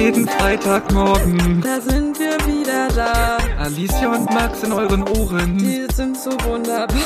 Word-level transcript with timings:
jeden 0.00 0.26
Freitagmorgen. 0.26 1.60
Da 1.60 1.78
sind 1.80 2.18
wir 2.18 2.34
wieder 2.46 2.88
da. 2.88 3.36
Alicia 3.58 4.10
und 4.10 4.30
Max 4.30 4.62
in 4.62 4.72
euren 4.72 5.06
Ohren. 5.06 5.58
Die 5.58 5.86
sind 5.92 6.16
so 6.16 6.30
wunderbar. 6.44 6.96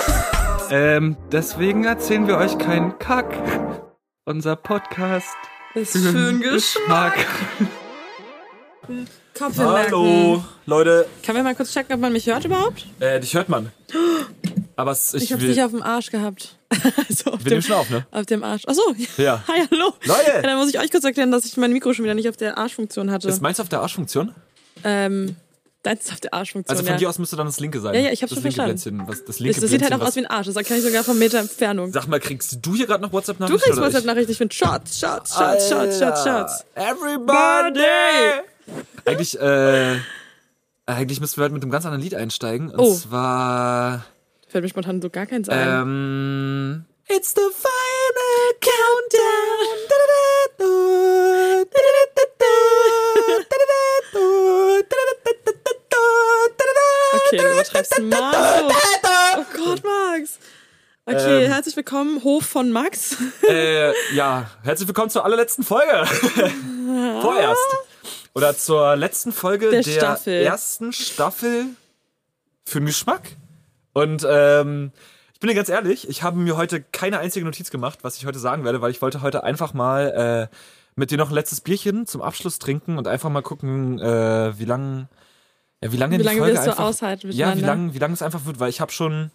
Ähm, 0.70 1.16
deswegen 1.32 1.84
erzählen 1.84 2.28
wir 2.28 2.36
euch 2.36 2.56
keinen 2.56 2.96
Kack. 3.00 3.34
Unser 4.24 4.54
Podcast 4.54 5.34
Ist 5.74 5.96
für 5.96 6.08
einen 6.08 6.40
Geschmack. 6.40 7.14
Kopf 9.36 9.58
Hallo, 9.58 10.44
Leute. 10.64 11.06
Können 11.24 11.38
wir 11.38 11.42
mal 11.42 11.56
kurz 11.56 11.72
checken, 11.72 11.94
ob 11.94 12.00
man 12.00 12.12
mich 12.12 12.26
hört 12.26 12.44
überhaupt? 12.44 12.86
Äh, 13.00 13.18
dich 13.18 13.34
hört 13.34 13.48
man. 13.48 13.72
Aber 14.76 14.90
es, 14.92 15.14
ich, 15.14 15.24
Ich 15.24 15.32
hab's 15.32 15.42
nicht 15.42 15.62
auf 15.62 15.70
dem 15.70 15.82
Arsch 15.82 16.10
gehabt. 16.10 16.56
also 17.08 17.32
auf 17.32 17.38
wir 17.44 17.44
dem, 17.44 17.50
nehmen 17.50 17.62
schon 17.62 17.76
auf, 17.76 17.90
ne? 17.90 18.06
auf 18.10 18.26
dem 18.26 18.42
Arsch. 18.42 18.62
Achso. 18.66 18.82
Ja. 19.16 19.42
Hi, 19.48 19.62
hallo. 19.70 19.92
Leute! 20.04 20.30
Ja, 20.34 20.42
dann 20.42 20.58
muss 20.58 20.68
ich 20.68 20.78
euch 20.80 20.90
kurz 20.90 21.04
erklären, 21.04 21.30
dass 21.30 21.44
ich 21.44 21.56
mein 21.56 21.72
Mikro 21.72 21.92
schon 21.92 22.04
wieder 22.04 22.14
nicht 22.14 22.28
auf 22.28 22.36
der 22.36 22.58
Arschfunktion 22.58 23.10
hatte. 23.10 23.28
Ist 23.28 23.40
meins 23.42 23.60
auf 23.60 23.68
der 23.68 23.80
Arschfunktion? 23.80 24.34
ähm, 24.82 25.36
deins 25.84 26.04
ist 26.06 26.12
auf 26.12 26.20
der 26.20 26.34
Arschfunktion. 26.34 26.76
Also 26.76 26.84
von 26.84 26.94
ja. 26.94 26.98
dir 26.98 27.08
aus 27.08 27.18
müsste 27.18 27.36
dann 27.36 27.46
das 27.46 27.60
linke 27.60 27.78
sein. 27.80 27.94
Ja, 27.94 28.00
ja, 28.00 28.10
ich 28.10 28.22
hab's 28.22 28.30
das 28.34 28.42
schon 28.42 28.50
linke 28.50 28.78
verstanden. 28.78 29.04
Was, 29.06 29.24
das 29.24 29.38
linke 29.38 29.54
das, 29.54 29.62
das 29.62 29.70
sieht 29.70 29.82
halt 29.82 29.92
auch 29.92 30.04
aus 30.06 30.16
wie 30.16 30.20
ein 30.20 30.26
Arsch. 30.26 30.46
Das 30.46 30.56
erkenne 30.56 30.80
ich 30.80 30.84
sogar 30.84 31.04
vom 31.04 31.18
Meter 31.18 31.38
Entfernung. 31.38 31.92
Sag 31.92 32.08
mal, 32.08 32.18
kriegst 32.18 32.58
du 32.60 32.74
hier 32.74 32.86
gerade 32.86 33.02
noch 33.02 33.10
Du 33.10 33.16
WhatsApp-Nachrichten? 33.16 33.60
kriegst 33.62 33.78
oder 33.78 33.86
ich? 33.88 33.94
WhatsApp-Nachrichten. 33.94 34.32
Ich 34.32 34.38
finde 34.38 34.54
Shots, 34.54 34.98
Shots, 34.98 35.36
Shots, 35.38 35.68
Shots, 35.68 35.98
Shots, 36.00 36.24
Shots. 36.24 36.64
Everybody! 36.74 37.82
Eigentlich, 39.04 39.38
äh, 39.38 39.96
eigentlich 40.86 41.20
müssten 41.20 41.36
wir 41.38 41.44
heute 41.44 41.54
mit 41.54 41.62
einem 41.62 41.70
ganz 41.70 41.84
anderen 41.84 42.02
Lied 42.02 42.14
einsteigen. 42.14 42.70
Und 42.70 42.80
Oh. 42.80 42.94
zwar, 42.94 44.04
Fällt 44.54 44.62
mir 44.62 44.68
spontan 44.68 45.02
so 45.02 45.10
gar 45.10 45.26
keins 45.26 45.48
ein. 45.48 45.66
ähm, 45.68 46.84
It's 47.08 47.34
the 47.34 47.40
final 47.40 48.54
countdown. 48.60 49.64
Okay, 57.26 57.36
du 57.38 57.52
übertreibst 57.52 57.98
maßlos. 58.00 58.72
Oh 59.36 59.44
Gott, 59.56 59.82
Max. 59.84 60.38
Okay, 61.06 61.44
Ähm. 61.44 61.52
herzlich 61.52 61.76
willkommen, 61.76 62.22
Hof 62.24 62.44
von 62.46 62.70
Max. 62.72 63.16
Äh, 63.48 63.92
ja, 64.14 64.50
herzlich 64.62 64.88
willkommen 64.88 65.10
zur 65.10 65.24
allerletzten 65.24 65.64
Folge. 65.64 66.04
Vorerst. 67.20 67.60
Oder 68.34 68.56
zur 68.56 68.96
letzten 68.96 69.32
Folge 69.32 69.70
Der 69.70 69.82
der, 69.82 69.92
Staffel. 69.92 70.34
ersten 70.42 70.92
Staffel 70.92 71.66
für 72.64 72.80
den 72.80 72.86
Geschmack. 72.86 73.22
Und 73.94 74.26
ähm, 74.28 74.92
ich 75.32 75.40
bin 75.40 75.48
dir 75.48 75.54
ganz 75.54 75.68
ehrlich, 75.68 76.08
ich 76.08 76.22
habe 76.22 76.36
mir 76.38 76.56
heute 76.56 76.82
keine 76.82 77.18
einzige 77.18 77.44
Notiz 77.44 77.70
gemacht, 77.70 78.00
was 78.02 78.18
ich 78.18 78.26
heute 78.26 78.38
sagen 78.38 78.64
werde, 78.64 78.82
weil 78.82 78.90
ich 78.90 79.00
wollte 79.00 79.22
heute 79.22 79.42
einfach 79.42 79.72
mal 79.72 80.50
äh, 80.52 80.56
mit 80.96 81.10
dir 81.10 81.18
noch 81.18 81.30
ein 81.30 81.34
letztes 81.34 81.60
Bierchen 81.60 82.06
zum 82.06 82.20
Abschluss 82.20 82.58
trinken 82.58 82.98
und 82.98 83.08
einfach 83.08 83.30
mal 83.30 83.42
gucken, 83.42 83.98
äh, 83.98 84.58
wie 84.58 84.64
lang, 84.64 85.08
ja, 85.80 85.92
wie 85.92 85.96
lange 85.96 86.14
Wie 86.14 86.18
die 86.18 86.24
lange 86.24 86.38
Folge 86.38 86.54
willst 86.54 86.66
du 86.66 86.78
aushalten 86.78 87.30
ja, 87.32 87.56
wie 87.56 87.60
lange 87.60 87.94
wie 87.94 87.98
lang 87.98 88.12
es 88.12 88.22
einfach 88.22 88.44
wird, 88.44 88.60
weil 88.60 88.70
ich 88.70 88.80
habe 88.80 88.92
schon, 88.92 89.30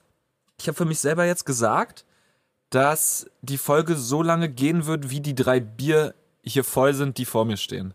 ich 0.59 0.67
habe 0.67 0.75
für 0.75 0.85
mich 0.85 0.99
selber 0.99 1.25
jetzt 1.25 1.45
gesagt, 1.45 2.05
dass 2.69 3.29
die 3.41 3.57
Folge 3.57 3.95
so 3.95 4.21
lange 4.21 4.49
gehen 4.49 4.85
wird, 4.85 5.09
wie 5.09 5.21
die 5.21 5.35
drei 5.35 5.59
Bier 5.59 6.13
hier 6.43 6.63
voll 6.63 6.93
sind, 6.93 7.17
die 7.17 7.25
vor 7.25 7.45
mir 7.45 7.57
stehen. 7.57 7.93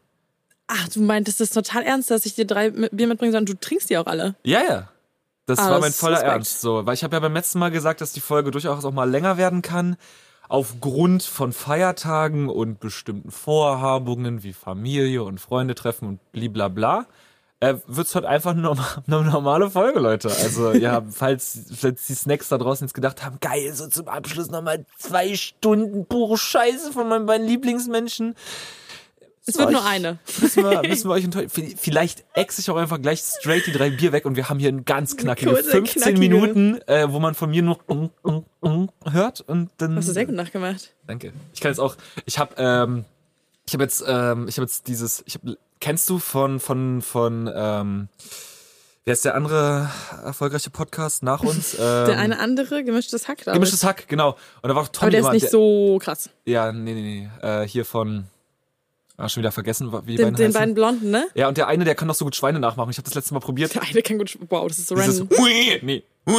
Ach, 0.67 0.89
du 0.89 1.01
meintest 1.01 1.41
das 1.41 1.51
total 1.51 1.83
ernst, 1.83 2.11
dass 2.11 2.27
ich 2.27 2.35
dir 2.35 2.47
drei 2.47 2.71
Bier 2.71 3.07
mitbringe, 3.07 3.33
sondern 3.33 3.47
du 3.47 3.61
trinkst 3.61 3.91
die 3.91 3.99
auch 3.99 4.07
alle. 4.07 4.35
Ja, 4.45 4.63
ja. 4.63 4.89
Das 5.47 5.59
Ah, 5.59 5.71
war 5.73 5.81
mein 5.81 5.93
voller 5.93 6.17
Respekt. 6.17 6.33
Ernst. 6.33 6.61
So, 6.61 6.87
weil 6.87 6.95
ich 6.95 7.05
habe 7.05 7.15
ja 7.17 7.21
beim 7.21 7.35
letzten 7.35 7.59
Mal 7.59 7.71
gesagt, 7.71 8.01
dass 8.01 8.13
die 8.13 8.21
Folge 8.21 8.51
durchaus 8.51 8.85
auch 8.85 8.93
mal 8.93 9.09
länger 9.11 9.37
werden 9.37 9.63
kann. 9.63 9.97
Aufgrund 10.49 11.23
von 11.23 11.53
Feiertagen 11.53 12.49
und 12.49 12.79
bestimmten 12.81 13.31
Vorhabungen 13.31 14.43
wie 14.43 14.53
Familie 14.53 15.23
und 15.23 15.41
Freunde 15.41 15.75
treffen 15.75 16.07
und 16.09 16.33
blablabla. 16.33 17.07
Äh, 17.61 17.77
wird's 17.87 18.15
heute 18.15 18.29
einfach 18.29 18.51
eine, 18.51 18.61
norma- 18.63 19.03
eine 19.07 19.23
normale 19.23 19.71
Folge, 19.71 20.01
Leute. 20.01 20.29
Also, 20.29 20.73
ja, 20.73 21.03
falls, 21.11 21.61
falls 21.75 22.07
die 22.07 22.15
Snacks 22.15 22.49
da 22.49 22.59
draußen 22.59 22.87
jetzt 22.87 22.95
gedacht 22.95 23.25
haben, 23.25 23.39
geil, 23.41 23.73
so 23.75 23.87
zum 23.87 24.09
Abschluss 24.09 24.51
nochmal 24.51 24.85
zwei 24.99 25.35
Stunden 25.35 26.05
pure 26.07 26.37
Scheiße 26.37 26.93
von 26.93 27.09
meinen 27.09 27.25
beiden 27.27 27.47
Lieblingsmenschen. 27.47 28.35
Es 29.47 29.59
wird 29.59 29.73
nur 29.73 29.85
eine. 29.85 30.19
Müssen 30.41 30.65
wir, 30.65 30.83
müssen 30.89 31.09
wir 31.09 31.13
euch 31.13 31.25
enttäuschen. 31.25 31.51
Vielleicht 31.77 32.25
ex 32.33 32.59
ich 32.59 32.71
auch 32.71 32.77
einfach 32.77 33.01
gleich 33.01 33.21
straight 33.21 33.67
die 33.67 33.73
drei 33.73 33.91
Bier 33.91 34.13
weg 34.13 34.25
und 34.25 34.37
wir 34.37 34.49
haben 34.49 34.59
hier 34.59 34.71
ein 34.71 34.85
ganz 34.87 35.17
knackige 35.17 35.51
Kurze, 35.51 35.71
15 35.71 36.03
knackige. 36.03 36.19
Minuten, 36.19 36.81
äh, 36.87 37.11
wo 37.11 37.21
man 37.21 37.35
von 37.35 37.51
mir 37.51 37.63
noch 37.63 37.81
mm 37.89 38.87
hört 39.05 39.43
und 39.43 39.71
dann. 39.77 39.97
Hast 39.97 40.09
du 40.09 40.13
sehr 40.13 40.25
gut 40.25 40.35
nachgemacht. 40.35 40.95
Danke. 41.07 41.35
Ich 41.53 41.61
kann 41.61 41.71
jetzt 41.71 41.79
auch. 41.79 41.97
Ich 42.25 42.39
habe, 42.39 42.55
ähm, 42.57 43.05
ich 43.67 43.75
habe 43.75 43.85
jetzt, 43.85 44.03
ähm, 44.07 44.49
ich 44.49 44.57
habe 44.57 44.65
jetzt 44.65 44.89
dieses. 44.89 45.23
Ich 45.27 45.35
hab, 45.35 45.43
kennst 45.81 46.09
du 46.09 46.19
von 46.19 46.59
von 46.59 47.03
von 47.03 47.51
ähm, 47.55 48.09
wer 49.05 49.13
ist 49.13 49.27
der 49.27 49.35
andere 49.35 49.91
erfolgreiche 50.25 50.71
Podcast 50.71 51.23
nach 51.23 51.43
uns? 51.43 51.75
Ähm, 51.79 52.07
Der 52.07 52.19
eine 52.19 52.39
andere, 52.39 52.83
gemischtes 52.83 53.29
Hack, 53.29 53.41
ich. 53.47 53.53
Gemischtes 53.53 53.85
Hack, 53.85 54.09
genau. 54.09 54.37
Und 54.63 54.69
da 54.71 54.75
war 54.75 54.83
auch 54.83 54.89
Tommy 54.89 55.03
Aber 55.03 55.11
der 55.11 55.21
ist 55.21 55.33
nicht 55.33 55.45
der, 55.45 55.51
so 55.51 55.99
krass. 56.01 56.31
Ja, 56.47 56.73
nee, 56.73 56.95
nee, 56.95 57.29
nee. 57.43 57.47
Äh, 57.47 57.69
hier 57.69 57.85
von. 57.85 58.25
Ah, 59.17 59.29
schon 59.29 59.43
wieder 59.43 59.53
vergessen, 59.53 59.93
wie 60.07 60.13
die 60.13 60.17
Den, 60.17 60.25
beiden 60.25 60.37
den 60.37 60.47
heißen. 60.49 60.53
beiden 60.61 60.75
Blonden, 60.75 61.11
ne? 61.11 61.27
Ja, 61.35 61.47
und 61.47 61.57
der 61.57 61.69
eine, 61.69 61.85
der 61.85 61.95
kann 61.95 62.09
doch 62.09 62.17
so 62.17 62.25
gut 62.25 62.35
Schweine 62.35 62.59
nachmachen. 62.59 62.91
Ich 62.91 62.97
habe 62.97 63.05
das 63.05 63.15
letzte 63.15 63.33
Mal 63.35 63.41
probiert. 63.41 63.73
Der 63.75 63.83
eine 63.83 64.03
kann 64.03 64.19
gut. 64.19 64.37
Wow, 64.49 64.67
das 64.67 64.79
ist 64.81 64.89
so 64.89 64.97
Dieses 64.97 65.21
random. 65.21 65.39
Ui, 65.39 65.79
nee. 65.83 66.03
Ui, 66.27 66.35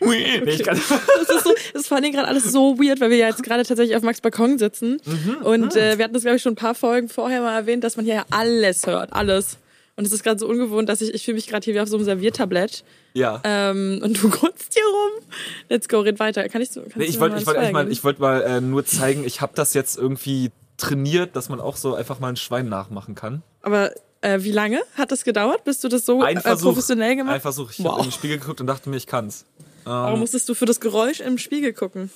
ui. 0.00 0.40
Nee, 0.44 0.50
ich 0.50 0.62
kann, 0.64 0.76
Das 1.26 1.36
ist, 1.36 1.44
so, 1.44 1.54
das 1.72 1.82
ist 1.82 1.88
vor 1.88 1.96
allem 1.96 2.12
gerade 2.12 2.28
alles 2.28 2.44
so 2.52 2.78
weird, 2.78 3.00
weil 3.00 3.10
wir 3.10 3.16
ja 3.16 3.28
jetzt 3.28 3.42
gerade 3.42 3.62
tatsächlich 3.64 3.96
auf 3.96 4.02
Max 4.02 4.20
Balkon 4.20 4.58
sitzen. 4.58 5.00
Mhm. 5.06 5.36
Und 5.42 5.76
äh, 5.76 5.96
wir 5.96 6.04
hatten 6.04 6.14
das, 6.14 6.22
glaube 6.22 6.36
ich, 6.36 6.42
schon 6.42 6.52
ein 6.52 6.56
paar 6.56 6.74
Folgen 6.74 7.08
vorher 7.08 7.40
mal 7.40 7.54
erwähnt, 7.56 7.82
dass 7.84 7.96
man 7.96 8.04
hier 8.04 8.14
ja 8.14 8.24
alles 8.30 8.86
hört. 8.86 9.12
Alles. 9.12 9.58
Und 9.96 10.04
es 10.06 10.12
ist 10.12 10.24
gerade 10.24 10.40
so 10.40 10.48
ungewohnt, 10.48 10.88
dass 10.88 11.00
ich, 11.00 11.14
ich 11.14 11.24
fühle 11.24 11.36
mich 11.36 11.46
gerade 11.46 11.64
hier 11.64 11.74
wie 11.74 11.80
auf 11.80 11.88
so 11.88 11.96
einem 11.96 12.04
Serviertablett. 12.04 12.84
ja. 13.14 13.40
Ähm, 13.44 14.00
und 14.02 14.20
du 14.22 14.28
grunzt 14.28 14.74
hier 14.74 14.82
rum. 14.84 15.24
Let's 15.68 15.88
go, 15.88 16.00
red 16.00 16.18
weiter. 16.18 16.46
Kann 16.48 16.60
ich 16.60 16.70
so? 16.70 16.82
Nee, 16.96 17.04
ich 17.04 17.20
wollte 17.20 17.36
mal 17.36 17.42
ich 17.42 17.48
eigentlich 17.48 17.72
mal, 17.72 17.90
ich 17.92 18.04
wollte 18.04 18.20
mal 18.20 18.42
äh, 18.42 18.60
nur 18.60 18.84
zeigen, 18.84 19.24
ich 19.24 19.40
habe 19.40 19.52
das 19.54 19.72
jetzt 19.72 19.96
irgendwie 19.96 20.50
trainiert, 20.76 21.36
dass 21.36 21.48
man 21.48 21.60
auch 21.60 21.76
so 21.76 21.94
einfach 21.94 22.18
mal 22.20 22.28
ein 22.28 22.36
Schwein 22.36 22.68
nachmachen 22.68 23.14
kann. 23.14 23.42
Aber 23.62 23.92
äh, 24.20 24.40
wie 24.42 24.52
lange 24.52 24.80
hat 24.96 25.12
das 25.12 25.24
gedauert, 25.24 25.64
bis 25.64 25.80
du 25.80 25.88
das 25.88 26.04
so 26.06 26.24
äh, 26.24 26.40
Versuch. 26.40 26.68
professionell 26.70 27.16
gemacht 27.16 27.34
Ein 27.36 27.40
Versuch. 27.40 27.70
Ich 27.70 27.78
Wow. 27.80 27.92
habe 27.92 28.00
in 28.00 28.06
den 28.08 28.12
Spiegel 28.12 28.38
geguckt 28.38 28.60
und 28.60 28.66
dachte 28.66 28.88
mir, 28.90 28.96
ich 28.96 29.06
kann's. 29.06 29.44
Warum 29.84 30.20
musstest 30.20 30.48
du 30.48 30.54
für 30.54 30.64
das 30.64 30.80
Geräusch 30.80 31.20
im 31.20 31.36
Spiegel 31.38 31.72
gucken? 31.74 32.10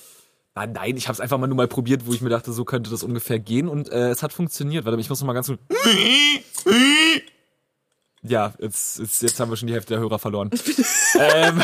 Ah, 0.55 0.65
nein, 0.65 0.97
ich 0.97 1.07
habe 1.07 1.13
es 1.13 1.19
einfach 1.21 1.37
mal 1.37 1.45
nur 1.47 1.55
mal 1.55 1.67
probiert, 1.67 2.05
wo 2.07 2.13
ich 2.13 2.21
mir 2.21 2.29
dachte, 2.29 2.51
so 2.51 2.65
könnte 2.65 2.89
das 2.89 3.03
ungefähr 3.03 3.39
gehen 3.39 3.69
und 3.69 3.89
äh, 3.89 4.09
es 4.09 4.23
hat 4.23 4.33
funktioniert. 4.33 4.83
Warte, 4.85 4.99
ich 4.99 5.07
muss 5.09 5.19
noch 5.21 5.27
mal 5.27 5.33
ganz 5.33 5.47
gut. 5.47 5.59
Ja, 8.21 8.53
jetzt, 8.59 8.99
jetzt, 8.99 9.21
jetzt 9.21 9.39
haben 9.39 9.49
wir 9.49 9.55
schon 9.55 9.67
die 9.67 9.73
Hälfte 9.73 9.93
der 9.93 9.99
Hörer 10.01 10.19
verloren. 10.19 10.49
ähm, 11.19 11.61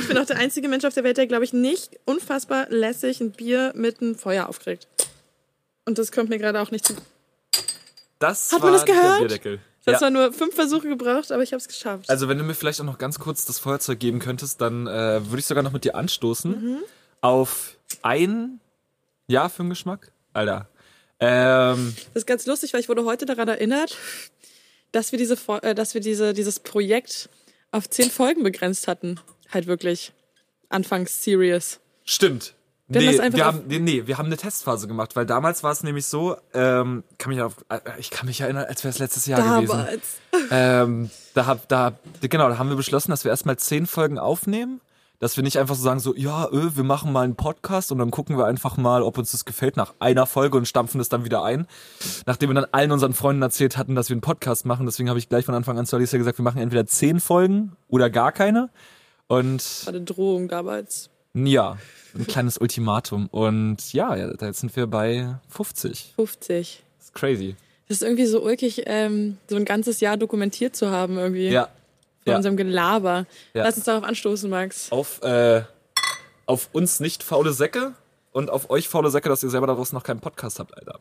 Ich 0.00 0.08
bin 0.08 0.18
auch 0.18 0.26
der 0.26 0.38
einzige 0.38 0.68
Mensch 0.68 0.84
auf 0.84 0.94
der 0.94 1.04
Welt, 1.04 1.16
der, 1.18 1.26
glaube 1.26 1.44
ich, 1.44 1.52
nicht 1.52 1.98
unfassbar 2.06 2.66
lässig 2.70 3.20
ein 3.20 3.30
Bier 3.32 3.72
mit 3.76 4.00
einem 4.00 4.16
Feuer 4.16 4.48
aufkriegt. 4.48 4.88
Und 5.88 5.96
das 5.96 6.12
kommt 6.12 6.28
mir 6.28 6.36
gerade 6.38 6.60
auch 6.60 6.70
nicht 6.70 6.84
zu. 6.86 6.94
das 8.18 8.52
Hat 8.52 8.60
war 8.60 8.70
man 8.70 8.74
das 8.74 8.84
gehört? 8.84 9.22
Das 9.30 9.38
hat 9.40 9.92
Ja. 9.94 9.98
zwar 9.98 10.10
nur 10.10 10.32
fünf 10.34 10.54
Versuche 10.54 10.86
gebraucht, 10.86 11.32
aber 11.32 11.42
ich 11.42 11.52
habe 11.52 11.60
es 11.62 11.66
geschafft. 11.66 12.10
Also 12.10 12.28
wenn 12.28 12.36
du 12.36 12.44
mir 12.44 12.52
vielleicht 12.54 12.78
auch 12.80 12.84
noch 12.84 12.98
ganz 12.98 13.18
kurz 13.18 13.46
das 13.46 13.58
Feuerzeug 13.58 13.98
geben 13.98 14.18
könntest, 14.18 14.60
dann 14.60 14.86
äh, 14.86 15.24
würde 15.24 15.38
ich 15.38 15.46
sogar 15.46 15.62
noch 15.62 15.72
mit 15.72 15.84
dir 15.84 15.94
anstoßen 15.94 16.50
Mhm. 16.50 16.78
auf 17.22 17.76
ein 18.02 18.60
Ja 19.28 19.48
für 19.48 19.62
den 19.62 19.70
Geschmack. 19.70 20.12
Alter. 20.34 20.68
Ähm, 21.20 21.94
Das 22.12 22.22
ist 22.22 22.26
ganz 22.26 22.44
lustig, 22.44 22.74
weil 22.74 22.80
ich 22.80 22.88
wurde 22.90 23.04
heute 23.06 23.24
daran 23.24 23.48
erinnert, 23.48 23.96
dass 24.92 25.10
wir 25.12 25.18
diese, 25.18 25.36
äh, 25.62 25.74
dass 25.74 25.94
wir 25.94 26.02
diese, 26.02 26.34
dieses 26.34 26.60
Projekt 26.60 27.30
auf 27.70 27.88
zehn 27.88 28.10
Folgen 28.10 28.42
begrenzt 28.42 28.88
hatten. 28.88 29.18
Halt 29.52 29.66
wirklich. 29.66 30.12
Anfangs 30.68 31.24
serious. 31.24 31.80
stimmt. 32.04 32.52
Wir 32.90 33.00
haben 33.00 33.06
nee, 33.06 33.16
das 33.18 33.34
wir 33.34 33.44
haben, 33.44 33.62
nee, 33.66 34.06
wir 34.06 34.16
haben 34.16 34.26
eine 34.26 34.38
Testphase 34.38 34.88
gemacht, 34.88 35.14
weil 35.14 35.26
damals 35.26 35.62
war 35.62 35.72
es 35.72 35.82
nämlich 35.82 36.06
so, 36.06 36.36
ähm, 36.54 37.04
kann 37.18 37.34
mich 37.34 37.42
auf, 37.42 37.56
äh, 37.68 37.80
ich 37.98 38.08
kann 38.08 38.26
mich 38.26 38.40
erinnern, 38.40 38.64
als 38.66 38.82
wäre 38.82 38.90
es 38.90 38.98
letztes 38.98 39.26
Jahr 39.26 39.42
gewesen. 39.42 39.76
Damals. 39.76 40.02
Ähm, 40.50 41.10
da 41.34 41.46
hab, 41.46 41.68
da, 41.68 41.92
genau, 42.20 42.48
da 42.48 42.58
haben 42.58 42.70
wir 42.70 42.76
beschlossen, 42.76 43.10
dass 43.10 43.24
wir 43.24 43.30
erstmal 43.30 43.58
zehn 43.58 43.86
Folgen 43.86 44.18
aufnehmen. 44.18 44.80
Dass 45.18 45.36
wir 45.36 45.42
nicht 45.42 45.58
einfach 45.58 45.74
so 45.74 45.82
sagen, 45.82 45.98
so, 45.98 46.14
ja, 46.14 46.48
öh, 46.52 46.70
wir 46.76 46.84
machen 46.84 47.12
mal 47.12 47.24
einen 47.24 47.34
Podcast 47.34 47.90
und 47.90 47.98
dann 47.98 48.12
gucken 48.12 48.38
wir 48.38 48.46
einfach 48.46 48.76
mal, 48.76 49.02
ob 49.02 49.18
uns 49.18 49.32
das 49.32 49.44
gefällt 49.44 49.76
nach 49.76 49.94
einer 49.98 50.26
Folge 50.26 50.56
und 50.56 50.68
stampfen 50.68 51.00
es 51.00 51.08
dann 51.08 51.24
wieder 51.24 51.42
ein. 51.42 51.66
Nachdem 52.24 52.50
wir 52.50 52.54
dann 52.54 52.66
allen 52.70 52.92
unseren 52.92 53.14
Freunden 53.14 53.42
erzählt 53.42 53.76
hatten, 53.76 53.96
dass 53.96 54.08
wir 54.08 54.14
einen 54.14 54.20
Podcast 54.20 54.64
machen, 54.64 54.86
deswegen 54.86 55.08
habe 55.08 55.18
ich 55.18 55.28
gleich 55.28 55.44
von 55.44 55.56
Anfang 55.56 55.76
an 55.76 55.86
zu 55.86 55.96
Alicia 55.96 56.18
gesagt, 56.18 56.38
wir 56.38 56.44
machen 56.44 56.62
entweder 56.62 56.86
zehn 56.86 57.18
Folgen 57.18 57.76
oder 57.88 58.10
gar 58.10 58.30
keine. 58.30 58.70
Und 59.26 59.86
War 59.86 59.94
eine 59.94 60.04
Drohung 60.04 60.46
damals. 60.46 61.10
Ja, 61.46 61.76
ein 62.14 62.26
kleines 62.26 62.58
Ultimatum. 62.58 63.28
Und 63.28 63.92
ja, 63.92 64.16
jetzt 64.16 64.60
sind 64.60 64.74
wir 64.74 64.86
bei 64.86 65.36
50. 65.48 66.14
50. 66.16 66.82
Das 66.98 67.06
ist 67.06 67.14
crazy. 67.14 67.56
Das 67.88 67.98
ist 67.98 68.02
irgendwie 68.02 68.26
so 68.26 68.42
ulkig, 68.42 68.82
ähm, 68.86 69.38
so 69.48 69.56
ein 69.56 69.64
ganzes 69.64 70.00
Jahr 70.00 70.16
dokumentiert 70.16 70.76
zu 70.76 70.90
haben 70.90 71.16
irgendwie. 71.16 71.48
Ja. 71.48 71.68
Von 72.24 72.32
ja. 72.32 72.36
unserem 72.36 72.56
Gelaber. 72.56 73.26
Ja. 73.54 73.64
Lass 73.64 73.76
uns 73.76 73.86
darauf 73.86 74.04
anstoßen, 74.04 74.50
Max. 74.50 74.92
auf, 74.92 75.22
äh, 75.22 75.62
auf 76.46 76.68
uns 76.72 77.00
nicht 77.00 77.22
faule 77.22 77.52
Säcke 77.52 77.94
und 78.32 78.50
auf 78.50 78.68
euch 78.70 78.88
faule 78.88 79.10
Säcke, 79.10 79.28
dass 79.28 79.42
ihr 79.42 79.50
selber 79.50 79.66
daraus 79.66 79.92
noch 79.92 80.02
keinen 80.02 80.20
Podcast 80.20 80.58
habt, 80.58 80.76
Alter. 80.76 80.98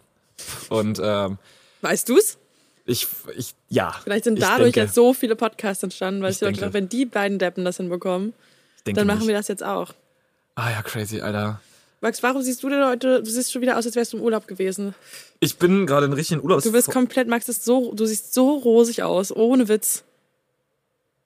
Und 0.69 1.01
ähm, 1.03 1.37
Weißt 1.81 2.07
du's? 2.07 2.37
Ich, 2.85 3.07
ich, 3.35 3.53
ja. 3.67 3.93
Vielleicht 4.03 4.23
sind 4.23 4.41
dadurch 4.41 4.73
denke, 4.73 4.79
jetzt 4.81 4.95
so 4.95 5.13
viele 5.13 5.35
Podcasts 5.35 5.83
entstanden, 5.83 6.21
weil 6.21 6.31
ich, 6.31 6.37
Ich 6.37 6.39
denke. 6.39 6.59
gedacht, 6.59 6.73
wenn 6.73 6.87
die 6.87 7.05
beiden 7.05 7.37
Deppen 7.37 7.65
das 7.65 7.77
hinbekommen, 7.77 8.33
dann 8.85 9.05
machen 9.07 9.19
nicht. 9.19 9.27
wir 9.27 9.35
das 9.35 9.49
jetzt 9.49 9.63
auch. 9.63 9.93
Ah 10.57 10.71
ja, 10.71 10.81
crazy, 10.81 11.21
Alter. 11.21 11.61
Max, 12.01 12.23
warum 12.23 12.41
siehst 12.41 12.63
du 12.63 12.69
denn 12.69 12.83
heute, 12.83 13.21
du 13.21 13.29
siehst 13.29 13.51
schon 13.51 13.61
wieder 13.61 13.77
aus, 13.77 13.85
als 13.85 13.95
wärst 13.95 14.13
du 14.13 14.17
im 14.17 14.23
Urlaub 14.23 14.47
gewesen. 14.47 14.95
Ich 15.39 15.57
bin 15.57 15.85
gerade 15.85 16.07
in 16.07 16.13
richtigen 16.13 16.41
Urlaubs... 16.41 16.63
Du 16.63 16.71
bist 16.71 16.89
komplett, 16.89 17.27
Max, 17.27 17.47
ist 17.47 17.63
so, 17.63 17.93
du 17.93 18.07
siehst 18.07 18.33
so 18.33 18.57
rosig 18.57 19.03
aus, 19.03 19.31
ohne 19.31 19.67
Witz. 19.67 20.03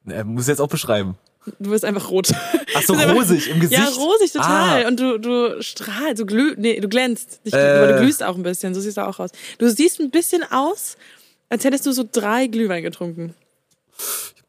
Er 0.05 0.25
muss 0.25 0.47
jetzt 0.47 0.59
auch 0.59 0.67
beschreiben. 0.67 1.17
Du 1.59 1.69
bist 1.69 1.85
einfach 1.85 2.09
rot. 2.09 2.31
Ach 2.75 2.81
so, 2.81 2.93
rosig 2.93 3.49
im 3.49 3.61
Gesicht. 3.61 3.81
Ja, 3.81 3.87
rosig 3.87 4.33
total. 4.33 4.83
Ah. 4.83 4.87
Und 4.89 4.99
du, 4.99 5.17
du 5.17 5.61
strahlst, 5.61 6.19
du 6.19 6.25
glüh, 6.25 6.55
nee, 6.57 6.81
du 6.81 6.89
glänzt. 6.89 7.39
Nicht, 7.45 7.53
Äh. 7.53 7.77
Aber 7.77 7.93
du 7.93 7.99
glühst 8.01 8.21
auch 8.23 8.35
ein 8.35 8.43
bisschen, 8.43 8.73
so 8.73 8.81
siehst 8.81 8.97
du 8.97 9.07
auch 9.07 9.19
aus. 9.19 9.31
Du 9.59 9.69
siehst 9.69 10.01
ein 10.01 10.11
bisschen 10.11 10.43
aus, 10.51 10.97
als 11.47 11.63
hättest 11.63 11.85
du 11.85 11.93
so 11.93 12.03
drei 12.09 12.47
Glühwein 12.47 12.83
getrunken. 12.83 13.33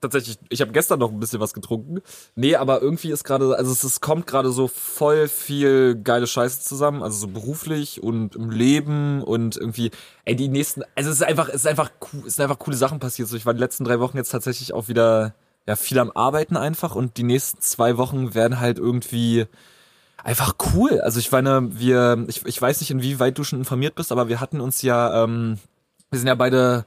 Tatsächlich, 0.03 0.37
ich 0.49 0.61
habe 0.61 0.73
gestern 0.73 0.99
noch 0.99 1.13
ein 1.13 1.21
bisschen 1.21 1.39
was 1.39 1.55
getrunken. 1.55 2.01
Nee, 2.35 2.57
aber 2.57 2.83
irgendwie 2.83 3.13
ist 3.13 3.23
gerade, 3.23 3.57
also 3.57 3.71
es, 3.71 3.85
es 3.85 4.01
kommt 4.01 4.27
gerade 4.27 4.51
so 4.51 4.67
voll 4.67 5.29
viel 5.29 5.95
geile 5.95 6.27
Scheiße 6.27 6.61
zusammen, 6.61 7.05
also 7.05 7.17
so 7.19 7.29
beruflich 7.29 8.03
und 8.03 8.35
im 8.35 8.51
Leben 8.51 9.23
und 9.23 9.57
irgendwie, 9.57 9.93
ey, 10.25 10.35
die 10.35 10.49
nächsten, 10.49 10.83
also 10.97 11.09
es 11.09 11.21
ist 11.21 11.23
einfach, 11.23 11.49
es 11.49 11.55
ist 11.55 11.69
einfach, 11.69 11.93
cool, 12.01 12.25
es 12.27 12.35
sind 12.35 12.43
einfach 12.43 12.59
coole 12.59 12.77
Sachen 12.77 12.99
passiert. 12.99 13.29
So, 13.29 13.37
ich 13.37 13.47
war 13.47 13.55
die 13.55 13.61
letzten 13.61 13.85
drei 13.85 14.01
Wochen 14.01 14.17
jetzt 14.17 14.31
tatsächlich 14.31 14.75
auch 14.75 14.89
wieder, 14.89 15.35
ja, 15.69 15.77
viel 15.77 16.01
am 16.01 16.11
Arbeiten 16.11 16.57
einfach 16.57 16.97
und 16.97 17.17
die 17.17 17.23
nächsten 17.23 17.61
zwei 17.61 17.97
Wochen 17.97 18.35
werden 18.35 18.59
halt 18.59 18.81
irgendwie 18.81 19.47
einfach 20.25 20.57
cool. 20.75 21.01
Also 21.01 21.21
ich 21.21 21.31
meine, 21.31 21.79
wir, 21.79 22.25
ich, 22.27 22.45
ich 22.45 22.61
weiß 22.61 22.81
nicht, 22.81 22.91
inwieweit 22.91 23.39
du 23.39 23.45
schon 23.45 23.61
informiert 23.61 23.95
bist, 23.95 24.11
aber 24.11 24.27
wir 24.27 24.41
hatten 24.41 24.61
uns 24.61 24.83
ja, 24.83 25.23
ähm, 25.23 25.61
wir 26.11 26.19
sind 26.19 26.27
ja 26.27 26.35
beide 26.35 26.87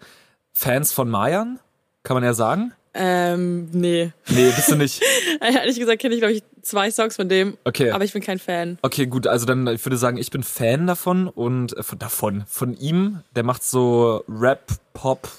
Fans 0.51 0.91
von 0.91 1.09
Mayan, 1.09 1.61
kann 2.03 2.15
man 2.15 2.25
ja 2.25 2.33
sagen. 2.33 2.73
Ähm, 2.97 3.67
nee. 3.73 4.11
Nee, 4.29 4.51
bist 4.55 4.71
du 4.71 4.75
nicht. 4.75 5.01
Ehrlich 5.41 5.77
gesagt 5.77 5.99
kenne 6.01 6.15
ich, 6.15 6.21
glaube 6.21 6.33
ich, 6.33 6.43
zwei 6.61 6.89
Songs 6.89 7.17
von 7.17 7.27
dem. 7.27 7.57
Okay. 7.65 7.91
Aber 7.91 8.05
ich 8.05 8.13
bin 8.13 8.21
kein 8.21 8.39
Fan. 8.39 8.79
Okay, 8.81 9.05
gut, 9.05 9.27
also 9.27 9.45
dann, 9.45 9.67
ich 9.67 9.85
würde 9.85 9.97
sagen, 9.97 10.17
ich 10.17 10.31
bin 10.31 10.43
Fan 10.43 10.87
davon 10.87 11.27
und 11.27 11.77
äh, 11.77 11.83
von 11.83 11.99
davon, 11.99 12.43
von 12.47 12.75
ihm. 12.77 13.19
Der 13.35 13.43
macht 13.43 13.63
so 13.63 14.23
Rap, 14.29 14.71
Pop. 14.93 15.29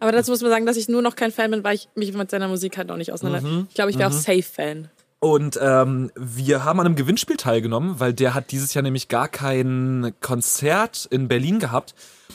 Aber 0.00 0.12
dazu 0.12 0.30
muss 0.30 0.40
man 0.40 0.50
sagen, 0.50 0.66
dass 0.66 0.76
ich 0.76 0.88
nur 0.88 1.02
noch 1.02 1.14
kein 1.14 1.30
Fan 1.30 1.50
bin, 1.50 1.62
weil 1.62 1.74
ich 1.74 1.88
mich 1.94 2.12
mit 2.14 2.30
seiner 2.30 2.48
Musik 2.48 2.78
halt 2.78 2.88
noch 2.88 2.96
nicht 2.96 3.12
auseinander. 3.12 3.48
Mhm. 3.48 3.66
Ich 3.68 3.74
glaube, 3.74 3.90
ich 3.90 3.98
wäre 3.98 4.08
auch 4.08 4.12
Safe-Fan. 4.12 4.88
Und 5.20 5.58
ähm, 5.60 6.10
wir 6.16 6.64
haben 6.64 6.80
an 6.80 6.86
einem 6.86 6.96
Gewinnspiel 6.96 7.36
teilgenommen, 7.36 7.98
weil 7.98 8.12
der 8.12 8.34
hat 8.34 8.50
dieses 8.50 8.74
Jahr 8.74 8.82
nämlich 8.82 9.08
gar 9.08 9.28
kein 9.28 10.12
Konzert 10.20 11.06
in 11.10 11.28
Berlin 11.28 11.60
gehabt 11.60 11.94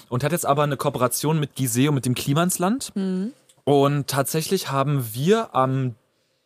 und 0.09 0.23
hat 0.23 0.31
jetzt 0.31 0.45
aber 0.45 0.63
eine 0.63 0.75
Kooperation 0.75 1.39
mit 1.39 1.55
Giseo, 1.55 1.91
mit 1.91 2.05
dem 2.05 2.15
Klimansland. 2.15 2.91
Und 3.69 4.07
tatsächlich 4.07 4.71
haben 4.71 5.13
wir 5.13 5.53
am 5.53 5.93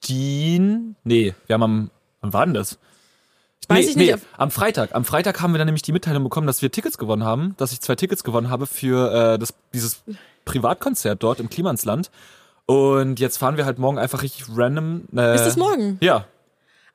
Dien, 0.03 0.97
nee, 1.05 1.33
wir 1.47 1.53
haben 1.53 1.63
am, 1.63 1.91
wann 2.19 2.33
war 2.33 2.45
denn 2.45 2.53
das? 2.53 2.79
Weiß 3.69 3.85
nee, 3.85 3.91
ich 3.91 3.95
nicht, 3.95 4.15
Nee, 4.17 4.21
am 4.37 4.51
Freitag. 4.51 4.93
Am 4.93 5.05
Freitag 5.05 5.39
haben 5.39 5.53
wir 5.53 5.57
dann 5.57 5.67
nämlich 5.67 5.83
die 5.83 5.93
Mitteilung 5.93 6.23
bekommen, 6.23 6.47
dass 6.47 6.61
wir 6.61 6.69
Tickets 6.69 6.97
gewonnen 6.97 7.23
haben, 7.23 7.55
dass 7.55 7.71
ich 7.71 7.79
zwei 7.79 7.95
Tickets 7.95 8.25
gewonnen 8.25 8.49
habe 8.49 8.67
für 8.67 9.35
äh, 9.35 9.39
das, 9.39 9.53
dieses 9.73 10.03
Privatkonzert 10.43 11.23
dort 11.23 11.39
im 11.39 11.49
Klimansland. 11.49 12.11
Und 12.65 13.21
jetzt 13.21 13.37
fahren 13.37 13.55
wir 13.55 13.63
halt 13.63 13.79
morgen 13.79 13.99
einfach 13.99 14.21
richtig 14.21 14.47
random. 14.53 15.03
Äh, 15.15 15.35
Ist 15.35 15.45
das 15.45 15.55
morgen? 15.55 15.99
Ja. 16.01 16.25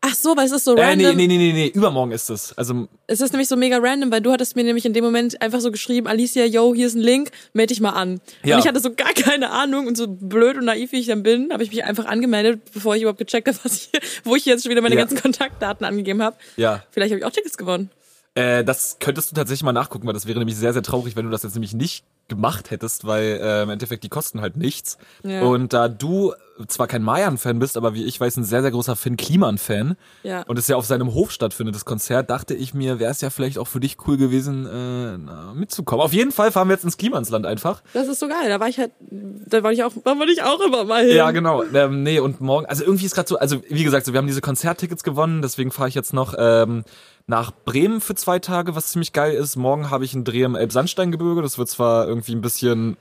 Ach 0.00 0.14
so, 0.14 0.36
weil 0.36 0.46
es 0.46 0.52
ist 0.52 0.64
so 0.64 0.76
Äh, 0.76 0.84
random. 0.84 1.16
nee, 1.16 1.26
nee, 1.26 1.36
nee, 1.36 1.52
nee, 1.52 1.52
nee, 1.52 1.66
übermorgen 1.74 2.12
ist 2.12 2.30
es. 2.30 2.56
Also, 2.56 2.86
Es 3.08 3.20
ist 3.20 3.32
nämlich 3.32 3.48
so 3.48 3.56
mega 3.56 3.78
random, 3.78 4.12
weil 4.12 4.20
du 4.20 4.30
hattest 4.30 4.54
mir 4.54 4.62
nämlich 4.62 4.84
in 4.86 4.92
dem 4.92 5.02
Moment 5.04 5.42
einfach 5.42 5.60
so 5.60 5.72
geschrieben, 5.72 6.06
Alicia, 6.06 6.44
yo, 6.44 6.72
hier 6.72 6.86
ist 6.86 6.94
ein 6.94 7.00
Link, 7.02 7.30
melde 7.52 7.74
dich 7.74 7.80
mal 7.80 7.90
an. 7.90 8.20
Ja. 8.44 8.54
Und 8.56 8.60
ich 8.62 8.68
hatte 8.68 8.78
so 8.78 8.94
gar 8.94 9.12
keine 9.12 9.50
Ahnung 9.50 9.88
und 9.88 9.96
so 9.96 10.06
blöd 10.06 10.56
und 10.56 10.66
naiv, 10.66 10.92
wie 10.92 11.00
ich 11.00 11.06
dann 11.08 11.24
bin, 11.24 11.52
habe 11.52 11.64
ich 11.64 11.70
mich 11.70 11.82
einfach 11.84 12.06
angemeldet, 12.06 12.60
bevor 12.72 12.94
ich 12.94 13.02
überhaupt 13.02 13.18
gecheckt 13.18 13.48
habe, 13.48 13.58
was 13.64 13.74
ich, 13.74 13.90
wo 14.22 14.36
ich 14.36 14.44
jetzt 14.44 14.62
schon 14.62 14.70
wieder 14.70 14.82
meine 14.82 14.94
Ja. 14.94 15.00
ganzen 15.00 15.20
Kontaktdaten 15.20 15.84
angegeben 15.84 16.22
habe. 16.22 16.36
ja. 16.56 16.84
Vielleicht 16.92 17.10
habe 17.12 17.18
ich 17.18 17.24
auch 17.26 17.32
Tickets 17.32 17.58
gewonnen. 17.58 17.90
Äh, 18.34 18.64
das 18.64 18.98
könntest 19.00 19.30
du 19.30 19.34
tatsächlich 19.34 19.62
mal 19.64 19.72
nachgucken, 19.72 20.06
weil 20.06 20.14
das 20.14 20.26
wäre 20.26 20.38
nämlich 20.38 20.56
sehr, 20.56 20.72
sehr 20.72 20.82
traurig, 20.82 21.16
wenn 21.16 21.24
du 21.24 21.30
das 21.30 21.42
jetzt 21.42 21.54
nämlich 21.54 21.74
nicht 21.74 22.04
gemacht 22.28 22.70
hättest, 22.70 23.06
weil 23.06 23.40
äh, 23.42 23.62
im 23.62 23.70
Endeffekt 23.70 24.04
die 24.04 24.10
kosten 24.10 24.42
halt 24.42 24.56
nichts. 24.56 24.98
Ja. 25.22 25.42
Und 25.42 25.72
da 25.72 25.88
du 25.88 26.34
zwar 26.66 26.86
kein 26.86 27.02
Mayan-Fan 27.02 27.58
bist, 27.58 27.76
aber 27.78 27.94
wie 27.94 28.04
ich 28.04 28.20
weiß, 28.20 28.36
ein 28.36 28.44
sehr, 28.44 28.60
sehr 28.62 28.70
großer 28.70 28.96
Finn 28.96 29.16
Kliman-Fan 29.16 29.96
Ja. 30.24 30.42
und 30.42 30.58
es 30.58 30.68
ja 30.68 30.76
auf 30.76 30.84
seinem 30.84 31.14
Hof 31.14 31.30
stattfindet, 31.30 31.74
das 31.74 31.84
Konzert, 31.86 32.28
dachte 32.30 32.52
ich 32.54 32.74
mir, 32.74 32.98
wäre 32.98 33.10
es 33.10 33.20
ja 33.22 33.30
vielleicht 33.30 33.58
auch 33.58 33.66
für 33.66 33.80
dich 33.80 33.96
cool 34.06 34.16
gewesen, 34.18 34.66
äh, 34.66 35.18
na, 35.18 35.54
mitzukommen. 35.54 36.04
Auf 36.04 36.12
jeden 36.12 36.30
Fall 36.32 36.52
fahren 36.52 36.68
wir 36.68 36.74
jetzt 36.74 36.84
ins 36.84 36.96
Klimansland 36.98 37.46
einfach. 37.46 37.80
Das 37.94 38.08
ist 38.08 38.20
so 38.20 38.28
geil. 38.28 38.48
Da 38.48 38.60
war 38.60 38.68
ich 38.68 38.78
halt, 38.78 38.90
da 39.00 39.62
wollte 39.62 39.74
ich 39.76 39.84
auch, 39.84 39.92
da 40.04 40.18
wollte 40.18 40.32
ich 40.32 40.42
auch 40.42 40.60
immer 40.60 40.84
mal 40.84 41.06
hin. 41.06 41.16
Ja, 41.16 41.30
genau. 41.30 41.62
Ähm, 41.62 42.02
nee, 42.02 42.18
und 42.20 42.40
morgen, 42.42 42.66
also 42.66 42.84
irgendwie 42.84 43.06
ist 43.06 43.14
gerade 43.14 43.28
so, 43.28 43.38
also 43.38 43.62
wie 43.70 43.84
gesagt, 43.84 44.04
so, 44.04 44.12
wir 44.12 44.18
haben 44.18 44.26
diese 44.26 44.40
Konzerttickets 44.42 45.02
gewonnen, 45.02 45.40
deswegen 45.40 45.70
fahre 45.70 45.88
ich 45.88 45.94
jetzt 45.94 46.12
noch 46.12 46.34
ähm, 46.36 46.84
nach 47.28 47.52
Bremen 47.52 48.00
für 48.00 48.14
zwei 48.14 48.38
Tage, 48.38 48.74
was 48.74 48.88
ziemlich 48.88 49.12
geil 49.12 49.34
ist. 49.34 49.56
Morgen 49.56 49.90
habe 49.90 50.04
ich 50.04 50.14
einen 50.14 50.24
Dreh 50.24 50.42
im 50.42 50.56
Elbsandsteingebirge. 50.56 51.42
Das 51.42 51.58
wird 51.58 51.68
zwar 51.68 52.08
irgendwie 52.08 52.32
ein 52.32 52.40
bisschen 52.40 52.96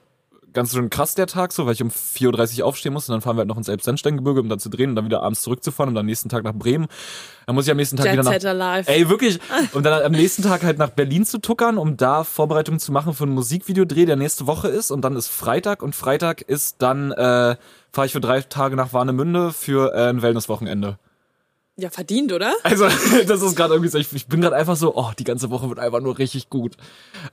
ganz 0.52 0.74
schön 0.74 0.90
krass 0.90 1.16
der 1.16 1.28
Tag, 1.28 1.54
so, 1.54 1.66
weil 1.66 1.74
ich 1.74 1.82
um 1.82 1.90
4.30 1.90 2.60
Uhr 2.60 2.66
aufstehen 2.66 2.92
muss 2.92 3.08
und 3.08 3.14
dann 3.14 3.22
fahren 3.22 3.38
wir 3.38 3.42
halt 3.42 3.48
noch 3.48 3.58
ins 3.58 3.70
Elbsandsteingebirge, 3.70 4.42
um 4.42 4.50
dann 4.50 4.60
zu 4.60 4.70
drehen 4.70 4.90
und 4.90 4.96
dann 4.96 5.06
wieder 5.06 5.22
abends 5.22 5.44
zurückzufahren 5.44 5.90
und 5.90 5.96
dann 5.96 6.02
am 6.02 6.08
nächsten 6.08 6.28
Tag 6.28 6.44
nach 6.44 6.54
Bremen. 6.54 6.88
Dann 7.46 7.56
muss 7.56 7.66
ich 7.66 7.72
am 7.72 7.78
nächsten 7.78 7.96
Tag 7.96 8.08
Jet 8.08 8.14
wieder 8.16 8.24
nach. 8.24 8.34
Ey, 8.88 9.08
wirklich. 9.08 9.40
Um 9.74 9.84
dann 9.84 10.04
am 10.04 10.12
nächsten 10.12 10.44
Tag 10.44 10.64
halt 10.64 10.78
nach 10.78 10.90
Berlin 10.90 11.26
zu 11.26 11.40
tuckern, 11.40 11.78
um 11.78 11.96
da 11.96 12.24
Vorbereitungen 12.24 12.80
zu 12.80 12.92
machen 12.92 13.14
für 13.14 13.24
einen 13.24 13.34
Musikvideodreh, 13.34 14.06
der 14.06 14.16
nächste 14.16 14.48
Woche 14.48 14.68
ist. 14.68 14.92
Und 14.92 15.02
dann 15.02 15.16
ist 15.16 15.28
Freitag 15.28 15.82
und 15.84 15.96
Freitag 15.96 16.42
ist 16.42 16.78
dann, 16.80 17.12
äh, 17.12 17.56
fahre 17.92 18.06
ich 18.06 18.12
für 18.12 18.22
drei 18.22 18.42
Tage 18.42 18.76
nach 18.76 18.94
Warnemünde 18.94 19.54
für 19.54 19.94
äh, 19.94 20.10
ein 20.10 20.22
Wellnesswochenende. 20.22 20.98
Ja, 21.80 21.92
verdient, 21.92 22.34
oder? 22.34 22.56
Also, 22.64 22.86
das 23.28 23.42
ist 23.42 23.56
gerade 23.56 23.76
irgendwie 23.76 23.90
so, 23.90 24.00
ich, 24.00 24.12
ich 24.12 24.28
bin 24.28 24.42
gerade 24.42 24.56
einfach 24.56 24.76
so, 24.76 24.96
oh, 24.96 25.12
die 25.18 25.24
ganze 25.24 25.52
Woche 25.52 25.70
wird 25.70 25.78
einfach 25.78 26.02
nur 26.02 26.18
richtig 26.18 26.50
gut. 26.50 26.76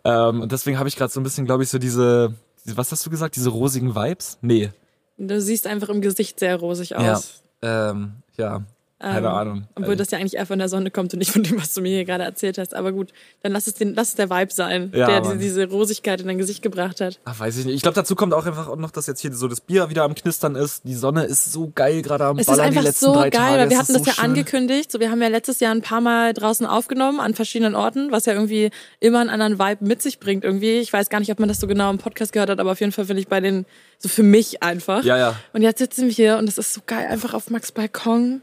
Ähm, 0.05 0.43
und 0.43 0.53
deswegen 0.53 0.79
habe 0.79 0.89
ich 0.89 0.97
gerade 0.97 1.11
so 1.11 1.19
ein 1.19 1.23
bisschen, 1.23 1.47
glaube 1.47 1.63
ich, 1.63 1.71
so 1.71 1.79
diese, 1.79 2.35
diese, 2.65 2.77
was 2.77 2.93
hast 2.93 3.07
du 3.07 3.11
gesagt, 3.11 3.37
diese 3.37 3.49
rosigen 3.49 3.95
Vibes? 3.95 4.39
Nee. 4.43 4.71
Du 5.17 5.41
siehst 5.41 5.67
einfach 5.67 5.89
im 5.89 6.03
Gesicht 6.03 6.39
sehr 6.41 6.57
rosig 6.57 6.97
aus. 6.97 7.43
Ja. 7.63 7.91
Ähm, 7.91 8.17
ja. 8.37 8.65
Keine 9.05 9.27
Ähm, 9.29 9.35
Ahnung. 9.35 9.65
Obwohl 9.75 9.85
Also, 9.91 9.97
das 9.99 10.11
ja 10.11 10.19
eigentlich 10.19 10.35
eher 10.35 10.47
von 10.47 10.59
der 10.59 10.69
Sonne 10.69 10.91
kommt 10.91 11.13
und 11.13 11.19
nicht 11.19 11.31
von 11.31 11.43
dem, 11.43 11.61
was 11.61 11.75
du 11.75 11.81
mir 11.83 11.91
hier 11.91 12.05
gerade 12.05 12.25
erzählt 12.25 12.59
hast. 12.59 12.75
Aber 12.75 12.93
gut, 12.93 13.13
dann 13.43 13.53
lass 13.53 13.67
es, 13.67 13.75
den, 13.75 13.95
lass 13.95 14.09
es 14.09 14.15
der 14.15 14.31
Vibe 14.31 14.53
sein, 14.53 14.91
Ja, 14.95 15.07
der 15.07 15.21
diese, 15.21 15.31
Mann. 15.31 15.39
diese 15.39 15.69
Rosigkeit 15.69 16.21
in 16.21 16.27
dein 16.27 16.39
Gesicht 16.39 16.63
gebracht 16.63 17.01
hat. 17.01 17.21
Ach, 17.25 17.39
weiß 17.39 17.59
ich 17.59 17.67
nicht. 17.67 17.75
Ich 17.75 17.83
glaube, 17.83 17.95
dazu 17.95 18.15
kommt 18.17 18.33
auch 18.35 18.47
einfach 18.47 18.75
noch, 18.77 18.91
dass 18.91 19.07
jetzt 19.07 19.21
hier 19.21 19.33
so 19.35 19.47
das 19.49 19.61
Bier 19.61 19.91
wieder 19.91 20.05
am 20.05 20.15
Knistern 20.15 20.55
ist. 20.57 20.85
Die 20.85 20.95
Sonne 20.95 21.25
ist 21.25 21.53
so 21.53 21.71
geil 21.75 22.03
gerade 22.03 22.25
am 22.25 22.39
Es 22.39 22.43
ist 22.43 22.47
Ballern 22.47 22.63
die 22.73 22.79
einfach 22.79 22.83
letzten 22.83 23.05
so 23.07 23.13
drei 23.15 23.31
geil, 23.31 23.41
Tage. 23.41 23.59
weil 23.61 23.71
wir 23.71 23.77
Es 23.77 23.83
hatten 23.83 23.93
ist 23.93 23.99
das 24.01 24.03
so 24.05 24.11
ja 24.11 24.15
schön. 24.15 24.25
angekündigt. 24.25 24.91
So, 24.93 25.01
wir 25.01 25.11
haben 25.11 25.21
ja 25.23 25.29
letztes 25.29 25.61
Jahr 25.61 25.75
ein 25.75 25.83
paar 25.83 26.01
Mal 26.01 26.33
draußen 26.33 26.67
aufgenommen 26.67 27.21
an 27.21 27.35
verschiedenen 27.35 27.75
Orten, 27.75 28.11
was 28.13 28.25
ja 28.27 28.33
irgendwie 28.33 28.71
immer 29.01 29.21
einen 29.21 29.31
anderen 29.31 29.59
Vibe 29.59 29.85
mit 29.85 30.01
sich 30.03 30.19
bringt 30.19 30.45
irgendwie. 30.45 30.79
Ich 30.79 30.93
weiß 30.93 31.09
gar 31.11 31.21
nicht, 31.21 31.31
ob 31.31 31.39
man 31.41 31.49
das 31.49 31.61
so 31.61 31.67
genau 31.67 31.91
im 31.91 31.99
Podcast 31.99 32.33
gehört 32.33 32.51
hat, 32.51 32.59
aber 32.61 32.73
auf 32.73 32.81
jeden 32.81 32.93
Fall 32.93 33.05
finde 33.05 33.21
ich 33.21 33.29
bei 33.29 33.41
den, 33.41 33.67
so 33.99 34.09
für 34.09 34.23
mich 34.23 34.63
einfach. 34.63 35.05
Ja, 35.05 35.17
ja. 35.19 35.37
Und 35.53 35.63
jetzt 35.63 35.79
sitzen 35.79 36.07
wir 36.07 36.13
hier 36.13 36.39
und 36.39 36.49
es 36.49 36.59
ist 36.59 36.73
so 36.75 36.81
geil, 36.87 37.07
einfach 37.09 37.35
auf 37.35 37.51
Max 37.51 37.73
Balkon 37.73 38.43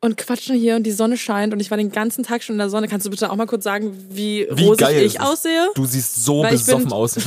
und 0.00 0.16
quatschen 0.16 0.56
hier 0.56 0.76
und 0.76 0.82
die 0.84 0.92
Sonne 0.92 1.16
scheint 1.16 1.52
und 1.52 1.60
ich 1.60 1.70
war 1.70 1.78
den 1.78 1.90
ganzen 1.90 2.22
Tag 2.22 2.42
schon 2.42 2.54
in 2.54 2.58
der 2.58 2.70
Sonne. 2.70 2.88
Kannst 2.88 3.06
du 3.06 3.10
bitte 3.10 3.30
auch 3.30 3.36
mal 3.36 3.46
kurz 3.46 3.64
sagen, 3.64 3.96
wie, 4.10 4.46
Wie 4.50 4.66
rosig 4.66 4.88
ich 5.02 5.20
aussehe? 5.20 5.70
Du 5.74 5.84
siehst 5.86 6.24
so 6.24 6.42
Weil 6.42 6.52
besoffen 6.52 6.92
aus. 6.92 7.16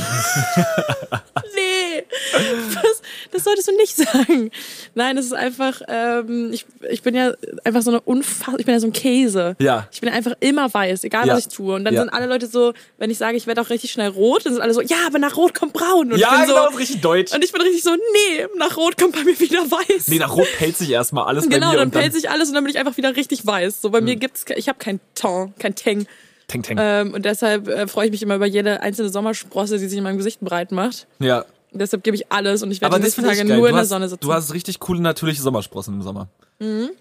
Nee, 1.54 1.79
das, 2.82 3.02
das 3.32 3.44
solltest 3.44 3.68
du 3.68 3.76
nicht 3.76 3.96
sagen. 3.96 4.50
Nein, 4.94 5.16
das 5.16 5.26
ist 5.26 5.32
einfach, 5.32 5.82
ähm, 5.88 6.50
ich, 6.52 6.66
ich 6.90 7.02
bin 7.02 7.14
ja 7.14 7.32
einfach 7.64 7.82
so 7.82 7.90
eine 7.90 8.00
unfass, 8.00 8.54
ich 8.58 8.66
bin 8.66 8.74
ja 8.74 8.80
so 8.80 8.86
ein 8.86 8.92
Käse. 8.92 9.56
Ja. 9.58 9.88
Ich 9.92 10.00
bin 10.00 10.08
einfach 10.10 10.32
immer 10.40 10.72
weiß, 10.72 11.04
egal 11.04 11.26
Ja. 11.26 11.34
was 11.34 11.46
ich 11.46 11.48
tue. 11.54 11.74
Und 11.74 11.84
dann 11.84 11.94
Ja. 11.94 12.00
sind 12.00 12.10
alle 12.10 12.26
Leute 12.26 12.46
so, 12.46 12.72
wenn 12.98 13.10
ich 13.10 13.18
sage, 13.18 13.36
ich 13.36 13.46
werde 13.46 13.60
auch 13.60 13.70
richtig 13.70 13.90
schnell 13.92 14.08
rot, 14.08 14.46
dann 14.46 14.52
sind 14.54 14.62
alle 14.62 14.74
so, 14.74 14.80
ja, 14.80 14.96
aber 15.06 15.18
nach 15.18 15.36
rot 15.36 15.54
kommt 15.54 15.72
braun. 15.72 16.12
Und 16.12 16.18
ja, 16.18 16.28
ich 16.32 16.38
bin 16.46 16.48
genau, 16.54 16.70
so, 16.70 16.76
richtig 16.76 17.00
deutsch. 17.00 17.32
und 17.34 17.44
ich 17.44 17.52
bin 17.52 17.60
richtig 17.62 17.82
so, 17.82 17.90
nee, 17.94 18.46
nach 18.58 18.76
rot 18.76 18.96
kommt 18.98 19.14
bei 19.14 19.24
mir 19.24 19.38
wieder 19.38 19.60
weiß. 19.70 20.08
Nee, 20.08 20.18
nach 20.18 20.34
Rot 20.36 20.48
pellt 20.58 20.76
sich 20.76 20.90
erstmal 20.90 21.24
alles 21.26 21.44
bei 21.48 21.54
genau, 21.54 21.70
mir 21.70 21.76
dann 21.78 21.86
und 21.88 21.94
dann 21.94 22.00
pellt 22.02 22.12
sich 22.14 22.30
alles 22.30 22.48
und 22.48 22.54
dann 22.54 22.64
bin 22.64 22.70
ich 22.72 22.78
einfach 22.78 22.96
wieder 22.96 23.14
richtig 23.16 23.46
weiß. 23.46 23.80
So 23.82 23.90
bei 23.90 24.00
mir 24.00 24.16
gibt's, 24.16 24.44
ich 24.56 24.68
habe 24.68 24.78
kein 24.78 25.00
Ton, 25.14 25.52
kein 25.58 25.74
Tang. 25.74 26.06
Teng, 26.48 26.62
teng. 26.62 26.76
Ähm, 26.80 27.14
und 27.14 27.24
deshalb 27.24 27.68
äh, 27.68 27.86
freue 27.86 28.06
ich 28.06 28.10
mich 28.10 28.22
immer 28.22 28.34
über 28.34 28.46
jede 28.46 28.80
einzelne 28.80 29.08
Sommersprosse, 29.10 29.78
die 29.78 29.86
sich 29.86 29.98
in 29.98 30.02
meinem 30.04 30.18
Gesicht 30.18 30.40
breit 30.40 30.72
macht. 30.72 31.06
ja. 31.20 31.44
Deshalb 31.72 32.02
gebe 32.02 32.16
ich 32.16 32.32
alles 32.32 32.62
und 32.62 32.70
ich 32.70 32.80
werde 32.80 32.96
die 32.96 33.02
nächsten 33.02 33.22
Tage 33.22 33.44
nur 33.44 33.68
in 33.68 33.74
der 33.74 33.82
hast, 33.82 33.88
Sonne 33.90 34.08
sitzen. 34.08 34.24
Du 34.24 34.32
hast 34.32 34.52
richtig 34.52 34.80
coole 34.80 35.00
natürliche 35.00 35.40
Sommersprossen 35.42 35.94
im 35.94 36.02
Sommer. 36.02 36.28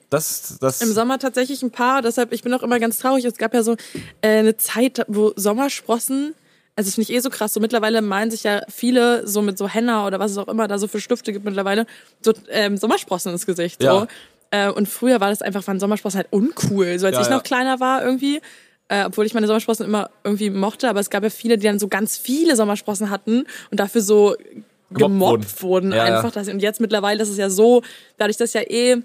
Das, 0.10 0.58
das. 0.62 0.82
Im 0.82 0.94
Sommer 0.94 1.20
tatsächlich 1.20 1.62
ein 1.64 1.72
paar, 1.72 2.02
deshalb, 2.02 2.32
ich 2.32 2.44
bin 2.44 2.54
auch 2.54 2.64
immer 2.64 2.80
ganz 2.80 2.98
traurig. 2.98 3.26
Es 3.26 3.38
gab 3.38 3.54
ja 3.54 3.62
so 3.62 3.74
äh, 4.22 4.40
eine 4.40 4.56
Zeit, 4.56 5.06
wo 5.10 5.34
Sommersprossen, 5.36 6.34
also 6.78 6.88
das 6.88 6.96
finde 6.96 7.12
ich 7.12 7.18
eh 7.18 7.20
so 7.20 7.30
krass, 7.30 7.54
so 7.54 7.60
mittlerweile 7.60 8.02
malen 8.02 8.32
sich 8.32 8.44
ja 8.44 8.62
viele 8.70 9.28
so 9.28 9.42
mit 9.42 9.58
so 9.58 9.68
Henna 9.68 10.08
oder 10.08 10.18
was 10.20 10.32
es 10.32 10.38
auch 10.38 10.48
immer 10.48 10.70
da 10.70 10.78
so 10.78 10.88
für 10.88 11.02
Stifte 11.02 11.34
gibt 11.34 11.44
mittlerweile, 11.44 11.88
so 12.22 12.32
ähm, 12.50 12.78
Sommersprossen 12.78 13.34
ins 13.34 13.46
Gesicht. 13.46 13.82
So. 13.82 13.88
Ja. 13.88 14.08
Äh, 14.52 14.72
und 14.72 14.88
früher 14.88 15.20
war 15.20 15.30
das 15.30 15.42
einfach, 15.42 15.68
waren 15.68 15.80
Sommersprossen 15.80 16.20
halt 16.20 16.28
uncool. 16.32 16.98
So 16.98 17.08
als 17.08 17.16
Ja, 17.16 17.22
ich 17.22 17.28
ja. 17.28 17.36
noch 17.36 17.44
kleiner 17.44 17.82
war 17.82 18.04
irgendwie, 18.04 18.40
Äh, 18.90 19.06
obwohl 19.06 19.26
ich 19.26 19.34
meine 19.34 19.48
Sommersprossen 19.48 19.86
immer 19.86 20.10
irgendwie 20.24 20.50
mochte, 20.50 20.90
aber 20.90 21.00
es 21.00 21.10
gab 21.10 21.24
ja 21.24 21.30
viele, 21.30 21.58
die 21.58 21.68
dann 21.68 21.80
so 21.80 21.88
ganz 21.88 22.18
viele 22.18 22.56
Sommersprossen 22.56 23.10
hatten 23.10 23.46
und 23.72 23.80
dafür 23.80 24.02
so 24.02 24.36
gemobbt 24.92 25.62
wurden, 25.62 25.92
Ja, 25.92 25.98
ja. 26.08 26.16
einfach. 26.16 26.32
Dass, 26.32 26.48
und 26.48 26.60
jetzt 26.60 26.82
mittlerweile 26.82 27.22
ist 27.22 27.30
es 27.30 27.38
ja 27.38 27.50
so, 27.50 27.84
dadurch, 28.18 28.38
dass 28.38 28.54
ja 28.54 28.62
eh 28.62 28.98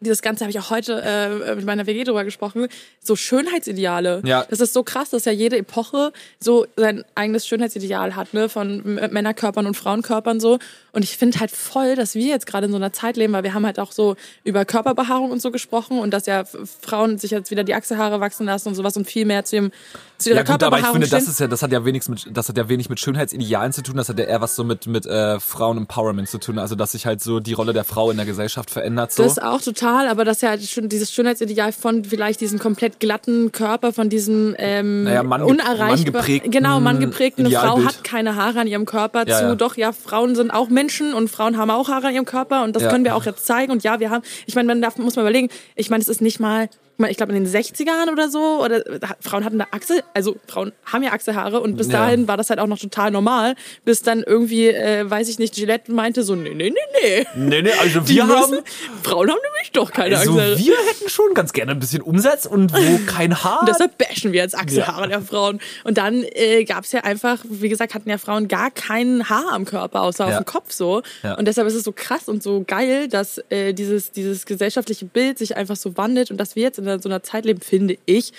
dieses 0.00 0.22
Ganze 0.22 0.44
habe 0.44 0.50
ich 0.50 0.58
auch 0.58 0.70
heute 0.70 1.02
äh, 1.02 1.54
mit 1.56 1.64
meiner 1.64 1.86
WG 1.86 2.04
drüber 2.04 2.24
gesprochen, 2.24 2.68
so 3.02 3.16
Schönheitsideale. 3.16 4.22
Ja. 4.24 4.44
Das 4.48 4.60
ist 4.60 4.72
so 4.72 4.82
krass, 4.82 5.10
dass 5.10 5.24
ja 5.24 5.32
jede 5.32 5.56
Epoche 5.56 6.12
so 6.38 6.66
sein 6.76 7.04
eigenes 7.14 7.46
Schönheitsideal 7.46 8.14
hat, 8.14 8.32
ne, 8.32 8.48
von 8.48 8.82
Männerkörpern 8.84 9.66
und 9.66 9.74
Frauenkörpern 9.74 10.38
so. 10.38 10.58
Und 10.92 11.02
ich 11.02 11.16
finde 11.16 11.40
halt 11.40 11.50
voll, 11.50 11.96
dass 11.96 12.14
wir 12.14 12.26
jetzt 12.26 12.46
gerade 12.46 12.66
in 12.66 12.72
so 12.72 12.76
einer 12.76 12.92
Zeit 12.92 13.16
leben, 13.16 13.32
weil 13.32 13.42
wir 13.42 13.54
haben 13.54 13.66
halt 13.66 13.78
auch 13.78 13.92
so 13.92 14.16
über 14.44 14.64
Körperbehaarung 14.64 15.30
und 15.30 15.42
so 15.42 15.50
gesprochen 15.50 15.98
und 15.98 16.12
dass 16.12 16.26
ja 16.26 16.44
Frauen 16.44 17.18
sich 17.18 17.32
jetzt 17.32 17.50
wieder 17.50 17.64
die 17.64 17.74
Achselhaare 17.74 18.20
wachsen 18.20 18.46
lassen 18.46 18.68
und 18.68 18.74
sowas 18.74 18.96
und 18.96 19.06
viel 19.08 19.24
mehr 19.24 19.44
zu, 19.44 19.56
dem, 19.56 19.72
zu 20.18 20.30
ihrer 20.30 20.38
Ja 20.38 20.42
gut, 20.44 20.62
aber 20.62 20.78
ich 20.78 20.86
finde, 20.86 21.08
das 21.08 21.28
ist 21.28 21.40
ja, 21.40 21.46
das 21.46 21.62
hat 21.62 21.72
ja 21.72 21.84
wenig 21.84 22.08
mit, 22.08 22.26
das 22.30 22.48
hat 22.48 22.56
ja 22.58 22.68
wenig 22.68 22.88
mit 22.90 23.00
Schönheitsidealen 23.00 23.72
zu 23.72 23.82
tun. 23.82 23.96
Das 23.96 24.08
hat 24.08 24.18
ja 24.18 24.24
eher 24.24 24.40
was 24.40 24.56
so 24.56 24.64
mit 24.64 24.86
mit 24.86 25.06
äh, 25.06 25.38
Frauen-Empowerment 25.40 26.28
zu 26.28 26.38
tun. 26.38 26.58
Also 26.58 26.74
dass 26.74 26.92
sich 26.92 27.06
halt 27.06 27.20
so 27.22 27.40
die 27.40 27.52
Rolle 27.52 27.72
der 27.72 27.84
Frau 27.84 28.10
in 28.10 28.16
der 28.16 28.26
Gesellschaft 28.26 28.70
verändert. 28.70 29.12
So. 29.12 29.22
Das 29.22 29.38
auch 29.38 29.60
total, 29.62 30.08
aber 30.08 30.24
das 30.24 30.38
ist 30.38 30.42
ja 30.42 30.50
halt 30.50 30.62
schon 30.64 30.88
dieses 30.88 31.12
Schönheitsideal 31.12 31.72
von 31.72 32.04
vielleicht 32.04 32.40
diesem 32.40 32.58
komplett 32.58 33.00
glatten 33.00 33.52
Körper, 33.52 33.92
von 33.92 34.08
diesem 34.08 34.54
ähm, 34.58 35.04
Naja, 35.04 35.22
Mann- 35.22 35.42
unerreichbar, 35.42 35.88
manngeprägten 35.96 36.50
genau, 36.50 36.80
manngeprägten. 36.80 37.46
Eine 37.46 37.54
Frau 37.54 37.84
hat 37.84 38.02
keine 38.04 38.36
Haare 38.36 38.60
an 38.60 38.66
ihrem 38.66 38.84
Körper 38.86 39.24
Ja, 39.26 39.38
zu, 39.38 39.44
ja. 39.44 39.54
doch, 39.54 39.76
ja, 39.76 39.92
Frauen 39.92 40.34
sind 40.34 40.50
auch 40.50 40.68
Menschen 40.68 41.14
und 41.14 41.28
Frauen 41.30 41.56
haben 41.56 41.70
auch 41.70 41.88
Haare 41.88 42.08
an 42.08 42.14
ihrem 42.14 42.24
Körper 42.24 42.64
und 42.64 42.74
das 42.74 42.82
Ja. 42.82 42.90
können 42.90 43.04
wir 43.04 43.14
auch 43.16 43.24
jetzt 43.24 43.46
zeigen 43.46 43.70
und 43.72 43.82
ja, 43.84 44.00
wir 44.00 44.10
haben, 44.10 44.22
ich 44.46 44.54
meine, 44.54 44.66
man 44.66 44.82
darf, 44.82 44.96
muss 44.98 45.16
mal 45.16 45.22
überlegen, 45.22 45.48
ich 45.76 45.90
meine, 45.90 46.02
es 46.02 46.08
ist 46.08 46.20
nicht 46.20 46.40
mal, 46.40 46.68
ich 47.06 47.16
glaube 47.16 47.32
in 47.32 47.44
den 47.44 47.52
60ern 47.52 48.10
oder 48.10 48.28
so, 48.28 48.60
oder 48.64 48.82
ha- 49.08 49.16
Frauen 49.20 49.44
hatten 49.44 49.58
da 49.58 49.66
Achsel, 49.70 50.02
also 50.14 50.34
Frauen 50.48 50.72
haben 50.84 51.04
ja 51.04 51.12
Achselhaare 51.12 51.60
und 51.60 51.76
bis 51.76 51.86
Ja. 51.86 52.00
dahin 52.00 52.26
war 52.26 52.36
das 52.36 52.50
halt 52.50 52.58
auch 52.58 52.66
noch 52.66 52.78
total 52.78 53.12
normal, 53.12 53.54
bis 53.84 54.02
dann 54.02 54.24
irgendwie, 54.24 54.66
äh, 54.68 55.08
weiß 55.08 55.28
ich 55.28 55.38
nicht, 55.38 55.54
Gillette 55.54 55.92
meinte 55.92 56.24
so, 56.24 56.34
nee, 56.34 56.54
nee, 56.54 56.70
nee, 56.70 56.76
nee. 57.02 57.26
Nee, 57.36 57.62
nee, 57.62 57.70
also 57.80 58.00
Die 58.00 58.16
wir 58.16 58.26
haben 58.26 58.50
müssen, 58.50 58.64
Frauen 59.04 59.30
haben 59.30 59.38
nämlich 59.54 59.70
doch 59.72 59.92
keine 59.92 60.16
also 60.18 60.32
Achselhaare. 60.32 60.58
wir 60.58 60.76
hätten 60.88 61.08
schon 61.08 61.34
ganz 61.34 61.52
gerne 61.52 61.70
ein 61.72 61.78
bisschen 61.78 62.02
Umsatz 62.02 62.46
und 62.46 62.72
wo 62.72 62.98
kein 63.06 63.44
Haar. 63.44 63.60
Und 63.60 63.68
deshalb 63.68 63.96
bashen 63.96 64.32
wir 64.32 64.40
jetzt 64.42 64.56
Achselhaare 64.58 65.06
der 65.08 65.20
Frauen. 65.22 65.60
Und 65.84 65.98
dann 65.98 66.24
äh, 66.32 66.64
gab 66.64 66.82
es 66.84 66.90
ja 66.92 67.00
einfach, 67.04 67.38
wie 67.48 67.68
gesagt, 67.68 67.94
hatten 67.94 68.10
ja 68.10 68.18
Frauen 68.18 68.48
gar 68.48 68.70
kein 68.72 69.28
Haar 69.28 69.52
am 69.52 69.64
Körper, 69.64 70.02
außer 70.02 70.24
auf 70.24 70.30
Ja. 70.32 70.40
dem 70.40 70.46
Kopf 70.46 70.72
so. 70.72 71.02
Ja. 71.22 71.34
Und 71.34 71.46
deshalb 71.46 71.68
ist 71.68 71.74
es 71.74 71.84
so 71.84 71.92
krass 71.92 72.28
und 72.28 72.42
so 72.42 72.64
geil, 72.66 73.06
dass 73.08 73.38
äh, 73.50 73.72
dieses, 73.72 74.10
dieses 74.10 74.46
gesellschaftliche 74.46 75.04
Bild 75.04 75.38
sich 75.38 75.56
einfach 75.56 75.76
so 75.76 75.96
wandelt 75.96 76.30
und 76.32 76.38
dass 76.38 76.56
wir 76.56 76.62
jetzt 76.64 76.78
in 76.78 76.87
so 77.00 77.08
einer 77.08 77.22
Zeit 77.22 77.44
leben, 77.44 77.60
finde 77.60 77.96
ich, 78.06 78.32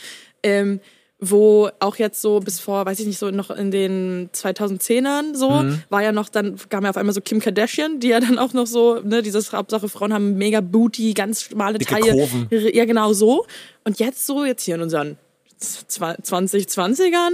ähm, 0.44 0.80
wo 1.22 1.70
auch 1.80 1.98
jetzt 1.98 2.22
so 2.22 2.40
bis 2.40 2.62
vor, 2.62 2.86
weiß 2.86 3.00
ich 3.02 3.06
nicht, 3.06 3.20
so 3.20 3.30
noch 3.30 3.50
in 3.52 3.72
den 3.72 4.30
2010ern 4.34 5.36
so, 5.36 5.50
Mhm. 5.50 5.84
war 5.90 6.02
ja 6.02 6.14
noch, 6.14 6.30
dann 6.30 6.56
kam 6.70 6.86
ja 6.86 6.92
auf 6.92 6.98
einmal 6.98 7.14
so 7.14 7.20
Kim 7.20 7.42
Kardashian, 7.42 8.00
die 8.00 8.08
ja 8.08 8.22
dann 8.22 8.40
auch 8.40 8.54
noch 8.54 8.68
so, 8.68 9.02
ne, 9.02 9.22
dieses 9.22 9.52
Hauptsache 9.52 9.90
Frauen 9.90 10.14
haben 10.14 10.38
mega 10.38 10.62
Booty, 10.62 11.14
ganz 11.14 11.42
schmale 11.44 11.78
Dicke 11.78 11.94
Taille. 11.96 12.14
Kurven. 12.14 12.48
Ja, 12.74 12.86
genau 12.86 13.12
so. 13.12 13.46
Und 13.84 14.00
jetzt 14.00 14.26
so, 14.26 14.46
jetzt 14.46 14.64
hier 14.64 14.76
in 14.76 14.82
unseren 14.82 15.18
2020ern, 15.62 17.32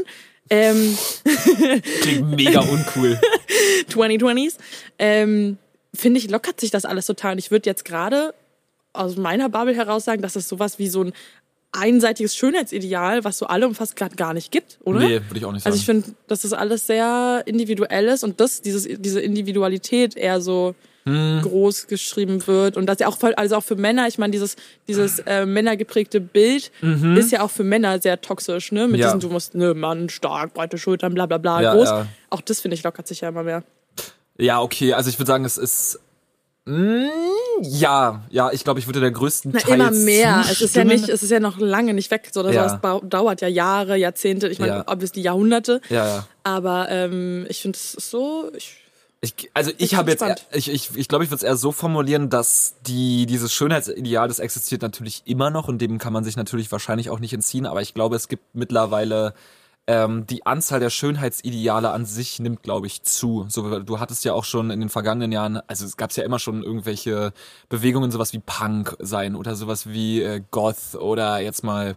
ähm, 0.49 0.97
Klingt 2.01 2.35
mega 2.35 2.61
uncool. 2.61 3.19
2020s, 3.89 4.55
ähm, 4.99 5.57
finde 5.93 6.19
ich, 6.19 6.29
lockert 6.29 6.59
sich 6.59 6.71
das 6.71 6.85
alles 6.85 7.05
total. 7.05 7.33
Und 7.33 7.37
ich 7.39 7.51
würde 7.51 7.69
jetzt 7.69 7.85
gerade 7.85 8.33
aus 8.97 9.17
meiner 9.17 9.49
Bubble 9.49 9.75
heraus 9.75 10.05
sagen, 10.05 10.21
dass 10.21 10.35
es 10.35 10.47
sowas 10.49 10.79
wie 10.79 10.87
so 10.87 11.03
ein 11.03 11.13
einseitiges 11.71 12.35
Schönheitsideal, 12.37 13.23
was 13.25 13.37
so 13.37 13.47
alle 13.47 13.67
umfasst, 13.67 13.95
gerade 13.97 14.15
gar 14.15 14.33
nicht 14.33 14.51
gibt, 14.51 14.77
oder? 14.83 14.99
Nee, 14.99 15.21
würde 15.27 15.37
ich 15.37 15.45
auch 15.45 15.51
nicht 15.51 15.63
sagen. 15.63 15.73
Also 15.73 15.77
ich 15.79 15.85
finde, 15.85 16.07
dass 16.27 16.41
das 16.41 16.53
alles 16.53 16.87
sehr 16.87 17.43
individuell 17.45 18.05
ist 18.07 18.23
und 18.23 18.39
das, 18.39 18.61
dieses, 18.61 18.87
diese 18.99 19.19
Individualität 19.21 20.15
eher 20.15 20.39
so 20.41 20.73
Hm. 21.07 21.41
groß 21.43 21.85
geschrieben 21.85 22.47
wird 22.47 22.77
und 22.77 22.87
das 22.87 22.97
ja 22.97 23.07
auch 23.07 23.17
also 23.35 23.57
auch 23.57 23.63
für 23.63 23.75
Männer, 23.75 24.07
ich 24.07 24.17
meine, 24.17 24.31
dieses, 24.31 24.55
dieses 24.87 25.19
äh, 25.19 25.45
männergeprägte 25.45 26.19
Bild 26.19 26.71
ist 27.15 27.31
ja 27.31 27.41
auch 27.43 27.51
für 27.51 27.63
Männer 27.63 28.01
sehr 28.01 28.19
toxisch, 28.21 28.71
ne? 28.71 28.87
Mit 28.87 28.93
Mhm. 28.93 28.95
Ja. 29.01 29.05
diesem, 29.09 29.19
du 29.19 29.29
musst, 29.29 29.53
ne, 29.53 29.75
Mann, 29.75 30.09
stark, 30.09 30.55
breite 30.55 30.79
Schultern, 30.79 31.13
bla 31.13 31.27
bla 31.27 31.37
bla, 31.37 31.61
Ja, 31.61 31.73
groß. 31.75 31.89
ja. 31.89 32.07
Auch 32.31 32.41
das 32.41 32.59
finde 32.59 32.73
ich 32.73 32.81
lockert 32.81 33.07
sich 33.07 33.21
ja 33.21 33.29
immer 33.29 33.43
mehr. 33.43 33.63
Ja, 34.39 34.61
okay, 34.61 34.93
also 34.93 35.11
ich 35.11 35.19
würde 35.19 35.27
sagen, 35.27 35.45
es 35.45 35.59
ist. 35.59 35.99
Mm, 36.67 37.05
ja, 37.61 38.23
ja, 38.31 38.51
ich 38.51 38.63
glaube, 38.63 38.79
ich 38.79 38.87
würde 38.87 38.99
der 38.99 39.11
größten 39.11 39.51
Na, 39.53 39.59
Teil 39.59 39.75
immer 39.75 39.91
mehr. 39.91 40.39
Es 40.41 40.49
ist 40.49 40.59
ja 40.61 40.65
zustimmen. 40.83 40.87
nicht, 40.87 41.09
es 41.09 41.21
ist 41.23 41.29
ja 41.29 41.39
noch 41.39 41.59
lange 41.59 41.93
nicht 41.93 42.09
weg. 42.09 42.29
So, 42.33 42.41
das 42.41 42.55
Ja. 42.55 42.99
dauert 43.03 43.41
ja 43.41 43.47
Jahre, 43.47 43.95
Jahrzehnte, 43.97 44.47
ich 44.47 44.57
meine, 44.59 44.71
Ja. 44.71 44.83
obviously 44.87 45.21
Jahrhunderte. 45.21 45.79
Ja, 45.89 46.07
ja. 46.07 46.27
Aber 46.43 46.87
ähm, 46.89 47.45
ich 47.49 47.61
finde 47.61 47.77
es 47.77 47.91
so. 47.93 48.51
Ich, 48.55 48.77
Ich, 49.21 49.49
also 49.53 49.71
ich 49.77 49.95
habe 49.95 50.11
jetzt, 50.11 50.23
ich 50.53 50.69
ich, 50.71 50.95
ich, 50.95 51.07
glaube, 51.07 51.23
ich 51.23 51.29
würde 51.31 51.37
es 51.37 51.43
eher 51.43 51.55
so 51.55 51.71
formulieren, 51.71 52.29
dass 52.29 52.75
die 52.85 53.25
dieses 53.25 53.53
Schönheitsideal, 53.53 54.27
das 54.27 54.39
existiert 54.39 54.81
natürlich 54.81 55.21
immer 55.25 55.49
noch 55.51 55.67
und 55.67 55.79
dem 55.79 55.97
kann 55.99 56.13
man 56.13 56.23
sich 56.23 56.35
natürlich 56.35 56.71
wahrscheinlich 56.71 57.09
auch 57.09 57.19
nicht 57.19 57.33
entziehen, 57.33 57.65
aber 57.65 57.81
ich 57.81 57.93
glaube, 57.93 58.15
es 58.17 58.27
gibt 58.27 58.43
mittlerweile 58.53 59.33
ähm, 59.87 60.25
die 60.25 60.45
Anzahl 60.45 60.79
der 60.79 60.89
Schönheitsideale 60.89 61.91
an 61.91 62.05
sich 62.05 62.39
nimmt, 62.39 62.63
glaube 62.63 62.87
ich, 62.87 63.03
zu. 63.03 63.45
So, 63.49 63.79
du 63.79 63.99
hattest 63.99 64.25
ja 64.25 64.33
auch 64.33 64.45
schon 64.45 64.71
in 64.71 64.79
den 64.79 64.89
vergangenen 64.89 65.31
Jahren, 65.31 65.57
also 65.67 65.85
es 65.85 65.97
gab 65.97 66.11
ja 66.13 66.23
immer 66.23 66.39
schon 66.39 66.63
irgendwelche 66.63 67.33
Bewegungen, 67.69 68.11
sowas 68.11 68.33
wie 68.33 68.39
Punk 68.39 68.95
sein 68.99 69.35
oder 69.35 69.55
sowas 69.55 69.87
wie 69.87 70.21
äh, 70.21 70.41
Goth 70.51 70.95
oder 70.95 71.39
jetzt 71.39 71.63
mal 71.63 71.95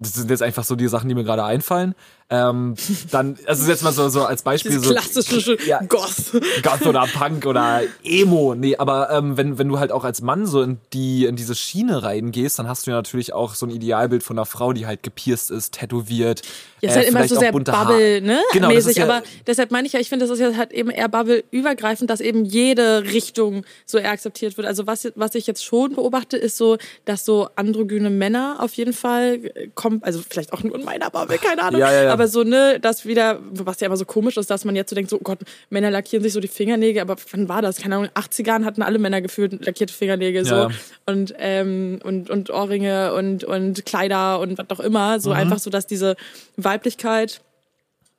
das 0.00 0.14
sind 0.14 0.30
jetzt 0.30 0.42
einfach 0.42 0.64
so 0.64 0.76
die 0.76 0.88
Sachen, 0.88 1.08
die 1.08 1.14
mir 1.14 1.24
gerade 1.24 1.44
einfallen. 1.44 1.94
Ähm, 2.32 2.76
dann, 3.10 3.36
also 3.44 3.68
jetzt 3.68 3.82
mal 3.82 3.92
so, 3.92 4.08
so 4.08 4.24
als 4.24 4.42
Beispiel 4.42 4.70
dieses 4.70 4.86
so 4.86 4.94
klassische 4.94 5.58
Ja. 5.66 5.80
Goth. 5.82 6.30
Goth 6.62 6.86
oder 6.86 7.06
Punk 7.12 7.44
oder 7.44 7.82
Emo. 8.04 8.54
Nee, 8.54 8.76
aber 8.76 9.10
ähm, 9.10 9.36
wenn, 9.36 9.58
wenn 9.58 9.68
du 9.68 9.80
halt 9.80 9.90
auch 9.90 10.04
als 10.04 10.22
Mann 10.22 10.46
so 10.46 10.62
in 10.62 10.78
die 10.92 11.24
in 11.24 11.34
diese 11.34 11.56
Schiene 11.56 12.04
reingehst, 12.04 12.58
dann 12.60 12.68
hast 12.68 12.86
du 12.86 12.92
ja 12.92 12.96
natürlich 12.96 13.32
auch 13.32 13.56
so 13.56 13.66
ein 13.66 13.70
Idealbild 13.70 14.22
von 14.22 14.38
einer 14.38 14.46
Frau, 14.46 14.72
die 14.72 14.86
halt 14.86 15.02
gepierst 15.02 15.50
ist, 15.50 15.74
tätowiert. 15.74 16.42
Ja, 16.80 16.90
ist 16.90 16.96
halt 16.96 17.08
immer 17.08 17.18
vielleicht 17.18 17.30
so 17.30 17.36
auch 17.36 17.40
sehr 17.40 17.52
Bubble, 17.52 18.20
ne? 18.22 18.40
Genau, 18.52 18.68
mäßig. 18.68 18.96
ja, 18.96 19.04
aber 19.04 19.22
deshalb 19.46 19.70
meine 19.70 19.86
ich 19.86 19.92
ja, 19.92 20.00
ich 20.00 20.08
finde, 20.08 20.24
das 20.26 20.32
ist 20.32 20.40
ja 20.40 20.56
halt 20.56 20.72
eben 20.72 20.90
eher 20.90 21.08
Bubble-übergreifend, 21.08 22.08
dass 22.08 22.20
eben 22.20 22.44
jede 22.44 23.04
Richtung 23.04 23.64
so 23.84 23.98
eher 23.98 24.12
akzeptiert 24.12 24.56
wird. 24.56 24.66
Also 24.66 24.86
was, 24.86 25.12
was 25.16 25.34
ich 25.34 25.46
jetzt 25.46 25.64
schon 25.64 25.94
beobachte, 25.94 26.36
ist 26.36 26.56
so, 26.56 26.78
dass 27.04 27.24
so 27.24 27.48
androgyne 27.56 28.08
Männer 28.08 28.58
auf 28.60 28.72
jeden 28.74 28.92
Fall 28.92 29.40
äh, 29.54 29.68
kommen, 29.74 30.02
also 30.02 30.22
vielleicht 30.26 30.52
auch 30.52 30.62
nur 30.62 30.76
in 30.76 30.84
meiner 30.84 31.10
Bubble, 31.10 31.38
keine 31.38 31.62
Ahnung. 31.62 31.80
Ja, 31.80 31.92
ja, 31.92 32.02
ja. 32.04 32.19
Aber 32.20 32.28
so, 32.28 32.42
ne, 32.42 32.78
das 32.80 33.06
wieder, 33.06 33.40
was 33.50 33.80
ja 33.80 33.86
immer 33.86 33.96
so 33.96 34.04
komisch 34.04 34.36
ist, 34.36 34.50
dass 34.50 34.66
man 34.66 34.76
jetzt 34.76 34.90
so 34.90 34.94
denkt, 34.94 35.10
so, 35.10 35.16
oh 35.16 35.22
Gott, 35.22 35.38
Männer 35.70 35.90
lackieren 35.90 36.22
sich 36.22 36.34
so 36.34 36.40
die 36.40 36.48
Fingernägel, 36.48 37.00
aber 37.00 37.16
wann 37.30 37.48
war 37.48 37.62
das? 37.62 37.78
Keine 37.78 37.96
Ahnung, 37.96 38.10
80ern 38.14 38.66
hatten 38.66 38.82
alle 38.82 38.98
Männer 38.98 39.22
gefühlt 39.22 39.64
lackierte 39.64 39.94
Fingernägel 39.94 40.44
so. 40.44 40.54
Ja. 40.54 40.70
Und, 41.06 41.34
ähm, 41.38 41.98
und, 42.04 42.28
und 42.28 42.50
Ohrringe 42.50 43.14
und, 43.14 43.44
und 43.44 43.86
Kleider 43.86 44.38
und 44.38 44.58
was 44.58 44.68
auch 44.68 44.80
immer. 44.80 45.16
Mhm. 45.16 45.20
So 45.20 45.30
einfach 45.32 45.58
so, 45.58 45.70
dass 45.70 45.86
diese 45.86 46.16
Weiblichkeit 46.58 47.40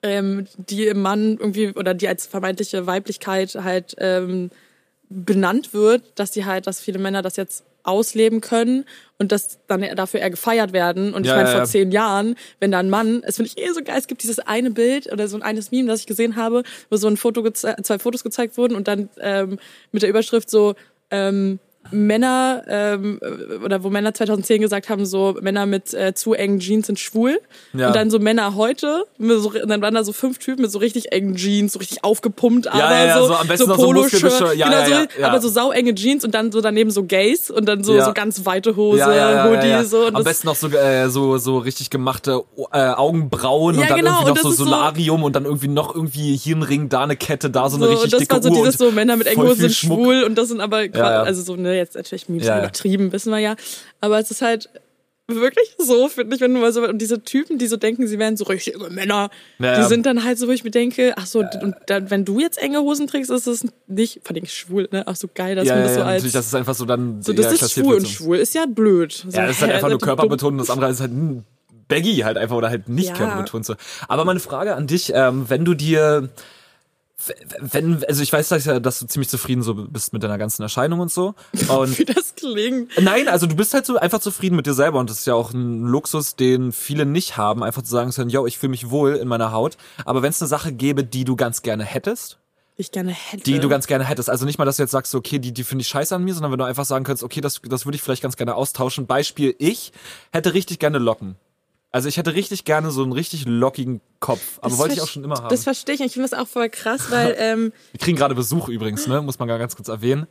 ähm, 0.03 0.48
die 0.58 0.88
im 0.88 1.01
Mann 1.01 1.38
irgendwie 1.38 1.70
oder 1.75 1.93
die 1.93 2.08
als 2.08 2.25
vermeintliche 2.25 2.88
Weiblichkeit 2.88 3.53
halt 3.53 3.96
ähm, 4.00 4.50
benannt 5.10 5.75
wird, 5.75 6.03
dass 6.15 6.31
die 6.31 6.46
halt, 6.46 6.65
dass 6.65 6.81
viele 6.81 6.98
Männer 6.98 7.22
das 7.22 7.36
jetzt 7.36 7.63
ausleben 7.84 8.42
können 8.42 8.86
und 9.18 9.32
dass 9.32 9.60
dann 9.68 9.82
dafür 9.96 10.20
eher 10.20 10.30
gefeiert 10.30 10.74
werden. 10.74 11.14
Und 11.14 11.26
ich 11.26 11.30
Ja, 11.30 11.36
meine, 11.38 11.50
ja, 11.50 11.56
vor 11.58 11.66
zehn 11.66 11.92
Jahren, 11.92 12.36
wenn 12.60 12.72
da 12.72 12.80
ein 12.80 12.90
Mann, 12.90 13.24
es 13.26 13.36
finde 13.36 13.52
ich 13.56 13.64
eh 13.64 13.72
so 13.72 13.82
geil, 13.84 13.98
es 13.98 14.08
gibt 14.08 14.24
dieses 14.24 14.40
eine 14.40 14.72
Bild 14.72 15.12
oder 15.12 15.28
so 15.28 15.36
ein 15.38 15.44
eines 15.44 15.72
Meme, 15.72 15.88
das 15.88 16.02
ich 16.02 16.08
gesehen 16.08 16.36
habe, 16.36 16.64
wo 16.90 16.98
so 16.98 17.08
ein 17.08 17.18
Foto 17.18 17.50
zwei 17.52 18.00
Fotos 18.00 18.24
gezeigt 18.24 18.58
wurden 18.58 18.76
und 18.76 18.88
dann 18.88 19.10
ähm, 19.20 19.60
mit 19.92 20.02
der 20.02 20.10
Überschrift 20.10 20.50
so 20.50 20.76
ähm, 21.12 21.60
Männer 21.90 22.64
ähm, 22.68 23.20
oder 23.66 23.84
wo 23.84 23.90
Männer 23.90 24.14
2010 24.14 24.62
gesagt 24.62 24.90
haben, 24.90 25.06
so 25.06 25.36
Männer 25.42 25.66
mit 25.66 25.94
äh, 25.94 26.14
zu 26.14 26.34
engen 26.34 26.60
Jeans 26.60 26.88
sind 26.88 27.00
schwul. 27.00 27.40
Ja. 27.74 27.88
Und 27.88 27.96
dann 27.96 28.10
so 28.12 28.20
Männer 28.20 28.56
heute, 28.56 29.06
mit 29.18 29.40
so, 29.42 29.50
und 29.50 29.68
dann 29.68 29.82
waren 29.82 29.94
da 29.96 30.04
so 30.04 30.14
fünf 30.14 30.38
Typen 30.38 30.62
mit 30.62 30.72
so 30.72 30.80
richtig 30.80 31.12
engen 31.12 31.36
Jeans, 31.36 31.74
so 31.74 31.80
richtig 31.80 32.04
aufgepumpt, 32.04 32.68
aber 32.68 32.80
ja, 32.80 33.06
ja, 33.08 33.20
so, 33.20 33.28
so 33.28 33.36
am 33.36 33.48
besten 33.48 33.70
noch 33.70 33.78
so 33.80 33.86
Poloshirt, 33.88 34.24
Muskelbische- 34.24 34.54
ja, 34.54 34.68
genau, 34.68 34.80
ja, 34.80 34.86
so, 34.86 34.92
ja, 34.92 35.08
ja. 35.20 35.28
aber 35.28 35.42
so 35.42 35.50
sauenge 35.50 35.96
Jeans 35.96 36.24
und 36.24 36.34
dann 36.36 36.52
so 36.52 36.62
daneben 36.62 36.92
so 36.92 37.04
Gays 37.04 37.50
und 37.50 37.66
dann 37.68 37.84
so, 37.84 37.96
Ja. 37.96 38.06
so 38.06 38.14
ganz 38.14 38.46
weite 38.46 38.76
Hose, 38.76 39.00
ja, 39.00 39.14
ja, 39.16 39.32
ja, 39.32 39.44
Hoodie, 39.50 39.68
ja, 39.68 39.78
ja. 39.80 39.84
so. 39.84 40.06
Und 40.06 40.16
Am 40.16 40.24
besten 40.24 40.48
noch 40.48 40.56
so, 40.56 40.68
äh, 40.70 41.10
so, 41.10 41.38
so 41.38 41.58
richtig 41.58 41.90
gemachte 41.90 42.42
äh, 42.72 42.90
Augenbrauen 42.90 43.76
Ja, 43.76 43.82
und 43.82 43.90
dann 43.90 43.98
genau, 44.00 44.12
irgendwie 44.22 44.30
noch 44.30 44.38
so 44.44 44.52
so- 44.52 44.64
Solarium 44.66 45.24
und 45.24 45.36
dann 45.36 45.46
irgendwie 45.46 45.68
noch 45.68 45.94
irgendwie 45.96 46.36
hier 46.38 46.56
ein 46.56 46.64
Ring, 46.64 46.90
da 46.90 47.04
eine 47.04 47.16
Kette, 47.16 47.50
da 47.50 47.70
so, 47.70 47.78
so, 47.78 47.84
eine 47.84 47.92
richtig 47.94 48.06
und 48.06 48.14
das 48.14 48.20
dicke 48.22 48.36
war 48.36 48.42
so 48.44 48.50
Uhr 48.50 48.56
dieses 48.56 48.78
so 48.78 48.92
Männer 48.92 49.16
mit 49.18 49.28
engen 49.28 49.42
Hosen 49.42 49.56
sind 49.62 49.74
Schmuck. 49.74 50.00
schwul 50.00 50.24
und 50.24 50.38
das 50.38 50.48
sind 50.50 50.62
aber 50.62 50.84
Ja, 50.86 50.90
ja. 51.12 51.24
also 51.24 51.42
so 51.42 51.54
ne 51.72 51.78
jetzt 51.78 51.96
natürlich 51.96 52.30
Memes 52.30 52.46
Ja, 52.46 52.54
ja. 52.54 52.60
übertrieben 52.60 53.12
wissen 53.12 53.32
wir 53.32 53.40
ja 53.40 53.56
aber 54.01 54.20
es 54.20 54.30
ist 54.32 54.42
halt 54.42 54.70
wirklich 55.28 55.75
so 55.78 56.10
finde 56.10 56.36
ich 56.36 56.42
wenn 56.42 56.54
du 56.54 56.60
mal 56.60 56.74
so 56.74 56.84
und 56.84 56.98
diese 56.98 57.24
Typen 57.24 57.58
die 57.58 57.68
so 57.68 57.78
denken 57.78 58.06
sie 58.08 58.20
wären 58.20 58.36
so 58.36 58.44
richtige 58.44 58.78
Männer 58.90 59.30
Ja, 59.60 59.78
die 59.78 59.84
sind 59.88 60.06
dann 60.06 60.24
halt 60.25 60.38
so 60.38 60.48
wo 60.48 60.51
ich 60.51 60.63
mir 60.66 60.72
denke 60.72 61.13
ach 61.16 61.25
so 61.25 61.40
und 61.40 61.75
dann, 61.86 62.10
wenn 62.10 62.25
du 62.25 62.40
jetzt 62.42 62.58
enge 62.62 62.80
Hosen 62.82 63.08
trägst 63.08 63.32
ist 63.32 63.48
es 63.48 63.66
nicht 63.88 64.20
fand 64.24 64.38
ich 64.44 64.54
schwul 64.54 64.90
ne 64.92 65.08
auch 65.08 65.16
so 65.16 65.30
geil 65.34 65.56
dass 65.56 65.68
Ja, 65.68 65.75
man 65.75 65.84
ja, 65.84 65.88
das 65.88 65.94
so 65.96 66.00
ja, 66.01 66.06
als 66.08 66.16
natürlich, 66.16 66.34
das 66.34 66.48
ist 66.48 66.56
einfach 66.56 66.75
so 66.75 66.86
dann 66.86 67.22
so 67.22 67.32
das 67.32 67.62
ist 67.62 67.72
schwul 67.72 67.96
und 67.96 68.01
so. 68.01 68.08
schwul 68.08 68.38
ist 68.38 68.54
ja 68.54 68.66
blöd 68.66 69.13
so, 69.13 69.30
Ja, 69.32 69.48
das 69.48 69.56
ist 69.58 69.62
halt 69.62 69.72
hä, 69.72 69.75
einfach 69.75 69.90
nur 69.90 70.00
körperbetont 70.00 70.51
und 70.54 70.58
das 70.58 70.70
andere 70.70 70.90
ist 70.92 71.00
halt 71.00 71.12
hm, 71.12 71.44
baggy 71.88 72.18
halt 72.18 72.38
einfach 72.38 72.56
oder 72.58 72.70
halt 72.70 72.90
nicht 72.90 73.10
Ja. 73.10 73.13
körperbetont 73.16 73.66
so. 73.66 73.75
Aber 74.10 74.25
meine 74.25 74.40
Frage 74.40 74.75
an 74.75 74.88
dich, 74.88 75.12
ähm, 75.16 75.46
wenn 75.50 75.63
du 75.66 75.74
dir 75.75 76.30
wenn, 77.60 78.04
also 78.06 78.22
ich 78.22 78.32
weiß 78.32 78.50
dass 78.50 78.66
ja, 78.66 78.80
dass 78.80 79.00
du 79.00 79.08
ziemlich 79.08 79.30
zufrieden 79.30 79.62
so 79.63 79.74
bist 79.75 80.13
mit 80.13 80.24
deiner 80.24 80.38
ganzen 80.38 80.62
Erscheinung 80.62 81.00
und 81.00 81.12
so. 81.12 81.36
Und 81.70 81.98
Wie 81.98 82.06
das 82.06 82.36
klingt. 82.36 82.92
Nein, 83.00 83.28
also 83.28 83.48
du 83.48 83.56
bist 83.56 83.74
halt 83.74 83.86
so 83.86 83.98
einfach 83.98 84.20
zufrieden 84.20 84.56
mit 84.56 84.66
dir 84.66 84.74
selber 84.74 85.00
und 85.00 85.10
das 85.10 85.20
ist 85.20 85.28
ja 85.28 85.34
auch 85.34 85.54
ein 85.54 85.84
Luxus, 85.84 86.36
den 86.36 86.72
viele 86.72 87.06
nicht 87.06 87.38
haben, 87.38 87.63
einfach 87.63 87.82
zu 87.82 87.90
sagen 87.92 88.12
können, 88.12 88.30
yo, 88.30 88.46
ich 88.46 88.58
fühle 88.58 88.72
mich 88.72 88.90
wohl 88.90 89.16
in 89.16 89.28
meiner 89.28 89.51
Haut. 89.51 89.78
Aber 90.06 90.22
wenn 90.22 90.30
es 90.30 90.42
eine 90.42 90.48
Sache 90.48 90.72
gäbe, 90.74 91.04
die 91.04 91.24
du 91.24 91.36
ganz 91.36 91.62
gerne 91.62 91.84
hättest, 91.84 92.40
Die 92.78 92.82
ich 92.82 92.92
gerne 92.92 93.12
hätte. 93.12 93.44
die 93.44 93.60
du 93.60 93.70
ganz 93.70 93.88
gerne 93.88 94.06
hättest, 94.06 94.30
also 94.30 94.46
nicht 94.46 94.58
mal, 94.58 94.66
dass 94.66 94.78
du 94.78 94.84
jetzt 94.84 94.92
sagst, 94.92 95.13
okay, 95.16 95.40
die, 95.40 95.54
die 95.54 95.63
finde 95.63 95.84
ich 95.84 95.88
scheiße 95.88 96.16
an 96.16 96.24
mir, 96.24 96.34
sondern 96.34 96.51
wenn 96.51 96.60
du 96.60 96.66
einfach 96.66 96.86
sagen 96.86 97.06
könntest, 97.06 97.24
okay, 97.24 97.42
das, 97.42 97.62
das 97.63 97.86
würde 97.86 97.96
ich 97.96 98.01
vielleicht 98.01 98.24
ganz 98.24 98.38
gerne 98.38 98.56
austauschen. 98.56 99.08
Beispiel, 99.08 99.56
ich 99.60 99.92
hätte 100.32 100.54
richtig 100.54 100.80
gerne 100.80 100.98
Locken. 100.98 101.36
Also 101.91 102.07
ich 102.07 102.15
hätte 102.17 102.33
richtig 102.33 102.63
gerne 102.63 102.89
so 102.89 103.03
einen 103.03 103.12
richtig 103.12 103.45
lockigen 103.45 104.00
Kopf, 104.21 104.60
aber 104.60 104.69
Das 104.69 104.77
wollte 104.77 104.93
ich 104.93 105.01
auch 105.01 105.07
schon 105.07 105.24
immer 105.25 105.36
haben. 105.36 105.50
Das 105.50 105.65
verstehe 105.65 105.95
ich. 105.95 106.01
und 106.01 106.07
Ich 106.07 106.13
finde 106.13 106.29
das 106.29 106.39
auch 106.39 106.48
voll 106.48 106.69
krass, 106.69 107.12
weil 107.12 107.36
ähm, 107.39 107.74
Wir 107.91 108.00
kriegen 108.00 108.17
gerade 108.17 108.33
Besuch 108.33 108.69
übrigens, 108.69 109.07
ne? 109.07 109.21
Muss 109.21 109.39
man 109.39 109.48
gar 109.48 109.60
ganz 109.60 109.75
kurz 109.75 109.89
erwähnen. 109.89 110.27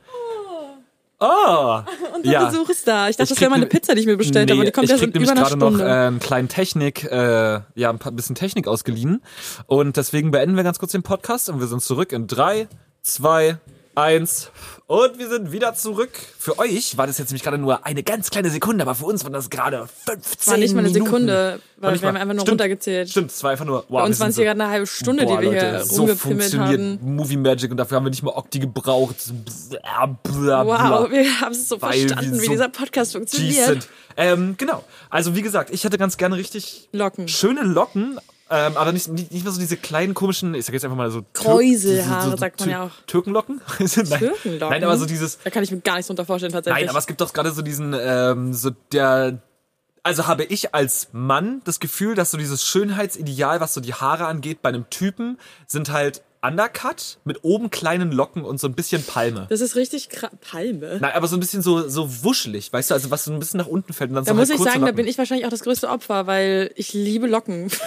Oh! 1.23 1.83
unser 2.15 2.33
ja. 2.33 2.47
Besuch 2.49 2.71
ist 2.71 2.89
da. 2.89 3.11
Ich 3.11 3.17
dachte, 3.17 3.25
Ich 3.25 3.29
das 3.29 3.41
wäre 3.43 3.51
mal 3.51 3.57
eine 3.57 3.67
ne- 3.67 3.69
Pizza, 3.69 3.95
die 3.95 4.01
ich 4.01 4.07
mir 4.07 4.17
bestellt 4.17 4.51
habe. 4.51 4.61
Aber 4.61 4.65
die 4.65 4.73
kommt 4.73 4.87
ich 4.87 4.91
ja 4.91 4.97
so 4.97 5.05
nämlich 5.05 5.23
über 5.23 5.33
einer 5.33 5.43
gerade 5.43 5.59
noch 5.59 5.79
äh, 5.79 5.83
einen 5.85 6.19
kleinen 6.19 6.49
Technik, 6.49 7.05
äh, 7.05 7.61
ja, 7.75 7.91
ein 7.91 7.99
paar, 7.99 8.13
bisschen 8.13 8.35
Technik 8.35 8.67
ausgeliehen. 8.67 9.23
Und 9.67 9.99
deswegen 9.99 10.31
beenden 10.31 10.57
wir 10.57 10.63
ganz 10.63 10.79
kurz 10.79 10.93
den 10.93 11.03
Podcast 11.03 11.51
und 11.51 11.61
wir 11.61 11.67
sind 11.67 11.83
zurück 11.83 12.13
in 12.13 12.27
drei, 12.27 12.69
zwei, 13.03 13.59
eins. 13.95 14.51
Und 14.91 15.21
wir 15.21 15.29
sind 15.29 15.53
wieder 15.53 15.73
zurück. 15.75 16.11
Für 16.37 16.59
euch 16.59 16.97
war 16.99 17.07
das 17.07 17.17
jetzt 17.17 17.29
nämlich 17.31 17.45
gerade 17.45 17.59
nur 17.59 17.87
eine 17.87 18.03
ganz 18.03 18.29
kleine 18.29 18.51
Sekunde, 18.51 18.83
aber 18.83 18.97
für 18.97 19.05
uns 19.05 19.23
waren 19.23 19.33
das 19.33 19.49
gerade 19.49 19.87
15 20.05 20.51
war 20.51 20.59
nicht 20.59 20.75
mal 20.75 20.81
eine 20.81 20.89
Minuten. 20.89 21.05
Sekunde, 21.07 21.61
weil 21.77 22.01
wir 22.01 22.09
haben 22.09 22.15
mal- 22.15 22.21
einfach 22.21 22.35
nur 22.35 22.41
Stimmt, 22.41 22.51
runtergezählt. 22.61 23.09
Stimmt, 23.09 23.31
es 23.31 23.41
war 23.45 23.53
einfach 23.53 23.65
nur, 23.65 23.85
wow. 23.89 24.01
Bei 24.01 24.07
uns 24.07 24.19
waren 24.19 24.31
es 24.31 24.35
hier 24.35 24.47
gerade 24.47 24.61
eine 24.61 24.69
halbe 24.73 24.89
Stunde, 24.89 25.25
Boah, 25.27 25.37
die 25.39 25.45
wir 25.45 25.53
Leute, 25.53 25.71
hier 25.71 25.85
so 25.85 26.03
rumgepimmelt 26.03 26.51
funktioniert 26.51 27.01
haben. 27.01 27.15
Movie 27.15 27.37
Magic 27.37 27.71
und 27.71 27.77
dafür 27.77 27.99
haben 27.99 28.05
wir 28.07 28.11
nicht 28.11 28.25
mal 28.25 28.33
Okti 28.33 28.59
gebraucht. 28.59 29.15
Bla, 29.71 30.07
bla, 30.07 30.65
bla. 30.65 31.03
Wow, 31.03 31.09
wir 31.13 31.41
haben 31.41 31.53
es 31.53 31.69
so 31.69 31.81
Weil 31.81 32.09
verstanden, 32.09 32.41
wie 32.41 32.45
so 32.47 32.51
dieser 32.51 32.69
Podcast 32.69 33.13
funktioniert. 33.13 33.87
Ähm, 34.17 34.57
genau. 34.59 34.83
Also 35.09 35.37
wie 35.37 35.43
gesagt, 35.43 35.71
ich 35.73 35.85
hätte 35.85 35.99
ganz 35.99 36.17
gerne 36.17 36.35
richtig 36.37 36.89
Locken. 36.91 37.29
schöne 37.29 37.63
Locken, 37.63 38.19
ähm, 38.51 38.77
aber 38.77 38.93
nicht, 38.93 39.09
nicht, 39.09 39.31
nicht 39.33 39.45
mehr 39.45 39.53
so 39.53 39.61
diese 39.61 39.77
kleinen 39.77 40.13
komischen, 40.15 40.55
ich 40.55 40.65
sag 40.67 40.73
jetzt 40.73 40.85
einfach 40.85 40.97
mal 40.97 41.11
so 41.11 41.23
Kräuselhaare, 41.33 42.37
sagt 42.37 42.61
man 42.61 42.69
ja 42.71 42.83
auch. 42.85 42.91
Türkenlocken? 43.07 43.61
Nein. 43.79 43.87
Türkenlocken? 43.87 44.59
Nein, 44.59 44.85
aber 44.85 44.97
so 44.99 45.07
dieses, 45.07 45.39
Da 45.45 45.51
kann 45.51 45.63
ich 45.63 45.71
mir 45.71 45.81
gar 45.81 45.95
nichts 45.95 46.09
drunter 46.09 46.25
vorstellen, 46.25 46.53
tatsächlich. 46.53 46.83
nein, 46.83 46.91
aber 46.91 46.99
es 46.99 47.07
gibt 47.07 47.21
doch 47.21 47.33
gerade 47.33 47.53
so 47.53 47.63
diesen, 47.63 47.95
ähm, 47.99 48.53
so 48.53 48.71
der, 48.93 49.41
also 50.03 50.27
habe 50.27 50.45
ich 50.45 50.75
als 50.75 51.09
Mann 51.13 51.61
das 51.65 51.79
Gefühl, 51.79 52.15
dass 52.15 52.31
so 52.31 52.39
dieses 52.39 52.65
Schönheitsideal, 52.65 53.61
was 53.61 53.75
so 53.75 53.81
die 53.81 53.95
Haare 53.95 54.27
angeht, 54.27 54.63
bei 54.63 54.71
einem 54.71 54.89
Typen, 54.91 55.39
sind 55.67 55.91
halt 55.93 56.23
undercut 56.43 57.19
mit 57.25 57.45
oben 57.45 57.69
kleinen 57.71 58.13
Locken 58.13 58.45
und 58.45 58.59
so 58.59 58.67
ein 58.67 58.73
bisschen 58.73 59.05
Palme. 59.05 59.47
das 59.51 59.61
ist 59.61 59.77
richtig 59.77 60.09
Palme. 60.41 60.97
Nein, 60.99 61.13
aber 61.15 61.29
so 61.29 61.37
ein 61.37 61.41
bisschen 61.41 61.61
so, 61.61 61.87
so 61.87 62.25
wuschelig, 62.25 62.73
weißt 62.73 62.91
du, 62.91 62.95
also 62.95 63.11
was 63.11 63.25
so 63.25 63.33
ein 63.33 63.39
bisschen 63.39 63.59
nach 63.59 63.67
unten 63.67 63.93
fällt 63.93 64.09
und 64.11 64.17
dann 64.17 64.25
Da 64.25 64.31
so 64.33 64.35
muss 64.37 64.49
halt 64.49 64.59
ich 64.59 64.65
sagen, 64.65 64.81
da 64.81 64.87
Locken. 64.87 64.97
bin 64.97 65.07
ich 65.07 65.19
wahrscheinlich 65.19 65.45
auch 65.47 65.51
das 65.51 65.61
größte 65.61 65.89
Opfer, 65.91 66.27
weil 66.27 66.71
ich 66.77 66.95
liebe 66.95 67.27
Locken. 67.27 67.71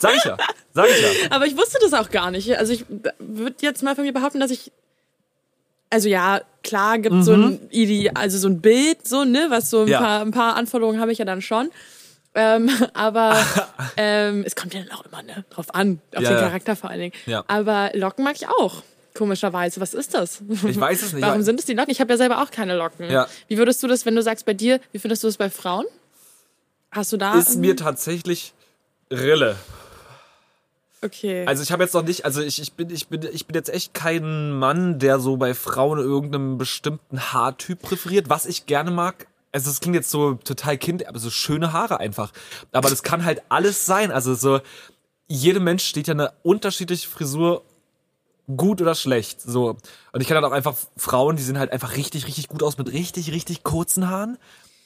Sag 0.00 0.14
ich 0.16 0.24
ja, 0.24 0.36
sag 0.74 0.86
ich 0.88 1.00
ja. 1.02 1.30
Aber 1.30 1.46
ich 1.46 1.56
wusste 1.56 1.78
das 1.80 1.92
auch 1.92 2.10
gar 2.10 2.30
nicht. 2.30 2.56
Also 2.56 2.72
ich 2.72 2.84
würde 3.18 3.56
jetzt 3.60 3.82
mal 3.82 3.94
von 3.94 4.04
mir 4.04 4.12
behaupten, 4.12 4.38
dass 4.40 4.50
ich 4.50 4.70
also 5.90 6.08
ja, 6.08 6.42
klar 6.62 6.98
gibt 6.98 7.24
so 7.24 7.32
ein 7.32 7.60
Ide 7.70 8.14
also 8.14 8.36
so 8.38 8.48
ein 8.48 8.60
Bild, 8.60 9.08
so, 9.08 9.24
ne, 9.24 9.46
was 9.48 9.70
so 9.70 9.78
ein, 9.80 9.84
Mhm. 9.86 9.90
Ja. 9.92 9.98
paar, 10.00 10.20
ein 10.20 10.30
paar 10.32 10.56
Anforderungen 10.56 11.00
habe 11.00 11.12
ich 11.12 11.18
ja 11.18 11.24
dann 11.24 11.40
schon. 11.42 11.70
Ähm, 12.34 12.70
aber 12.94 13.36
ähm, 13.96 14.44
es 14.46 14.54
kommt 14.54 14.74
ja 14.74 14.80
dann 14.82 14.92
auch 14.92 15.04
immer 15.06 15.22
ne, 15.22 15.44
drauf 15.50 15.74
an, 15.74 16.00
auf 16.14 16.22
Ja, 16.22 16.28
den. 16.30 16.38
Charakter 16.38 16.76
vor 16.76 16.90
allen 16.90 17.00
Dingen. 17.00 17.14
Ja. 17.26 17.42
Aber 17.48 17.90
Locken 17.94 18.22
mag 18.22 18.36
ich 18.36 18.46
auch. 18.48 18.82
Komischerweise. 19.14 19.80
Was 19.80 19.94
ist 19.94 20.14
das? 20.14 20.42
Ich 20.68 20.78
weiß 20.78 21.02
es 21.02 21.12
nicht. 21.14 21.22
Warum 21.26 21.42
sind 21.42 21.58
es 21.58 21.64
die 21.66 21.72
Locken? 21.74 21.90
Ich 21.90 22.00
habe 22.00 22.12
ja 22.12 22.16
selber 22.18 22.40
auch 22.42 22.50
keine 22.52 22.76
Locken. 22.76 23.10
Ja. 23.10 23.26
Wie 23.48 23.56
würdest 23.58 23.82
du 23.82 23.88
das, 23.88 24.04
wenn 24.06 24.14
du 24.14 24.22
sagst 24.22 24.44
bei 24.46 24.54
dir, 24.54 24.78
wie 24.92 24.98
findest 25.00 25.24
du 25.24 25.26
das 25.26 25.38
bei 25.38 25.48
Frauen? 25.50 25.86
Hast 26.92 27.12
du 27.12 27.16
da. 27.16 27.36
ist 27.36 27.56
mir 27.56 27.74
tatsächlich 27.76 28.52
Rille. 29.10 29.56
Okay. 31.02 31.46
Also 31.46 31.62
ich 31.62 31.72
habe 31.72 31.82
jetzt 31.82 31.94
noch 31.94 32.02
nicht, 32.02 32.24
also 32.24 32.40
ich, 32.40 32.60
ich 32.60 32.72
bin 32.72 32.90
ich 32.90 33.08
bin 33.08 33.22
ich 33.32 33.46
bin 33.46 33.54
jetzt 33.54 33.70
echt 33.70 33.94
kein 33.94 34.52
Mann, 34.52 34.98
der 34.98 35.20
so 35.20 35.36
bei 35.36 35.54
Frauen 35.54 35.98
irgendeinem 35.98 36.58
bestimmten 36.58 37.20
Haartyp 37.20 37.80
präferiert, 37.82 38.28
was 38.28 38.46
ich 38.46 38.66
gerne 38.66 38.90
mag. 38.90 39.26
Also 39.52 39.70
es 39.70 39.80
klingt 39.80 39.96
jetzt 39.96 40.10
so 40.10 40.34
total 40.34 40.76
kind, 40.76 41.06
aber 41.06 41.18
so 41.18 41.30
schöne 41.30 41.72
Haare 41.72 42.00
einfach. 42.00 42.32
Aber 42.72 42.90
das 42.90 43.02
kann 43.02 43.24
halt 43.24 43.42
alles 43.48 43.86
sein. 43.86 44.12
Also 44.12 44.34
so 44.34 44.60
jedem 45.26 45.64
Mensch 45.64 45.84
steht 45.84 46.08
ja 46.08 46.14
eine 46.14 46.32
unterschiedliche 46.42 47.08
Frisur 47.08 47.62
gut 48.56 48.80
oder 48.80 48.94
schlecht. 48.94 49.40
So. 49.40 49.76
Und 50.12 50.20
ich 50.20 50.26
kenne 50.26 50.40
halt 50.40 50.50
auch 50.50 50.56
einfach 50.56 50.76
Frauen, 50.96 51.36
die 51.36 51.42
sehen 51.42 51.58
halt 51.58 51.72
einfach 51.72 51.96
richtig, 51.96 52.26
richtig 52.26 52.48
gut 52.48 52.62
aus 52.62 52.78
mit 52.78 52.92
richtig, 52.92 53.32
richtig 53.32 53.62
kurzen 53.62 54.08
Haaren. 54.08 54.38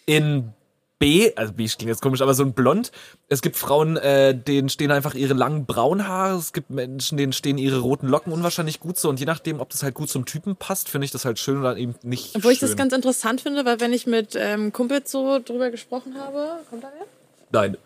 In 0.04 0.52
B, 1.02 1.32
also 1.34 1.52
B 1.52 1.66
klingt 1.66 1.88
jetzt 1.88 2.00
komisch, 2.00 2.22
aber 2.22 2.32
so 2.32 2.44
ein 2.44 2.52
Blond. 2.52 2.92
Es 3.28 3.42
gibt 3.42 3.56
Frauen, 3.56 3.96
äh, 3.96 4.36
denen 4.36 4.68
stehen 4.68 4.92
einfach 4.92 5.14
ihre 5.14 5.34
langen 5.34 5.66
braunen 5.66 6.06
Haare. 6.06 6.38
Es 6.38 6.52
gibt 6.52 6.70
Menschen, 6.70 7.18
denen 7.18 7.32
stehen 7.32 7.58
ihre 7.58 7.80
roten 7.80 8.06
Locken 8.06 8.32
unwahrscheinlich 8.32 8.78
gut 8.78 8.96
so. 8.96 9.08
Und 9.08 9.18
je 9.18 9.26
nachdem, 9.26 9.58
ob 9.58 9.70
das 9.70 9.82
halt 9.82 9.94
gut 9.94 10.10
zum 10.10 10.26
Typen 10.26 10.54
passt, 10.54 10.88
finde 10.88 11.04
ich 11.06 11.10
das 11.10 11.24
halt 11.24 11.40
schön 11.40 11.58
oder 11.58 11.76
eben 11.76 11.96
nicht 12.02 12.36
Obwohl 12.36 12.52
ich 12.52 12.60
schön. 12.60 12.68
das 12.68 12.76
ganz 12.76 12.92
interessant 12.92 13.40
finde, 13.40 13.64
weil 13.64 13.80
wenn 13.80 13.92
ich 13.92 14.06
mit 14.06 14.36
ähm, 14.36 14.72
Kumpels 14.72 15.10
so 15.10 15.40
drüber 15.40 15.70
gesprochen 15.70 16.14
habe, 16.16 16.60
kommt 16.70 16.84
da 16.84 16.92
wer? 16.96 17.06
Nein. 17.50 17.76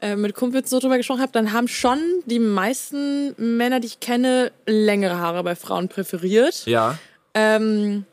Äh, 0.00 0.16
mit 0.16 0.34
Kumpels 0.34 0.70
so 0.70 0.80
drüber 0.80 0.96
gesprochen 0.96 1.20
habe, 1.20 1.30
dann 1.30 1.52
haben 1.52 1.68
schon 1.68 2.00
die 2.26 2.40
meisten 2.40 3.32
Männer, 3.36 3.78
die 3.78 3.86
ich 3.86 4.00
kenne, 4.00 4.50
längere 4.66 5.18
Haare 5.18 5.44
bei 5.44 5.54
Frauen 5.54 5.88
präferiert. 5.88 6.66
Ja. 6.66 6.98
Ähm, 7.32 8.06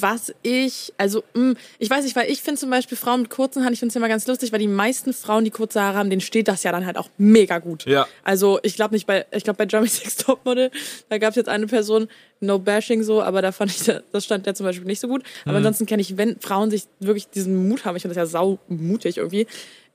was 0.00 0.32
ich, 0.42 0.92
also, 0.96 1.22
mh, 1.34 1.54
ich 1.78 1.90
weiß 1.90 2.04
nicht, 2.04 2.16
weil 2.16 2.30
ich 2.30 2.42
finde 2.42 2.60
zum 2.60 2.70
Beispiel 2.70 2.96
Frauen 2.96 3.22
mit 3.22 3.30
kurzen 3.30 3.62
Haaren, 3.62 3.72
ich 3.72 3.78
finde 3.78 3.92
es 3.92 3.96
immer 3.96 4.08
ganz 4.08 4.26
lustig, 4.26 4.52
weil 4.52 4.58
die 4.58 4.68
meisten 4.68 5.12
Frauen, 5.12 5.44
die 5.44 5.50
kurze 5.50 5.80
Haare 5.80 5.98
haben, 5.98 6.10
denen 6.10 6.20
steht 6.20 6.48
das 6.48 6.62
ja 6.62 6.72
dann 6.72 6.86
halt 6.86 6.96
auch 6.96 7.10
mega 7.18 7.58
gut. 7.58 7.84
Ja. 7.84 8.06
Also 8.24 8.58
ich 8.62 8.76
glaube 8.76 8.94
nicht 8.94 9.06
bei, 9.06 9.26
ich 9.30 9.44
glaube 9.44 9.58
bei 9.58 9.66
Jeremy 9.70 9.88
Six 9.90 10.16
Topmodel, 10.16 10.70
da 11.08 11.18
gab 11.18 11.30
es 11.30 11.36
jetzt 11.36 11.48
eine 11.48 11.66
Person, 11.66 12.08
no 12.40 12.58
bashing 12.58 13.02
so, 13.02 13.22
aber 13.22 13.42
da 13.42 13.52
fand 13.52 13.70
ich, 13.70 13.92
das 14.12 14.24
stand 14.24 14.46
der 14.46 14.54
zum 14.54 14.66
Beispiel 14.66 14.86
nicht 14.86 15.00
so 15.00 15.08
gut. 15.08 15.22
Mhm. 15.22 15.50
Aber 15.50 15.58
ansonsten 15.58 15.86
kenne 15.86 16.02
ich, 16.02 16.16
wenn 16.16 16.38
Frauen 16.40 16.70
sich 16.70 16.84
wirklich 17.00 17.28
diesen 17.28 17.68
Mut 17.68 17.84
haben, 17.84 17.96
ich 17.96 18.02
finde 18.02 18.14
das 18.14 18.22
ja 18.22 18.26
sau 18.26 18.58
mutig 18.68 19.18
irgendwie, 19.18 19.46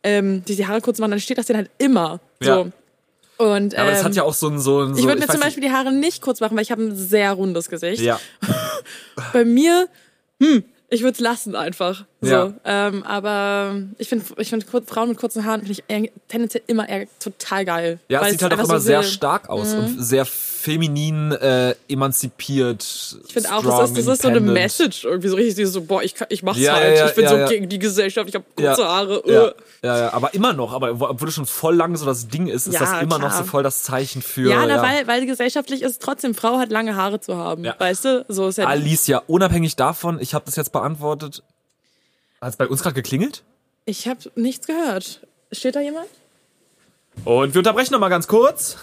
ähm, 0.04 0.44
die 0.46 0.56
die 0.56 0.68
Haare 0.68 0.82
kurz 0.82 1.00
machen, 1.00 1.12
dann 1.12 1.20
steht 1.20 1.38
das 1.38 1.48
denen 1.48 1.58
halt 1.58 1.72
immer. 1.78 2.20
So. 2.40 2.72
Und, 3.38 3.76
Aber 3.76 3.92
das 3.92 4.00
ähm, 4.00 4.06
hat 4.06 4.16
ja 4.16 4.24
auch 4.24 4.34
so 4.34 4.48
ein 4.50 4.60
so 4.60 4.82
ein 4.82 4.94
so, 4.96 5.00
ich 5.00 5.06
würde 5.06 5.20
mir 5.20 5.28
weiß 5.28 5.34
zum 5.34 5.36
nicht- 5.40 5.44
Beispiel 5.46 5.64
die 5.64 5.72
Haare 5.72 5.92
nicht 5.92 6.22
kurz 6.22 6.40
machen, 6.40 6.56
weil 6.56 6.64
ich 6.64 6.72
habe 6.72 6.84
ein 6.84 6.96
sehr 6.96 7.32
rundes 7.34 7.70
Gesicht. 7.70 8.02
Ja. 8.02 8.20
Bei 9.34 9.46
mir, 9.46 9.88
hm, 10.42 10.64
ich 10.90 11.02
würde 11.02 11.14
es 11.14 11.20
lassen 11.20 11.56
einfach. 11.56 12.06
So. 12.20 12.30
Ja. 12.32 12.52
Ähm, 12.66 13.04
aber 13.04 13.76
ich 14.00 14.10
finde, 14.10 14.26
ich 14.38 14.50
find, 14.50 14.66
Frauen 14.88 15.10
mit 15.10 15.20
kurzen 15.20 15.46
Haaren 15.46 15.62
finde 15.64 15.74
ich 15.74 16.12
tendenziell 16.28 16.64
immer 16.66 16.90
eher 16.90 17.06
total 17.20 17.64
geil. 17.64 18.00
Ja, 18.10 18.26
es 18.26 18.32
sieht 18.32 18.42
halt 18.42 18.54
auch 18.54 18.58
immer 18.58 18.68
so 18.68 18.78
sehr 18.80 19.04
stark 19.04 19.50
aus 19.50 19.74
und 19.76 20.04
sehr 20.04 20.26
feminin, 20.26 21.32
äh, 21.34 21.76
emanzipiert. 21.88 22.84
Ich 23.28 23.34
finde 23.34 23.54
auch, 23.54 23.64
das 23.64 23.92
ist, 23.92 23.98
das 24.00 24.08
ist 24.16 24.22
so 24.24 24.28
eine 24.30 24.40
Message 24.40 25.06
irgendwie 25.06 25.28
so 25.28 25.36
richtig 25.36 25.68
so, 25.68 25.82
boah, 25.82 26.02
ich, 26.02 26.16
ich 26.30 26.42
mach's 26.42 26.58
Ja, 26.60 26.74
halt. 26.74 26.98
ja, 26.98 27.08
ich 27.08 27.16
bin 27.16 27.28
so 27.28 27.36
gegen 27.48 27.70
die 27.70 27.80
Gesellschaft, 27.80 28.28
ich 28.28 28.36
habe 28.36 28.46
kurze 28.56 28.84
Haare. 28.88 29.22
Ja, 29.26 29.46
äh. 29.48 29.54
ja, 29.84 29.98
ja, 30.00 30.14
aber 30.14 30.34
immer 30.34 30.54
noch, 30.54 30.74
aber 30.74 31.00
wo- 31.00 31.08
obwohl 31.10 31.28
das 31.28 31.36
schon 31.36 31.46
voll 31.46 31.76
lang 31.76 31.96
so 31.96 32.06
das 32.06 32.28
Ding 32.28 32.48
ist, 32.48 32.68
ist 32.68 32.82
das 32.82 32.94
immer 33.02 33.20
noch 33.20 33.30
klar. 33.30 33.44
so 33.44 33.44
voll 33.44 33.64
das 33.64 33.84
Zeichen 33.84 34.22
für. 34.24 34.50
Ja, 34.50 34.66
na, 34.66 34.82
Weil, 34.82 35.08
weil 35.08 35.26
gesellschaftlich 35.28 35.84
ist 35.84 36.02
trotzdem, 36.02 36.34
Frau 36.34 36.58
hat 36.58 36.72
lange 36.72 36.96
Haare 36.96 37.20
zu 37.22 37.36
haben. 37.38 37.64
Weißt 37.78 38.06
du? 38.06 38.26
So 38.28 38.48
ist 38.48 38.58
ja 38.58 38.66
Alicia, 38.66 39.22
unabhängig 39.28 39.76
davon, 39.76 40.20
ich 40.20 40.34
habe 40.34 40.46
das 40.46 40.56
jetzt 40.56 40.72
beantwortet. 40.72 41.44
Hat 42.42 42.50
es 42.52 42.56
bei 42.58 42.68
uns 42.68 42.84
gerade 42.84 42.96
geklingelt? 42.96 43.44
Ich 43.86 44.08
habe 44.08 44.20
nichts 44.36 44.68
gehört. 44.68 45.22
Steht 45.52 45.76
da 45.76 45.82
jemand? 45.82 46.08
Und 47.26 47.54
wir 47.56 47.60
unterbrechen 47.60 47.94
noch 47.94 48.00
mal 48.00 48.10
ganz 48.10 48.28
kurz. 48.28 48.78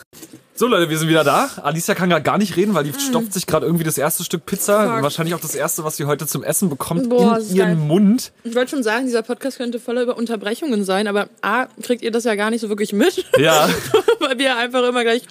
So 0.57 0.67
Leute, 0.67 0.91
wir 0.91 0.99
sind 0.99 1.09
wieder 1.09 1.23
da. 1.23 1.51
Alicia 1.63 1.95
kann 1.95 2.09
gerade 2.11 2.23
gar 2.25 2.39
nicht 2.39 2.57
reden, 2.57 2.75
weil 2.75 2.83
die 2.85 2.93
stopft 2.99 3.33
sich 3.33 3.47
gerade 3.47 3.65
irgendwie 3.67 3.85
das 3.85 3.97
erste 3.97 4.25
Stück 4.25 4.45
Pizza, 4.45 4.87
Mm. 4.87 4.95
Fuck. 4.95 5.03
wahrscheinlich 5.05 5.35
auch 5.35 5.41
das 5.41 5.55
erste, 5.55 5.85
was 5.85 5.97
sie 5.97 6.05
heute 6.07 6.27
zum 6.27 6.43
Essen 6.43 6.69
bekommt, 6.69 7.09
Boah, 7.11 7.39
in 7.39 7.55
ihren 7.55 7.69
geil. 7.69 7.77
Mund. 7.77 8.33
Ich 8.43 8.55
wollte 8.57 8.71
schon 8.73 8.83
sagen, 8.83 9.07
dieser 9.07 9.23
Podcast 9.23 9.59
könnte 9.59 9.79
voller 9.79 10.03
über 10.03 10.17
Unterbrechungen 10.17 10.85
sein, 10.85 11.07
aber 11.07 11.29
A, 11.43 11.67
kriegt 11.83 12.03
ihr 12.03 12.11
das 12.11 12.25
ja 12.25 12.35
gar 12.35 12.51
nicht 12.51 12.61
so 12.61 12.69
wirklich 12.69 12.93
mit. 12.93 13.25
Ja. 13.39 13.69
weil 14.21 14.39
wir 14.39 14.57
einfach 14.57 14.83
immer 14.89 15.03
gleich 15.03 15.23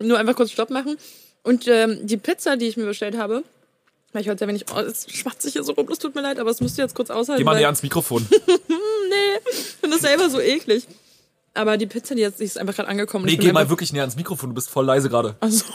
nur 0.00 0.18
einfach 0.18 0.36
kurz 0.36 0.52
Stopp 0.52 0.70
machen. 0.70 0.96
Und 1.42 1.66
ähm, 1.66 1.98
die 2.06 2.16
Pizza, 2.16 2.56
die 2.56 2.68
ich 2.68 2.76
mir 2.76 2.86
bestellt 2.86 3.16
habe, 3.16 3.42
ich 4.20 4.28
heute 4.28 4.40
sehr 4.40 4.48
wenig, 4.48 4.66
oh, 4.74 4.78
es 4.78 5.06
schmatzt 5.10 5.42
sich 5.42 5.54
hier 5.54 5.64
so 5.64 5.72
rum, 5.72 5.86
das 5.88 5.98
tut 5.98 6.14
mir 6.14 6.20
leid, 6.20 6.38
aber 6.38 6.50
es 6.50 6.60
musst 6.60 6.76
du 6.76 6.82
jetzt 6.82 6.94
kurz 6.94 7.10
aushalten. 7.10 7.38
Geh 7.38 7.44
mal 7.44 7.56
näher 7.56 7.66
ans 7.66 7.82
Mikrofon. 7.82 8.26
ich 9.50 9.58
finde 9.80 9.96
das 9.96 10.02
selber 10.02 10.28
so 10.28 10.40
eklig. 10.40 10.86
Aber 11.54 11.76
die 11.76 11.86
Pizza, 11.86 12.14
die 12.14 12.22
jetzt 12.22 12.40
die 12.40 12.44
ist 12.44 12.58
einfach 12.58 12.74
gerade 12.74 12.88
angekommen. 12.88 13.24
Nee, 13.24 13.32
ich 13.32 13.38
geh 13.38 13.52
mal 13.52 13.68
wirklich 13.68 13.92
näher 13.92 14.02
ans 14.02 14.16
Mikrofon, 14.16 14.50
du 14.50 14.54
bist 14.54 14.70
voll 14.70 14.84
leise 14.86 15.08
gerade. 15.08 15.36
Ach 15.40 15.50
so. 15.50 15.64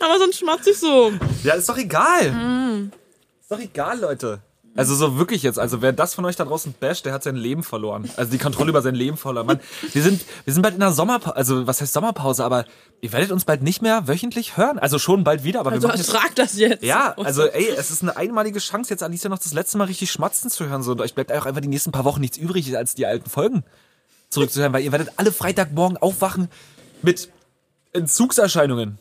aber 0.00 0.18
sonst 0.18 0.38
schmatzt 0.38 0.68
ich 0.68 0.78
so. 0.78 1.12
Ja, 1.44 1.54
ist 1.54 1.68
doch 1.68 1.78
egal. 1.78 2.30
Mm. 2.32 2.92
Ist 3.40 3.50
doch 3.50 3.60
egal, 3.60 4.00
Leute. 4.00 4.40
Also 4.78 4.94
so 4.94 5.18
wirklich 5.18 5.42
jetzt. 5.42 5.58
Also 5.58 5.82
wer 5.82 5.92
das 5.92 6.14
von 6.14 6.24
euch 6.24 6.36
da 6.36 6.44
draußen 6.44 6.72
basht, 6.78 7.04
der 7.04 7.12
hat 7.12 7.24
sein 7.24 7.34
Leben 7.34 7.64
verloren. 7.64 8.08
Also 8.16 8.30
die 8.30 8.38
Kontrolle 8.38 8.70
über 8.70 8.80
sein 8.80 8.94
Leben 8.94 9.16
verloren. 9.16 9.44
Mann, 9.44 9.60
wir 9.92 10.02
sind, 10.04 10.24
wir 10.44 10.54
sind 10.54 10.62
bald 10.62 10.74
in 10.74 10.80
der 10.80 10.92
Sommerpause. 10.92 11.34
Also 11.34 11.66
was 11.66 11.80
heißt 11.80 11.92
Sommerpause? 11.92 12.44
Aber 12.44 12.64
ihr 13.00 13.10
werdet 13.12 13.32
uns 13.32 13.44
bald 13.44 13.60
nicht 13.60 13.82
mehr 13.82 14.06
wöchentlich 14.06 14.56
hören. 14.56 14.78
Also 14.78 15.00
schon 15.00 15.24
bald 15.24 15.42
wieder. 15.42 15.58
Aber 15.58 15.72
Also 15.72 15.82
wir 15.82 15.88
machen 15.88 15.98
jetzt, 15.98 16.14
ertrag 16.14 16.32
das 16.36 16.56
jetzt. 16.56 16.84
ja, 16.84 17.12
also 17.16 17.42
ey, 17.46 17.68
es 17.76 17.90
ist 17.90 18.02
eine 18.02 18.16
einmalige 18.16 18.60
Chance, 18.60 18.90
jetzt 18.90 19.02
Alicia 19.02 19.28
noch 19.28 19.40
das 19.40 19.52
letzte 19.52 19.78
Mal 19.78 19.84
richtig 19.88 20.12
schmatzen 20.12 20.48
zu 20.48 20.68
hören. 20.68 20.84
So, 20.84 20.92
und 20.92 21.00
euch 21.00 21.12
bleibt 21.16 21.32
auch 21.32 21.44
einfach 21.44 21.60
die 21.60 21.66
nächsten 21.66 21.90
paar 21.90 22.04
Wochen 22.04 22.20
nichts 22.20 22.36
übrig, 22.38 22.76
als 22.76 22.94
die 22.94 23.04
alten 23.04 23.28
Folgen 23.28 23.64
zurückzuhören, 24.30 24.72
weil 24.72 24.84
ihr 24.84 24.92
werdet 24.92 25.10
alle 25.16 25.32
Freitagmorgen 25.32 25.96
aufwachen 25.96 26.48
mit 27.02 27.30
Entzugserscheinungen. 27.92 28.98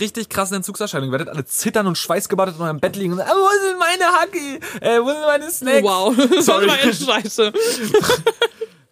Richtig 0.00 0.28
krassen 0.28 0.56
Entzugserscheinungen. 0.56 1.10
Ihr 1.12 1.18
werdet 1.18 1.28
alle 1.28 1.44
zittern 1.44 1.86
und 1.88 1.98
schweißgebadet 1.98 2.54
in 2.56 2.62
eurem 2.62 2.78
Bett 2.78 2.94
liegen 2.94 3.12
und 3.12 3.18
sagen, 3.18 3.30
ah, 3.32 3.34
wo 3.36 3.66
sind 3.66 3.78
meine 3.78 4.04
Hacki? 4.04 4.60
Äh, 4.80 5.00
wo 5.00 5.08
sind 5.10 5.22
meine 5.22 5.50
Snacks? 5.50 5.82
Wow, 5.82 6.14
das 6.30 6.46
Sorry. 6.46 6.68
scheiße. 6.92 7.52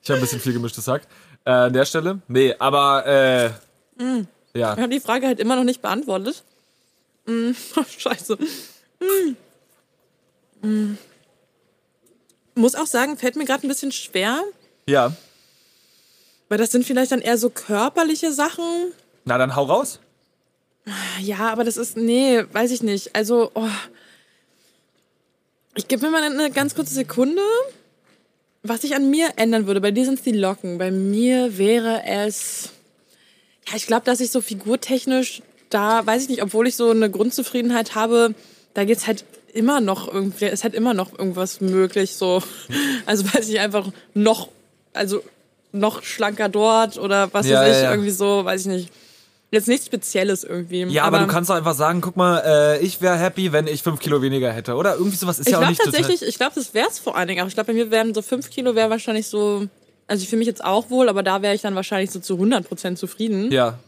Ich 0.03 0.11
habe 0.11 0.19
ein 0.19 0.23
bisschen 0.23 0.41
viel 0.41 0.53
gemischtes 0.53 0.87
Hack. 0.87 1.07
Äh, 1.47 1.51
an 1.51 1.73
der 1.73 1.87
Stelle. 1.87 2.21
Nee, 2.29 2.55
aber 2.59 3.07
äh, 3.07 3.45
ja. 4.53 4.75
Ich 4.75 4.81
habe 4.81 4.89
die 4.91 5.01
Frage 5.01 5.27
halt 5.27 5.41
immer 5.41 5.57
noch 5.57 5.65
nicht 5.65 5.81
beantwortet. 5.81 6.45
Mm, 7.25 7.53
scheiße. 7.99 8.37
Mm. 9.01 9.37
Mm. 10.69 10.99
Muss 12.55 12.75
auch 12.75 12.87
sagen, 12.87 13.17
fällt 13.17 13.37
mir 13.37 13.47
gerade 13.47 13.67
ein 13.67 13.69
bisschen 13.69 13.93
schwer, 13.93 14.43
Ja. 14.87 15.13
weil 16.51 16.59
das 16.59 16.71
sind 16.71 16.85
vielleicht 16.85 17.11
dann 17.13 17.23
eher 17.23 17.39
so 17.39 17.49
körperliche 17.49 18.31
Sachen. 18.31 18.93
Na, 19.25 19.39
dann 19.39 19.57
hau 19.57 19.65
raus. 19.65 20.01
Ja, 21.21 21.51
aber 21.51 21.65
das 21.65 21.77
ist, 21.77 21.97
nee, 21.97 22.43
weiß 22.53 22.71
ich 22.71 22.83
nicht. 22.83 23.15
Also, 23.17 23.51
oh. 23.55 23.69
ich 25.75 25.89
gebe 25.89 26.05
mir 26.05 26.13
mal 26.13 26.23
eine 26.23 26.51
ganz 26.51 26.75
kurze 26.75 26.95
Sekunde, 26.95 27.43
was 28.63 28.85
ich 28.85 28.95
an 28.95 29.11
mir 29.11 29.31
ändern 29.37 29.67
würde. 29.67 29.81
Bei 29.81 29.91
dir 29.91 30.05
sind 30.05 30.19
es 30.19 30.25
die 30.25 30.33
Locken. 30.33 30.79
Bei 30.79 30.91
mir 30.91 31.57
wäre 31.57 32.03
es, 32.05 32.71
ja, 33.69 33.77
ich 33.77 33.87
glaube, 33.87 34.05
dass 34.05 34.21
ich 34.21 34.31
so 34.31 34.41
figurtechnisch 34.41 35.43
da, 35.71 36.07
weiß 36.07 36.23
ich 36.23 36.29
nicht, 36.29 36.43
obwohl 36.43 36.69
ich 36.69 36.77
so 36.77 36.91
eine 36.91 37.11
Grundzufriedenheit 37.11 37.95
habe, 37.95 38.35
da 38.75 38.85
geht's 38.85 39.07
halt 39.07 39.25
immer 39.53 39.81
noch 39.81 40.13
irgendwie, 40.13 40.47
ist 40.47 40.65
halt 40.65 40.75
immer 40.75 40.95
noch 40.95 41.19
irgendwas 41.19 41.61
möglich, 41.61 42.17
so. 42.17 42.43
Also, 43.07 43.33
weiß 43.33 43.49
ich 43.49 43.61
einfach 43.61 43.91
noch, 44.13 44.49
also, 44.93 45.23
noch 45.73 46.03
schlanker 46.03 46.49
dort 46.49 46.99
oder 46.99 47.33
was 47.33 47.47
Ja, 47.47 47.61
weiß 47.61 47.77
ich, 47.77 47.83
ja, 47.83 47.91
irgendwie 47.91 48.11
so, 48.11 48.45
weiß 48.45 48.63
ich 48.63 48.67
nicht. 48.67 48.93
Jetzt 49.55 49.69
nichts 49.69 49.87
Spezielles 49.87 50.43
irgendwie. 50.45 50.83
Ja, 50.85 51.05
aber, 51.05 51.21
du 51.21 51.27
kannst 51.29 51.49
doch 51.49 51.55
einfach 51.55 51.75
sagen, 51.75 52.01
guck 52.01 52.17
mal, 52.17 52.39
äh, 52.45 52.81
ich 52.81 53.01
wäre 53.01 53.17
happy, 53.17 53.53
wenn 53.53 53.67
ich 53.67 53.83
fünf 53.83 54.01
Kilo 54.01 54.21
weniger 54.21 54.53
hätte. 54.53 54.75
Oder 54.75 54.95
irgendwie 54.97 55.17
sowas 55.17 55.39
ist 55.39 55.47
Ich 55.47 55.53
ja 55.53 55.59
auch 55.59 55.63
glaube 55.63 55.71
nicht 55.73 55.81
total- 55.83 56.01
tatsächlich, 56.01 56.29
ich 56.29 56.37
glaube, 56.37 56.53
das 56.57 56.75
wäre 56.75 56.89
es 56.89 56.99
vor 56.99 57.17
allen 57.17 57.29
Dingen 57.29 57.43
auch. 57.45 57.49
Ich 57.49 57.55
glaube, 57.55 57.69
bei 57.69 57.73
mir 57.75 57.91
wären 57.91 58.13
so 58.15 58.21
fünf 58.23 58.51
Kilo 58.51 58.75
wäre 58.75 58.91
wahrscheinlich 58.91 59.29
so, 59.29 59.67
also 60.07 60.23
ich 60.23 60.29
fühle 60.29 60.41
mich 60.41 60.49
jetzt 60.49 60.65
auch 60.65 60.91
wohl, 60.91 61.09
aber 61.09 61.23
da 61.23 61.41
wäre 61.41 61.55
ich 61.55 61.63
dann 61.63 61.75
wahrscheinlich 61.75 62.11
so 62.11 62.19
zu 62.21 62.35
100 62.35 62.69
Prozent 62.69 62.99
zufrieden. 62.99 63.51
Ja. 63.53 63.79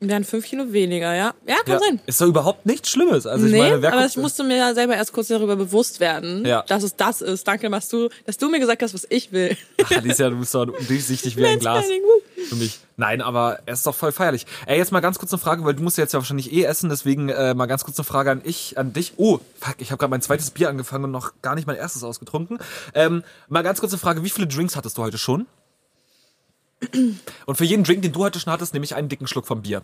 Wären 0.00 0.24
fünf 0.24 0.44
Kilo 0.44 0.72
weniger, 0.72 1.14
ja. 1.14 1.32
Ja, 1.46 1.56
kann 1.64 1.74
ja. 1.74 1.78
sein. 1.78 2.00
Ist 2.04 2.20
doch 2.20 2.26
überhaupt 2.26 2.66
nichts 2.66 2.90
Schlimmes. 2.90 3.26
Also 3.26 3.46
ich 3.46 3.52
nee, 3.52 3.58
meine, 3.58 3.80
wer 3.80 3.94
aber 3.94 4.04
ich 4.04 4.18
musste 4.18 4.44
mir 4.44 4.58
ja 4.58 4.74
selber 4.74 4.94
erst 4.94 5.12
kurz 5.14 5.28
darüber 5.28 5.56
bewusst 5.56 6.00
werden, 6.00 6.44
Ja. 6.44 6.62
dass 6.68 6.82
es 6.82 6.96
das 6.96 7.22
ist. 7.22 7.48
Danke, 7.48 7.70
dass 7.70 7.88
du, 7.88 8.10
dass 8.26 8.36
du 8.36 8.50
mir 8.50 8.60
gesagt 8.60 8.82
hast, 8.82 8.92
was 8.92 9.06
ich 9.08 9.32
will. 9.32 9.56
Ach, 9.82 9.90
Alicia, 9.92 10.28
du 10.28 10.36
bist 10.36 10.54
doch 10.54 10.66
durchsichtig 10.66 11.36
wie 11.38 11.46
ein 11.46 11.58
Glas. 11.58 11.86
Für 12.48 12.56
mich. 12.56 12.78
Nein, 12.98 13.22
aber 13.22 13.60
er 13.64 13.72
ist 13.72 13.86
doch 13.86 13.94
voll 13.94 14.12
feierlich. 14.12 14.44
Ey, 14.66 14.76
jetzt 14.76 14.92
mal 14.92 15.00
ganz 15.00 15.18
kurz 15.18 15.32
eine 15.32 15.38
Frage, 15.40 15.64
weil 15.64 15.74
du 15.74 15.82
musst 15.82 15.96
ja 15.96 16.04
jetzt 16.04 16.12
ja 16.12 16.18
wahrscheinlich 16.18 16.52
eh 16.52 16.64
essen, 16.64 16.90
deswegen 16.90 17.30
äh, 17.30 17.54
mal 17.54 17.66
ganz 17.66 17.84
kurz 17.84 17.98
eine 17.98 18.04
Frage 18.04 18.30
an 18.30 18.42
ich, 18.44 18.76
an 18.76 18.92
dich. 18.92 19.14
Oh, 19.16 19.38
fuck, 19.58 19.76
ich 19.78 19.90
habe 19.92 19.98
gerade 19.98 20.10
mein 20.10 20.22
zweites 20.22 20.50
Bier 20.50 20.68
angefangen 20.68 21.04
und 21.04 21.10
noch 21.10 21.32
gar 21.40 21.54
nicht 21.54 21.66
mein 21.66 21.76
erstes 21.76 22.04
ausgetrunken. 22.04 22.58
Ähm, 22.94 23.22
mal 23.48 23.62
ganz 23.62 23.80
kurz 23.80 23.92
eine 23.92 23.98
Frage, 23.98 24.22
wie 24.24 24.30
viele 24.30 24.46
Drinks 24.46 24.76
hattest 24.76 24.98
du 24.98 25.02
heute 25.02 25.16
schon? 25.18 25.46
Und 27.46 27.56
für 27.56 27.64
jeden 27.64 27.84
Drink, 27.84 28.02
den 28.02 28.12
du 28.12 28.20
heute 28.20 28.38
schon 28.40 28.52
hattest, 28.52 28.72
nehme 28.74 28.84
ich 28.84 28.94
einen 28.94 29.08
dicken 29.08 29.26
Schluck 29.26 29.46
vom 29.46 29.62
Bier. 29.62 29.82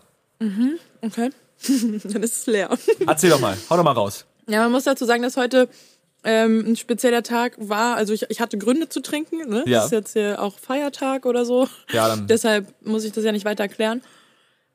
Okay. 1.01 1.29
dann 2.03 2.23
ist 2.23 2.37
es 2.37 2.45
leer. 2.47 2.69
Erzähl 3.07 3.29
doch 3.29 3.39
mal, 3.39 3.57
hau 3.69 3.77
doch 3.77 3.83
mal 3.83 3.91
raus. 3.91 4.25
Ja, 4.47 4.63
man 4.63 4.71
muss 4.73 4.83
dazu 4.83 5.05
sagen, 5.05 5.23
dass 5.23 5.37
heute 5.37 5.69
ähm, 6.25 6.63
ein 6.67 6.75
spezieller 6.75 7.23
Tag 7.23 7.53
war. 7.57 7.95
Also 7.95 8.13
ich, 8.13 8.25
ich 8.29 8.41
hatte 8.41 8.57
Gründe 8.57 8.89
zu 8.89 9.01
trinken. 9.01 9.47
Ne? 9.49 9.63
Ja. 9.65 9.79
Das 9.79 9.85
ist 9.85 9.91
jetzt 9.91 10.13
hier 10.13 10.41
auch 10.41 10.57
Feiertag 10.59 11.25
oder 11.25 11.45
so. 11.45 11.67
Ja, 11.91 12.07
dann- 12.09 12.27
Deshalb 12.27 12.67
muss 12.85 13.03
ich 13.05 13.11
das 13.13 13.23
ja 13.23 13.31
nicht 13.31 13.45
weiter 13.45 13.63
erklären. 13.63 14.01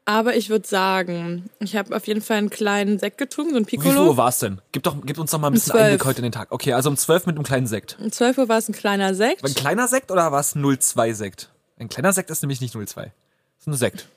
Aber 0.06 0.36
ich 0.36 0.48
würde 0.48 0.66
sagen, 0.66 1.50
ich 1.60 1.76
habe 1.76 1.94
auf 1.94 2.06
jeden 2.06 2.22
Fall 2.22 2.38
einen 2.38 2.48
kleinen 2.48 2.98
Sekt 2.98 3.18
getrunken, 3.18 3.50
so 3.52 3.56
ein 3.58 3.66
Wie 3.66 3.70
viel 3.72 3.80
Uhr 3.80 3.84
Piccolo. 3.92 4.16
war's 4.16 4.38
denn? 4.38 4.62
Gib, 4.72 4.82
doch, 4.84 4.96
gib 5.04 5.18
uns 5.18 5.30
doch 5.32 5.38
mal 5.38 5.48
ein 5.48 5.52
bisschen 5.52 5.72
12. 5.72 5.84
Einblick 5.84 6.04
heute 6.06 6.18
in 6.20 6.22
den 6.22 6.32
Tag. 6.32 6.48
Okay, 6.50 6.72
also 6.72 6.88
um 6.88 6.96
12 6.96 7.26
mit 7.26 7.36
einem 7.36 7.44
kleinen 7.44 7.66
Sekt. 7.66 7.98
Um 8.00 8.10
12 8.10 8.38
Uhr 8.38 8.48
war 8.48 8.56
es 8.56 8.70
ein 8.70 8.74
kleiner 8.74 9.14
Sekt. 9.14 9.44
Ein 9.44 9.54
kleiner 9.54 9.86
Sekt 9.86 10.10
oder 10.10 10.32
war 10.32 10.40
es 10.40 10.54
02 10.54 11.12
Sekt? 11.12 11.50
Ein 11.78 11.88
kleiner 11.88 12.12
Sekt 12.12 12.30
ist 12.30 12.42
nämlich 12.42 12.60
nicht 12.60 12.72
02. 12.74 12.82
Das 13.02 13.12
ist 13.60 13.66
ein 13.66 13.74
Sekt. 13.74 14.08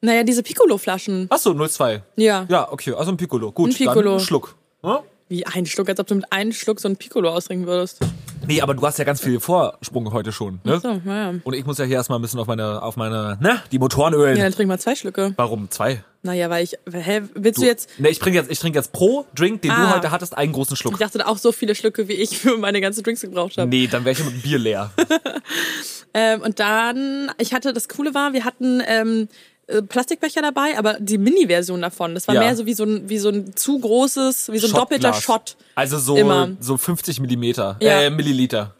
Naja, 0.00 0.22
diese 0.22 0.42
Piccolo-Flaschen. 0.42 1.26
Ach 1.30 1.38
so, 1.38 1.52
02. 1.54 2.02
Ja. 2.16 2.46
Ja, 2.48 2.70
okay, 2.72 2.92
also 2.94 3.10
ein 3.10 3.16
Piccolo. 3.16 3.50
Gut, 3.52 3.70
Ein 3.70 3.76
Piccolo. 3.76 4.02
dann 4.02 4.12
ein 4.14 4.20
Schluck. 4.20 4.54
Ja? 4.82 5.02
Wie 5.28 5.44
ein 5.44 5.66
Schluck, 5.66 5.88
als 5.90 5.98
ob 6.00 6.06
du 6.06 6.14
mit 6.14 6.32
einem 6.32 6.52
Schluck 6.52 6.80
so 6.80 6.88
einen 6.88 6.96
Piccolo 6.96 7.30
austrinken 7.30 7.66
würdest. 7.66 8.00
Nee, 8.46 8.62
aber 8.62 8.72
du 8.74 8.86
hast 8.86 8.98
ja 8.98 9.04
ganz 9.04 9.20
viel 9.20 9.40
Vorsprung 9.40 10.10
heute 10.12 10.32
schon, 10.32 10.60
ne? 10.64 10.80
So, 10.80 11.02
naja. 11.04 11.34
Und 11.44 11.52
ich 11.52 11.66
muss 11.66 11.76
ja 11.76 11.84
hier 11.84 11.96
erstmal 11.96 12.18
ein 12.18 12.22
bisschen 12.22 12.40
auf 12.40 12.46
meine, 12.46 12.80
auf 12.80 12.96
meine, 12.96 13.36
ne, 13.40 13.60
die 13.72 13.78
Motoren 13.78 14.14
ölen. 14.14 14.38
Ja, 14.38 14.44
dann 14.44 14.52
trink 14.54 14.68
mal 14.68 14.78
zwei 14.78 14.94
Schlücke. 14.94 15.34
Warum? 15.36 15.68
Zwei? 15.70 16.02
Naja, 16.22 16.48
weil 16.48 16.64
ich, 16.64 16.78
hä, 16.90 17.22
willst 17.34 17.60
du, 17.60 17.66
jetzt, 17.66 17.90
Ne, 17.98 18.08
ich 18.08 18.18
trinke 18.20 18.38
jetzt, 18.38 18.50
ich 18.50 18.58
trinke 18.58 18.78
jetzt 18.78 18.92
pro 18.92 19.26
Drink, 19.34 19.60
den 19.62 19.70
du 19.72 19.76
Ah. 19.76 19.96
heute 19.96 20.10
hattest, 20.12 20.34
einen 20.38 20.52
großen 20.52 20.74
ich 20.74 20.78
Schluck. 20.78 20.98
dachte 20.98 21.26
auch 21.26 21.36
so 21.36 21.52
viele 21.52 21.74
Schlücke, 21.74 22.08
wie 22.08 22.14
ich 22.14 22.38
für 22.38 22.56
meine 22.56 22.80
ganzen 22.80 23.02
Drinks 23.02 23.20
gebraucht 23.20 23.58
habe. 23.58 23.68
Nee, 23.68 23.86
dann 23.88 24.04
wäre 24.06 24.12
ich 24.18 24.24
mit 24.24 24.32
dem 24.32 24.40
Bier 24.40 24.58
leer. 24.58 24.92
Ähm, 26.14 26.42
und 26.42 26.58
dann, 26.60 27.30
ich 27.38 27.52
hatte, 27.52 27.72
das 27.72 27.88
Coole 27.88 28.14
war, 28.14 28.32
wir 28.32 28.44
hatten 28.44 28.82
ähm, 28.86 29.28
äh, 29.66 29.82
Plastikbecher 29.82 30.40
dabei, 30.42 30.78
aber 30.78 30.94
die 31.00 31.18
Mini-Version 31.18 31.80
davon. 31.82 32.14
Das 32.14 32.26
war 32.28 32.34
Ja. 32.34 32.40
mehr 32.42 32.56
so 32.56 32.66
wie 32.66 32.74
so 32.74 32.84
ein, 32.84 33.08
wie 33.08 33.18
so 33.18 33.28
ein 33.28 33.54
zu 33.56 33.78
großes, 33.78 34.50
wie 34.52 34.58
so 34.58 34.66
ein 34.68 34.72
doppelter. 34.72 35.12
Shot. 35.12 35.56
Also 35.74 35.98
so, 35.98 36.16
Immer. 36.16 36.50
so 36.60 36.76
50 36.76 37.20
Millimeter, 37.20 37.76
Ja. 37.80 38.02
äh, 38.02 38.10
Milliliter. 38.10 38.74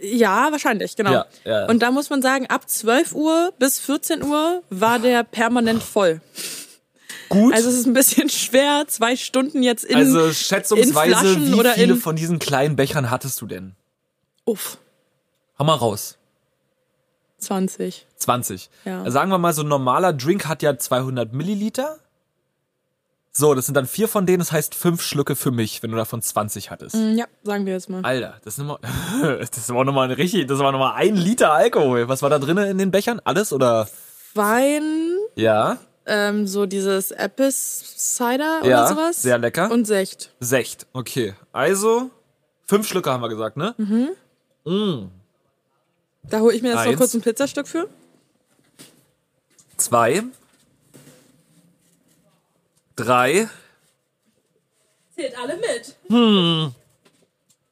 Ja, 0.00 0.50
wahrscheinlich, 0.52 0.94
genau. 0.96 1.12
Ja, 1.12 1.26
ja. 1.44 1.66
Und 1.66 1.80
da 1.80 1.90
muss 1.90 2.10
man 2.10 2.20
sagen, 2.22 2.46
ab 2.48 2.68
12 2.68 3.14
Uhr 3.14 3.52
bis 3.58 3.78
14 3.80 4.22
Uhr 4.22 4.62
war 4.68 4.98
der 4.98 5.22
permanent 5.24 5.82
voll. 5.82 6.20
Gut. 7.30 7.54
Also 7.54 7.70
es 7.70 7.76
ist 7.76 7.86
ein 7.86 7.94
bisschen 7.94 8.28
schwer, 8.28 8.84
zwei 8.88 9.16
Stunden 9.16 9.62
jetzt 9.62 9.84
in, 9.84 9.96
Also 9.96 10.26
in 10.26 10.34
schätzungsweise, 10.34 10.92
Flaschen 10.92 11.46
wie 11.46 11.52
viele 11.52 11.74
in... 11.94 11.96
von 11.96 12.16
diesen 12.16 12.38
kleinen 12.38 12.76
Bechern 12.76 13.10
hattest 13.10 13.40
du 13.40 13.46
denn? 13.46 13.72
Uff, 14.44 14.76
Hau 15.58 15.64
mal 15.64 15.74
raus. 15.74 16.18
20. 17.38 18.06
20. 18.16 18.70
Ja. 18.84 19.00
Also 19.00 19.10
sagen 19.12 19.30
wir 19.30 19.38
mal, 19.38 19.52
so 19.52 19.62
ein 19.62 19.68
normaler 19.68 20.12
Drink 20.12 20.46
hat 20.46 20.62
ja 20.62 20.76
200 20.78 21.32
Milliliter. 21.32 21.98
So, 23.36 23.54
das 23.54 23.66
sind 23.66 23.74
dann 23.76 23.86
vier 23.86 24.06
von 24.08 24.26
denen, 24.26 24.38
das 24.38 24.52
heißt 24.52 24.76
fünf 24.76 25.02
Schlücke 25.02 25.34
für 25.34 25.50
mich, 25.50 25.82
wenn 25.82 25.90
du 25.90 25.96
davon 25.96 26.22
20 26.22 26.70
hattest. 26.70 26.94
Hm, 26.94 27.18
Ja, 27.18 27.24
sagen 27.42 27.66
wir 27.66 27.72
jetzt 27.72 27.90
mal. 27.90 28.02
Alter, 28.04 28.36
das 28.44 28.54
ist 28.58 28.64
nochmal, 28.64 28.78
das 29.40 29.68
war 29.74 29.84
nochmal 29.84 30.08
ein 30.08 30.14
richtig, 30.14 30.46
das 30.46 30.60
war 30.60 30.70
nochmal 30.70 30.94
ein 30.94 31.16
Liter 31.16 31.52
Alkohol. 31.52 32.08
Was 32.08 32.22
war 32.22 32.30
da 32.30 32.38
drin 32.38 32.56
in 32.58 32.78
den 32.78 32.92
Bechern? 32.92 33.20
Alles 33.24 33.52
oder? 33.52 33.88
Wein, 34.34 35.16
Ja, 35.34 35.78
ähm, 36.06 36.46
so 36.46 36.66
dieses 36.66 37.10
Apple 37.10 37.50
Cider 37.50 38.60
Ja, 38.64 38.84
oder 38.84 38.88
sowas. 38.88 39.22
sehr 39.22 39.38
lecker. 39.38 39.70
Und 39.70 39.86
Sekt. 39.86 40.30
Secht. 40.38 40.86
Okay, 40.92 41.34
also 41.52 42.10
fünf 42.66 42.86
Schlücke 42.86 43.10
haben 43.10 43.22
wir 43.22 43.28
gesagt, 43.28 43.56
ne? 43.56 43.74
Da 46.30 46.40
hole 46.40 46.54
ich 46.54 46.62
mir 46.62 46.74
jetzt 46.74 46.86
noch 46.86 46.96
kurz 46.96 47.14
ein 47.14 47.20
Pizzastück 47.20 47.68
für. 47.68 47.88
Zwei, 49.76 50.22
drei, 52.96 53.48
Zählt 55.14 55.34
alle 55.38 55.56
mit. 55.56 55.94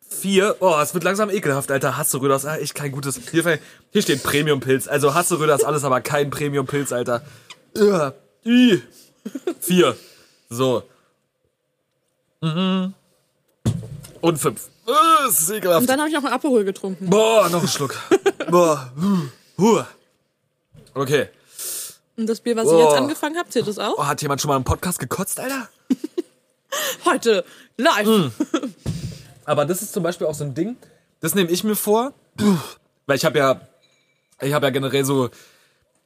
vier. 0.08 0.56
Oh, 0.60 0.76
es 0.80 0.94
wird 0.94 1.04
langsam 1.04 1.30
ekelhaft, 1.30 1.70
Alter. 1.70 1.96
Hasseröder 1.96 2.36
ist 2.36 2.44
echt 2.44 2.74
kein 2.74 2.92
gutes. 2.92 3.20
Hier, 3.30 3.58
hier 3.90 4.02
steht 4.02 4.22
Premium-Pilz. 4.22 4.86
Also 4.88 5.14
Hasseröder 5.14 5.54
ist 5.54 5.64
alles, 5.64 5.84
aber 5.84 6.00
kein 6.00 6.30
Premium-Pilz, 6.30 6.92
Alter. 6.92 7.22
Ja. 7.76 8.14
I. 8.44 8.82
Vier. 9.60 9.96
So. 10.50 10.82
Mhm. 12.40 12.94
Und 14.20 14.38
fünf. 14.38 14.68
Das 14.86 15.40
ist 15.40 15.50
ekelhaft. 15.50 15.80
Und 15.82 15.86
dann 15.90 15.98
habe 16.00 16.08
ich 16.08 16.14
noch 16.14 16.24
einen 16.24 16.32
Aperol 16.34 16.64
getrunken. 16.64 17.08
Boah, 17.08 17.48
noch 17.48 17.62
ein 17.62 17.68
Schluck. 17.68 17.96
Boah. 18.50 18.92
Huh. 19.58 19.82
Okay. 20.94 21.28
Und 22.16 22.26
das 22.28 22.40
Bier, 22.40 22.56
was 22.56 22.66
ich 22.66 22.72
Oh. 22.72 22.82
jetzt 22.82 22.94
angefangen 22.96 23.36
habe, 23.38 23.48
zählt 23.48 23.66
das 23.66 23.78
auch? 23.78 23.94
Oh, 23.98 24.06
hat 24.06 24.20
jemand 24.22 24.40
schon 24.40 24.48
mal 24.48 24.56
im 24.56 24.64
Podcast 24.64 24.98
gekotzt, 24.98 25.40
Alter? 25.40 25.68
Heute 27.04 27.44
live. 27.76 28.06
Mm. 28.06 28.32
Aber 29.44 29.64
das 29.64 29.82
ist 29.82 29.92
zum 29.92 30.02
Beispiel 30.02 30.26
auch 30.26 30.34
so 30.34 30.44
ein 30.44 30.54
Ding, 30.54 30.76
das 31.20 31.34
nehme 31.34 31.50
ich 31.50 31.64
mir 31.64 31.76
vor, 31.76 32.12
weil 33.06 33.16
ich 33.16 33.24
habe 33.24 33.38
ja, 33.38 33.60
ich 34.40 34.52
habe 34.52 34.66
ja 34.66 34.70
generell 34.70 35.04
so 35.04 35.30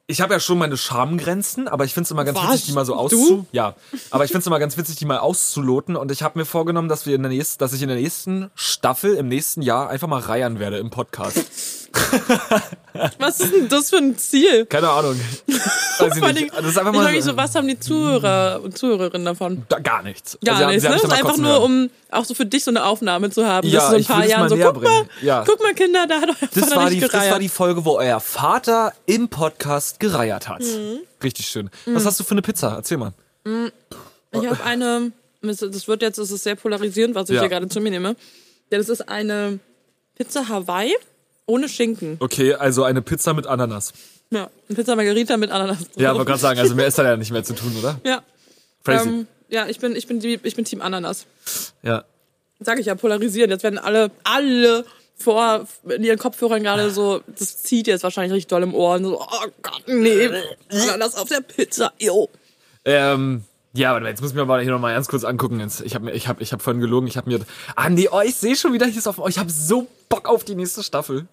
ich 0.09 0.21
habe 0.21 0.33
ja 0.33 0.39
schon 0.39 0.57
meine 0.57 0.77
Schamgrenzen, 0.77 1.67
aber 1.67 1.83
ich 1.83 1.93
finde 1.93 2.05
es 2.05 2.11
immer 2.11 2.23
ganz 2.23 2.37
Was? 2.37 2.47
witzig, 2.53 2.65
die 2.67 2.71
mal 2.71 2.85
so 2.85 2.95
auszu. 2.95 3.45
Ja, 3.51 3.75
aber 4.09 4.23
ich 4.23 4.31
finde 4.31 4.39
es 4.39 4.47
immer 4.47 4.57
ganz 4.57 4.77
witzig, 4.77 4.95
die 4.95 5.05
mal 5.05 5.17
auszuloten. 5.17 5.97
Und 5.97 6.11
ich 6.11 6.23
habe 6.23 6.39
mir 6.39 6.45
vorgenommen, 6.45 6.87
dass 6.87 7.05
wir 7.05 7.13
in 7.13 7.23
der 7.23 7.31
nächsten, 7.31 7.59
dass 7.59 7.73
ich 7.73 7.81
in 7.81 7.89
der 7.89 7.97
nächsten 7.97 8.49
Staffel 8.55 9.15
im 9.15 9.27
nächsten 9.27 9.61
Jahr 9.61 9.89
einfach 9.89 10.07
mal 10.07 10.21
reiern 10.21 10.59
werde 10.59 10.77
im 10.77 10.91
Podcast. 10.91 11.45
Was 13.19 13.39
ist 13.39 13.53
denn 13.53 13.67
das 13.69 13.89
für 13.89 13.97
ein 13.97 14.17
Ziel? 14.17 14.65
Keine 14.65 14.89
Ahnung. 14.89 15.19
Weiß 15.99 16.15
ich 16.15 16.33
nicht. 16.33 16.53
Das 16.55 16.65
ist 16.65 16.77
einfach 16.77 16.93
ich 16.93 16.99
mal 16.99 17.11
mich 17.11 17.23
so, 17.23 17.35
was 17.35 17.55
haben 17.55 17.67
die 17.67 17.79
Zuhörer 17.79 18.61
und 18.63 18.77
Zuhörerinnen 18.77 19.25
davon? 19.25 19.63
Da, 19.67 19.79
gar 19.79 20.03
nichts. 20.03 20.37
Gar 20.43 20.57
Also, 20.57 20.69
nichts, 20.69 20.83
ne? 20.83 20.95
ist 20.95 21.07
mal 21.07 21.15
einfach 21.15 21.37
nur, 21.37 21.61
um 21.63 21.89
auch 22.11 22.23
so 22.23 22.33
für 22.33 22.45
dich 22.45 22.63
so 22.63 22.71
eine 22.71 22.85
Aufnahme 22.85 23.29
zu 23.29 23.45
haben. 23.45 23.67
Ja, 23.67 23.79
dass 23.79 23.85
du 23.85 23.89
so 23.89 23.95
in 23.95 23.97
ein 23.97 24.01
ich 24.01 24.07
paar 24.07 24.25
Jahren 24.25 24.41
mal 24.41 24.49
so, 24.49 24.55
guck 24.57 24.65
mal, 24.65 24.79
bringen. 24.79 25.09
Ja. 25.21 25.43
guck 25.45 25.61
mal, 25.61 25.73
Kinder, 25.73 26.07
da 26.07 26.21
hat 26.21 26.29
euer 26.29 26.35
Das 26.53 26.63
Vater 26.65 26.75
war, 26.75 26.89
nicht 26.89 27.03
die, 27.03 27.07
das 27.07 27.31
war 27.31 27.39
die 27.39 27.49
Folge, 27.49 27.85
wo 27.85 27.97
euer 27.97 28.19
Vater 28.19 28.93
im 29.05 29.27
Podcast 29.29 29.96
gereiert 29.99 30.47
hat. 30.47 30.61
Mhm. 30.61 30.99
Richtig 31.23 31.47
schön. 31.47 31.69
Was 31.85 32.05
hast 32.05 32.19
du 32.19 32.23
für 32.23 32.31
eine 32.31 32.41
Pizza? 32.41 32.75
Erzähl 32.75 32.97
mal. 32.97 33.13
Ich 34.31 34.45
habe 34.45 34.63
eine, 34.63 35.11
das 35.41 35.87
wird 35.87 36.01
jetzt, 36.01 36.17
das 36.19 36.31
ist 36.31 36.43
sehr 36.43 36.55
polarisierend, 36.55 37.15
was 37.15 37.29
ich 37.29 37.35
Ja. 37.35 37.41
hier 37.41 37.49
gerade 37.49 37.67
zu 37.69 37.79
mir 37.79 37.91
nehme. 37.91 38.15
Das 38.69 38.89
ist 38.89 39.07
eine 39.07 39.59
Pizza 40.15 40.47
Hawaii 40.49 40.93
ohne 41.45 41.69
Schinken. 41.69 42.17
Okay, 42.19 42.53
also 42.53 42.83
eine 42.83 43.01
Pizza 43.01 43.33
mit 43.33 43.47
Ananas. 43.47 43.93
Ja, 44.29 44.49
eine 44.67 44.75
Pizza 44.75 44.95
Margarita 44.95 45.37
mit 45.37 45.49
Ananas. 45.51 45.79
Ja, 45.95 46.13
wollte 46.13 46.25
gerade 46.25 46.39
sagen, 46.41 46.59
also 46.59 46.75
mehr 46.75 46.87
ist 46.87 46.97
da 46.97 47.03
ja 47.05 47.15
nicht 47.15 47.31
mehr 47.31 47.43
zu 47.45 47.53
tun, 47.55 47.73
oder? 47.79 47.99
Ja. 48.03 48.21
Crazy. 48.83 49.07
Ähm, 49.07 49.27
ja, 49.47 49.67
ich 49.67 49.79
bin, 49.79 49.95
ich 49.95 50.07
bin, 50.07 50.19
die, 50.19 50.37
ich 50.43 50.55
bin 50.55 50.65
Team 50.65 50.81
Ananas. 50.81 51.25
ja. 51.83 52.03
Sag 52.59 52.79
ich 52.79 52.87
ja, 52.87 52.95
polarisieren. 52.95 53.51
Jetzt 53.51 53.61
werden 53.63 53.77
alle, 53.77 54.09
alle 54.23 54.83
vor 55.17 55.67
in 55.87 56.03
ihren 56.03 56.19
Kopfhörern 56.19 56.63
gerade 56.63 56.91
so, 56.91 57.21
das 57.27 57.63
zieht 57.63 57.87
jetzt 57.87 58.03
wahrscheinlich 58.03 58.33
richtig 58.33 58.47
doll 58.47 58.63
im 58.63 58.73
Ohr. 58.73 58.95
Und 58.95 59.05
so, 59.05 59.21
oh 59.21 59.47
Gott, 59.61 59.83
nee, 59.87 60.29
Ananas 60.69 61.15
auf 61.15 61.29
der 61.29 61.41
Pizza, 61.41 61.91
yo. 61.99 62.29
Ähm, 62.85 63.43
ja, 63.73 63.95
aber 63.95 64.07
jetzt 64.07 64.21
muss 64.21 64.31
ich 64.31 64.35
mir 64.35 64.45
mal 64.45 64.61
hier 64.61 64.71
nochmal 64.71 64.93
ganz 64.93 65.07
kurz 65.07 65.23
angucken. 65.23 65.59
Jetzt, 65.59 65.81
Ich 65.81 65.93
habe 65.95 66.11
ich 66.11 66.27
hab, 66.27 66.41
ich 66.41 66.53
hab 66.53 66.61
vorhin 66.61 66.81
gelogen. 66.81 67.07
Ich 67.07 67.17
habe 67.17 67.29
mir. 67.29 67.39
Andi, 67.75 68.09
oh, 68.11 68.21
ich 68.21 68.35
sehe 68.35 68.55
schon 68.55 68.73
wieder 68.73 68.85
hier 68.85 68.97
ist 68.97 69.07
auf. 69.07 69.19
Oh, 69.19 69.27
ich 69.27 69.37
habe 69.37 69.51
so 69.51 69.87
Bock 70.09 70.27
auf 70.29 70.43
die 70.43 70.55
nächste 70.55 70.83
Staffel. 70.83 71.27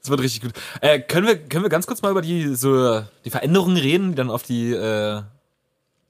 Das 0.00 0.10
wird 0.10 0.20
richtig 0.20 0.42
gut. 0.42 0.52
Äh, 0.80 0.98
können, 0.98 1.28
wir, 1.28 1.36
können 1.36 1.64
wir 1.64 1.68
ganz 1.68 1.86
kurz 1.86 2.02
mal 2.02 2.10
über 2.10 2.22
die, 2.22 2.56
so, 2.56 3.04
die 3.24 3.30
Veränderungen 3.30 3.76
reden, 3.76 4.10
die 4.10 4.14
dann 4.16 4.30
auf 4.30 4.42
die, 4.42 4.72
äh, 4.72 5.22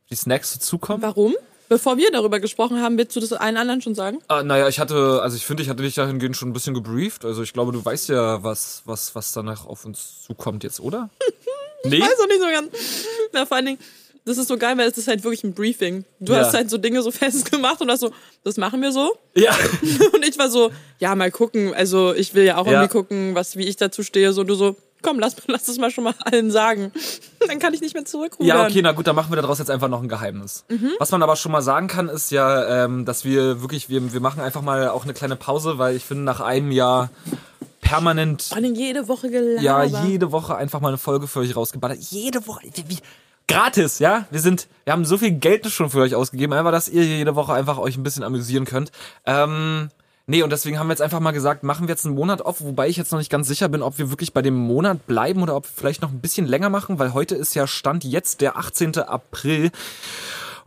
die 0.09 0.15
Snacks 0.15 0.55
so 0.55 0.61
zukommen? 0.61 1.03
Warum? 1.03 1.35
Bevor 1.73 1.97
wir 1.97 2.11
darüber 2.11 2.39
gesprochen 2.39 2.83
haben, 2.83 2.99
willst 2.99 3.17
du 3.17 3.21
das 3.21 3.33
allen 3.33 3.57
anderen 3.57 3.81
schon 3.81 3.95
sagen? 3.95 4.19
Ah, 4.29 4.43
naja, 4.43 4.69
ich 4.69 4.79
hatte, 4.79 5.23
also 5.23 5.39
ich 5.39 5.47
finde, 5.47 5.63
ich 5.63 5.71
hatte 5.71 5.83
dich 5.83 5.95
dahingehend 5.95 6.37
schon 6.37 6.51
ein 6.51 6.53
bisschen 6.53 6.75
gebrieft. 6.75 7.25
Also 7.25 7.43
ich 7.43 7.55
glaube, 7.55 7.73
du 7.73 7.83
weißt 7.83 8.11
ja, 8.11 8.43
was, 8.45 8.83
was, 8.85 9.15
was 9.15 9.33
danach 9.33 9.65
auf 9.65 9.87
uns 9.87 10.23
zukommt 10.27 10.65
jetzt, 10.65 10.81
oder? 10.81 11.09
nee? 11.85 11.99
Weiß 11.99 12.21
auch 12.23 12.27
nicht 12.27 12.41
so 12.43 12.47
ganz. 12.47 12.69
Na, 13.33 13.47
vor 13.47 13.57
allen 13.57 13.65
Dingen, 13.65 13.79
das 14.27 14.37
ist 14.37 14.49
so 14.49 14.59
geil, 14.59 14.77
weil 14.77 14.87
es 14.91 14.99
ist 14.99 15.09
halt 15.09 15.25
wirklich 15.25 15.45
ein 15.45 15.55
Briefing. 15.55 16.05
Du 16.21 16.35
Ja. 16.35 16.41
hast 16.41 16.53
halt 16.53 16.69
so 16.69 16.77
Dinge 16.77 17.01
so 17.03 17.11
festgemacht 17.11 17.81
und 17.81 17.91
hast 17.91 18.01
so, 18.01 18.13
das 18.45 18.59
machen 18.59 18.83
wir 18.83 18.93
so. 18.93 19.17
Ja. 19.35 19.57
Und 20.13 20.29
ich 20.29 20.39
war 20.39 20.51
so, 20.51 20.71
ja, 20.99 21.15
mal 21.15 21.31
gucken. 21.31 21.73
Also 21.73 22.13
ich 22.15 22.35
will 22.35 22.45
ja 22.45 22.59
auch 22.59 22.67
Ja. 22.67 22.73
irgendwie 22.83 22.93
gucken, 22.93 23.35
was, 23.35 23.57
wie 23.57 23.65
ich 23.67 23.77
dazu 23.77 24.03
stehe. 24.03 24.35
So, 24.35 24.45
du 24.45 24.55
so, 24.57 24.77
komm, 25.03 25.19
lass, 25.19 25.37
lass 25.47 25.65
das 25.65 25.79
mal 25.79 25.91
schon 25.91 26.05
mal 26.05 26.15
allen 26.21 26.51
sagen. 26.51 26.93
Dann 27.47 27.59
kann 27.59 27.75
ich 27.75 27.81
nicht 27.81 27.95
mehr 27.95 28.05
zurückrudern. 28.05 28.47
Ja, 28.47 28.67
okay, 28.67 28.81
na 28.83 28.93
gut, 28.93 29.07
dann 29.07 29.17
machen 29.17 29.33
wir 29.33 29.41
daraus 29.41 29.59
jetzt 29.59 29.71
einfach 29.71 29.89
noch 29.89 30.01
ein 30.01 30.09
Geheimnis. 30.09 30.65
Was 31.01 31.11
man 31.11 31.23
aber 31.25 31.35
schon 31.35 31.51
mal 31.51 31.61
sagen 31.61 31.89
kann, 31.89 32.09
ist 32.09 32.31
ja, 32.31 32.85
ähm, 32.85 33.05
dass 33.05 33.25
wir 33.25 33.61
wirklich, 33.61 33.89
wir, 33.89 34.13
wir 34.13 34.21
machen 34.21 34.41
einfach 34.41 34.63
mal 34.63 34.89
auch 34.89 35.03
eine 35.03 35.13
kleine 35.13 35.35
Pause, 35.35 35.77
weil 35.77 35.97
ich 35.97 36.05
finde, 36.05 36.23
nach 36.23 36.41
einem 36.41 36.71
Jahr 36.71 37.11
permanent, 37.81 38.43
Vor 38.43 38.59
allem 38.59 38.75
jede 38.75 39.09
Woche 39.09 39.29
gelaber. 39.29 39.61
ja, 39.61 39.83
jede 40.07 40.31
Woche 40.31 40.55
einfach 40.55 40.81
mal 40.81 40.89
eine 40.89 40.99
Folge 40.99 41.27
für 41.27 41.41
euch 41.41 41.57
rausgeballert. 41.57 41.99
Jede 41.99 42.47
Woche, 42.47 42.61
wie, 42.87 42.99
gratis, 43.49 43.99
ja? 43.99 44.27
Wir 44.31 44.41
sind, 44.41 44.69
wir 44.85 44.93
haben 44.93 45.05
so 45.05 45.19
viel 45.19 45.33
Geld 45.33 45.67
schon 45.67 45.91
für 45.91 46.01
euch 46.01 46.15
ausgegeben, 46.15 46.53
einfach, 46.53 46.73
dass 46.73 46.89
ihr 46.89 47.05
jede 47.05 47.35
Woche 47.35 47.53
einfach 47.53 47.79
euch 47.79 47.97
ein 47.97 48.03
bisschen 48.03 48.25
amüsieren 48.25 48.65
könnt. 48.65 48.93
Ähm, 49.27 49.91
Nee, 50.27 50.43
und 50.43 50.51
deswegen 50.51 50.79
haben 50.79 50.87
wir 50.87 50.93
jetzt 50.93 51.03
einfach 51.03 51.21
mal 51.21 51.33
gesagt, 51.33 51.65
machen 51.65 51.89
wir 51.89 51.93
jetzt 51.93 52.07
einen 52.07 52.15
Monat 52.15 52.43
auf, 52.43 52.61
wobei 52.61 52.89
ich 52.89 52.97
jetzt 52.97 53.11
noch 53.11 53.19
nicht 53.19 53.31
ganz 53.31 53.49
sicher 53.49 53.69
bin, 53.69 53.83
ob 53.83 53.99
wir 53.99 54.11
wirklich 54.11 54.33
bei 54.33 54.43
dem 54.43 54.55
Monat 54.55 55.07
bleiben 55.07 55.43
oder 55.43 55.57
ob 55.57 55.65
wir 55.65 55.73
vielleicht 55.75 56.03
noch 56.03 56.11
ein 56.11 56.21
bisschen 56.21 56.47
länger 56.47 56.71
machen, 56.71 56.99
weil 56.99 57.13
heute 57.13 57.35
ist 57.35 57.55
ja 57.55 57.67
Stand 57.67 58.05
jetzt 58.05 58.41
der 58.41 58.57
18. 58.57 58.99
April. 58.99 59.71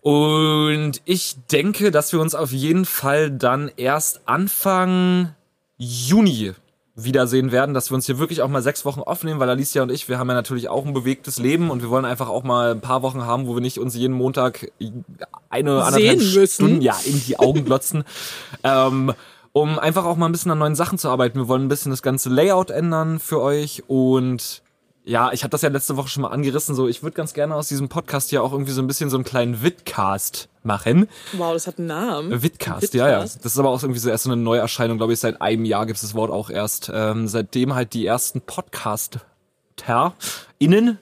Und 0.02 1.02
ich 1.06 1.38
denke, 1.52 1.89
dass 1.89 2.12
wir 2.12 2.20
uns 2.20 2.36
auf 2.36 2.52
jeden 2.52 2.86
Fall 2.86 3.32
dann 3.32 3.72
erst 3.78 4.28
Anfang 4.28 5.34
Juni 5.78 6.54
wiedersehen 6.96 7.52
werden, 7.52 7.74
dass 7.74 7.91
wir 7.91 7.96
uns 7.96 8.06
hier 8.06 8.20
wirklich 8.20 8.41
auch 8.41 8.48
mal 8.48 8.62
sechs 8.62 8.86
Wochen 8.86 9.02
aufnehmen, 9.02 9.39
weil 9.39 9.50
Alicia 9.50 9.84
und 9.84 9.91
ich, 9.91 10.08
wir 10.08 10.18
haben 10.18 10.30
ja 10.30 10.34
natürlich 10.34 10.70
auch 10.70 10.86
ein 10.86 10.94
bewegtes 10.94 11.39
Leben 11.39 11.70
und 11.70 11.82
wir 11.82 11.89
wollen 11.89 12.06
einfach 12.06 12.30
auch 12.30 12.44
mal 12.44 12.72
ein 12.72 12.82
paar 12.82 13.02
Wochen 13.02 13.26
haben, 13.26 13.48
wo 13.48 13.56
wir 13.56 13.62
nicht 13.62 13.80
uns 13.80 13.96
jeden 13.96 14.13
Montag 14.13 14.72
eine, 15.50 15.84
anderthalb 15.84 16.20
Sehen 16.22 16.34
müssen. 16.34 16.48
Stunden 16.48 16.82
ja, 16.82 16.96
in 17.04 17.22
die 17.26 17.38
Augen 17.38 17.65
glotzen. 17.65 18.06
ähm, 18.63 19.13
um 19.56 19.80
einfach 19.80 20.04
auch 20.04 20.18
mal 20.18 20.26
ein 20.26 20.34
bisschen 20.34 20.52
an 20.52 20.58
neuen 20.58 20.76
Sachen 20.76 20.98
zu 20.98 21.08
arbeiten. 21.08 21.39
Wir 21.39 21.48
wollen 21.48 21.63
ein 21.63 21.70
bisschen 21.70 21.89
das 21.89 22.02
ganze 22.02 22.28
Layout 22.28 22.72
ändern 22.72 23.20
für 23.20 23.39
euch 23.39 23.84
und 23.88 24.62
ja, 25.06 25.32
ich 25.32 25.44
habe 25.44 25.52
das 25.52 25.62
ja 25.62 25.70
letzte 25.70 25.96
Woche 25.96 26.10
schon 26.10 26.24
mal 26.24 26.32
angerissen, 26.32 26.76
so 26.76 26.89
ich 26.89 27.04
würde 27.04 27.15
ganz 27.15 27.34
gerne 27.34 27.56
aus 27.56 27.70
diesem 27.70 27.88
Podcast 27.88 28.32
hier 28.32 28.44
auch 28.44 28.52
irgendwie 28.52 28.74
so 28.74 28.82
ein 28.82 28.88
bisschen 28.88 29.10
so 29.10 29.15
einen 29.15 29.24
kleinen 29.24 29.63
Vidcast 29.63 30.50
machen. 30.63 31.08
Wow, 31.38 31.54
das 31.54 31.68
hat 31.68 31.78
einen 31.78 31.88
Namen. 31.88 32.44
Vidcast, 32.44 32.94
ja, 32.96 33.08
ja. 33.08 33.22
Das 33.22 33.38
ist 33.38 33.58
aber 33.58 33.70
auch 33.70 33.82
irgendwie 33.82 34.02
so 34.02 34.10
erst 34.10 34.26
so 34.26 34.32
eine 34.32 34.41
Neuerscheinung, 34.41 34.98
glaube 34.98 35.13
ich, 35.13 35.22
seit 35.22 35.41
einem 35.41 35.63
Jahr 35.63 35.86
gibt 35.86 35.96
es 35.96 36.02
das 36.02 36.15
Wort 36.15 36.32
auch 36.32 36.50
erst. 36.50 36.91
Ähm, 36.94 37.30
seitdem 37.30 37.76
halt 37.76 37.94
die 37.94 38.06
ersten 38.06 38.41
Podcaster 38.41 39.22
innen 40.60 40.98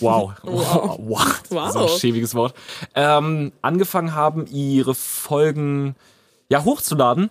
Wow. 0.00 0.32
wow. 0.42 0.98
wow. 1.02 1.42
Wow. 1.48 1.72
So 1.72 1.78
ein 1.84 1.88
schäbiges 1.98 2.34
Wort. 2.34 2.54
Ähm, 2.94 3.52
angefangen 3.62 4.14
haben, 4.14 4.46
ihre 4.46 4.94
Folgen 4.94 5.96
ja 6.50 6.64
hochzuladen. 6.64 7.30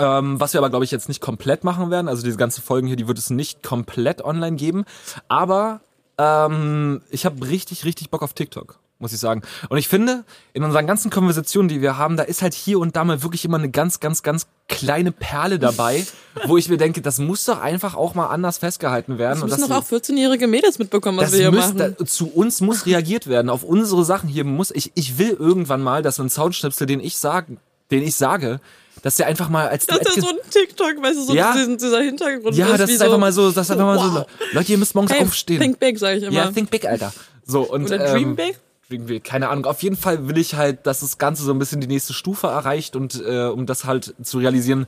Ähm, 0.00 0.38
was 0.38 0.52
wir 0.52 0.60
aber, 0.60 0.70
glaube 0.70 0.84
ich, 0.84 0.92
jetzt 0.92 1.08
nicht 1.08 1.20
komplett 1.20 1.64
machen 1.64 1.90
werden. 1.90 2.08
Also 2.08 2.22
diese 2.22 2.36
ganzen 2.36 2.62
Folgen 2.62 2.86
hier, 2.86 2.96
die 2.96 3.08
wird 3.08 3.18
es 3.18 3.30
nicht 3.30 3.62
komplett 3.62 4.22
online 4.22 4.56
geben. 4.56 4.84
Aber 5.26 5.80
ähm, 6.18 7.02
ich 7.10 7.24
habe 7.24 7.48
richtig, 7.48 7.84
richtig 7.84 8.10
Bock 8.10 8.22
auf 8.22 8.32
TikTok, 8.32 8.78
muss 9.00 9.12
ich 9.12 9.18
sagen. 9.18 9.42
Und 9.68 9.78
ich 9.78 9.88
finde, 9.88 10.24
in 10.52 10.62
unseren 10.62 10.86
ganzen 10.86 11.10
Konversationen, 11.10 11.68
die 11.68 11.80
wir 11.80 11.98
haben, 11.98 12.16
da 12.16 12.22
ist 12.22 12.42
halt 12.42 12.54
hier 12.54 12.78
und 12.78 12.94
da 12.94 13.04
mal 13.04 13.24
wirklich 13.24 13.44
immer 13.44 13.58
eine 13.58 13.70
ganz, 13.70 13.98
ganz, 13.98 14.22
ganz 14.22 14.46
kleine 14.68 15.10
Perle 15.10 15.58
dabei, 15.58 16.06
wo 16.46 16.56
ich 16.56 16.68
mir 16.68 16.76
denke, 16.76 17.02
das 17.02 17.18
muss 17.18 17.44
doch 17.44 17.60
einfach 17.60 17.96
auch 17.96 18.14
mal 18.14 18.26
anders 18.26 18.58
festgehalten 18.58 19.18
werden. 19.18 19.34
Das 19.34 19.42
und 19.42 19.50
müssen 19.50 19.68
dass 19.68 19.68
doch 19.68 19.96
auch 19.96 20.00
14-jährige 20.00 20.46
Mädels 20.46 20.78
mitbekommen, 20.78 21.18
was 21.18 21.32
wir 21.32 21.38
hier 21.38 21.50
muss, 21.50 21.74
machen. 21.74 21.96
da, 21.98 22.06
zu 22.06 22.28
uns 22.28 22.60
muss 22.60 22.86
reagiert 22.86 23.26
werden. 23.26 23.48
Auf 23.48 23.64
unsere 23.64 24.04
Sachen 24.04 24.28
hier 24.28 24.44
muss 24.44 24.70
ich. 24.70 24.92
Ich 24.94 25.18
will 25.18 25.36
irgendwann 25.38 25.82
mal, 25.82 26.02
dass 26.02 26.20
ein 26.20 26.30
Soundschnipsel, 26.30 26.86
den 26.86 27.00
ich 27.00 27.16
sage, 27.18 27.56
den 27.90 28.02
ich 28.02 28.16
sage, 28.16 28.60
dass 29.02 29.16
der 29.16 29.26
einfach 29.26 29.48
mal 29.48 29.68
als 29.68 29.86
das 29.86 29.98
ist 29.98 30.16
ja 30.16 30.22
so 30.22 30.28
ein 30.28 30.36
TikTok, 30.50 31.02
weißt 31.02 31.16
du, 31.18 31.22
so 31.22 31.34
Ja. 31.34 31.52
diesen, 31.54 31.78
dieser 31.78 32.00
Hintergrund 32.00 32.54
ja, 32.56 32.66
ist 32.68 32.80
das 32.80 32.90
ist 32.90 32.98
so, 32.98 33.04
einfach 33.04 33.18
mal 33.18 33.32
so, 33.32 33.50
das 33.50 33.66
ist 33.66 33.70
einfach 33.70 33.84
mal 33.86 33.98
so, 33.98 34.14
wow. 34.20 34.26
Leute, 34.52 34.72
ihr 34.72 34.78
müsst 34.78 34.94
morgens 34.94 35.12
Hey, 35.12 35.22
aufstehen. 35.22 35.60
think 35.60 35.78
big, 35.78 35.98
sag 35.98 36.16
ich 36.16 36.22
immer. 36.24 36.32
ja, 36.36 36.50
think 36.50 36.70
big, 36.70 36.84
Alter. 36.86 37.12
So 37.44 37.62
und 37.62 37.86
Oder 37.86 37.98
dream 38.12 38.30
ähm, 38.30 38.36
big? 38.36 38.58
Dream 38.88 39.06
big, 39.06 39.24
keine 39.24 39.48
Ahnung. 39.48 39.66
Auf 39.66 39.82
jeden 39.82 39.96
Fall 39.96 40.28
will 40.28 40.38
ich 40.38 40.54
halt, 40.54 40.86
dass 40.86 41.00
das 41.00 41.18
Ganze 41.18 41.42
so 41.42 41.52
ein 41.52 41.58
bisschen 41.58 41.80
die 41.80 41.86
nächste 41.86 42.12
Stufe 42.14 42.46
erreicht 42.46 42.96
und 42.96 43.22
äh, 43.24 43.46
um 43.46 43.66
das 43.66 43.84
halt 43.84 44.14
zu 44.22 44.38
realisieren, 44.38 44.86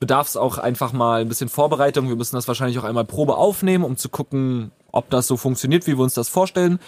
bedarf 0.00 0.26
es 0.28 0.36
auch 0.36 0.58
einfach 0.58 0.92
mal 0.92 1.20
ein 1.20 1.28
bisschen 1.28 1.48
Vorbereitung. 1.48 2.08
Wir 2.08 2.16
müssen 2.16 2.34
das 2.34 2.48
wahrscheinlich 2.48 2.78
auch 2.78 2.84
einmal 2.84 3.04
Probe 3.04 3.36
aufnehmen, 3.36 3.84
um 3.84 3.96
zu 3.96 4.08
gucken, 4.08 4.72
ob 4.90 5.10
das 5.10 5.26
so 5.26 5.36
funktioniert, 5.36 5.86
wie 5.86 5.96
wir 5.96 6.02
uns 6.02 6.14
das 6.14 6.28
vorstellen. 6.28 6.80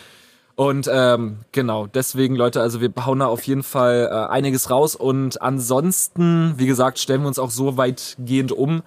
Und 0.56 0.88
ähm, 0.92 1.38
genau, 1.50 1.86
deswegen, 1.86 2.36
Leute, 2.36 2.60
also 2.60 2.80
wir 2.80 2.92
hauen 3.04 3.18
da 3.18 3.26
auf 3.26 3.42
jeden 3.42 3.64
Fall 3.64 4.08
äh, 4.10 4.32
einiges 4.32 4.70
raus. 4.70 4.94
Und 4.94 5.42
ansonsten, 5.42 6.54
wie 6.58 6.66
gesagt, 6.66 6.98
stellen 6.98 7.22
wir 7.22 7.28
uns 7.28 7.38
auch 7.38 7.50
so 7.50 7.76
weitgehend 7.76 8.52
um, 8.52 8.82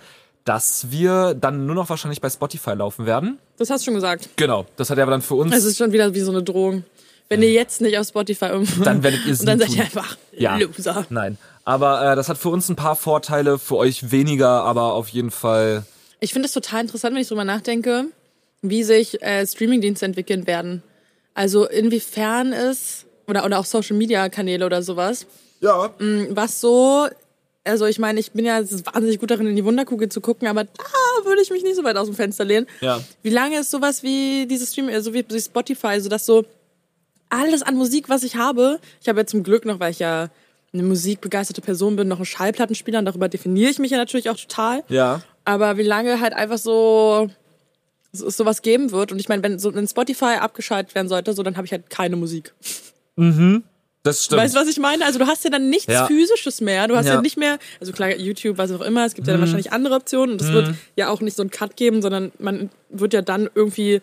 dass 0.45 0.91
wir 0.91 1.33
dann 1.33 1.65
nur 1.65 1.75
noch 1.75 1.89
wahrscheinlich 1.89 2.21
bei 2.21 2.29
Spotify 2.29 2.71
laufen 2.71 3.05
werden. 3.05 3.37
Das 3.57 3.69
hast 3.69 3.81
du 3.81 3.85
schon 3.85 3.95
gesagt. 3.95 4.29
Genau, 4.37 4.65
das 4.77 4.89
hat 4.89 4.97
er 4.97 5.03
aber 5.03 5.11
dann 5.11 5.21
für 5.21 5.35
uns. 5.35 5.53
Es 5.53 5.65
ist 5.65 5.77
schon 5.77 5.91
wieder 5.91 6.13
wie 6.13 6.21
so 6.21 6.31
eine 6.31 6.41
Drohung. 6.41 6.85
Wenn 7.27 7.43
ihr 7.43 7.51
jetzt 7.51 7.81
nicht 7.81 7.97
auf 7.97 8.07
Spotify 8.07 8.51
um 8.53 8.65
Dann 8.85 9.03
werdet 9.03 9.25
ihr 9.25 9.33
es 9.33 9.39
Und 9.41 9.47
dann 9.47 9.59
seid 9.59 9.75
ihr 9.75 9.83
einfach 9.83 10.15
Ja. 10.31 10.55
Loser. 10.55 11.05
Nein. 11.09 11.37
Aber 11.65 12.13
äh, 12.13 12.15
das 12.15 12.29
hat 12.29 12.37
für 12.37 12.47
uns 12.47 12.69
ein 12.69 12.77
paar 12.77 12.95
Vorteile, 12.95 13.59
für 13.59 13.75
euch 13.75 14.11
weniger, 14.11 14.63
aber 14.63 14.93
auf 14.93 15.09
jeden 15.09 15.31
Fall. 15.31 15.83
Ich 16.21 16.31
finde 16.31 16.47
es 16.47 16.53
total 16.53 16.83
interessant, 16.83 17.13
wenn 17.13 17.21
ich 17.21 17.27
drüber 17.27 17.43
nachdenke, 17.43 18.05
wie 18.61 18.83
sich 18.83 19.21
äh, 19.21 19.45
Streamingdienste 19.45 20.05
entwickeln 20.05 20.47
werden. 20.47 20.81
Also 21.37 21.67
inwiefern 21.67 22.51
es, 22.51 23.05
oder, 23.27 23.45
oder 23.45 23.59
auch 23.59 23.65
Social 23.65 23.95
Media 23.95 24.27
Kanäle 24.27 24.65
oder 24.65 24.81
sowas, 24.81 25.27
Ja. 25.61 25.91
was 26.31 26.59
so, 26.59 27.07
also 27.63 27.85
ich 27.85 27.99
meine, 27.99 28.19
ich 28.19 28.31
bin 28.31 28.43
ja 28.43 28.59
wahnsinnig 28.91 29.19
gut 29.19 29.29
darin, 29.29 29.45
in 29.45 29.55
die 29.55 29.63
Wunderkugel 29.63 30.09
zu 30.09 30.19
gucken, 30.19 30.47
aber 30.47 30.63
da 30.63 31.25
würde 31.25 31.43
ich 31.43 31.51
mich 31.51 31.61
nicht 31.61 31.75
so 31.75 31.83
weit 31.83 31.95
aus 31.95 32.07
dem 32.07 32.15
Fenster 32.15 32.43
lehnen. 32.43 32.65
Ja. 32.81 32.99
Wie 33.21 33.29
lange 33.29 33.59
ist 33.59 33.69
sowas 33.69 34.01
wie 34.01 34.47
dieses 34.49 34.71
Streaming, 34.71 34.95
also 34.95 35.13
wie 35.13 35.23
wie 35.29 35.39
Spotify, 35.39 36.01
so 36.01 36.09
dass 36.09 36.25
so 36.25 36.43
alles 37.29 37.61
an 37.61 37.75
Musik, 37.75 38.09
was 38.09 38.23
ich 38.23 38.35
habe, 38.35 38.79
ich 38.99 39.07
habe 39.07 39.19
ja 39.19 39.25
zum 39.27 39.43
Glück 39.43 39.63
noch, 39.65 39.79
weil 39.79 39.91
ich 39.91 39.99
ja 39.99 40.29
eine 40.73 40.81
musikbegeisterte 40.83 41.61
Person 41.61 41.97
bin, 41.97 42.07
noch 42.07 42.17
einen 42.17 42.25
Schallplattenspieler 42.25 42.97
und 42.97 43.05
darüber 43.05 43.29
definiere 43.29 43.69
ich 43.69 43.77
mich 43.77 43.91
ja 43.91 43.97
natürlich 43.97 44.31
auch 44.31 44.37
total. 44.37 44.83
Ja. 44.89 45.21
Aber 45.45 45.77
wie 45.77 45.83
lange 45.83 46.19
halt 46.19 46.33
einfach 46.33 46.57
so 46.57 47.29
es 48.21 48.37
sowas 48.37 48.61
geben 48.61 48.91
wird. 48.91 49.11
Und 49.11 49.19
ich 49.19 49.29
meine, 49.29 49.43
wenn 49.43 49.59
so 49.59 49.69
ein 49.71 49.87
Spotify 49.87 50.35
abgeschaltet 50.39 50.95
werden 50.95 51.07
sollte, 51.09 51.33
so 51.33 51.43
dann 51.43 51.57
habe 51.57 51.65
ich 51.65 51.71
halt 51.71 51.89
keine 51.89 52.15
Musik. 52.15 52.53
Das 54.03 54.23
stimmt. 54.25 54.41
Weißt 54.41 54.55
du, 54.55 54.59
was 54.59 54.67
ich 54.67 54.79
meine? 54.79 55.05
Also 55.05 55.19
du 55.19 55.27
hast 55.27 55.43
ja 55.43 55.49
dann 55.49 55.69
nichts 55.69 55.91
Ja. 55.91 56.05
physisches 56.05 56.61
mehr. 56.61 56.87
Du 56.87 56.95
hast 56.95 57.05
ja. 57.05 57.13
Ja. 57.13 57.17
Mhm. 57.17 57.23
nicht 57.23 57.37
mehr, 57.37 57.57
also 57.79 57.91
klar, 57.91 58.15
YouTube, 58.15 58.57
was 58.57 58.71
auch 58.71 58.81
immer, 58.81 59.05
es 59.05 59.15
gibt 59.15 59.27
ja 59.27 59.33
dann 59.33 59.41
wahrscheinlich 59.41 59.71
andere 59.71 59.95
Optionen 59.95 60.33
und 60.33 60.41
es 60.41 60.51
wird 60.51 60.73
ja 60.95 61.09
auch 61.09 61.19
nicht 61.21 61.35
so 61.35 61.43
einen 61.43 61.49
Cut 61.51 61.75
geben, 61.75 62.01
sondern 62.01 62.31
man 62.39 62.69
wird 62.89 63.13
ja 63.13 63.21
dann 63.21 63.49
irgendwie 63.53 64.01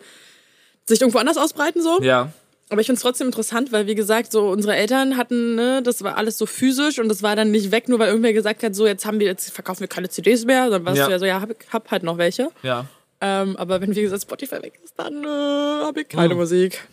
sich 0.85 1.01
irgendwo 1.01 1.19
anders 1.19 1.37
ausbreiten 1.37 1.81
so. 1.81 2.01
ja. 2.01 2.31
Aber 2.69 2.81
ich 2.81 2.87
finde 2.87 2.97
es 2.97 3.03
trotzdem 3.03 3.27
interessant, 3.27 3.71
weil 3.71 3.85
wie 3.85 3.93
gesagt, 3.93 4.31
so 4.31 4.49
unsere 4.49 4.75
Eltern 4.75 5.17
hatten, 5.17 5.53
ne, 5.53 5.83
das 5.83 6.03
war 6.03 6.17
alles 6.17 6.39
so 6.39 6.47
physisch 6.47 6.97
und 6.97 7.09
das 7.09 7.21
war 7.21 7.35
dann 7.35 7.51
nicht 7.51 7.69
weg, 7.69 7.87
nur 7.87 7.99
weil 7.99 8.07
irgendwer 8.07 8.33
gesagt 8.33 8.63
hat, 8.63 8.75
so 8.75 8.87
jetzt 8.87 9.05
haben 9.05 9.19
wir, 9.19 9.27
jetzt 9.27 9.51
verkaufen 9.51 9.81
wir 9.81 9.87
keine 9.87 10.09
CDs 10.09 10.45
mehr. 10.45 10.71
Dann 10.71 10.83
warst 10.83 10.97
Ja. 10.97 11.05
du 11.05 11.11
ja 11.11 11.19
so, 11.19 11.25
ja, 11.25 11.41
hab, 11.41 11.49
hab 11.71 11.91
halt 11.91 12.01
noch 12.01 12.17
welche. 12.17 12.49
Ja. 12.63 12.87
Ähm, 13.21 13.55
aber 13.57 13.81
wenn 13.81 13.95
wie 13.95 14.01
gesagt 14.01 14.23
Spotify 14.23 14.61
weg 14.61 14.79
ist, 14.83 14.93
dann 14.97 15.23
äh, 15.23 15.27
habe 15.27 16.01
ich 16.01 16.09
keine 16.09 16.33
Mhm. 16.33 16.39
Musik. 16.41 16.87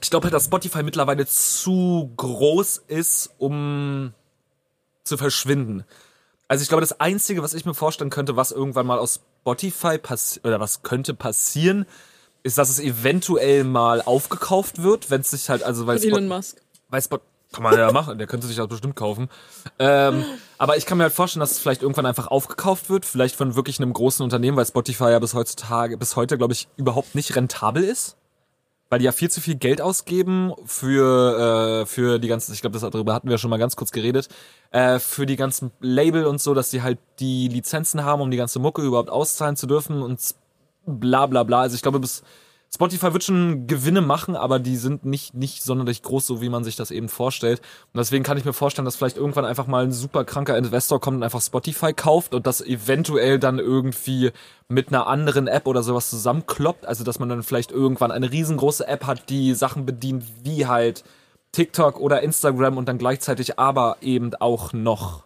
Ich 0.00 0.10
glaube 0.10 0.24
halt, 0.24 0.34
dass 0.34 0.46
Spotify 0.46 0.82
mittlerweile 0.82 1.26
zu 1.26 2.10
groß 2.16 2.82
ist, 2.88 3.30
um 3.38 4.14
zu 5.04 5.16
verschwinden. 5.18 5.84
Also 6.48 6.62
ich 6.62 6.68
glaube, 6.68 6.80
das 6.80 6.98
Einzige, 7.00 7.42
was 7.42 7.52
ich 7.52 7.66
mir 7.66 7.74
vorstellen 7.74 8.08
könnte, 8.10 8.36
was 8.36 8.50
irgendwann 8.52 8.86
mal 8.86 8.98
aus 8.98 9.20
Spotify 9.42 9.98
passiert, 9.98 10.46
oder 10.46 10.58
was 10.60 10.82
könnte 10.82 11.12
passieren, 11.12 11.84
ist, 12.42 12.56
dass 12.56 12.70
es 12.70 12.78
eventuell 12.80 13.64
mal 13.64 14.00
aufgekauft 14.00 14.82
wird, 14.82 15.10
wenn 15.10 15.20
es 15.20 15.30
sich 15.32 15.50
halt, 15.50 15.62
also 15.62 15.86
weil 15.86 15.98
Von 15.98 16.08
Elon 16.08 16.28
Musk. 16.28 16.56
weil 16.88 17.02
Spot 17.02 17.20
kann 17.52 17.62
man 17.62 17.78
ja 17.78 17.90
machen, 17.92 18.18
der 18.18 18.26
könnte 18.26 18.46
sich 18.46 18.56
das 18.56 18.68
bestimmt 18.68 18.94
kaufen. 18.94 19.28
Ähm, 19.78 20.24
aber 20.58 20.76
ich 20.76 20.84
kann 20.84 20.98
mir 20.98 21.04
halt 21.04 21.14
vorstellen, 21.14 21.40
dass 21.40 21.52
es 21.52 21.58
vielleicht 21.58 21.82
irgendwann 21.82 22.06
einfach 22.06 22.26
aufgekauft 22.26 22.90
wird, 22.90 23.06
vielleicht 23.06 23.36
von 23.36 23.56
wirklich 23.56 23.80
einem 23.80 23.92
großen 23.92 24.22
Unternehmen, 24.22 24.56
weil 24.56 24.66
Spotify 24.66 25.10
ja 25.10 25.18
bis 25.18 25.34
heutzutage, 25.34 25.96
bis 25.96 26.16
heute, 26.16 26.36
glaube 26.36 26.52
ich, 26.52 26.68
überhaupt 26.76 27.14
nicht 27.14 27.34
rentabel 27.36 27.84
ist. 27.84 28.16
Weil 28.90 29.00
die 29.00 29.04
ja 29.04 29.12
viel 29.12 29.30
zu 29.30 29.42
viel 29.42 29.56
Geld 29.56 29.82
ausgeben 29.82 30.52
für, 30.64 31.82
äh, 31.82 31.86
für 31.86 32.18
die 32.18 32.28
ganzen, 32.28 32.54
ich 32.54 32.62
glaube, 32.62 32.78
darüber 32.78 33.12
hatten 33.12 33.28
wir 33.28 33.36
schon 33.36 33.50
mal 33.50 33.58
ganz 33.58 33.76
kurz 33.76 33.92
geredet, 33.92 34.28
äh, 34.70 34.98
für 34.98 35.26
die 35.26 35.36
ganzen 35.36 35.72
Label 35.80 36.24
und 36.24 36.40
so, 36.40 36.54
dass 36.54 36.70
die 36.70 36.80
halt 36.80 36.98
die 37.18 37.48
Lizenzen 37.48 38.04
haben, 38.04 38.22
um 38.22 38.30
die 38.30 38.38
ganze 38.38 38.58
Mucke 38.60 38.80
überhaupt 38.80 39.10
auszahlen 39.10 39.56
zu 39.56 39.66
dürfen 39.66 40.00
und 40.02 40.34
bla 40.86 41.26
bla 41.26 41.42
bla. 41.42 41.60
Also 41.60 41.76
ich 41.76 41.82
glaube, 41.82 42.00
bis 42.00 42.22
Spotify 42.72 43.14
wird 43.14 43.24
schon 43.24 43.66
Gewinne 43.66 44.02
machen, 44.02 44.36
aber 44.36 44.58
die 44.58 44.76
sind 44.76 45.04
nicht, 45.04 45.34
nicht 45.34 45.62
sonderlich 45.62 46.02
groß, 46.02 46.26
so 46.26 46.42
wie 46.42 46.50
man 46.50 46.64
sich 46.64 46.76
das 46.76 46.90
eben 46.90 47.08
vorstellt. 47.08 47.60
Und 47.92 47.98
deswegen 47.98 48.24
kann 48.24 48.36
ich 48.36 48.44
mir 48.44 48.52
vorstellen, 48.52 48.84
dass 48.84 48.96
vielleicht 48.96 49.16
irgendwann 49.16 49.46
einfach 49.46 49.66
mal 49.66 49.84
ein 49.84 49.92
super 49.92 50.24
kranker 50.24 50.56
Investor 50.56 51.00
kommt 51.00 51.16
und 51.16 51.22
einfach 51.22 51.40
Spotify 51.40 51.94
kauft 51.94 52.34
und 52.34 52.46
das 52.46 52.60
eventuell 52.60 53.38
dann 53.38 53.58
irgendwie 53.58 54.32
mit 54.68 54.88
einer 54.88 55.06
anderen 55.06 55.46
App 55.46 55.66
oder 55.66 55.82
sowas 55.82 56.10
zusammenkloppt. 56.10 56.84
Also 56.86 57.04
dass 57.04 57.18
man 57.18 57.30
dann 57.30 57.42
vielleicht 57.42 57.72
irgendwann 57.72 58.12
eine 58.12 58.30
riesengroße 58.30 58.86
App 58.86 59.06
hat, 59.06 59.30
die 59.30 59.54
Sachen 59.54 59.86
bedient, 59.86 60.24
wie 60.44 60.66
halt 60.66 61.04
TikTok 61.52 61.98
oder 61.98 62.22
Instagram 62.22 62.76
und 62.76 62.86
dann 62.86 62.98
gleichzeitig 62.98 63.58
aber 63.58 63.96
eben 64.02 64.34
auch 64.34 64.74
noch 64.74 65.24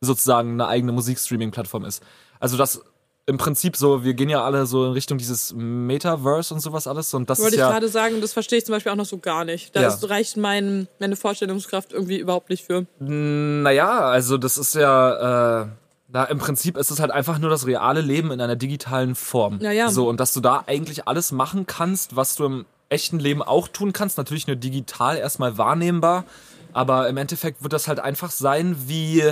sozusagen 0.00 0.52
eine 0.52 0.66
eigene 0.66 0.92
Musikstreaming-Plattform 0.92 1.84
ist. 1.84 2.02
Also 2.40 2.56
das 2.56 2.82
im 3.30 3.38
Prinzip 3.38 3.76
so, 3.76 4.04
wir 4.04 4.12
gehen 4.14 4.28
ja 4.28 4.44
alle 4.44 4.66
so 4.66 4.84
in 4.84 4.92
Richtung 4.92 5.16
dieses 5.16 5.54
Metaverse 5.56 6.52
und 6.52 6.60
sowas 6.60 6.86
alles 6.86 7.14
und 7.14 7.30
das 7.30 7.38
Wollte 7.40 7.54
ich 7.54 7.60
ja 7.60 7.70
gerade 7.70 7.88
sagen, 7.88 8.20
das 8.20 8.32
verstehe 8.34 8.58
ich 8.58 8.66
zum 8.66 8.74
Beispiel 8.74 8.92
auch 8.92 8.96
noch 8.96 9.06
so 9.06 9.18
gar 9.18 9.44
nicht. 9.44 9.74
Da 9.74 9.80
Ja. 9.82 9.98
reicht 10.02 10.36
mein, 10.36 10.88
meine 10.98 11.16
Vorstellungskraft 11.16 11.92
irgendwie 11.92 12.18
überhaupt 12.18 12.50
nicht 12.50 12.64
für. 12.66 12.86
Naja, 12.98 14.00
also 14.00 14.36
das 14.36 14.58
ist 14.58 14.74
ja, 14.74 15.62
äh, 15.62 15.66
na, 16.12 16.24
im 16.24 16.38
Prinzip 16.38 16.76
ist 16.76 16.90
es 16.90 16.98
halt 17.00 17.10
einfach 17.12 17.38
nur 17.38 17.50
das 17.50 17.66
reale 17.66 18.00
Leben 18.00 18.32
in 18.32 18.40
einer 18.40 18.56
digitalen 18.56 19.14
Form. 19.14 19.58
Ja, 19.62 19.70
ja. 19.70 19.88
So, 19.90 20.08
und 20.08 20.18
dass 20.20 20.32
du 20.32 20.40
da 20.40 20.64
eigentlich 20.66 21.06
alles 21.08 21.32
machen 21.32 21.66
kannst, 21.66 22.16
was 22.16 22.34
du 22.34 22.44
im 22.44 22.66
echten 22.88 23.20
Leben 23.20 23.42
auch 23.42 23.68
tun 23.68 23.92
kannst, 23.92 24.18
natürlich 24.18 24.46
nur 24.48 24.56
digital 24.56 25.16
erstmal 25.16 25.56
wahrnehmbar, 25.56 26.24
aber 26.72 27.08
im 27.08 27.16
Endeffekt 27.16 27.62
wird 27.62 27.72
das 27.72 27.86
halt 27.86 28.00
einfach 28.00 28.32
sein 28.32 28.74
wie, 28.88 29.22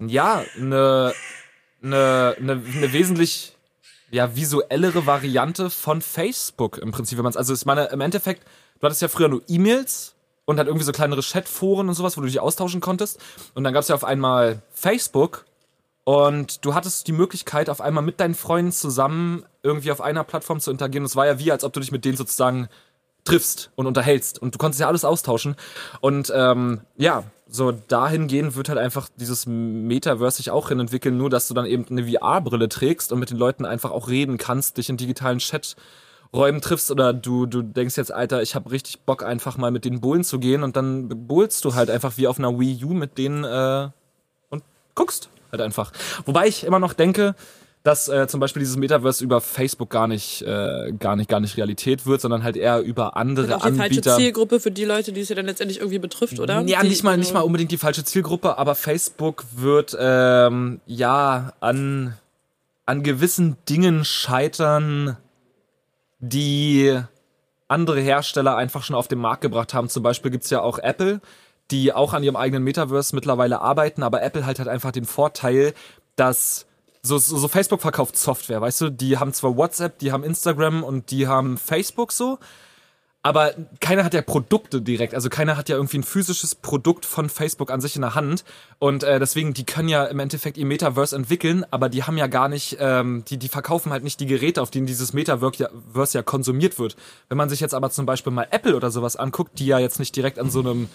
ja, 0.00 0.42
eine, 0.56 1.12
eine, 1.82 2.36
eine, 2.38 2.52
eine 2.52 2.92
wesentlich 2.92 3.56
ja, 4.10 4.34
visuellere 4.34 5.06
Variante 5.06 5.70
von 5.70 6.00
Facebook 6.00 6.78
im 6.78 6.92
Prinzip, 6.92 7.18
wenn 7.18 7.24
man 7.24 7.30
es, 7.30 7.36
also 7.36 7.54
ich 7.54 7.66
meine, 7.66 7.86
im 7.86 8.00
Endeffekt, 8.00 8.44
du 8.80 8.86
hattest 8.86 9.02
ja 9.02 9.08
früher 9.08 9.28
nur 9.28 9.42
E-Mails 9.48 10.14
und 10.46 10.56
halt 10.56 10.66
irgendwie 10.66 10.84
so 10.84 10.92
kleinere 10.92 11.20
Chatforen 11.20 11.88
und 11.88 11.94
sowas, 11.94 12.16
wo 12.16 12.22
du 12.22 12.26
dich 12.26 12.40
austauschen 12.40 12.80
konntest. 12.80 13.20
Und 13.54 13.64
dann 13.64 13.74
gab 13.74 13.82
es 13.82 13.88
ja 13.88 13.94
auf 13.94 14.04
einmal 14.04 14.62
Facebook 14.70 15.44
und 16.04 16.64
du 16.64 16.72
hattest 16.72 17.06
die 17.06 17.12
Möglichkeit, 17.12 17.68
auf 17.68 17.82
einmal 17.82 18.02
mit 18.02 18.18
deinen 18.18 18.34
Freunden 18.34 18.72
zusammen 18.72 19.44
irgendwie 19.62 19.92
auf 19.92 20.00
einer 20.00 20.24
Plattform 20.24 20.58
zu 20.58 20.70
interagieren. 20.70 21.02
Und 21.02 21.10
es 21.10 21.16
war 21.16 21.26
ja 21.26 21.38
wie, 21.38 21.52
als 21.52 21.64
ob 21.64 21.74
du 21.74 21.80
dich 21.80 21.92
mit 21.92 22.06
denen 22.06 22.16
sozusagen 22.16 22.68
triffst 23.24 23.70
und 23.76 23.86
unterhältst. 23.86 24.38
Und 24.38 24.54
du 24.54 24.58
konntest 24.58 24.80
ja 24.80 24.88
alles 24.88 25.04
austauschen. 25.04 25.54
Und 26.00 26.32
ähm, 26.34 26.80
ja, 26.96 27.24
so 27.50 27.72
dahingehend 27.72 28.56
wird 28.56 28.68
halt 28.68 28.78
einfach 28.78 29.08
dieses 29.16 29.46
Metaverse 29.46 30.36
sich 30.36 30.50
auch 30.50 30.68
hin 30.68 30.80
entwickeln, 30.80 31.16
nur 31.16 31.30
dass 31.30 31.48
du 31.48 31.54
dann 31.54 31.66
eben 31.66 31.86
eine 31.88 32.06
VR-Brille 32.06 32.68
trägst 32.68 33.10
und 33.10 33.18
mit 33.18 33.30
den 33.30 33.38
Leuten 33.38 33.64
einfach 33.64 33.90
auch 33.90 34.08
reden 34.08 34.36
kannst, 34.36 34.76
dich 34.76 34.90
in 34.90 34.98
digitalen 34.98 35.38
Chaträumen 35.38 36.60
triffst 36.60 36.90
oder 36.90 37.14
du, 37.14 37.46
du 37.46 37.62
denkst 37.62 37.96
jetzt, 37.96 38.12
Alter, 38.12 38.42
ich 38.42 38.54
habe 38.54 38.70
richtig 38.70 39.00
Bock, 39.00 39.22
einfach 39.22 39.56
mal 39.56 39.70
mit 39.70 39.86
den 39.86 40.00
Bullen 40.00 40.24
zu 40.24 40.38
gehen 40.38 40.62
und 40.62 40.76
dann 40.76 41.26
bullst 41.26 41.64
du 41.64 41.74
halt 41.74 41.88
einfach 41.88 42.18
wie 42.18 42.26
auf 42.26 42.38
einer 42.38 42.58
Wii 42.58 42.84
U 42.84 42.92
mit 42.92 43.16
denen 43.16 43.44
äh, 43.44 43.88
und 44.50 44.62
guckst 44.94 45.30
halt 45.50 45.62
einfach. 45.62 45.92
Wobei 46.26 46.48
ich 46.48 46.64
immer 46.64 46.78
noch 46.78 46.92
denke, 46.92 47.34
dass 47.82 48.08
äh, 48.08 48.26
zum 48.26 48.40
Beispiel 48.40 48.60
dieses 48.60 48.76
Metaverse 48.76 49.22
über 49.22 49.40
Facebook 49.40 49.90
gar 49.90 50.08
nicht, 50.08 50.42
äh, 50.42 50.92
gar 50.98 51.16
nicht, 51.16 51.28
gar 51.28 51.40
nicht 51.40 51.56
Realität 51.56 52.06
wird, 52.06 52.20
sondern 52.20 52.42
halt 52.42 52.56
eher 52.56 52.80
über 52.80 53.16
andere 53.16 53.56
auch 53.56 53.66
die 53.66 53.72
falsche 53.72 53.82
Anbieter. 53.82 54.16
Zielgruppe 54.16 54.60
für 54.60 54.70
die 54.70 54.84
Leute, 54.84 55.12
die 55.12 55.20
es 55.20 55.28
ja 55.28 55.36
dann 55.36 55.46
letztendlich 55.46 55.78
irgendwie 55.78 55.98
betrifft, 55.98 56.40
oder? 56.40 56.62
Ja, 56.66 56.82
die, 56.82 56.88
nicht 56.88 57.04
mal, 57.04 57.16
nicht 57.16 57.32
mal 57.32 57.40
unbedingt 57.40 57.70
die 57.70 57.78
falsche 57.78 58.04
Zielgruppe, 58.04 58.58
aber 58.58 58.74
Facebook 58.74 59.44
wird 59.54 59.96
ähm, 59.98 60.80
ja 60.86 61.52
an, 61.60 62.14
an 62.84 63.02
gewissen 63.02 63.56
Dingen 63.68 64.04
scheitern, 64.04 65.16
die 66.18 66.98
andere 67.68 68.00
Hersteller 68.00 68.56
einfach 68.56 68.82
schon 68.82 68.96
auf 68.96 69.08
den 69.08 69.18
Markt 69.18 69.42
gebracht 69.42 69.72
haben. 69.74 69.88
Zum 69.88 70.02
Beispiel 70.02 70.30
gibt's 70.30 70.50
ja 70.50 70.62
auch 70.62 70.78
Apple, 70.78 71.20
die 71.70 71.92
auch 71.92 72.12
an 72.12 72.24
ihrem 72.24 72.36
eigenen 72.36 72.64
Metaverse 72.64 73.14
mittlerweile 73.14 73.60
arbeiten, 73.60 74.02
aber 74.02 74.22
Apple 74.22 74.46
halt 74.46 74.58
hat 74.58 74.68
einfach 74.68 74.90
den 74.90 75.04
Vorteil, 75.04 75.74
dass 76.16 76.66
so, 77.08 77.18
so, 77.18 77.38
so 77.38 77.48
Facebook 77.48 77.80
verkauft 77.80 78.16
Software, 78.16 78.60
weißt 78.60 78.80
du, 78.82 78.90
die 78.90 79.18
haben 79.18 79.32
zwar 79.32 79.56
WhatsApp, 79.56 79.98
die 79.98 80.12
haben 80.12 80.22
Instagram 80.22 80.84
und 80.84 81.10
die 81.10 81.26
haben 81.26 81.56
Facebook 81.56 82.12
so, 82.12 82.38
aber 83.22 83.52
keiner 83.80 84.04
hat 84.04 84.14
ja 84.14 84.22
Produkte 84.22 84.80
direkt. 84.80 85.14
Also 85.14 85.28
keiner 85.28 85.56
hat 85.56 85.68
ja 85.68 85.76
irgendwie 85.76 85.98
ein 85.98 86.04
physisches 86.04 86.54
Produkt 86.54 87.04
von 87.04 87.28
Facebook 87.28 87.70
an 87.70 87.80
sich 87.80 87.96
in 87.96 88.02
der 88.02 88.14
Hand. 88.14 88.44
Und 88.78 89.02
äh, 89.02 89.18
deswegen, 89.18 89.54
die 89.54 89.64
können 89.64 89.88
ja 89.88 90.04
im 90.04 90.20
Endeffekt 90.20 90.56
ihr 90.56 90.64
Metaverse 90.64 91.16
entwickeln, 91.16 91.66
aber 91.70 91.88
die 91.88 92.04
haben 92.04 92.16
ja 92.16 92.28
gar 92.28 92.48
nicht, 92.48 92.76
ähm, 92.80 93.24
die, 93.28 93.36
die 93.36 93.48
verkaufen 93.48 93.90
halt 93.90 94.04
nicht 94.04 94.20
die 94.20 94.26
Geräte, 94.26 94.62
auf 94.62 94.70
denen 94.70 94.86
dieses 94.86 95.12
Metaverse 95.12 95.64
ja, 95.64 96.04
ja 96.12 96.22
konsumiert 96.22 96.78
wird. 96.78 96.96
Wenn 97.28 97.36
man 97.36 97.48
sich 97.48 97.58
jetzt 97.58 97.74
aber 97.74 97.90
zum 97.90 98.06
Beispiel 98.06 98.32
mal 98.32 98.46
Apple 98.50 98.76
oder 98.76 98.90
sowas 98.90 99.16
anguckt, 99.16 99.58
die 99.58 99.66
ja 99.66 99.80
jetzt 99.80 99.98
nicht 99.98 100.14
direkt 100.14 100.38
an 100.38 100.50
so 100.50 100.60
einem 100.60 100.88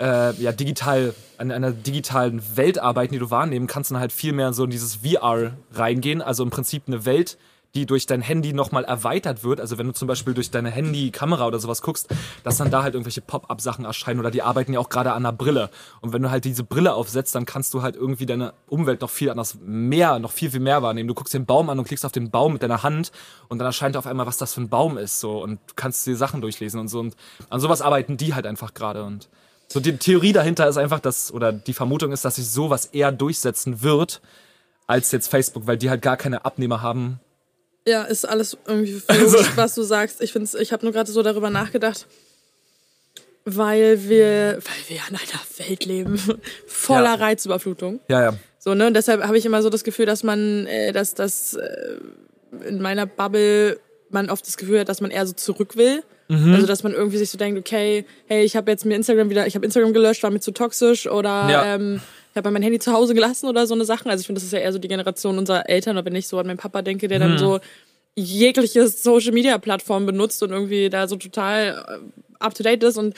äh, 0.00 0.32
ja, 0.34 0.52
digital, 0.52 1.14
an 1.38 1.52
einer 1.52 1.72
digitalen 1.72 2.42
Welt 2.56 2.78
arbeiten, 2.78 3.12
die 3.12 3.18
du 3.18 3.30
wahrnehmen 3.30 3.66
kannst, 3.66 3.90
dann 3.90 4.00
halt 4.00 4.12
viel 4.12 4.32
mehr 4.32 4.52
so 4.52 4.64
in 4.64 4.70
dieses 4.70 4.96
VR 4.96 5.52
reingehen. 5.72 6.22
Also 6.22 6.42
im 6.42 6.50
Prinzip 6.50 6.84
eine 6.86 7.04
Welt, 7.04 7.36
die 7.74 7.86
durch 7.86 8.06
dein 8.06 8.20
Handy 8.20 8.52
nochmal 8.52 8.84
erweitert 8.84 9.44
wird. 9.44 9.60
Also 9.60 9.78
wenn 9.78 9.86
du 9.86 9.92
zum 9.92 10.08
Beispiel 10.08 10.34
durch 10.34 10.50
deine 10.50 10.70
Handy-Kamera 10.70 11.46
oder 11.46 11.58
sowas 11.60 11.82
guckst, 11.82 12.08
dass 12.42 12.56
dann 12.56 12.70
da 12.70 12.82
halt 12.82 12.94
irgendwelche 12.94 13.20
Pop-up-Sachen 13.20 13.84
erscheinen 13.84 14.18
oder 14.18 14.30
die 14.30 14.42
arbeiten 14.42 14.72
ja 14.72 14.80
auch 14.80 14.88
gerade 14.88 15.12
an 15.12 15.24
einer 15.24 15.32
Brille. 15.32 15.70
Und 16.00 16.12
wenn 16.12 16.22
du 16.22 16.30
halt 16.30 16.44
diese 16.44 16.64
Brille 16.64 16.94
aufsetzt, 16.94 17.34
dann 17.34 17.46
kannst 17.46 17.72
du 17.74 17.82
halt 17.82 17.94
irgendwie 17.94 18.26
deine 18.26 18.54
Umwelt 18.68 19.02
noch 19.02 19.10
viel 19.10 19.30
anders, 19.30 19.58
mehr, 19.62 20.18
noch 20.18 20.32
viel, 20.32 20.50
viel 20.50 20.60
mehr 20.60 20.82
wahrnehmen. 20.82 21.08
Du 21.08 21.14
guckst 21.14 21.34
den 21.34 21.46
Baum 21.46 21.70
an 21.70 21.78
und 21.78 21.84
klickst 21.84 22.04
auf 22.04 22.12
den 22.12 22.30
Baum 22.30 22.54
mit 22.54 22.62
deiner 22.62 22.82
Hand 22.82 23.12
und 23.48 23.58
dann 23.58 23.66
erscheint 23.66 23.96
auf 23.96 24.06
einmal, 24.06 24.26
was 24.26 24.38
das 24.38 24.54
für 24.54 24.62
ein 24.62 24.68
Baum 24.68 24.98
ist. 24.98 25.20
So 25.20 25.40
und 25.42 25.60
kannst 25.76 26.06
dir 26.06 26.16
Sachen 26.16 26.40
durchlesen 26.40 26.80
und 26.80 26.88
so. 26.88 26.98
Und 26.98 27.14
an 27.50 27.60
sowas 27.60 27.82
arbeiten 27.82 28.16
die 28.16 28.34
halt 28.34 28.46
einfach 28.46 28.74
gerade. 28.74 29.04
Und 29.04 29.28
so 29.72 29.78
die 29.80 29.96
Theorie 29.96 30.32
dahinter 30.32 30.68
ist 30.68 30.76
einfach, 30.76 31.00
dass, 31.00 31.32
oder 31.32 31.52
die 31.52 31.74
Vermutung 31.74 32.12
ist, 32.12 32.24
dass 32.24 32.36
sich 32.36 32.48
sowas 32.50 32.86
eher 32.86 33.12
durchsetzen 33.12 33.82
wird, 33.82 34.20
als 34.86 35.12
jetzt 35.12 35.28
Facebook, 35.28 35.66
weil 35.66 35.76
die 35.76 35.88
halt 35.90 36.02
gar 36.02 36.16
keine 36.16 36.44
Abnehmer 36.44 36.82
haben, 36.82 37.20
Ja, 37.86 38.02
ist 38.02 38.28
alles 38.28 38.58
irgendwie 38.66 39.00
Also 39.08 39.38
was 39.54 39.74
du 39.76 39.82
sagst. 39.82 40.20
Ich 40.22 40.32
find's, 40.32 40.54
ich 40.54 40.72
habe 40.72 40.84
nur 40.84 40.92
gerade 40.92 41.10
so 41.10 41.22
darüber 41.22 41.50
nachgedacht, 41.50 42.06
weil 43.44 44.08
wir, 44.08 44.58
weil 44.58 44.88
wir 44.88 45.00
an 45.08 45.16
einer 45.16 45.68
Welt 45.68 45.84
leben 45.84 46.18
voller 46.66 47.04
Ja. 47.04 47.14
Reizüberflutung. 47.14 48.00
Ja, 48.08 48.22
ja. 48.22 48.34
So, 48.58 48.74
ne? 48.74 48.86
Und 48.88 48.94
deshalb 48.94 49.22
habe 49.22 49.38
ich 49.38 49.46
immer 49.46 49.62
so 49.62 49.70
das 49.70 49.84
Gefühl, 49.84 50.06
dass 50.06 50.22
man, 50.22 50.66
äh, 50.66 50.92
dass 50.92 51.14
das 51.14 51.54
äh, 51.54 51.96
in 52.66 52.82
meiner 52.82 53.06
Bubble 53.06 53.78
man 54.10 54.28
oft 54.28 54.46
das 54.46 54.56
Gefühl 54.56 54.80
hat, 54.80 54.88
dass 54.88 55.00
man 55.00 55.10
eher 55.10 55.26
so 55.26 55.32
zurück 55.32 55.76
will. 55.76 56.02
Mhm. 56.30 56.54
Also 56.54 56.66
dass 56.66 56.82
man 56.82 56.92
irgendwie 56.92 57.16
sich 57.18 57.28
so 57.30 57.36
denkt, 57.38 57.58
okay, 57.58 58.04
hey, 58.26 58.44
ich 58.44 58.54
habe 58.56 58.70
jetzt 58.70 58.84
mir 58.86 58.94
Instagram 58.94 59.30
wieder, 59.30 59.46
ich 59.46 59.54
habe 59.56 59.64
Instagram 59.64 59.92
gelöscht, 59.92 60.22
war 60.22 60.30
mir 60.30 60.40
zu 60.40 60.52
toxisch 60.52 61.06
oder 61.08 61.50
Ja. 61.50 61.74
ähm, 61.74 62.00
ich 62.32 62.36
habe 62.36 62.50
mein 62.52 62.62
Handy 62.62 62.78
zu 62.78 62.92
Hause 62.92 63.12
gelassen 63.14 63.48
oder 63.48 63.66
so 63.66 63.74
eine 63.74 63.84
Sachen. 63.84 64.08
Also 64.10 64.20
ich 64.20 64.26
finde, 64.26 64.38
das 64.40 64.46
ist 64.46 64.52
ja 64.52 64.60
eher 64.60 64.72
so 64.72 64.78
die 64.78 64.86
Generation 64.88 65.36
unserer 65.38 65.68
Eltern, 65.68 65.96
oder 65.96 66.04
wenn 66.06 66.14
ich 66.14 66.28
so 66.28 66.38
an 66.38 66.46
meinen 66.46 66.58
Papa 66.58 66.82
denke, 66.82 67.08
der 67.08 67.18
Mhm. 67.18 67.22
dann 67.22 67.38
so 67.38 67.60
jegliche 68.16 68.86
Social 68.88 69.32
Media 69.32 69.58
Plattform 69.58 70.06
benutzt 70.06 70.42
und 70.42 70.50
irgendwie 70.50 70.90
da 70.90 71.08
so 71.08 71.16
total 71.16 71.84
äh, 71.88 72.44
up 72.44 72.54
to 72.54 72.62
date 72.62 72.82
ist 72.82 72.96
und 72.98 73.14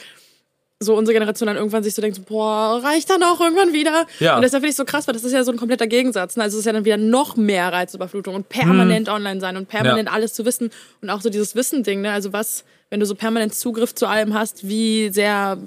so 0.79 0.95
unsere 0.95 1.13
Generation 1.13 1.47
dann 1.47 1.55
irgendwann 1.55 1.83
sich 1.83 1.93
so 1.93 2.01
denkt, 2.01 2.17
so, 2.17 2.23
boah, 2.23 2.81
reicht 2.83 3.09
dann 3.09 3.23
auch 3.23 3.39
irgendwann 3.39 3.71
wieder? 3.71 4.05
Ja. 4.19 4.35
Und 4.35 4.41
deshalb 4.41 4.61
finde 4.63 4.71
ich 4.71 4.75
so 4.75 4.83
krass, 4.83 5.07
weil 5.07 5.13
das 5.13 5.23
ist 5.23 5.31
ja 5.31 5.43
so 5.43 5.51
ein 5.51 5.57
kompletter 5.57 5.87
Gegensatz. 5.87 6.35
Ne? 6.35 6.43
Also 6.43 6.55
es 6.57 6.61
ist 6.61 6.65
ja 6.65 6.73
dann 6.73 6.83
wieder 6.83 6.97
noch 6.97 7.37
mehr 7.37 7.71
Reizüberflutung 7.71 8.35
und 8.35 8.49
permanent 8.49 9.07
online 9.07 9.39
sein 9.39 9.55
und 9.55 9.69
permanent 9.69 10.09
Ja. 10.09 10.13
alles 10.13 10.33
zu 10.33 10.45
wissen 10.45 10.71
und 11.01 11.09
auch 11.09 11.21
so 11.21 11.29
dieses 11.29 11.55
Wissen-Ding, 11.55 12.01
ne? 12.01 12.11
Also 12.11 12.33
was, 12.33 12.65
wenn 12.93 12.99
du 12.99 13.07
so 13.07 13.15
permanent 13.15 13.55
Zugriff 13.55 13.95
zu 13.95 14.05
allem 14.05 14.35
hast, 14.35 14.67
wie 14.67 15.09
sehr 15.09 15.57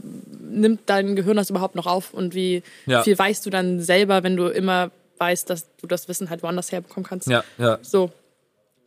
nimmt 0.48 0.82
dein 0.86 1.16
Gehirn 1.16 1.36
das 1.36 1.50
überhaupt 1.50 1.74
noch 1.74 1.86
auf 1.86 2.14
und 2.14 2.36
wie 2.36 2.62
Ja. 2.86 3.02
viel 3.02 3.18
weißt 3.18 3.44
du 3.44 3.50
dann 3.50 3.80
selber, 3.80 4.22
wenn 4.22 4.36
du 4.36 4.46
immer 4.46 4.92
weißt, 5.18 5.50
dass 5.50 5.66
du 5.80 5.88
das 5.88 6.06
Wissen 6.06 6.30
halt 6.30 6.44
woanders 6.44 6.70
herbekommen 6.70 7.04
kannst. 7.04 7.26
Ja, 7.26 7.42
ja. 7.58 7.80
So. 7.82 8.12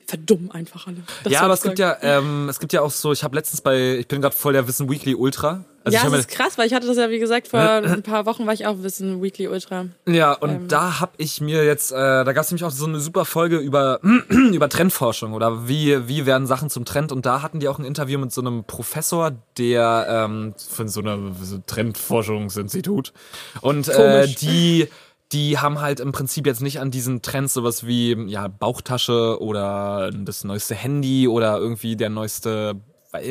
Verdumm 0.10 0.50
einfach 0.52 0.88
alle. 0.88 0.98
Das 1.24 1.32
ja, 1.32 1.42
aber 1.42 1.54
es 1.54 1.62
gibt 1.62 1.78
ja, 1.78 1.96
ähm, 2.02 2.50
es 2.50 2.60
gibt 2.60 2.74
ja 2.74 2.82
auch 2.82 2.90
so, 2.90 3.12
ich 3.12 3.24
habe 3.24 3.36
letztens 3.36 3.62
bei, 3.62 3.98
ich 4.00 4.08
bin 4.08 4.22
gerade 4.22 4.36
voll 4.36 4.54
der 4.54 4.68
Wissen 4.68 4.90
Weekly 4.90 5.14
Ultra. 5.14 5.66
Also 5.84 5.98
ja, 5.98 6.10
das 6.10 6.22
ist 6.22 6.30
krass, 6.30 6.58
weil 6.58 6.66
ich 6.66 6.74
hatte 6.74 6.88
das 6.88 6.98
ja, 6.98 7.12
wie 7.12 7.20
gesagt, 7.20 7.48
vor 7.48 7.60
ein 7.60 8.02
paar 8.02 8.26
Wochen 8.26 8.48
war 8.48 8.54
ich 8.54 8.66
auch 8.66 8.82
Wissen 8.82 9.22
Weekly 9.22 9.48
Ultra. 9.48 9.86
Ja, 10.08 10.34
und 10.34 10.50
Ähm. 10.50 10.68
da 10.68 11.00
hab 11.00 11.14
ich 11.18 11.42
mir 11.42 11.64
jetzt, 11.64 11.92
äh, 11.92 11.96
da 11.96 12.34
gab 12.34 12.44
es 12.44 12.50
nämlich 12.50 12.64
auch 12.64 12.72
so 12.72 12.86
eine 12.88 13.00
super 13.00 13.24
Folge 13.24 13.58
über, 13.58 14.00
über 14.30 14.68
Trendforschung 14.68 15.34
oder 15.34 15.68
wie, 15.68 16.08
wie 16.08 16.26
werden 16.26 16.48
Sachen 16.48 16.72
zum 16.72 16.86
Trend. 16.86 17.12
Und 17.12 17.28
da 17.28 17.44
hatten 17.44 17.60
die 17.60 17.68
auch 17.68 17.78
ein 17.78 17.86
Interview 17.86 18.18
mit 18.18 18.34
so 18.34 18.42
einem 18.42 18.64
Professor, 18.64 19.32
der 19.60 20.08
ähm, 20.10 20.56
von 20.58 20.88
so 20.90 21.02
einem 21.02 21.36
so 21.40 21.60
Trendforschungsinstitut. 21.66 23.14
Und 23.62 23.88
äh, 23.90 24.28
die, 24.28 24.90
die 25.32 25.60
haben 25.60 25.80
halt 25.80 26.00
im 26.00 26.12
Prinzip 26.12 26.48
jetzt 26.48 26.62
nicht 26.62 26.80
an 26.80 26.92
diesen 26.92 27.22
Trends 27.22 27.54
sowas 27.54 27.86
wie 27.86 28.14
ja, 28.28 28.48
Bauchtasche 28.48 29.42
oder 29.42 30.12
das 30.12 30.44
neueste 30.44 30.76
Handy 30.76 31.28
oder 31.28 31.58
irgendwie 31.58 31.96
der 31.96 32.10
neueste 32.10 32.82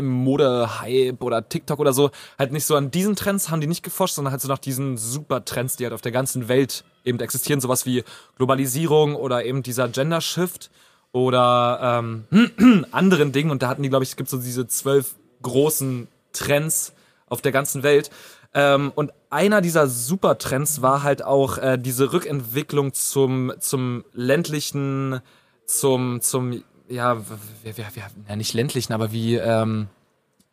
Mode-Hype 0.02 1.22
oder 1.22 1.48
TikTok 1.48 1.78
oder 1.78 1.92
so, 1.92 2.10
halt 2.38 2.52
nicht 2.52 2.64
so 2.64 2.74
an 2.74 2.90
diesen 2.90 3.14
Trends 3.14 3.50
haben 3.50 3.60
die 3.60 3.66
nicht 3.66 3.84
geforscht, 3.84 4.14
sondern 4.14 4.32
halt 4.32 4.40
so 4.40 4.48
nach 4.48 4.58
diesen 4.58 4.96
super 4.96 5.44
Trends, 5.44 5.76
die 5.76 5.84
halt 5.84 5.94
auf 5.94 6.00
der 6.00 6.12
ganzen 6.12 6.48
Welt 6.48 6.84
eben 7.04 7.20
existieren, 7.20 7.60
sowas 7.60 7.86
wie 7.86 8.02
Globalisierung 8.36 9.14
oder 9.14 9.44
eben 9.44 9.62
dieser 9.62 9.88
Gender-Shift 9.88 10.70
oder 11.12 12.02
ähm, 12.30 12.86
anderen 12.90 13.32
Dingen. 13.32 13.50
Und 13.50 13.62
da 13.62 13.68
hatten 13.68 13.82
die, 13.82 13.88
glaube 13.88 14.02
ich, 14.02 14.10
es 14.10 14.16
gibt 14.16 14.28
so 14.28 14.38
diese 14.38 14.66
zwölf 14.66 15.14
großen 15.42 16.08
Trends 16.32 16.92
auf 17.26 17.40
der 17.40 17.52
ganzen 17.52 17.82
Welt. 17.82 18.10
Ähm, 18.54 18.92
und 18.94 19.12
einer 19.30 19.60
dieser 19.60 19.88
Supertrends 19.88 20.80
war 20.82 21.02
halt 21.02 21.22
auch 21.22 21.58
äh, 21.58 21.78
diese 21.78 22.12
Rückentwicklung 22.12 22.94
zum, 22.94 23.52
zum 23.60 24.04
ländlichen, 24.12 25.20
zum, 25.66 26.20
zum, 26.20 26.64
ja, 26.88 27.18
wir, 27.62 27.76
wir, 27.76 27.84
ja, 28.28 28.36
nicht 28.36 28.54
ländlichen, 28.54 28.92
aber 28.92 29.12
wie, 29.12 29.36
ähm, 29.36 29.88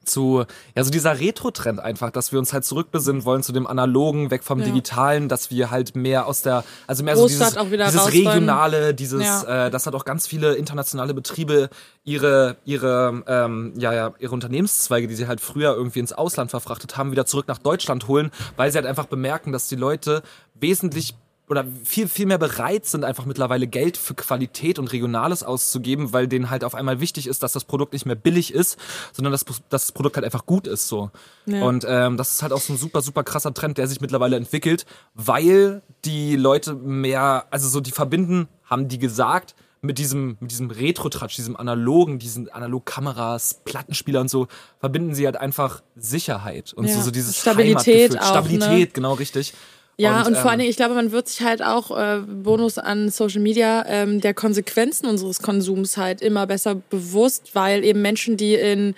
zu, 0.06 0.46
ja, 0.76 0.84
so 0.84 0.90
dieser 0.92 1.20
Retro-Trend 1.20 1.80
einfach, 1.80 2.12
dass 2.12 2.32
wir 2.32 2.40
uns 2.40 2.54
halt 2.54 2.66
zurückbesinnen 2.66 3.26
wollen 3.26 3.44
zu 3.44 3.52
dem 3.52 3.68
Analogen, 3.68 4.32
weg 4.32 4.44
vom 4.44 4.60
Ja. 4.60 4.66
Digitalen, 4.66 5.28
dass 5.30 5.52
wir 5.52 5.72
halt 5.72 5.96
mehr 5.96 6.26
aus 6.28 6.42
der, 6.42 6.64
also 6.88 7.04
mehr 7.04 7.16
so 7.16 7.24
Großstadt 7.24 7.56
dieses, 7.56 7.72
wieder 7.72 7.86
dieses 7.86 8.02
wollen. 8.02 8.28
regionale, 8.28 8.94
dieses, 8.94 9.24
Ja. 9.24 9.66
äh, 9.68 9.72
dass 9.72 9.86
halt 9.86 9.96
auch 9.96 10.06
ganz 10.06 10.28
viele 10.28 10.54
internationale 10.56 11.14
Betriebe 11.14 11.70
ihre, 12.04 12.58
ihre, 12.66 13.24
ähm, 13.28 13.74
ja, 13.78 13.94
ja, 13.94 14.14
ihre 14.20 14.34
Unternehmenszweige, 14.34 15.08
die 15.08 15.16
sie 15.16 15.28
halt 15.28 15.42
früher 15.42 15.74
irgendwie 15.74 16.00
ins 16.00 16.14
Ausland 16.14 16.52
verfrachtet 16.52 16.98
haben, 16.98 17.12
wieder 17.12 17.26
zurück 17.26 17.48
nach 17.48 17.58
Deutschland 17.58 18.08
holen, 18.08 18.32
weil 18.56 18.72
sie 18.72 18.78
halt 18.78 18.86
einfach 18.88 19.06
bemerken, 19.08 19.52
dass 19.52 19.68
die 19.68 19.76
Leute 19.76 20.22
wesentlich 20.54 21.16
oder 21.48 21.66
viel, 21.84 22.08
viel 22.08 22.26
mehr 22.26 22.38
bereit 22.40 22.86
sind, 22.86 23.04
einfach 23.04 23.26
mittlerweile 23.26 23.68
Geld 23.68 23.98
für 23.98 24.16
Qualität 24.16 24.80
und 24.80 24.92
Regionales 24.92 25.44
auszugeben, 25.44 26.12
weil 26.12 26.28
denen 26.28 26.50
halt 26.50 26.64
auf 26.64 26.74
einmal 26.74 27.00
wichtig 27.00 27.28
ist, 27.28 27.44
dass 27.44 27.54
das 27.54 27.66
Produkt 27.66 27.94
nicht 27.94 28.06
mehr 28.06 28.16
billig 28.16 28.54
ist, 28.54 28.78
sondern 29.14 29.32
dass, 29.32 29.46
dass 29.46 29.62
das 29.70 29.92
Produkt 29.92 30.16
halt 30.16 30.26
einfach 30.26 30.46
gut 30.46 30.66
ist 30.66 30.88
so. 30.88 31.12
Ja. 31.46 31.64
Und 31.64 31.86
ähm, 31.88 32.18
das 32.18 32.34
ist 32.34 32.42
halt 32.42 32.52
auch 32.52 32.62
so 32.62 32.74
ein 32.74 32.78
super, 32.78 33.02
super 33.02 33.24
krasser 33.24 33.54
Trend, 33.54 33.78
der 33.78 33.88
sich 33.88 34.02
mittlerweile 34.02 34.38
entwickelt, 34.38 34.86
weil 35.14 35.84
die 36.04 36.36
Leute 36.36 36.74
mehr, 36.74 37.46
also 37.52 37.70
so 37.70 37.80
die 37.80 37.92
verbinden, 37.92 38.48
haben 38.64 38.88
die 38.88 38.98
gesagt, 38.98 39.56
mit 39.82 40.00
diesem, 40.00 40.38
mit 40.40 40.50
diesem 40.50 40.72
Retro-Tratsch, 40.72 41.36
diesem 41.36 41.56
analogen, 41.56 42.18
diesen 42.18 42.50
Analogkameras, 42.50 43.62
Plattenspieler 43.66 44.22
und 44.22 44.30
so, 44.30 44.48
verbinden 44.80 45.14
sie 45.14 45.26
halt 45.26 45.38
einfach 45.38 45.84
Sicherheit 45.96 46.74
und 46.74 46.86
Ja. 46.86 46.96
so, 46.96 47.02
so 47.02 47.12
dieses 47.12 47.38
Stabilität 47.38 48.18
auch, 48.18 48.22
ne? 48.22 48.28
Stabilität, 48.28 48.94
genau 48.96 49.14
richtig. 49.14 49.54
Ja, 49.98 50.22
und, 50.24 50.36
ähm, 50.36 50.36
vor 50.36 50.50
allen 50.52 50.60
Dingen, 50.60 50.70
ich 50.70 50.76
glaube, 50.76 50.94
man 50.96 51.12
wird 51.12 51.30
sich 51.30 51.42
halt 51.42 51.64
auch, 51.64 51.98
äh, 51.98 52.20
Bonus 52.20 52.78
an 52.78 53.10
Social 53.10 53.40
Media, 53.42 53.86
ähm, 53.88 54.20
der 54.20 54.34
Konsequenzen 54.34 55.06
unseres 55.08 55.42
Konsums 55.42 55.96
halt 55.98 56.22
immer 56.22 56.46
besser 56.48 56.76
bewusst, 56.90 57.52
weil 57.54 57.84
eben 57.84 58.02
Menschen, 58.02 58.36
die 58.36 58.56
in 58.56 58.94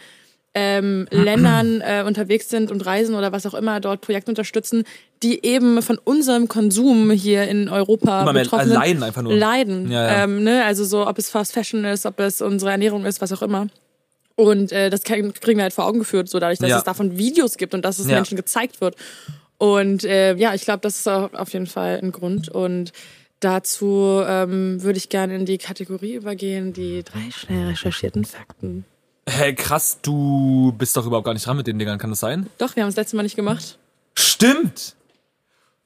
ähm, 0.56 1.08
Ländern 1.12 1.82
äh, 1.82 2.04
unterwegs 2.06 2.50
sind 2.50 2.72
und 2.72 2.84
reisen 2.84 3.14
oder 3.14 3.32
was 3.32 3.46
auch 3.46 3.54
immer, 3.54 3.80
dort 3.80 4.02
Projekte 4.02 4.32
unterstützen, 4.32 4.86
die 5.22 5.46
eben 5.46 5.84
von 5.84 6.00
unserem 6.04 6.48
Konsum 6.48 7.12
hier 7.12 7.48
in 7.48 7.70
Europa 7.70 8.24
mehr 8.32 8.44
betroffen 8.44 8.70
sind, 8.70 8.74
leiden 8.74 9.04
einfach 9.04 9.22
nur. 9.22 9.36
leiden. 9.36 9.92
Ja, 9.92 10.04
ja. 10.08 10.24
Ähm, 10.24 10.44
ne? 10.44 10.64
Also 10.66 10.84
so, 10.84 11.06
ob 11.08 11.20
es 11.20 11.30
Fast 11.30 11.54
Fashion 11.54 11.86
ist, 11.86 12.08
ob 12.08 12.20
es 12.20 12.42
unsere 12.42 12.72
Ernährung 12.72 13.06
ist, 13.06 13.22
was 13.22 13.32
auch 13.32 13.44
immer. 13.44 13.68
Und 14.36 14.72
äh, 14.72 14.90
das 14.92 15.04
kriegen 15.04 15.34
wir 15.44 15.62
halt 15.64 15.74
vor 15.74 15.86
Augen 15.86 16.00
geführt, 16.00 16.30
so 16.30 16.40
dadurch, 16.40 16.60
dass 16.60 16.70
Ja. 16.70 16.78
es 16.78 16.84
davon 16.84 17.18
Videos 17.18 17.58
gibt 17.58 17.74
und 17.74 17.84
dass 17.86 17.98
es. 18.00 18.06
Menschen 18.06 18.36
gezeigt 18.36 18.82
wird. 18.82 18.96
Und 19.58 20.04
äh, 20.04 20.36
ja, 20.36 20.54
ich 20.54 20.64
glaube, 20.64 20.80
das 20.82 20.98
ist 20.98 21.08
auch 21.08 21.34
auf 21.34 21.54
jeden 21.54 21.68
Fall 21.68 22.00
ein 22.02 22.12
Grund. 22.12 22.50
Und 22.50 22.92
dazu 23.40 24.22
ähm, 24.26 24.82
würde 24.84 24.98
ich 24.98 25.10
gerne 25.10 25.36
in 25.36 25.46
die 25.46 25.58
Kategorie 25.58 26.16
übergehen, 26.16 26.74
die 26.74 27.04
drei 27.04 27.32
schnell 27.32 27.68
recherchierten 27.68 28.26
Fakten. 28.26 28.86
Hey, 29.28 29.54
krass, 29.56 30.00
du 30.02 30.74
bist 30.78 30.96
doch 30.96 31.06
überhaupt 31.06 31.26
gar 31.26 31.34
nicht 31.34 31.46
dran 31.46 31.58
mit 31.58 31.68
den 31.68 31.78
Dingern, 31.78 31.98
kann 31.98 32.12
das 32.12 32.20
sein? 32.22 32.48
Doch, 32.58 32.76
wir 32.76 32.84
haben 32.84 32.90
es 32.90 32.96
letztes 32.96 33.14
Mal 33.14 33.24
nicht 33.24 33.36
gemacht. 33.36 33.78
Stimmt! 34.16 34.96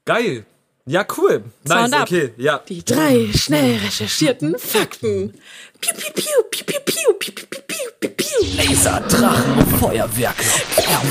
Geil! 0.04 0.44
Ja, 0.84 1.06
cool. 1.16 1.44
Nice, 1.64 1.78
Sound 1.78 1.94
up. 1.94 2.02
okay, 2.02 2.32
ja. 2.36 2.60
Die 2.68 2.84
drei 2.84 3.28
schnell 3.32 3.76
recherchierten 3.78 4.58
Fakten. 4.58 5.32
Piu, 5.80 5.92
piu, 5.94 6.12
piu, 6.12 6.24
piu, 6.50 6.64
piu, 6.64 6.78
piu, 6.84 7.12
piu, 7.18 7.32
piu, 7.32 7.46
piu, 7.46 7.60
piu, 7.66 7.90
piu. 8.00 8.11
Laser, 8.56 9.00
Drachen 9.08 9.58
und 9.58 9.66
Feuerwerke. 9.78 10.44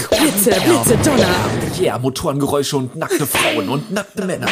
Blitze, 0.09 0.51
Blitze, 0.62 0.97
Donner. 1.03 1.36
Yeah, 1.80 1.99
Motorengeräusche 1.99 2.78
und 2.78 2.95
nackte 2.95 3.28
Frauen 3.28 3.68
und 3.68 3.91
nackte 3.91 4.26
Männer. 4.26 4.47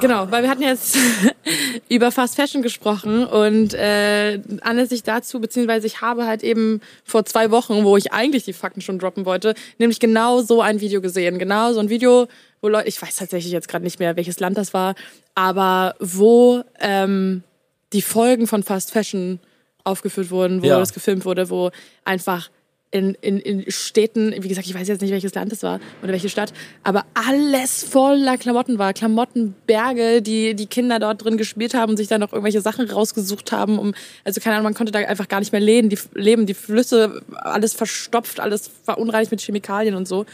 Genau, 0.00 0.30
weil 0.30 0.42
wir 0.42 0.50
hatten 0.50 0.62
jetzt 0.62 0.96
über 1.88 2.10
Fast 2.10 2.34
Fashion 2.34 2.62
gesprochen 2.62 3.24
und 3.24 3.74
äh, 3.74 4.40
anlässlich 4.62 5.04
dazu, 5.04 5.40
beziehungsweise 5.40 5.86
ich 5.86 6.00
habe 6.00 6.26
halt 6.26 6.42
eben 6.42 6.80
vor 7.04 7.24
zwei 7.26 7.50
Wochen, 7.50 7.84
wo 7.84 7.96
ich 7.96 8.12
eigentlich 8.12 8.44
die 8.44 8.54
Fakten 8.54 8.80
schon 8.80 8.98
droppen 8.98 9.24
wollte, 9.24 9.54
nämlich 9.78 10.00
genau 10.00 10.42
so 10.42 10.62
ein 10.62 10.80
Video 10.80 11.00
gesehen. 11.00 11.38
Genau 11.38 11.72
so 11.72 11.80
ein 11.80 11.90
Video, 11.90 12.26
wo 12.60 12.68
Leute, 12.68 12.88
ich 12.88 13.00
weiß 13.00 13.16
tatsächlich 13.16 13.52
jetzt 13.52 13.68
gerade 13.68 13.84
nicht 13.84 14.00
mehr, 14.00 14.16
welches 14.16 14.40
Land 14.40 14.58
das 14.58 14.74
war, 14.74 14.94
aber 15.36 15.94
wo 16.00 16.64
ähm, 16.80 17.44
die 17.92 18.02
Folgen 18.02 18.46
von 18.46 18.62
Fast 18.62 18.90
Fashion 18.90 19.38
aufgeführt 19.84 20.30
wurden, 20.30 20.62
wo 20.62 20.66
Ja. 20.66 20.78
das 20.78 20.92
gefilmt 20.92 21.24
wurde, 21.24 21.50
wo 21.50 21.70
einfach 22.04 22.50
in, 22.92 23.14
in, 23.20 23.38
in 23.38 23.70
Städten, 23.70 24.34
wie 24.42 24.48
gesagt, 24.48 24.66
ich 24.66 24.74
weiß 24.74 24.88
jetzt 24.88 25.00
nicht, 25.00 25.12
welches 25.12 25.32
Land 25.36 25.52
es 25.52 25.62
war 25.62 25.78
oder 26.02 26.10
welche 26.10 26.28
Stadt, 26.28 26.52
aber 26.82 27.04
alles 27.14 27.84
voller 27.84 28.36
Klamotten 28.36 28.78
war. 28.78 28.92
Klamottenberge, 28.92 30.22
die 30.22 30.54
die 30.54 30.66
Kinder 30.66 30.98
dort 30.98 31.22
drin 31.22 31.36
gespielt 31.36 31.72
haben 31.74 31.90
und 31.90 31.96
sich 31.98 32.08
dann 32.08 32.20
noch 32.20 32.32
irgendwelche 32.32 32.60
Sachen 32.60 32.90
rausgesucht 32.90 33.52
haben. 33.52 33.78
Um, 33.78 33.94
also 34.24 34.40
keine 34.40 34.56
Ahnung, 34.56 34.64
man 34.64 34.74
konnte 34.74 34.90
da 34.90 34.98
einfach 34.98 35.28
gar 35.28 35.38
nicht 35.38 35.52
mehr 35.52 35.60
leben. 35.60 35.88
Die, 35.88 35.98
leben, 36.14 36.46
die 36.46 36.54
Flüsse, 36.54 37.22
alles 37.32 37.74
verstopft, 37.74 38.40
alles 38.40 38.68
verunreinigt 38.82 39.30
mit 39.30 39.40
Chemikalien 39.40 39.94
und 39.94 40.08
so. 40.08 40.26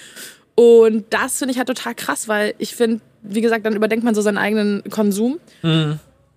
Und 0.54 1.04
das 1.10 1.36
finde 1.36 1.52
ich 1.52 1.58
halt 1.58 1.68
total 1.68 1.94
krass, 1.94 2.26
weil 2.26 2.54
ich 2.56 2.74
finde, 2.74 3.02
wie 3.20 3.42
gesagt, 3.42 3.66
dann 3.66 3.76
überdenkt 3.76 4.02
man 4.02 4.14
so 4.14 4.22
seinen 4.22 4.38
eigenen 4.38 4.82
Konsum. 4.88 5.38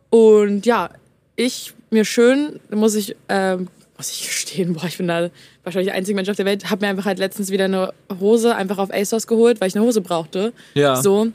Und 0.10 0.66
ja, 0.66 0.89
ich 1.38 1.74
mir 1.92 2.06
schön, 2.06 2.60
muss 2.72 2.96
ich, 2.96 3.16
ähm, 3.30 3.68
muss 3.98 4.12
ich 4.12 4.26
gestehen, 4.28 4.74
boah, 4.74 4.86
ich 4.86 4.98
bin 4.98 5.08
da 5.08 5.30
wahrscheinlich 5.64 5.88
der 5.88 5.96
einzige 5.96 6.16
Mensch 6.16 6.30
auf 6.30 6.36
der 6.38 6.46
Welt, 6.46 6.70
habe 6.70 6.86
mir 6.86 6.90
einfach 6.90 7.06
halt 7.06 7.20
letztens 7.20 7.52
wieder 7.52 7.66
eine 7.66 7.94
Hose 8.20 8.56
einfach 8.56 8.78
auf 8.78 8.94
ASOS 8.94 9.28
geholt, 9.28 9.60
weil 9.62 9.68
ich 9.68 9.76
eine 9.76 9.84
Hose 9.86 10.02
brauchte. 10.02 10.54
Ja. 10.74 10.96
So. 10.96 11.28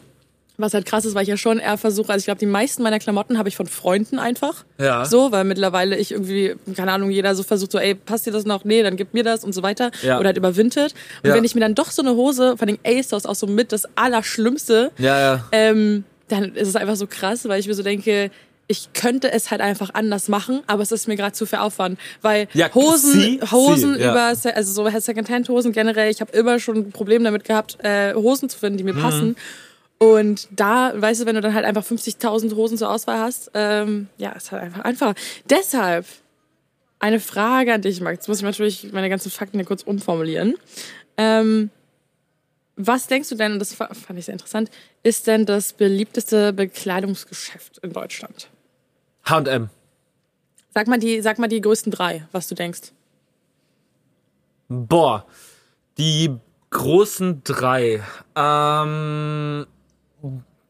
Was 0.56 0.72
halt 0.72 0.86
krass 0.86 1.04
ist, 1.04 1.16
weil 1.16 1.24
ich 1.24 1.28
ja 1.28 1.36
schon 1.36 1.58
eher 1.58 1.76
versuche, 1.76 2.12
also 2.12 2.20
ich 2.20 2.26
glaube, 2.26 2.38
die 2.38 2.46
meisten 2.46 2.84
meiner 2.84 3.00
Klamotten 3.00 3.38
habe 3.38 3.48
ich 3.48 3.56
von 3.56 3.66
Freunden 3.66 4.20
einfach. 4.20 4.64
Ja. 4.78 5.04
So, 5.04 5.32
weil 5.32 5.42
mittlerweile 5.42 5.98
ich 5.98 6.12
irgendwie, 6.12 6.54
keine 6.76 6.92
Ahnung, 6.92 7.10
jeder 7.10 7.34
so 7.34 7.42
versucht 7.42 7.72
so, 7.72 7.78
ey, 7.80 7.96
passt 7.96 8.24
dir 8.26 8.30
das 8.30 8.44
noch? 8.44 8.64
Nee, 8.64 8.84
dann 8.84 8.96
gib 8.96 9.14
mir 9.14 9.24
das 9.24 9.42
und 9.42 9.52
so 9.52 9.64
weiter. 9.64 9.90
Ja. 10.02 10.20
Oder 10.20 10.28
halt 10.28 10.36
über 10.36 10.54
Vinted. 10.56 10.94
Und 11.24 11.30
Ja. 11.30 11.34
wenn 11.34 11.42
ich 11.42 11.56
mir 11.56 11.60
dann 11.60 11.74
doch 11.74 11.90
so 11.90 12.02
eine 12.02 12.12
Hose 12.12 12.56
von 12.56 12.68
den 12.68 12.78
ASOS 12.86 13.26
auch 13.26 13.34
so 13.34 13.48
mit 13.48 13.72
das 13.72 13.82
Allerschlimmste, 13.96 14.92
Ja, 14.98 15.18
ja. 15.20 15.44
ähm, 15.50 16.04
dann 16.28 16.54
ist 16.54 16.68
es 16.68 16.76
einfach 16.76 16.94
so 16.96 17.08
krass, 17.08 17.48
weil 17.48 17.58
ich 17.58 17.66
mir 17.66 17.74
so 17.74 17.82
denke, 17.82 18.30
ich 18.66 18.92
könnte 18.94 19.30
es 19.32 19.50
halt 19.50 19.60
einfach 19.60 19.90
anders 19.92 20.28
machen, 20.28 20.62
aber 20.66 20.82
es 20.82 20.90
ist 20.92 21.06
mir 21.08 21.16
gerade 21.16 21.32
zu 21.32 21.44
viel 21.46 21.58
Aufwand, 21.58 21.98
weil 22.22 22.48
Ja, 22.54 22.72
Hosen, 22.74 23.12
sie- 23.12 23.40
Hosen 23.50 23.94
sie, 23.94 24.00
über, 24.00 24.22
also 24.54 24.62
so 24.84 24.88
Secondhand-Hosen 25.00 25.72
generell, 25.72 26.10
ich 26.10 26.20
habe 26.20 26.32
immer 26.32 26.58
schon 26.58 26.76
ein 26.78 26.90
Problem 26.92 27.24
damit 27.24 27.44
gehabt, 27.44 27.76
äh, 27.84 28.14
Hosen 28.14 28.48
zu 28.48 28.58
finden, 28.58 28.78
die 28.78 28.84
Mhm. 28.84 28.94
mir 28.94 29.00
passen. 29.02 29.36
Und 29.98 30.48
da, 30.50 30.92
weißt 30.96 31.22
du, 31.22 31.26
wenn 31.26 31.34
du 31.36 31.40
dann 31.40 31.54
halt 31.54 31.64
einfach 31.64 31.84
50.000 31.84 32.54
Hosen 32.56 32.76
zur 32.78 32.90
Auswahl 32.90 33.18
hast, 33.20 33.50
ähm, 33.54 34.08
ja, 34.18 34.32
ist 34.32 34.50
halt 34.50 34.62
einfach 34.62 34.80
einfacher. 34.80 35.14
Deshalb 35.48 36.04
eine 36.98 37.20
Frage 37.20 37.72
an 37.74 37.82
dich, 37.82 38.00
Max. 38.00 38.16
Jetzt 38.18 38.28
muss 38.28 38.38
ich 38.38 38.44
natürlich 38.44 38.92
meine 38.92 39.08
ganzen 39.10 39.30
Fakten 39.30 39.58
hier 39.58 39.66
kurz 39.66 39.82
umformulieren. 39.82 40.54
Ähm, 41.16 41.70
was 42.76 43.06
denkst 43.06 43.28
du 43.28 43.34
denn, 43.36 43.52
und 43.52 43.58
das 43.60 43.72
fa- 43.74 43.90
fand 43.94 44.18
ich 44.18 44.24
sehr 44.24 44.32
interessant, 44.32 44.70
ist 45.02 45.26
denn 45.26 45.46
das 45.46 45.74
beliebteste 45.74 46.52
Bekleidungsgeschäft 46.52 47.78
in 47.78 47.92
Deutschland? 47.92 48.48
H&M. 49.24 49.70
Sag 50.74 50.88
mal 50.88 50.98
die, 50.98 51.20
sag 51.20 51.38
mal 51.38 51.48
die 51.48 51.60
größten 51.60 51.92
drei, 51.92 52.26
was 52.32 52.48
du 52.48 52.54
denkst. 52.54 52.92
Boah, 54.68 55.24
die 55.98 56.36
großen 56.70 57.42
drei. 57.44 58.02
Ähm, 58.34 59.66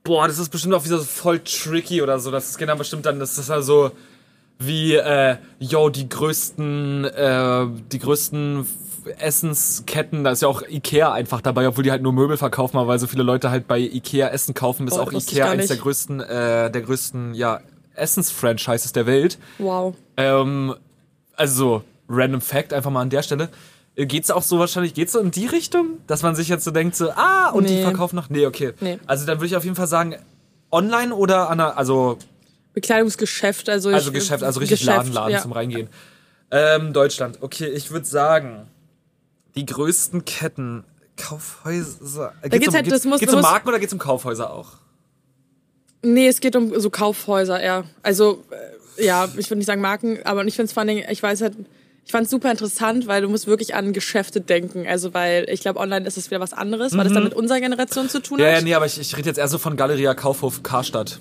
boah, 0.03 0.29
das 0.29 0.39
ist 0.39 0.51
bestimmt 0.51 0.75
auch 0.75 0.85
wieder 0.85 0.99
so 0.99 1.05
voll 1.05 1.41
tricky 1.41 2.03
oder 2.03 2.19
so. 2.19 2.31
Das 2.31 2.51
ist 2.51 2.59
genau 2.59 2.77
bestimmt 2.77 3.07
dann, 3.07 3.19
das 3.19 3.39
ist 3.39 3.51
also 3.51 3.93
wie, 4.59 4.95
äh, 4.95 5.37
yo, 5.59 5.89
die 5.89 6.09
größten, 6.09 7.05
äh, 7.07 7.67
die 7.91 7.99
größten 7.99 8.67
Essensketten, 9.19 10.25
da 10.25 10.31
ist 10.31 10.43
ja 10.43 10.49
auch 10.49 10.63
Ikea 10.63 11.13
einfach 11.13 11.41
dabei, 11.41 11.69
obwohl 11.69 11.85
die 11.85 11.91
halt 11.91 12.03
nur 12.03 12.13
Möbel 12.13 12.37
verkaufen, 12.37 12.77
aber 12.79 12.89
weil 12.89 12.99
so 12.99 13.07
viele 13.07 13.23
Leute 13.23 13.51
halt 13.51 13.67
bei 13.67 13.79
Ikea 13.79 14.29
Essen 14.29 14.55
kaufen, 14.55 14.87
ist 14.87 14.95
Oh, 14.95 15.03
auch 15.03 15.13
Ikea 15.13 15.51
eines 15.51 15.69
der 15.69 15.77
größten, 15.77 16.21
äh, 16.21 16.71
der 16.71 16.83
größten, 16.83 17.35
ja, 17.35 17.61
Essensfranchises 17.95 18.93
der 18.93 19.07
Welt. 19.07 19.39
Wow. 19.59 19.95
Ähm, 20.17 20.75
also 21.37 21.55
so, 21.55 21.83
random 22.09 22.41
Fact, 22.41 22.73
einfach 22.73 22.91
mal 22.91 23.01
an 23.03 23.11
der 23.11 23.23
Stelle. 23.23 23.49
Äh, 23.97 24.07
Geht's 24.07 24.31
auch 24.31 24.43
so 24.43 24.59
wahrscheinlich, 24.59 24.95
geht's 24.95 25.13
so 25.13 25.21
in 25.21 25.31
die 25.31 25.47
Richtung, 25.47 25.99
dass 26.07 26.23
man 26.23 26.35
sich 26.35 26.49
jetzt 26.49 26.65
so 26.65 26.71
denkt, 26.71 26.97
so, 26.97 27.11
ah, 27.13 27.51
und 27.51 27.69
die 27.69 27.75
Nee. 27.77 27.83
verkaufen 27.83 28.17
noch? 28.17 28.29
Nee, 28.31 28.47
okay. 28.47 28.73
Nee. 28.81 28.99
Also 29.07 29.27
dann 29.27 29.39
würde 29.39 29.47
ich 29.47 29.57
auf 29.57 29.65
jeden 29.65 29.77
Fall 29.77 29.87
sagen, 29.87 30.17
online 30.71 31.15
oder 31.15 31.51
an 31.51 31.59
der, 31.59 31.79
also, 31.79 32.19
Bekleidungsgeschäft, 32.73 33.69
also 33.69 33.91
also 33.91 34.09
ich, 34.11 34.15
Geschäft, 34.15 34.43
also 34.43 34.59
richtig 34.61 34.81
Geschäft, 34.81 34.97
Laden, 34.99 35.13
Laden 35.13 35.33
ja. 35.33 35.41
zum 35.41 35.53
Reingehen. 35.53 35.89
Ähm, 36.51 36.93
Deutschland. 36.93 37.39
Okay, 37.41 37.67
ich 37.69 37.91
würde 37.93 38.05
sagen, 38.07 38.67
die 39.55 39.65
größten 39.65 40.25
Ketten, 40.25 40.85
Kaufhäuser. 41.17 42.33
geht's 42.43 42.67
um, 42.69 42.75
halt- 42.75 42.91
das 42.91 43.05
muss- 43.05 43.21
geht's 43.21 43.33
um 43.33 43.41
Marken 43.41 43.69
oder 43.69 43.79
geht's 43.79 43.93
um 43.93 44.01
Kaufhäuser 44.01 44.53
auch? 44.53 44.73
Nee, 46.05 46.29
es 46.29 46.41
geht 46.41 46.55
um 46.57 46.79
so 46.79 46.91
Kaufhäuser 46.91 47.59
eher. 47.61 47.85
Also, 48.03 48.45
äh, 48.99 49.05
ja, 49.05 49.29
ich 49.37 49.49
würde 49.51 49.57
nicht 49.59 49.67
sagen 49.67 49.81
Marken, 49.81 50.19
aber 50.25 50.45
ich 50.45 50.55
finde 50.55 50.67
es 50.67 50.73
vor 50.73 50.83
allen 50.83 50.89
Dingen, 50.89 51.05
ich 51.11 51.23
weiß 51.23 51.41
halt, 51.41 51.55
ich 52.07 52.13
fand 52.13 52.27
es 52.27 52.31
super 52.31 52.51
interessant, 52.51 53.07
weil 53.07 53.23
du 53.23 53.29
musst 53.31 53.47
wirklich 53.47 53.75
an 53.75 53.93
Geschäfte 53.95 54.41
denken. 54.43 54.87
Also, 54.87 55.15
weil 55.15 55.47
ich 55.49 55.61
glaube, 55.63 55.81
online 55.81 56.07
ist 56.07 56.17
es 56.19 56.31
wieder 56.31 56.39
was 56.41 56.53
anderes, 56.53 56.95
weil 56.97 57.05
das 57.05 57.13
dann 57.15 57.25
mit 57.25 57.35
unserer 57.35 57.61
Generation 57.61 58.09
zu 58.11 58.21
tun 58.21 58.37
Mhm. 58.39 58.45
Ja, 58.45 58.51
hat. 58.51 58.59
ja, 58.59 58.63
nee, 58.63 58.75
aber 58.75 58.87
ich, 58.87 59.01
ich 59.01 59.17
rede 59.17 59.29
jetzt 59.29 59.39
eher 59.39 59.49
so 59.49 59.57
von 59.59 59.77
Galeria 59.77 60.15
Kaufhof 60.15 60.63
Karstadt. 60.63 61.19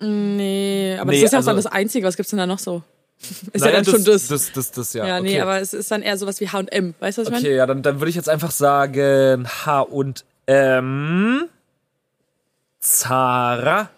Nee, 0.00 0.96
aber 1.00 1.12
Nee, 1.12 1.18
das 1.20 1.26
ist 1.28 1.32
ja 1.32 1.38
auch 1.38 1.46
also- 1.46 1.62
das 1.62 1.66
Einzige. 1.66 2.06
Was 2.06 2.16
gibt's 2.16 2.30
denn 2.30 2.38
da 2.38 2.46
noch 2.46 2.58
so? 2.58 2.82
Ist 3.52 3.60
Naja, 3.62 3.66
ja 3.66 3.72
dann 3.82 3.84
schon 3.84 4.04
das. 4.04 4.26
Das, 4.26 4.50
das, 4.52 4.72
das, 4.72 4.92
ja. 4.94 5.06
ja, 5.06 5.20
nee, 5.20 5.30
okay. 5.34 5.40
aber 5.42 5.60
es 5.60 5.72
ist 5.72 5.88
dann 5.92 6.02
eher 6.02 6.18
sowas 6.18 6.40
wie 6.40 6.48
H&M. 6.48 6.94
Weißt 6.98 7.18
du, 7.18 7.22
was 7.22 7.28
ich 7.28 7.32
meine? 7.32 7.46
Okay, 7.46 7.56
ja, 7.56 7.66
dann, 7.66 7.80
dann 7.82 8.00
würde 8.00 8.10
ich 8.10 8.16
jetzt 8.16 8.28
einfach 8.28 8.50
sagen 8.50 9.46
H 9.64 9.80
und 9.82 10.24
M. 10.46 11.44
Zara. 12.80 13.90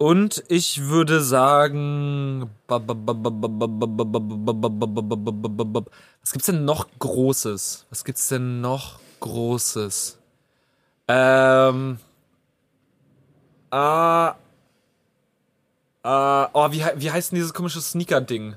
Und 0.00 0.42
ich 0.48 0.86
würde 0.86 1.20
sagen. 1.22 2.48
Was 2.68 2.80
gibt's 6.32 6.46
denn 6.46 6.64
noch 6.64 6.86
Großes? 6.98 7.84
Was 7.90 8.04
gibt's 8.06 8.28
denn 8.28 8.62
noch 8.62 8.98
Großes? 9.20 10.16
Ähm. 11.06 11.98
Ah. 13.70 14.36
Ah, 16.02 16.48
oh, 16.54 16.72
wie, 16.72 16.82
wie 16.96 17.10
heißt 17.10 17.32
denn 17.32 17.36
dieses 17.36 17.52
komische 17.52 17.82
Sneaker-Ding? 17.82 18.54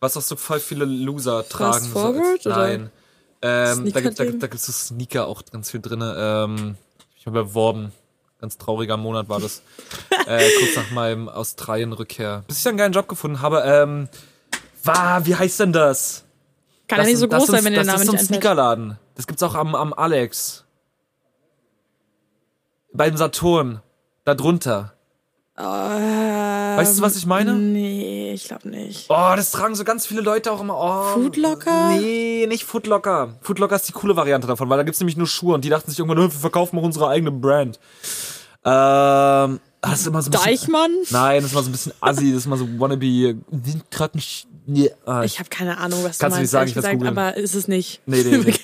Was 0.00 0.16
auch 0.16 0.22
so 0.22 0.34
voll 0.34 0.58
viele 0.58 0.84
Loser 0.84 1.48
tragen. 1.48 1.84
so, 1.84 1.90
Forward, 1.90 2.44
oder? 2.44 2.56
Nein. 2.56 2.90
Ähm, 3.40 3.92
da 3.92 4.00
gibt 4.00 4.18
da, 4.18 4.24
da 4.24 4.48
gibt's 4.48 4.66
so 4.66 4.72
Sneaker 4.72 5.28
auch 5.28 5.44
ganz 5.44 5.70
viel 5.70 5.80
drin. 5.80 6.02
Ähm, 6.02 6.76
ich 7.16 7.24
habe 7.24 7.44
beworben. 7.44 7.92
Ganz 8.40 8.58
trauriger 8.58 8.96
Monat 8.96 9.28
war 9.28 9.40
das. 9.40 9.62
äh, 10.26 10.48
kurz 10.58 10.76
nach 10.76 10.90
meinem 10.90 11.28
Australien-Rückkehr. 11.28 12.44
Bis 12.46 12.58
ich 12.58 12.64
dann 12.64 12.72
einen 12.72 12.78
geilen 12.78 12.92
Job 12.92 13.08
gefunden 13.08 13.40
habe. 13.40 13.62
Ähm, 13.64 14.08
wa, 14.84 15.24
wie 15.24 15.34
heißt 15.34 15.60
denn 15.60 15.72
das? 15.72 16.24
Kann 16.88 17.00
ja 17.00 17.04
nicht 17.06 17.18
so 17.18 17.26
das 17.26 17.38
groß 17.40 17.48
sein, 17.48 17.64
wenn 17.64 17.72
der 17.72 17.82
Das 17.82 17.92
Name 17.92 18.00
ist 18.00 18.06
so 18.06 18.12
nicht 18.12 18.22
ein. 18.22 18.26
Sneakerladen. 18.26 18.98
Das 19.14 19.26
gibt's 19.26 19.42
auch 19.42 19.54
am, 19.54 19.74
am 19.74 19.92
Alex. 19.92 20.64
Beim 22.92 23.16
Saturn. 23.16 23.80
Da 24.24 24.34
drunter. 24.34 24.92
weißt 25.56 26.98
du, 26.98 27.02
was 27.02 27.16
ich 27.16 27.26
meine? 27.26 27.54
Nee, 27.54 27.95
ich 28.36 28.48
glaube 28.48 28.68
nicht. 28.68 29.06
Oh, 29.08 29.32
das 29.36 29.50
tragen 29.50 29.74
so 29.74 29.84
ganz 29.84 30.06
viele 30.06 30.20
Leute 30.20 30.52
auch 30.52 30.60
immer. 30.60 30.76
Oh, 30.78 31.14
Foodlocker? 31.20 31.90
Nee, 31.98 32.46
nicht 32.48 32.64
Foodlocker. 32.64 33.36
Foodlocker 33.42 33.76
ist 33.76 33.88
die 33.88 33.92
coole 33.92 34.14
Variante 34.16 34.46
davon, 34.46 34.68
weil 34.70 34.78
da 34.78 34.84
gibt's 34.84 35.00
nämlich 35.00 35.16
nur 35.16 35.26
Schuhe 35.26 35.54
und 35.54 35.64
die 35.64 35.68
dachten 35.70 35.90
sich 35.90 35.98
irgendwann, 35.98 36.18
"Nö, 36.18 36.24
wir 36.24 36.30
verkaufen 36.30 36.78
auch 36.78 36.82
unsere 36.82 37.08
eigene 37.08 37.32
Brand. 37.32 37.78
Ähm, 38.64 39.60
das 39.80 40.00
ist 40.00 40.06
immer 40.08 40.20
so 40.22 40.28
ein 40.28 40.32
bisschen. 40.32 40.44
Deichmann? 40.46 40.90
Nein, 41.10 41.36
das 41.42 41.50
ist 41.50 41.54
mal 41.54 41.62
so 41.62 41.68
ein 41.68 41.72
bisschen 41.72 41.92
assi, 42.00 42.32
das 42.32 42.40
ist 42.42 42.46
mal 42.46 42.58
so 42.58 42.66
wannabe. 42.78 43.36
Nicht. 44.14 44.48
Nee, 44.68 44.90
ah, 45.04 45.22
Ich 45.22 45.38
habe 45.38 45.48
keine 45.48 45.78
Ahnung, 45.78 46.02
was 46.02 46.18
Kannst 46.18 46.36
du 46.36 46.40
du 46.40 46.42
nicht 46.42 46.52
meinst, 46.52 46.52
sagen, 46.52 46.68
ich 46.68 46.74
gesagt, 46.74 47.04
aber 47.06 47.36
ist 47.36 47.54
es 47.54 47.68
nicht. 47.68 48.00
Nee, 48.06 48.24
nee, 48.24 48.38
nee. 48.38 48.54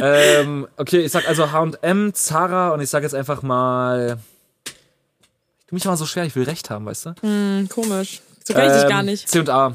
Ähm, 0.00 0.66
okay, 0.78 1.00
ich 1.00 1.12
sag 1.12 1.28
also 1.28 1.52
H&M, 1.52 2.14
Zara 2.14 2.70
und 2.70 2.80
ich 2.80 2.88
sag 2.88 3.02
jetzt 3.02 3.14
einfach 3.14 3.42
mal. 3.42 4.18
Ich 4.64 5.66
tu 5.66 5.74
mich 5.74 5.84
mal 5.84 5.96
so 5.98 6.06
schwer, 6.06 6.24
ich 6.24 6.34
will 6.34 6.44
recht 6.44 6.70
haben, 6.70 6.86
weißt 6.86 7.06
du? 7.06 7.14
Hm, 7.20 7.68
komisch. 7.68 8.22
So 8.46 8.52
kann 8.54 8.66
ich 8.66 8.72
dich 8.74 8.82
Ähm, 8.84 8.88
gar 8.88 9.02
nicht. 9.02 9.28
C&A. 9.28 9.74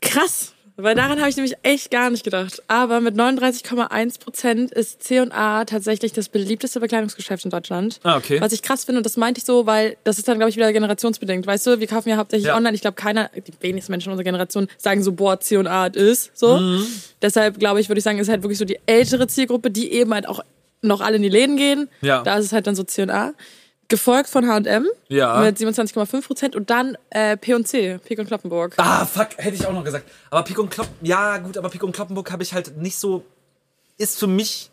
Krass. 0.00 0.52
Weil 0.76 0.96
daran 0.96 1.20
habe 1.20 1.30
ich 1.30 1.36
nämlich 1.36 1.54
echt 1.62 1.92
gar 1.92 2.10
nicht 2.10 2.24
gedacht. 2.24 2.60
Aber 2.66 3.00
mit 3.00 3.14
39,1 3.14 4.18
Prozent 4.18 4.72
ist 4.72 5.04
C&A 5.04 5.64
tatsächlich 5.66 6.12
das 6.12 6.28
beliebteste 6.28 6.80
Bekleidungsgeschäft 6.80 7.44
in 7.44 7.50
Deutschland. 7.52 8.00
Ah, 8.02 8.16
okay. 8.16 8.40
Was 8.40 8.52
ich 8.52 8.60
krass 8.60 8.84
finde, 8.84 8.98
und 8.98 9.06
das 9.06 9.16
meinte 9.16 9.38
ich 9.38 9.44
so, 9.44 9.66
weil 9.66 9.96
das 10.02 10.18
ist 10.18 10.26
dann, 10.26 10.36
glaube 10.38 10.50
ich, 10.50 10.56
wieder 10.56 10.72
generationsbedingt. 10.72 11.46
Weißt 11.46 11.64
du, 11.68 11.78
wir 11.78 11.86
kaufen 11.86 12.08
ja 12.08 12.16
hauptsächlich 12.16 12.48
Ja. 12.48 12.56
online. 12.56 12.74
Ich 12.74 12.80
glaube, 12.80 12.96
keiner, 12.96 13.30
die 13.36 13.52
wenigsten 13.60 13.92
Menschen 13.92 14.10
unserer 14.10 14.24
Generation 14.24 14.66
sagen 14.76 15.04
so, 15.04 15.12
boah, 15.12 15.38
C&A 15.38 15.86
it 15.86 15.94
ist. 15.94 16.36
So. 16.36 16.58
Mhm. 16.58 16.84
Deshalb, 17.22 17.60
glaube 17.60 17.80
ich, 17.80 17.88
würde 17.88 17.98
ich 18.00 18.04
sagen, 18.04 18.18
ist 18.18 18.28
halt 18.28 18.42
wirklich 18.42 18.58
so 18.58 18.64
die 18.64 18.80
ältere 18.86 19.28
Zielgruppe, 19.28 19.70
die 19.70 19.92
eben 19.92 20.12
halt 20.12 20.26
auch 20.28 20.40
noch 20.82 21.00
alle 21.02 21.16
in 21.16 21.22
die 21.22 21.28
Läden 21.28 21.56
gehen. 21.56 21.88
Ja. 22.00 22.22
Da 22.24 22.36
ist 22.36 22.46
es 22.46 22.52
halt 22.52 22.66
dann 22.66 22.74
so 22.74 22.82
C&A. 22.82 23.32
Gefolgt 23.88 24.28
von 24.30 24.48
H&M 24.48 24.86
Ja. 25.08 25.40
mit 25.40 25.58
27,5 25.58 26.26
Prozent 26.26 26.56
und 26.56 26.70
dann 26.70 26.96
äh, 27.10 27.36
P&C, 27.36 27.98
Pik 27.98 28.18
und 28.18 28.26
Kloppenburg. 28.26 28.74
Ah, 28.78 29.04
fuck, 29.04 29.28
hätte 29.36 29.54
ich 29.56 29.66
auch 29.66 29.72
noch 29.72 29.84
gesagt. 29.84 30.08
Aber 30.30 30.42
Pik 30.42 30.58
und 30.58 30.70
Klopp, 30.70 30.88
ja 31.02 31.36
gut, 31.38 31.58
aber 31.58 31.68
Pik 31.68 31.82
und 31.82 31.92
Kloppenburg 31.92 32.30
habe 32.32 32.42
ich 32.42 32.54
halt 32.54 32.76
nicht 32.78 32.96
so, 32.98 33.24
ist 33.98 34.18
für 34.18 34.26
mich, 34.26 34.70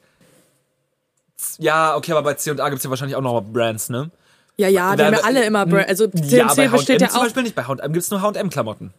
ja, 1.57 1.95
okay, 1.95 2.11
aber 2.11 2.23
bei 2.23 2.33
C&A 2.35 2.69
gibt's 2.69 2.83
ja 2.83 2.89
wahrscheinlich 2.89 3.15
auch 3.15 3.21
noch 3.21 3.41
Brands, 3.41 3.89
ne? 3.89 4.11
Ja, 4.57 4.67
ja, 4.67 4.95
die 4.95 5.03
haben 5.03 5.13
ja 5.13 5.21
alle 5.23 5.43
immer 5.45 5.65
Brand. 5.65 5.87
Also 5.89 6.07
C&C 6.07 6.37
ja, 6.37 6.53
bei 6.53 6.67
besteht 6.67 7.01
ja 7.01 7.09
zum 7.09 7.19
auch. 7.19 7.23
Beispiel 7.23 7.43
nicht, 7.43 7.55
bei 7.55 7.63
H&M 7.63 7.93
gibt's 7.93 8.11
nur 8.11 8.21
H&M-Klamotten. 8.21 8.93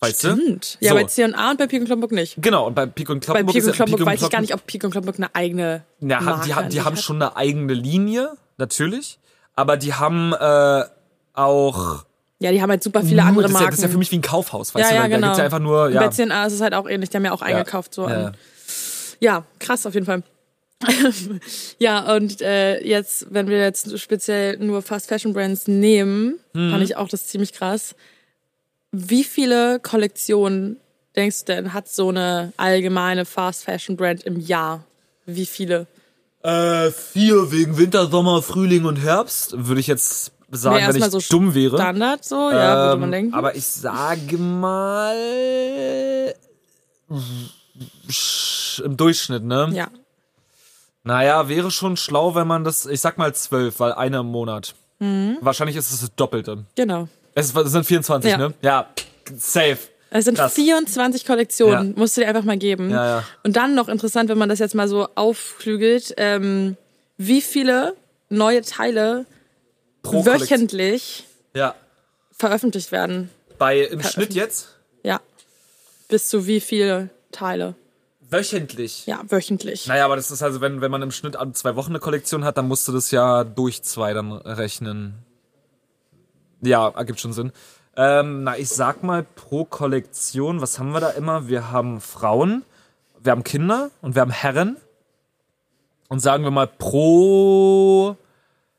Weißt 0.00 0.24
du? 0.24 0.32
Stimmt. 0.34 0.78
Ja, 0.80 0.90
So. 0.90 0.94
bei 0.96 1.04
C&A 1.04 1.50
und 1.50 1.58
bei 1.58 1.66
Pik 1.66 1.80
und 1.80 1.86
Kloppenburg 1.86 2.12
nicht. 2.12 2.34
Genau, 2.40 2.66
und 2.66 2.74
bei 2.74 2.86
Pik 2.86 3.08
und 3.10 3.20
Bei 3.20 3.26
Kloppenburg 3.26 3.54
Pik 3.54 3.64
und 3.66 3.72
Kloppenburg 3.74 3.98
Pik 4.00 4.06
und 4.06 4.12
weiß 4.12 4.22
ich 4.22 4.30
gar 4.30 4.40
nicht, 4.40 4.54
ob 4.54 4.66
Pik 4.66 4.82
und 4.84 4.90
Kloppenburg 4.90 5.16
eine 5.18 5.34
eigene 5.34 5.84
Ja, 6.00 6.40
die, 6.44 6.54
haben, 6.54 6.68
die 6.70 6.80
haben 6.82 6.96
schon 6.96 7.22
eine 7.22 7.36
eigene 7.36 7.74
Linie, 7.74 8.32
natürlich. 8.58 9.18
Aber 9.54 9.76
die 9.76 9.94
haben 9.94 10.32
äh, 10.32 10.84
auch. 11.34 12.04
Ja, 12.40 12.50
die 12.50 12.60
haben 12.62 12.70
halt 12.70 12.82
super 12.82 13.02
viele 13.02 13.16
nur- 13.22 13.24
andere 13.28 13.42
das, 13.42 13.50
ist 13.52 13.54
ja, 13.54 13.60
Marken. 13.60 13.70
das 13.72 13.78
ist 13.78 13.84
ja 13.84 13.88
für 13.90 13.98
mich 13.98 14.10
wie 14.12 14.16
ein 14.18 14.22
Kaufhaus, 14.22 14.74
weißt 14.74 14.90
ja, 14.90 14.90
du? 14.90 14.94
ja, 14.96 15.02
Da- 15.02 15.08
genau. 15.08 15.20
Da 15.20 15.26
gibt's 15.28 15.38
ja 15.38 15.44
einfach 15.44 15.58
nur. 15.60 15.90
Ja, 15.90 16.00
Bei 16.00 16.08
C&A 16.08 16.46
ist 16.46 16.52
es 16.54 16.60
halt 16.60 16.74
auch 16.74 16.88
ähnlich, 16.88 17.10
die 17.10 17.16
haben 17.16 17.24
ja 17.24 17.32
auch 17.32 17.42
eingekauft. 17.42 17.94
So 17.94 18.08
ja, 18.08 18.32
ja, 19.20 19.44
krass 19.58 19.86
auf 19.86 19.94
jeden 19.94 20.06
Fall. 20.06 20.22
ja, 21.78 22.14
und 22.16 22.40
äh, 22.42 22.80
jetzt, 22.84 23.26
wenn 23.30 23.46
wir 23.48 23.58
jetzt 23.58 23.96
speziell 24.00 24.56
nur 24.58 24.82
Fast 24.82 25.08
Fashion 25.08 25.32
Brands 25.32 25.68
nehmen, 25.68 26.38
Mhm. 26.54 26.70
fand 26.70 26.82
ich 26.82 26.96
auch 26.96 27.08
das 27.08 27.28
ziemlich 27.28 27.52
krass. 27.52 27.94
Wie 28.90 29.24
viele 29.24 29.78
Kollektionen 29.80 30.76
denkst 31.16 31.44
du 31.44 31.54
denn 31.54 31.72
hat 31.72 31.88
so 31.88 32.08
eine 32.08 32.52
allgemeine 32.56 33.24
Fast 33.24 33.64
Fashion 33.64 33.96
Brand 33.96 34.24
im 34.24 34.40
Jahr? 34.40 34.84
Wie 35.24 35.46
viele? 35.46 35.86
Äh, 36.42 36.90
vier 36.90 37.52
wegen 37.52 37.78
Winter, 37.78 38.08
Sommer, 38.08 38.42
Frühling 38.42 38.84
und 38.84 38.96
Herbst, 38.96 39.54
würde 39.56 39.80
ich 39.80 39.86
jetzt 39.86 40.32
sagen, 40.50 40.76
Nee, 40.76 40.88
wenn 40.88 40.96
ich 40.96 41.04
so 41.10 41.20
dumm 41.30 41.54
wäre. 41.54 41.76
Standard 41.76 42.24
so, 42.24 42.50
ja, 42.50 42.88
würde 42.88 43.00
man 43.00 43.08
Ähm, 43.08 43.12
denken. 43.12 43.34
Aber 43.34 43.54
ich 43.54 43.66
sage 43.66 44.36
mal 44.38 45.16
im 48.84 48.96
Durchschnitt, 48.96 49.44
ne? 49.44 49.70
ja. 49.72 49.88
Naja, 51.04 51.48
wäre 51.48 51.72
schon 51.72 51.96
schlau, 51.96 52.36
wenn 52.36 52.46
man 52.46 52.62
das, 52.62 52.86
ich 52.86 53.00
sag 53.00 53.18
mal 53.18 53.34
zwölf, 53.34 53.80
weil 53.80 53.92
einer 53.92 54.20
im 54.20 54.26
Monat. 54.26 54.74
Mhm. 55.00 55.36
Wahrscheinlich 55.40 55.76
ist 55.76 55.90
es 55.92 56.00
das 56.00 56.14
Doppelte. 56.14 56.64
Genau. 56.76 57.08
Es 57.34 57.48
sind 57.52 57.84
24, 57.84 58.30
Ja. 58.30 58.38
ne? 58.38 58.54
Ja, 58.62 58.86
safe. 59.36 59.78
Es 60.14 60.26
sind 60.26 60.36
Krass. 60.36 60.52
24 60.54 61.24
Kollektionen, 61.24 61.92
Ja. 61.92 61.98
musst 61.98 62.16
du 62.16 62.20
dir 62.20 62.28
einfach 62.28 62.44
mal 62.44 62.58
geben. 62.58 62.90
Ja, 62.90 63.06
ja. 63.06 63.24
Und 63.44 63.56
dann 63.56 63.74
noch 63.74 63.88
interessant, 63.88 64.28
wenn 64.28 64.36
man 64.38 64.48
das 64.50 64.58
jetzt 64.58 64.74
mal 64.74 64.86
so 64.88 65.08
aufklügelt, 65.14 66.12
ähm, 66.18 66.76
wie 67.16 67.40
viele 67.40 67.96
neue 68.28 68.60
Teile 68.62 69.24
Pro 70.02 70.24
wöchentlich 70.26 71.24
Ja. 71.54 71.74
veröffentlicht 72.36 72.92
werden. 72.92 73.30
Bei 73.58 73.80
im 73.80 74.02
Schnitt 74.02 74.34
jetzt 74.34 74.68
Ja. 75.02 75.20
Bis 76.08 76.28
zu 76.28 76.46
wie 76.46 76.60
viele 76.60 77.08
Teile? 77.30 77.74
wöchentlich. 78.28 79.04
Ja, 79.06 79.20
wöchentlich. 79.28 79.86
Naja, 79.86 80.06
aber 80.06 80.16
das 80.16 80.30
ist 80.30 80.42
also, 80.42 80.60
wenn, 80.62 80.80
wenn 80.80 80.90
man 80.90 81.02
im 81.02 81.10
Schnitt 81.10 81.36
an 81.36 81.54
zwei 81.54 81.76
Wochen 81.76 81.90
eine 81.90 81.98
Kollektion 82.00 82.44
hat, 82.44 82.56
dann 82.56 82.66
musst 82.66 82.88
du 82.88 82.92
das 82.92 83.10
ja 83.10 83.44
durch 83.44 83.82
zwei 83.82 84.14
dann 84.14 84.32
rechnen. 84.32 85.14
Ja, 86.62 86.88
ergibt 86.88 87.20
schon 87.20 87.32
Sinn. 87.34 87.52
Ähm, 87.96 88.44
na, 88.44 88.56
ich 88.56 88.70
sag 88.70 89.02
mal 89.02 89.22
pro 89.22 89.64
Kollektion, 89.64 90.60
was 90.60 90.78
haben 90.78 90.92
wir 90.92 91.00
da 91.00 91.10
immer? 91.10 91.48
Wir 91.48 91.70
haben 91.70 92.00
Frauen, 92.00 92.64
wir 93.20 93.32
haben 93.32 93.44
Kinder 93.44 93.90
und 94.00 94.14
wir 94.14 94.22
haben 94.22 94.30
Herren. 94.30 94.76
Und 96.08 96.20
sagen 96.20 96.44
wir 96.44 96.50
mal 96.50 96.66
pro 96.66 98.16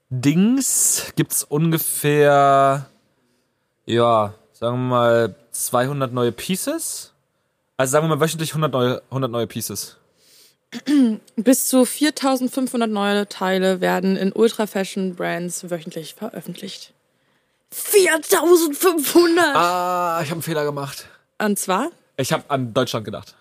Dings 0.10 1.14
gibt's 1.16 1.44
ungefähr, 1.44 2.88
ja, 3.86 4.34
sagen 4.52 4.78
wir 4.78 4.90
mal 4.90 5.36
200 5.52 6.12
neue 6.12 6.32
Pieces. 6.32 7.14
Also 7.78 7.92
sagen 7.92 8.06
wir 8.06 8.16
mal 8.16 8.22
wöchentlich 8.22 8.52
100 8.52 8.72
neue, 8.72 9.02
100 9.10 9.32
neue 9.32 9.48
Pieces. 9.48 9.98
Bis 11.36 11.68
zu 11.68 11.86
4500 11.86 12.90
neue 12.90 13.28
Teile 13.28 13.82
werden 13.82 14.16
in 14.16 14.32
Ultra 14.32 14.68
Fashion 14.68 15.16
Brands 15.16 15.70
wöchentlich 15.70 16.16
veröffentlicht. 16.16 16.93
4500! 17.74 19.56
Ah, 19.56 20.20
ich 20.22 20.28
habe 20.30 20.34
einen 20.36 20.42
Fehler 20.42 20.64
gemacht. 20.66 21.08
Und 21.40 21.58
zwar? 21.60 21.90
Ich 22.18 22.32
habe 22.32 22.44
an 22.50 22.74
Deutschland 22.74 23.06
gedacht. 23.06 23.36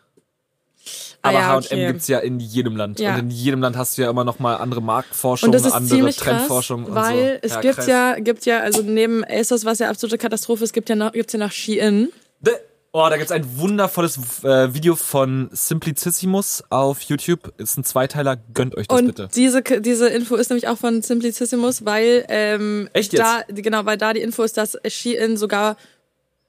Ah 1.25 1.29
Aber 1.29 1.39
ja, 1.39 1.47
H&M 1.49 1.59
okay. 1.65 1.87
gibt's 1.87 2.09
ja 2.09 2.19
in 2.19 2.41
jedem 2.41 2.75
Land. 2.77 2.99
Ja. 2.99 3.15
Und 3.15 3.21
in 3.21 3.31
jedem 3.31 3.61
Land 3.61 3.77
hast 3.77 3.97
du 3.97 4.03
ja 4.03 4.11
immer 4.11 4.25
noch 4.25 4.41
mal 4.41 4.57
andere 4.57 4.83
Marktforschung, 4.83 5.49
Und 5.49 5.53
das 5.55 5.65
ist 5.65 5.73
andere 5.73 5.97
ziemlich 5.97 6.17
krass, 6.17 6.39
Trendforschung 6.39 6.85
und 6.87 6.95
weil 6.97 7.39
so. 7.43 7.49
es 7.49 7.61
gibt 7.61 7.77
krass. 7.77 7.87
ja, 7.87 8.15
gibt 8.19 8.45
ja, 8.45 8.59
also 8.61 8.83
neben 8.83 9.25
ASOS, 9.25 9.65
was 9.65 9.79
ja 9.79 9.89
absolute 9.89 10.19
Katastrophe 10.19 10.65
ist, 10.65 10.73
gibt 10.73 10.89
ja 10.89 10.97
noch, 10.97 11.13
gibt's 11.13 11.33
ja 11.33 11.39
noch 11.39 11.53
Shein. 11.53 12.09
De- 12.41 12.59
Oh, 12.95 13.07
da 13.09 13.17
gibt's 13.17 13.33
ein 13.33 13.59
wundervolles 13.59 14.45
äh, 14.45 14.75
Video 14.75 14.97
von 14.97 15.49
Simplicissimus 15.51 16.63
auf 16.69 17.01
YouTube. 17.01 17.55
Ist 17.57 17.79
ein 17.79 17.85
Zweiteiler, 17.85 18.37
gönnt 18.53 18.77
euch 18.77 18.87
das 18.87 18.99
Und 19.01 19.07
bitte. 19.07 19.29
diese, 19.35 19.63
diese 19.63 20.09
Info 20.09 20.37
ist 20.37 20.51
nämlich 20.51 20.69
auch 20.69 20.77
von 20.77 21.01
Simplicissimus, 21.01 21.87
weil 21.87 22.27
ähm, 22.29 22.91
Echt 22.93 23.15
jetzt? 23.15 23.23
da 23.23 23.43
genau, 23.49 23.87
weil 23.87 23.97
da 23.97 24.13
die 24.13 24.21
Info 24.21 24.43
ist, 24.43 24.59
dass 24.59 24.77
Shein 24.87 25.39
sogar 25.39 25.79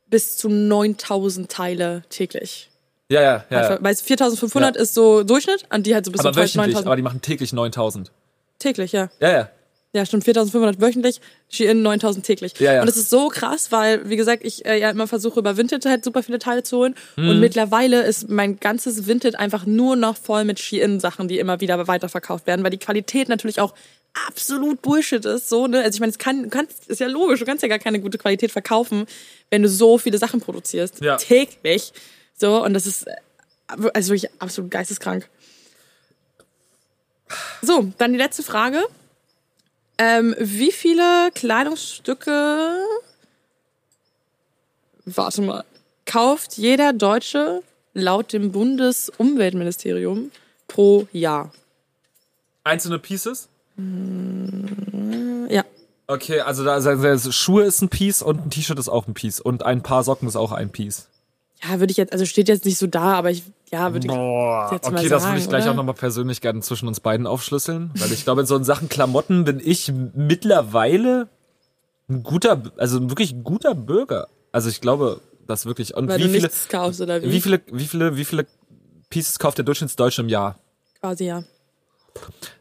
bis 0.10 0.36
zu 0.36 0.50
9000 0.50 1.50
Teile 1.50 2.04
täglich. 2.10 2.70
Ja, 3.08 3.22
ja, 3.22 3.46
ja. 3.50 3.70
ja. 3.72 3.78
Weil 3.82 3.96
4500 3.96 4.76
Ja. 4.76 4.82
ist 4.82 4.94
so 4.96 5.24
Durchschnitt, 5.24 5.66
an 5.70 5.82
die 5.84 5.94
halt 5.96 6.04
so 6.06 6.12
bis 6.12 6.20
Aber 6.20 6.34
zu 6.34 6.40
wöchentlich, 6.40 6.58
9000 6.58 6.88
aber 6.88 6.96
die 6.98 7.02
machen 7.04 7.22
täglich 7.22 7.54
9000. 7.54 8.12
täglich, 8.60 8.92
ja. 8.92 9.10
Ja, 9.22 9.32
ja. 9.32 9.50
Ja, 9.96 10.08
stimmt, 10.08 10.24
4500 10.24 10.82
wöchentlich, 10.82 11.22
Shein 11.50 11.84
9000 11.84 12.26
täglich. 12.26 12.54
Ja, 12.60 12.74
ja. 12.74 12.80
Und 12.82 12.88
das 12.88 12.98
ist 12.98 13.12
so 13.12 13.28
krass, 13.28 13.72
weil, 13.72 14.10
wie 14.10 14.16
gesagt, 14.16 14.44
ich 14.44 14.66
äh, 14.66 14.80
ja 14.80 14.90
immer 14.90 15.06
versuche, 15.08 15.40
über 15.40 15.56
Vinted 15.56 15.86
halt 15.86 16.04
super 16.04 16.24
viele 16.24 16.40
Teile 16.40 16.64
zu 16.64 16.78
holen. 16.78 16.96
Mhm. 17.16 17.30
Und 17.30 17.40
mittlerweile 17.40 18.02
ist 18.02 18.28
mein 18.28 18.60
ganzes 18.60 19.06
Vinted 19.06 19.36
einfach 19.36 19.68
nur 19.68 19.96
noch 19.96 20.18
voll 20.18 20.46
mit 20.46 20.60
Shein-Sachen, 20.60 21.28
die 21.28 21.38
immer 21.38 21.62
wieder 21.62 21.88
weiterverkauft 21.88 22.48
werden, 22.48 22.64
weil 22.64 22.72
die 22.72 22.80
Qualität 22.80 23.30
natürlich 23.30 23.62
auch 23.62 23.76
absolut 24.28 24.82
Bullshit 24.82 25.24
ist. 25.26 25.48
So, 25.48 25.68
ne? 25.68 25.84
Also 25.84 25.98
ich 25.98 26.00
meine, 26.00 26.12
es 26.12 26.18
kann, 26.18 26.50
kannst, 26.50 26.88
ist 26.88 27.00
ja 27.00 27.08
logisch, 27.08 27.40
du 27.40 27.46
kannst 27.46 27.62
ja 27.62 27.70
gar 27.70 27.80
keine 27.80 28.00
gute 28.00 28.18
Qualität 28.18 28.52
verkaufen, 28.52 29.06
wenn 29.52 29.62
du 29.62 29.70
so 29.70 30.00
viele 30.00 30.18
Sachen 30.18 30.42
produzierst. 30.42 31.02
Ja. 31.02 31.18
Täglich. 31.18 31.94
So, 32.36 32.64
und 32.64 32.74
das 32.74 32.88
ist 32.88 33.06
also 33.68 34.10
wirklich 34.10 34.32
absolut 34.40 34.72
geisteskrank. 34.72 35.30
So, 37.62 37.92
dann 38.00 38.12
die 38.14 38.20
letzte 38.20 38.42
Frage. 38.42 38.84
Ähm, 39.98 40.36
wie 40.40 40.72
viele 40.72 41.30
Kleidungsstücke, 41.34 42.78
warte 45.06 45.42
mal, 45.42 45.64
kauft 46.06 46.58
jeder 46.58 46.94
Deutsche 46.94 47.62
laut 47.94 48.34
dem 48.34 48.52
Bundesumweltministerium 48.52 50.32
pro 50.68 51.08
Jahr? 51.12 51.52
Einzelne 52.64 53.00
Pieces? 53.00 53.50
Ja, 55.50 55.64
Okay, 56.06 56.42
also 56.42 56.66
da 56.66 56.74
also, 56.74 56.90
also 56.90 57.32
Schuhe 57.32 57.64
ist 57.64 57.82
ein 57.82 57.90
Piece 57.90 58.22
und 58.22 58.46
ein 58.46 58.50
T-Shirt 58.50 58.78
ist 58.78 58.90
auch 58.90 59.08
ein 59.08 59.14
Piece 59.14 59.40
und 59.40 59.64
ein 59.64 59.82
paar 59.84 60.04
Socken 60.04 60.28
ist 60.28 60.36
auch 60.36 60.52
ein 60.52 60.70
Piece. 60.70 61.08
Ja, 61.64 61.80
würde 61.80 61.92
ich 61.92 61.98
jetzt, 61.98 62.12
also 62.12 62.26
steht 62.26 62.48
jetzt 62.48 62.66
nicht 62.66 62.78
so 62.78 62.88
da, 62.88 63.14
aber 63.14 63.32
ich, 63.32 63.44
ja, 63.72 63.94
würde 63.94 64.08
ich. 64.08 64.12
Jetzt 64.12 64.92
mal 64.92 65.00
okay, 65.00 65.10
das 65.10 65.24
würde 65.24 65.38
ich 65.38 65.44
sagen, 65.44 65.50
gleich 65.50 65.64
oder? 65.64 65.72
auch 65.72 65.76
nochmal 65.76 65.96
persönlich 65.96 66.42
gerne 66.42 66.62
zwischen 66.62 66.88
uns 66.88 67.00
beiden 67.00 67.28
aufschlüsseln, 67.28 67.92
weil 67.96 68.12
ich 68.12 68.24
glaube, 68.24 68.42
in 68.42 68.48
so 68.48 68.62
Sachen 68.64 68.90
Klamotten 68.90 69.46
bin 69.46 69.62
ich 69.64 69.92
mittlerweile 70.16 71.30
ein 72.10 72.24
guter, 72.24 72.62
also 72.78 72.98
ein 72.98 73.10
wirklich 73.10 73.44
guter 73.44 73.76
Bürger. 73.76 74.28
Also 74.52 74.70
ich 74.70 74.82
glaube, 74.82 75.22
das 75.48 75.66
wirklich. 75.66 75.96
Und 75.96 76.08
Weil 76.08 76.20
wie 76.20 76.24
du 76.24 76.30
viele, 76.30 76.44
nichts 76.44 76.68
kaufst 76.68 77.02
oder 77.02 77.22
wie? 77.22 77.32
wie 77.32 77.42
viele, 77.42 77.62
wie 77.72 77.86
viele, 77.86 78.18
wie 78.18 78.26
viele 78.26 78.46
Pieces 79.10 79.40
kauft 79.40 79.58
der 79.58 79.66
Durchschnittsdeutsche 79.66 80.22
im 80.22 80.30
Jahr? 80.30 80.58
Quasi, 81.00 81.26
ja. 81.26 81.44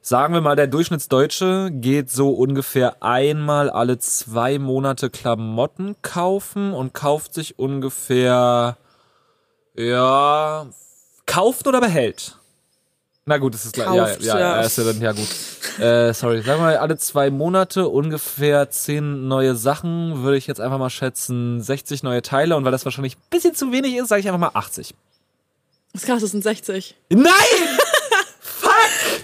Sagen 0.01 0.35
wir 0.35 0.41
mal, 0.41 0.57
der 0.57 0.67
Durchschnittsdeutsche 0.67 1.71
geht 1.73 2.11
so 2.11 2.31
ungefähr 2.31 3.03
einmal 3.03 3.71
alle 3.71 3.99
zwei 3.99 4.59
Monate 4.59 5.11
Klamotten 5.11 5.97
kaufen 6.03 6.73
und 6.73 6.95
kauft 6.95 7.35
sich 7.35 7.59
ungefähr, 7.59 8.79
ja, 9.75 10.67
kauft 11.27 11.67
oder 11.67 11.81
behält? 11.81 12.37
Na 13.25 13.39
gut, 13.39 13.55
das 13.55 13.65
ist 13.65 13.75
klar. 13.75 13.95
Ja, 13.95 14.09
ja, 14.09 14.17
ja. 14.21 14.39
ja, 14.39 14.61
ist 14.63 14.79
ja 14.79 14.85
dann, 14.85 15.01
ja 15.01 15.13
gut. 15.13 15.29
Äh, 15.79 16.13
sorry, 16.13 16.43
sagen 16.43 16.61
wir 16.61 16.67
mal, 16.67 16.77
alle 16.77 16.99
zwei 16.99 17.31
Monate 17.31 17.89
ungefähr 17.89 18.69
zehn 18.71 19.29
neue 19.29 19.55
Sachen, 19.55 20.25
würde 20.25 20.37
ich 20.37 20.49
jetzt 20.49 20.61
einfach 20.61 20.79
mal 20.79 20.91
schätzen, 20.91 21.63
60 21.63 22.03
neue 22.03 22.23
Teile 22.23 22.57
und 22.57 22.65
weil 22.65 22.73
das 22.73 22.85
wahrscheinlich 22.85 23.17
ein 23.17 23.23
bisschen 23.31 23.55
zu 23.55 23.71
wenig 23.71 23.95
ist, 23.97 24.09
sage 24.09 24.21
ich 24.21 24.27
einfach 24.27 24.41
mal 24.41 24.51
80. 24.55 24.95
Das 25.93 26.03
ist 26.03 26.09
krass, 26.09 26.21
das 26.21 26.33
sind 26.33 26.43
60. 26.43 26.97
Nein! 27.11 27.29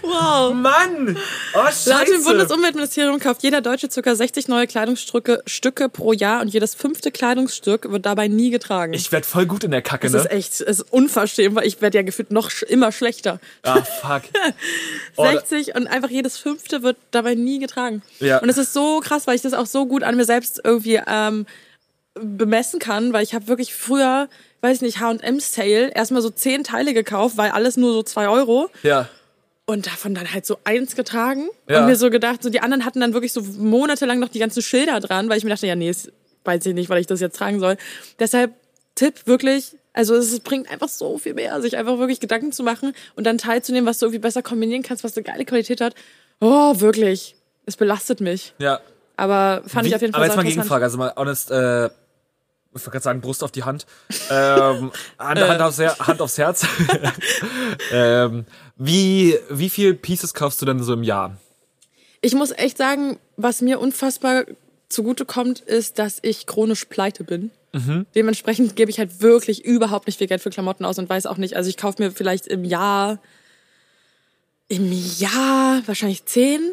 Wow. 0.09 0.55
Mann! 0.55 1.17
Oh, 1.55 1.65
scheiße! 1.67 1.91
Laut 1.91 2.09
dem 2.09 2.25
Bundesumweltministerium 2.25 3.21
kauft 3.21 3.43
jeder 3.43 3.61
Deutsche 3.61 3.89
ca. 3.89 4.15
60 4.15 4.49
neue 4.49 4.67
Kleidungsstücke 4.67 5.43
Stücke 5.47 5.89
pro 5.89 6.13
Jahr 6.13 6.41
und 6.41 6.49
jedes 6.49 6.75
fünfte 6.75 7.11
Kleidungsstück 7.11 7.91
wird 7.91 8.07
dabei 8.07 8.29
nie 8.29 8.51
getragen. 8.51 8.95
Ich 8.95 9.13
werd 9.13 9.27
voll 9.27 9.47
gut 9.47 9.65
in 9.65 9.71
der 9.71 9.83
Kacke, 9.83 10.07
das 10.11 10.13
ne? 10.13 10.19
ist 10.21 10.31
echt, 10.31 10.61
das 10.61 10.81
ist 10.81 10.93
unverschämt, 10.93 11.55
weil 11.57 11.67
ich 11.67 11.81
werde 11.81 11.99
ja 11.99 12.03
gefühlt 12.03 12.31
noch 12.31 12.51
sch 12.51 12.63
immer 12.63 12.91
schlechter. 12.93 13.39
Ah, 13.63 13.83
fuck. 13.83 14.23
Oh, 15.17 15.25
da- 15.25 15.33
60 15.33 15.75
und 15.75 15.87
einfach 15.87 16.11
jedes 16.11 16.39
fünfte 16.39 16.83
wird 16.83 16.97
dabei 17.11 17.35
nie 17.35 17.59
getragen. 17.59 18.03
Ja. 18.21 18.39
Und 18.39 18.49
es 18.49 18.57
ist 18.59 18.73
so 18.73 19.01
krass, 19.01 19.27
weil 19.27 19.37
ich 19.37 19.43
das 19.43 19.53
auch 19.53 19.67
so 19.67 19.87
gut 19.87 20.03
an 20.03 20.17
mir 20.17 20.25
selbst 20.25 20.61
irgendwie 20.65 21.01
ähm, 21.07 21.47
bemessen 22.15 22.79
kann, 22.79 23.13
weil 23.13 23.23
ich 23.23 23.35
habe 23.35 23.49
wirklich 23.49 23.75
früher, 23.75 24.29
weiß 24.61 24.81
nicht, 24.81 25.01
H&M 25.01 25.41
Sale 25.41 25.91
erstmal 25.95 26.23
so 26.23 26.31
zehn 26.31 26.65
Teile 26.65 26.95
gekauft, 26.95 27.37
weil 27.37 27.51
alles 27.51 27.77
nur 27.77 27.93
so 27.93 28.03
zwei 28.03 28.29
Euro 28.29 28.71
Ja. 28.83 29.09
Und 29.69 29.87
davon 29.87 30.15
dann 30.15 30.33
halt 30.33 30.47
so 30.47 30.59
eins 30.65 30.97
getragen 30.97 31.49
Ja. 31.69 31.81
und 31.81 31.87
mir 31.87 31.97
so 31.97 32.09
gedacht, 32.11 32.43
so 32.43 32.49
die 32.51 32.61
anderen 32.61 32.85
hatten 32.85 33.01
dann 33.01 33.13
wirklich 33.13 33.33
so 33.35 33.43
monatelang 33.43 34.19
noch 34.19 34.31
die 34.31 34.39
ganzen 34.39 34.63
Schilder 34.63 34.99
dran, 34.99 35.29
weil 35.29 35.37
ich 35.39 35.45
mir 35.45 35.51
dachte, 35.51 35.67
ja 35.67 35.77
nee, 35.77 35.89
das 35.89 36.11
weiß 36.45 36.65
ich 36.67 36.75
nicht, 36.75 36.89
weil 36.89 37.01
ich 37.01 37.07
das 37.07 37.21
jetzt 37.21 37.37
tragen 37.37 37.61
soll. 37.61 37.77
Deshalb 38.19 38.53
Tipp 38.95 39.27
wirklich, 39.27 39.77
also 39.93 40.15
es 40.17 40.41
bringt 40.41 40.71
einfach 40.71 40.89
so 40.89 41.19
viel 41.19 41.35
mehr, 41.35 41.61
sich 41.61 41.77
einfach 41.77 41.99
wirklich 41.99 42.19
Gedanken 42.19 42.51
zu 42.51 42.63
machen 42.63 42.95
und 43.15 43.25
dann 43.25 43.37
teilzunehmen, 43.39 43.87
was 43.87 43.99
du 43.99 44.07
irgendwie 44.07 44.21
besser 44.21 44.43
kombinieren 44.43 44.83
kannst, 44.83 45.05
was 45.05 45.15
eine 45.17 45.25
geile 45.25 45.45
Qualität 45.45 45.81
hat. 45.83 45.95
Oh, 46.41 46.81
wirklich. 46.81 47.37
Es 47.67 47.77
belastet 47.77 48.21
mich. 48.23 48.55
Ja. 48.59 48.81
Aber 49.17 49.63
fand 49.67 49.85
ich 49.87 49.91
Wie- 49.93 49.97
auf 49.97 50.01
jeden 50.01 50.15
Fall 50.15 50.23
aber 50.23 50.27
jetzt 50.29 50.37
mal. 50.37 50.43
Gegenfrage, 50.45 50.85
also 50.85 50.97
mal 50.97 51.13
honest, 51.17 51.51
äh, 51.51 51.87
ich 51.87 51.91
wollte 52.85 52.91
gerade 52.91 53.03
sagen, 53.03 53.21
Brust 53.21 53.43
auf 53.45 53.51
die 53.53 53.65
Hand. 53.65 53.87
Ähm, 54.31 54.91
Hand, 55.19 55.41
Hand, 55.41 55.61
aufs, 55.61 55.79
Her 55.79 55.97
Hand 55.99 56.21
aufs 56.23 56.39
Herz. 56.39 56.67
ähm, 57.93 58.47
wie, 58.79 59.37
wie 59.51 59.69
viel 59.69 59.95
Pieces 59.95 60.35
kaufst 60.35 60.63
du 60.63 60.67
denn 60.67 60.83
so 60.83 60.95
im 60.95 61.03
Jahr? 61.03 61.37
Ich 62.21 62.35
muss 62.35 62.53
echt 62.53 62.79
sagen, 62.79 63.19
was 63.37 63.61
mir 63.61 63.81
unfassbar 63.81 64.45
zugute 64.89 65.25
kommt, 65.25 65.61
ist, 65.61 65.99
dass 65.99 66.19
ich 66.23 66.47
chronisch 66.47 66.87
pleite 66.87 67.25
bin. 67.25 67.51
Mhm. 67.73 68.07
Dementsprechend 68.15 68.77
gebe 68.77 68.91
ich 68.91 68.99
halt 68.99 69.21
wirklich 69.21 69.65
überhaupt 69.65 70.07
nicht 70.07 70.19
viel 70.19 70.27
Geld 70.27 70.41
für 70.41 70.51
Klamotten 70.51 70.85
aus 70.85 70.99
und 70.99 71.09
weiß 71.09 71.27
auch 71.27 71.37
nicht, 71.37 71.57
also 71.57 71.69
ich 71.69 71.77
kaufe 71.77 72.03
mir 72.03 72.11
vielleicht 72.11 72.47
im 72.47 72.65
Jahr, 72.65 73.19
im 74.69 74.91
Jahr 74.91 75.83
wahrscheinlich 75.87 76.25
zehn 76.25 76.73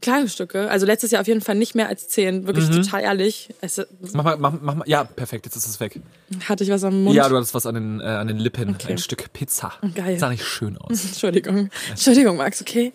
Kleidungsstücke. 0.00 0.70
Also 0.70 0.86
letztes 0.86 1.10
Jahr 1.10 1.20
auf 1.20 1.26
jeden 1.28 1.40
Fall 1.40 1.54
nicht 1.54 1.74
mehr 1.74 1.88
als 1.88 2.08
zehn. 2.08 2.46
Wirklich 2.46 2.68
Mhm. 2.68 2.82
total 2.82 3.02
ehrlich. 3.02 3.48
Es 3.60 3.80
Mach 4.12 4.24
mal, 4.24 4.36
mach, 4.38 4.52
mach 4.60 4.74
mal. 4.76 4.88
Ja, 4.88 5.04
perfekt, 5.04 5.46
jetzt 5.46 5.56
ist 5.56 5.66
es 5.66 5.80
weg. 5.80 6.00
hatte 6.48 6.64
ich 6.64 6.70
was 6.70 6.84
am 6.84 7.04
Mund. 7.04 7.16
Ja, 7.16 7.28
du 7.28 7.36
hattest 7.36 7.54
was 7.54 7.66
an 7.66 7.74
den, 7.74 8.00
äh, 8.00 8.04
an 8.04 8.26
den 8.28 8.38
Lippen. 8.38 8.70
Okay. 8.74 8.92
Ein 8.92 8.98
Stück 8.98 9.32
Pizza. 9.32 9.72
Geil. 9.94 10.18
Sah 10.18 10.30
nicht 10.30 10.44
schön 10.44 10.76
aus. 10.78 11.04
Entschuldigung. 11.04 11.70
Entschuldigung, 11.90 12.36
Max, 12.36 12.60
okay. 12.60 12.92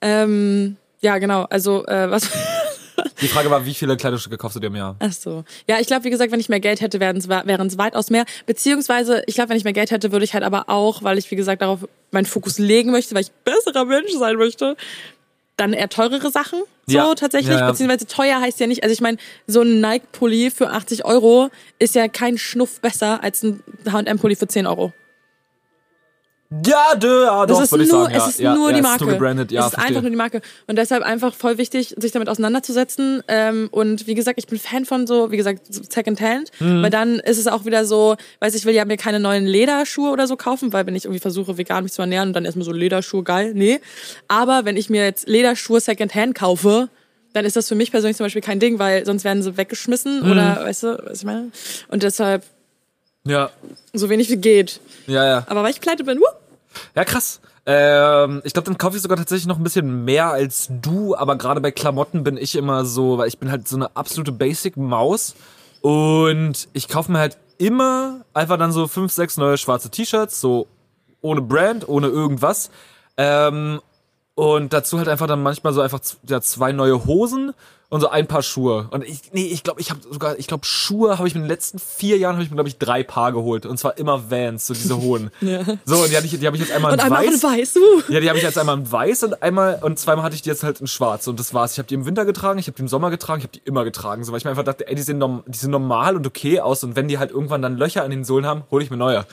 Ähm, 0.00 0.76
ja, 1.00 1.18
genau. 1.18 1.42
Also, 1.44 1.86
äh, 1.86 2.10
was. 2.10 2.28
Die 3.20 3.26
Frage 3.28 3.50
war, 3.50 3.66
wie 3.66 3.74
viele 3.74 3.96
Kleidungsstücke 3.96 4.36
kaufst 4.36 4.54
du 4.56 4.60
dir 4.60 4.68
im 4.68 4.76
Jahr? 4.76 4.94
Ach 5.00 5.12
so. 5.12 5.44
Ja, 5.68 5.80
ich 5.80 5.86
glaube, 5.88 6.04
wie 6.04 6.10
gesagt, 6.10 6.30
wenn 6.30 6.38
ich 6.40 6.48
mehr 6.48 6.60
Geld 6.60 6.80
hätte, 6.80 7.00
wären 7.00 7.16
es 7.16 7.28
weitaus 7.78 8.10
mehr. 8.10 8.24
Beziehungsweise, 8.46 9.22
ich 9.26 9.34
glaube, 9.34 9.50
wenn 9.50 9.56
ich 9.56 9.64
mehr 9.64 9.72
Geld 9.72 9.90
hätte, 9.90 10.12
würde 10.12 10.24
ich 10.24 10.32
halt 10.34 10.44
aber 10.44 10.68
auch, 10.68 11.02
weil 11.02 11.18
ich, 11.18 11.28
wie 11.30 11.36
gesagt, 11.36 11.60
darauf 11.62 11.88
meinen 12.12 12.26
Fokus 12.26 12.58
legen 12.58 12.92
möchte, 12.92 13.14
weil 13.14 13.22
ich 13.22 13.32
besserer 13.44 13.84
Mensch 13.84 14.12
sein 14.18 14.36
möchte, 14.36 14.76
dann 15.56 15.72
eher 15.72 15.88
teurere 15.88 16.30
Sachen. 16.30 16.60
So 16.86 16.96
Ja. 16.96 17.14
tatsächlich. 17.14 17.56
Ja. 17.56 17.70
Beziehungsweise 17.70 18.06
teuer 18.06 18.40
heißt 18.40 18.60
ja 18.60 18.66
nicht, 18.66 18.82
also 18.82 18.92
ich 18.92 19.00
meine, 19.00 19.18
so 19.46 19.62
ein 19.62 19.80
Nike-Pulli 19.80 20.50
für 20.50 20.70
80 20.70 21.04
Euro 21.04 21.50
ist 21.78 21.94
ja 21.94 22.08
kein 22.08 22.38
Schnuff 22.38 22.80
besser 22.80 23.22
als 23.22 23.42
ein 23.42 23.62
H&M-Pulli 23.90 24.36
für 24.36 24.48
10 24.48 24.66
Euro. 24.66 24.92
Ja, 26.64 26.94
dö, 26.94 27.24
ja, 27.24 27.46
Das 27.46 27.56
doch, 27.56 27.64
ist 27.64 27.72
würde 27.72 27.84
ich 27.84 27.90
nur, 27.90 28.02
sagen. 28.04 28.14
Ja, 28.14 28.22
es 28.22 28.28
ist 28.28 28.38
ja, 28.40 28.54
nur 28.54 28.68
ja, 28.70 28.74
die 28.74 28.78
es 28.80 28.82
Marke. 28.84 29.04
Ist 29.04 29.10
ja, 29.50 29.60
es 29.60 29.66
ist 29.66 29.72
verstehe. 29.74 29.84
einfach 29.88 30.02
nur 30.02 30.10
die 30.10 30.16
Marke. 30.16 30.40
Und 30.68 30.76
deshalb 30.76 31.02
einfach 31.02 31.34
voll 31.34 31.58
wichtig, 31.58 31.94
sich 31.98 32.12
damit 32.12 32.28
auseinanderzusetzen. 32.28 33.22
Ähm, 33.28 33.68
und 33.72 34.06
wie 34.06 34.14
gesagt, 34.14 34.38
ich 34.38 34.46
bin 34.46 34.58
Fan 34.58 34.84
von 34.84 35.06
so, 35.06 35.30
wie 35.32 35.36
gesagt, 35.36 35.62
Secondhand. 35.92 36.50
Mhm. 36.60 36.82
Weil 36.82 36.90
dann 36.90 37.18
ist 37.18 37.38
es 37.38 37.46
auch 37.48 37.64
wieder 37.64 37.84
so, 37.84 38.16
weiß 38.40 38.54
ich 38.54 38.64
will 38.66 38.74
ja 38.74 38.84
mir 38.84 38.96
keine 38.96 39.18
neuen 39.20 39.46
Lederschuhe 39.46 40.10
oder 40.10 40.26
so 40.26 40.36
kaufen, 40.36 40.72
weil 40.72 40.86
wenn 40.86 40.94
ich 40.94 41.06
irgendwie 41.06 41.18
versuche, 41.20 41.58
vegan 41.58 41.82
mich 41.84 41.92
zu 41.92 42.02
ernähren 42.02 42.28
und 42.28 42.34
dann 42.34 42.44
erstmal 42.44 42.64
so 42.66 42.72
Lederschuhe, 42.72 43.24
geil, 43.24 43.52
nee. 43.54 43.80
Aber 44.28 44.64
wenn 44.64 44.76
ich 44.76 44.88
mir 44.90 45.02
jetzt 45.04 45.26
Lederschuhe 45.28 45.80
Secondhand 45.80 46.34
kaufe, 46.36 46.88
dann 47.32 47.44
ist 47.44 47.56
das 47.56 47.66
für 47.68 47.74
mich 47.74 47.90
persönlich 47.90 48.16
zum 48.16 48.26
Beispiel 48.26 48.42
kein 48.42 48.60
Ding, 48.60 48.78
weil 48.78 49.04
sonst 49.06 49.24
werden 49.24 49.42
sie 49.42 49.56
weggeschmissen 49.56 50.22
Mhm. 50.24 50.30
oder, 50.30 50.60
weißt 50.62 50.82
du, 50.84 51.02
was 51.04 51.18
ich 51.18 51.24
meine? 51.24 51.50
Und 51.88 52.04
deshalb 52.04 52.44
Ja, 53.26 53.50
so 53.92 54.10
wenig 54.10 54.28
wie 54.30 54.36
geht. 54.36 54.80
ja, 55.06 55.24
ja. 55.24 55.44
Aber 55.48 55.62
weil 55.62 55.70
ich 55.70 55.80
pleite 55.80 56.04
bin, 56.04 56.18
wuh, 56.18 56.78
Ja, 56.94 57.04
krass. 57.04 57.40
Ähm, 57.66 58.42
ich 58.44 58.52
glaube, 58.52 58.66
dann 58.66 58.76
kaufe 58.76 58.96
ich 58.96 59.02
sogar 59.02 59.16
tatsächlich 59.16 59.46
noch 59.46 59.56
ein 59.56 59.62
bisschen 59.64 60.04
mehr 60.04 60.30
als 60.30 60.68
du, 60.70 61.16
aber 61.16 61.36
gerade 61.36 61.62
bei 61.62 61.70
Klamotten 61.70 62.22
bin 62.22 62.36
ich 62.36 62.56
immer 62.56 62.84
so, 62.84 63.16
weil 63.16 63.28
ich 63.28 63.38
bin 63.38 63.50
halt 63.50 63.66
so 63.66 63.76
eine 63.76 63.96
absolute 63.96 64.32
Basic-Maus 64.32 65.34
und 65.80 66.68
ich 66.74 66.88
kaufe 66.88 67.10
mir 67.10 67.20
halt 67.20 67.38
immer 67.56 68.24
einfach 68.34 68.58
dann 68.58 68.72
so 68.72 68.86
fünf, 68.86 69.12
sechs 69.12 69.38
neue 69.38 69.56
schwarze 69.56 69.88
T-Shirts, 69.90 70.40
so 70.40 70.66
ohne 71.22 71.40
Brand, 71.40 71.88
ohne 71.88 72.08
irgendwas. 72.08 72.70
Ähm, 73.16 73.80
und 74.34 74.72
dazu 74.74 74.98
halt 74.98 75.08
einfach 75.08 75.28
dann 75.28 75.42
manchmal 75.42 75.72
so 75.72 75.80
einfach 75.80 76.00
ja, 76.28 76.40
zwei 76.42 76.72
neue 76.72 77.06
Hosen 77.06 77.54
und 77.88 78.00
so 78.00 78.08
ein 78.08 78.26
paar 78.26 78.42
Schuhe. 78.42 78.88
Und 78.90 79.04
ich, 79.04 79.32
nee, 79.32 79.46
ich 79.46 79.62
glaube, 79.62 79.80
ich 79.80 79.90
habe 79.90 80.00
sogar, 80.10 80.38
ich 80.38 80.46
glaube, 80.46 80.64
Schuhe 80.64 81.18
habe 81.18 81.28
ich 81.28 81.34
mir 81.34 81.40
in 81.40 81.44
den 81.44 81.50
letzten 81.50 81.78
vier 81.78 82.16
Jahren 82.18 82.34
habe 82.34 82.42
ich 82.44 82.50
mir 82.50 82.56
glaube 82.56 82.68
ich 82.68 82.78
drei 82.78 83.02
Paar 83.02 83.32
geholt 83.32 83.66
und 83.66 83.78
zwar 83.78 83.98
immer 83.98 84.30
Vans, 84.30 84.66
so 84.66 84.74
diese 84.74 85.00
hohen. 85.00 85.30
Ja. 85.40 85.62
So 85.84 85.96
und 85.96 86.10
die, 86.10 86.16
hatte 86.16 86.26
ich, 86.26 86.38
die 86.38 86.46
habe 86.46 86.56
ich 86.56 86.62
jetzt 86.62 86.72
einmal 86.72 86.92
und 86.92 86.98
in 86.98 87.04
einmal 87.04 87.26
weiß. 87.26 87.40
von 87.40 87.50
weiß, 87.50 87.76
uh. 87.76 88.12
Ja, 88.12 88.20
die 88.20 88.28
habe 88.28 88.38
ich 88.38 88.44
jetzt 88.44 88.58
einmal 88.58 88.78
in 88.78 88.90
weiß 88.90 89.24
und 89.24 89.42
einmal 89.42 89.78
und 89.82 89.98
zweimal 89.98 90.24
hatte 90.24 90.34
ich 90.34 90.42
die 90.42 90.48
jetzt 90.48 90.62
halt 90.62 90.80
in 90.80 90.86
schwarz 90.86 91.26
und 91.26 91.38
das 91.38 91.52
war's. 91.52 91.72
Ich 91.72 91.78
habe 91.78 91.86
die 91.86 91.94
im 91.94 92.06
Winter 92.06 92.24
getragen, 92.24 92.58
ich 92.58 92.66
habe 92.66 92.76
die 92.76 92.82
im 92.82 92.88
Sommer 92.88 93.10
getragen, 93.10 93.40
ich 93.40 93.44
habe 93.44 93.52
die 93.52 93.62
immer 93.64 93.84
getragen, 93.84 94.24
so 94.24 94.32
weil 94.32 94.38
ich 94.38 94.44
mir 94.44 94.50
einfach 94.50 94.64
dachte, 94.64 94.88
ey, 94.88 94.94
die 94.94 95.02
sehen, 95.02 95.22
die 95.46 95.58
sehen 95.58 95.70
normal 95.70 96.16
und 96.16 96.26
okay 96.26 96.60
aus 96.60 96.82
und 96.82 96.96
wenn 96.96 97.08
die 97.08 97.18
halt 97.18 97.30
irgendwann 97.30 97.62
dann 97.62 97.76
Löcher 97.76 98.02
an 98.04 98.10
den 98.10 98.24
Sohlen 98.24 98.46
haben, 98.46 98.64
hole 98.70 98.82
ich 98.82 98.90
mir 98.90 98.96
neue. 98.96 99.26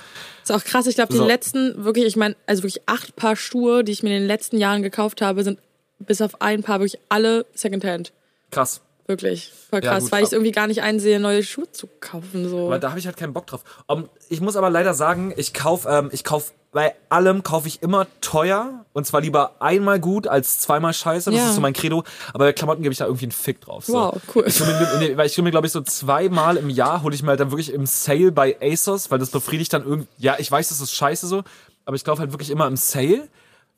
Ist 0.43 0.51
auch 0.51 0.63
krass. 0.63 0.87
Ich 0.87 0.95
glaube, 0.95 1.13
So. 1.13 1.21
die 1.21 1.27
letzten, 1.27 1.83
wirklich, 1.85 2.05
ich 2.05 2.15
meine, 2.15 2.35
also 2.47 2.63
wirklich 2.63 2.81
acht 2.87 3.15
Paar 3.15 3.35
Schuhe, 3.35 3.83
die 3.83 3.91
ich 3.91 4.03
mir 4.03 4.09
in 4.09 4.21
den 4.21 4.27
letzten 4.27 4.57
Jahren 4.57 4.81
gekauft 4.81 5.21
habe, 5.21 5.43
sind 5.43 5.59
bis 5.99 6.21
auf 6.21 6.41
ein 6.41 6.63
Paar 6.63 6.79
wirklich 6.79 6.99
alle 7.09 7.45
Secondhand. 7.53 8.11
Krass. 8.51 8.81
Wirklich. 9.07 9.51
Voll 9.69 9.83
Ja, 9.83 9.91
krass, 9.91 10.03
gut, 10.03 10.11
weil 10.11 10.21
ich 10.23 10.27
ab- 10.27 10.33
irgendwie 10.33 10.51
gar 10.51 10.67
nicht 10.67 10.81
einsehe, 10.83 11.19
neue 11.19 11.43
Schuhe 11.43 11.69
zu 11.71 11.87
kaufen. 11.99 12.47
So. 12.49 12.67
Aber 12.67 12.79
da 12.79 12.89
habe 12.89 12.99
ich 12.99 13.05
halt 13.07 13.17
keinen 13.17 13.33
Bock 13.33 13.47
drauf. 13.47 13.63
Um, 13.87 14.07
ich 14.29 14.39
muss 14.41 14.55
aber 14.55 14.69
leider 14.69 14.93
sagen, 14.93 15.33
ich 15.35 15.53
kauf, 15.53 15.85
ähm, 15.89 16.09
ich 16.13 16.23
kauf 16.23 16.53
bei 16.71 16.95
allem 17.09 17.43
kaufe 17.43 17.67
ich 17.67 17.81
immer 17.81 18.07
teuer 18.21 18.85
und 18.93 19.05
zwar 19.05 19.19
lieber 19.19 19.55
einmal 19.59 19.99
gut 19.99 20.27
als 20.27 20.59
zweimal 20.59 20.93
scheiße. 20.93 21.29
Das 21.31 21.37
Ja. 21.39 21.49
ist 21.49 21.55
so 21.55 21.61
mein 21.61 21.73
Credo. 21.73 22.03
Aber 22.33 22.45
bei 22.45 22.53
Klamotten 22.53 22.81
gebe 22.83 22.93
ich 22.93 22.99
da 22.99 23.05
irgendwie 23.05 23.25
einen 23.25 23.31
Fick 23.33 23.59
drauf. 23.59 23.83
So. 23.85 23.93
Wow, 23.95 24.21
cool. 24.33 24.45
Ich 24.47 24.57
mir, 24.61 25.17
weil 25.17 25.25
ich 25.27 25.37
mir 25.37 25.51
glaube 25.51 25.67
ich 25.67 25.73
so 25.73 25.81
zweimal 25.81 26.55
im 26.55 26.69
Jahr 26.69 27.03
hole 27.03 27.13
ich 27.13 27.23
mir 27.23 27.29
halt 27.31 27.41
dann 27.41 27.51
wirklich 27.51 27.73
im 27.73 27.85
Sale 27.85 28.31
bei 28.31 28.55
ASOS, 28.61 29.11
weil 29.11 29.19
das 29.19 29.31
befriedigt 29.31 29.73
dann 29.73 29.83
irgendwie. 29.83 30.07
Ja, 30.17 30.35
ich 30.39 30.49
weiß, 30.49 30.69
das 30.69 30.79
ist 30.79 30.93
scheiße 30.93 31.27
so, 31.27 31.43
aber 31.83 31.97
ich 31.97 32.05
kaufe 32.05 32.21
halt 32.21 32.31
wirklich 32.31 32.49
immer 32.51 32.67
im 32.67 32.77
Sale. 32.77 33.27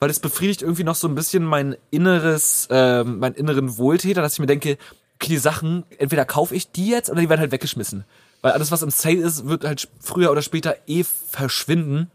Weil 0.03 0.09
das 0.09 0.19
befriedigt 0.19 0.61
irgendwie 0.61 0.83
noch 0.83 0.95
so 0.95 1.07
ein 1.07 1.15
bisschen 1.15 1.45
mein 1.45 1.77
inneres, 1.89 2.67
ähm, 2.69 3.19
meinen 3.19 3.35
inneren 3.35 3.77
Wohltäter, 3.77 4.21
dass 4.21 4.33
ich 4.33 4.39
mir 4.39 4.47
denke, 4.47 4.77
okay, 5.15 5.29
die 5.29 5.37
Sachen, 5.37 5.85
entweder 5.97 6.25
kaufe 6.25 6.53
ich 6.53 6.73
die 6.73 6.89
jetzt 6.89 7.09
oder 7.09 7.21
die 7.21 7.29
werden 7.29 7.39
halt 7.39 7.53
weggeschmissen. 7.53 8.03
Weil 8.41 8.51
alles, 8.51 8.69
was 8.69 8.81
im 8.81 8.89
Sale 8.89 9.19
ist, 9.21 9.47
wird 9.47 9.63
halt 9.63 9.87
früher 10.01 10.29
oder 10.29 10.41
später 10.41 10.75
eh 10.87 11.05
verschwinden. 11.05 12.11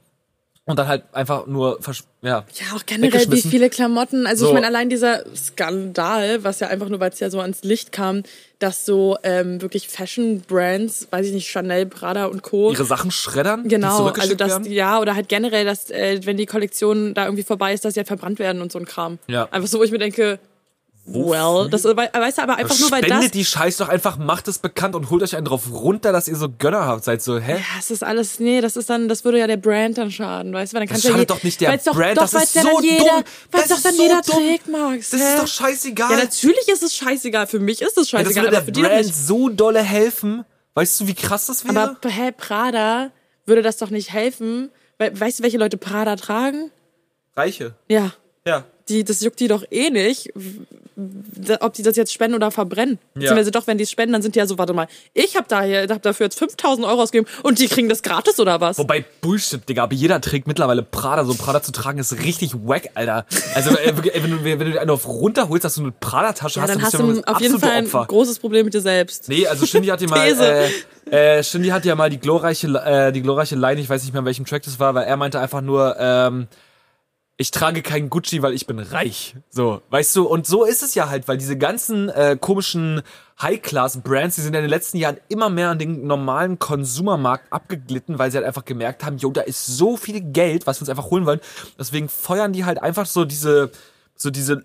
Und 0.68 0.78
dann 0.78 0.86
halt 0.86 1.02
einfach 1.12 1.46
nur, 1.46 1.78
ja. 2.22 2.44
ja, 2.52 2.76
auch 2.76 2.84
generell, 2.84 3.30
wie 3.30 3.40
viele 3.40 3.70
Klamotten. 3.70 4.26
Also 4.26 4.44
So. 4.44 4.48
ich 4.50 4.54
meine, 4.54 4.66
allein 4.66 4.90
dieser 4.90 5.24
Skandal, 5.34 6.44
was 6.44 6.60
ja 6.60 6.68
einfach 6.68 6.88
nur, 6.88 7.00
weil 7.00 7.10
es 7.10 7.20
ja 7.20 7.30
so 7.30 7.40
ans 7.40 7.62
Licht 7.64 7.90
kam, 7.90 8.22
dass 8.58 8.84
so 8.84 9.16
ähm, 9.22 9.62
wirklich 9.62 9.88
Fashion-Brands, 9.88 11.08
weiß 11.10 11.26
ich 11.26 11.32
nicht, 11.32 11.48
Chanel, 11.48 11.86
Prada 11.86 12.26
und 12.26 12.42
Co. 12.42 12.70
ihre 12.70 12.84
Sachen 12.84 13.10
schreddern, 13.10 13.66
Genau, 13.68 14.08
also 14.08 14.34
dass 14.34 14.50
werden. 14.50 14.70
ja 14.70 15.00
oder 15.00 15.14
halt 15.14 15.28
generell, 15.28 15.64
dass 15.64 15.90
äh, 15.90 16.20
wenn 16.24 16.36
die 16.36 16.46
Kollektion 16.46 17.14
da 17.14 17.24
irgendwie 17.24 17.44
vorbei 17.44 17.72
ist, 17.72 17.84
dass 17.84 17.94
sie 17.94 18.00
halt 18.00 18.08
verbrannt 18.08 18.38
werden 18.38 18.60
und 18.62 18.70
so 18.72 18.78
ein 18.78 18.84
Kram. 18.84 19.18
Ja. 19.26 19.48
Einfach 19.50 19.68
so, 19.68 19.78
wo 19.78 19.84
ich 19.84 19.90
mir 19.92 19.98
denke, 19.98 20.38
well, 21.12 21.68
das 21.70 21.84
wei- 21.84 22.10
weißt 22.12 22.38
du, 22.38 22.42
aber 22.42 22.56
einfach 22.56 22.78
nur 22.78 22.90
weil 22.90 23.02
Spendet 23.04 23.24
das. 23.26 23.30
die 23.32 23.44
Scheiß 23.44 23.76
doch 23.78 23.88
einfach, 23.88 24.16
macht 24.18 24.48
es 24.48 24.58
bekannt 24.58 24.94
und 24.94 25.10
holt 25.10 25.22
euch 25.22 25.34
einen 25.36 25.44
drauf 25.46 25.62
runter, 25.72 26.12
dass 26.12 26.28
ihr 26.28 26.36
so 26.36 26.48
Gönner 26.48 26.86
habt. 26.86 27.04
Seid 27.04 27.22
so, 27.22 27.38
hä? 27.38 27.54
Ja, 27.54 27.58
es 27.78 27.90
ist 27.90 28.04
alles, 28.04 28.40
nee, 28.40 28.60
das 28.60 28.76
ist 28.76 28.90
dann, 28.90 29.08
das 29.08 29.24
würde 29.24 29.38
ja 29.38 29.46
der 29.46 29.56
Brand 29.56 29.98
dann 29.98 30.10
schaden, 30.10 30.52
weißt 30.52 30.72
du? 30.72 30.76
Weil 30.76 30.80
dann 30.82 30.88
kannst 30.88 31.04
Das 31.04 31.08
ja 31.10 31.16
schadet 31.16 31.30
je- 31.30 31.36
doch 31.36 31.42
nicht 31.42 31.60
der 31.60 31.76
doch, 31.78 31.94
Brand, 31.94 32.16
doch, 32.16 32.22
das 32.22 32.34
weil's 32.34 32.44
ist 32.44 32.54
ja 32.56 32.62
so 32.62 32.68
dann 32.76 32.84
jeder, 32.84 33.04
dumm. 33.04 33.24
Weil's 33.52 33.68
Das 33.68 33.76
doch 33.76 33.82
dann 33.82 33.94
so 33.94 34.02
jeder 34.02 34.20
dumm. 34.22 34.34
trägt, 34.36 34.68
Max. 34.68 35.10
Das 35.10 35.20
hä? 35.20 35.24
ist 35.34 35.38
doch 35.42 35.46
scheißegal. 35.48 36.10
Ja, 36.10 36.16
natürlich 36.18 36.68
ist 36.68 36.82
es 36.82 36.94
scheißegal. 36.96 37.46
Für 37.46 37.58
mich 37.60 37.80
ist 37.82 37.96
es 37.98 38.10
Ja, 38.10 38.18
das 38.18 38.26
scheißegal, 38.28 38.44
würde 38.44 38.56
aber 38.58 38.70
der 38.70 38.82
doch 38.84 38.90
Brand 38.90 39.14
so 39.14 39.48
dolle 39.48 39.82
helfen. 39.82 40.44
Weißt 40.74 41.00
du, 41.00 41.06
wie 41.06 41.14
krass 41.14 41.46
das 41.46 41.64
wäre? 41.64 41.76
Aber 42.00 42.08
hä, 42.08 42.32
Prada 42.36 43.10
würde 43.46 43.62
das 43.62 43.78
doch 43.78 43.90
nicht 43.90 44.12
helfen. 44.12 44.70
Weil, 44.98 45.18
weißt 45.18 45.38
du, 45.38 45.42
welche 45.44 45.58
Leute 45.58 45.76
Prada 45.76 46.16
tragen? 46.16 46.70
Reiche. 47.36 47.74
Ja. 47.88 48.12
Ja. 48.46 48.64
Die, 48.88 49.04
das 49.04 49.20
juckt 49.20 49.40
die 49.40 49.48
doch 49.48 49.64
eh 49.70 49.90
nicht, 49.90 50.32
ob 51.60 51.74
die 51.74 51.82
das 51.82 51.96
jetzt 51.96 52.12
spenden 52.12 52.34
oder 52.34 52.50
verbrennen. 52.50 52.98
Beziehungsweise 53.14 53.50
doch, 53.50 53.66
wenn 53.66 53.78
die 53.78 53.84
es 53.84 53.90
spenden, 53.90 54.12
dann 54.14 54.22
sind 54.22 54.34
die 54.34 54.40
ja 54.40 54.46
so, 54.46 54.58
warte 54.58 54.72
mal, 54.72 54.88
ich 55.14 55.36
habe 55.36 55.46
da 55.48 55.62
hab 55.62 56.02
dafür 56.02 56.26
jetzt 56.26 56.38
5000 56.38 56.86
Euro 56.86 57.02
ausgegeben 57.02 57.30
und 57.42 57.58
die 57.58 57.68
kriegen 57.68 57.88
das 57.88 58.02
gratis 58.02 58.40
oder 58.40 58.60
was? 58.60 58.78
Wobei 58.78 59.04
Bullshit, 59.20 59.66
Digga, 59.68 59.84
aber 59.84 59.94
jeder 59.94 60.20
trägt 60.20 60.48
mittlerweile 60.48 60.82
Prada. 60.82 61.24
So 61.24 61.34
Prada 61.34 61.62
zu 61.62 61.72
tragen 61.72 61.98
ist 61.98 62.18
richtig 62.24 62.54
wack, 62.54 62.90
Alter. 62.94 63.26
Also 63.54 63.76
äh, 63.76 63.92
ey, 64.12 64.22
wenn 64.22 64.30
du, 64.30 64.44
wenn 64.44 64.58
du 64.58 64.72
dir 64.72 64.80
einen 64.80 64.90
auf 64.90 65.06
runterholst, 65.06 65.64
dass 65.64 65.76
du 65.76 65.82
eine 65.82 65.92
Prada-Tasche 65.92 66.58
ja, 66.58 66.62
hast, 66.62 66.70
dann 66.70 66.82
hast 66.82 66.92
bist 66.92 67.02
du 67.02 67.20
ja 67.20 67.22
auf 67.26 67.40
jeden 67.40 67.58
Fall 67.58 67.70
ein 67.70 67.84
Opfer. 67.84 68.06
großes 68.06 68.38
Problem 68.38 68.64
mit 68.64 68.74
dir 68.74 68.80
selbst. 68.80 69.28
Nee, 69.28 69.46
also 69.46 69.66
Shindy 69.66 69.88
hat 69.88 70.00
ja 70.00 70.08
mal, 70.08 70.26
äh, 70.26 71.38
äh, 71.38 71.42
Shindy 71.44 71.68
hat 71.68 71.84
ja 71.84 71.94
mal 71.94 72.10
die 72.10 72.18
glorreiche, 72.18 72.66
äh, 72.66 73.12
die 73.12 73.22
glorreiche 73.22 73.54
Line, 73.54 73.80
ich 73.80 73.88
weiß 73.88 74.02
nicht 74.02 74.12
mehr, 74.12 74.20
in 74.20 74.26
welchem 74.26 74.46
Track 74.46 74.62
das 74.64 74.80
war, 74.80 74.94
weil 74.94 75.04
er 75.04 75.16
meinte 75.16 75.38
einfach 75.38 75.60
nur, 75.60 75.96
ähm, 75.98 76.48
ich 77.40 77.52
trage 77.52 77.82
kein 77.82 78.10
Gucci, 78.10 78.42
weil 78.42 78.52
ich 78.52 78.66
bin 78.66 78.80
reich. 78.80 79.36
So, 79.48 79.80
weißt 79.90 80.16
du, 80.16 80.26
und 80.26 80.44
so 80.44 80.64
ist 80.64 80.82
es 80.82 80.96
ja 80.96 81.08
halt, 81.08 81.28
weil 81.28 81.38
diese 81.38 81.56
ganzen 81.56 82.08
äh, 82.08 82.36
komischen 82.38 83.02
High-Class-Brands, 83.40 84.34
die 84.34 84.42
sind 84.42 84.54
in 84.54 84.62
den 84.62 84.68
letzten 84.68 84.98
Jahren 84.98 85.18
immer 85.28 85.48
mehr 85.48 85.70
an 85.70 85.78
den 85.78 86.04
normalen 86.04 86.58
Konsumermarkt 86.58 87.52
abgeglitten, 87.52 88.18
weil 88.18 88.32
sie 88.32 88.38
halt 88.38 88.46
einfach 88.46 88.64
gemerkt 88.64 89.04
haben, 89.04 89.18
jo, 89.18 89.30
da 89.30 89.42
ist 89.42 89.64
so 89.64 89.96
viel 89.96 90.20
Geld, 90.20 90.66
was 90.66 90.78
wir 90.78 90.82
uns 90.82 90.88
einfach 90.90 91.10
holen 91.10 91.26
wollen. 91.26 91.40
Deswegen 91.78 92.08
feuern 92.08 92.52
die 92.52 92.64
halt 92.64 92.82
einfach 92.82 93.06
so 93.06 93.24
diese, 93.24 93.70
so 94.20 94.30
diese 94.30 94.62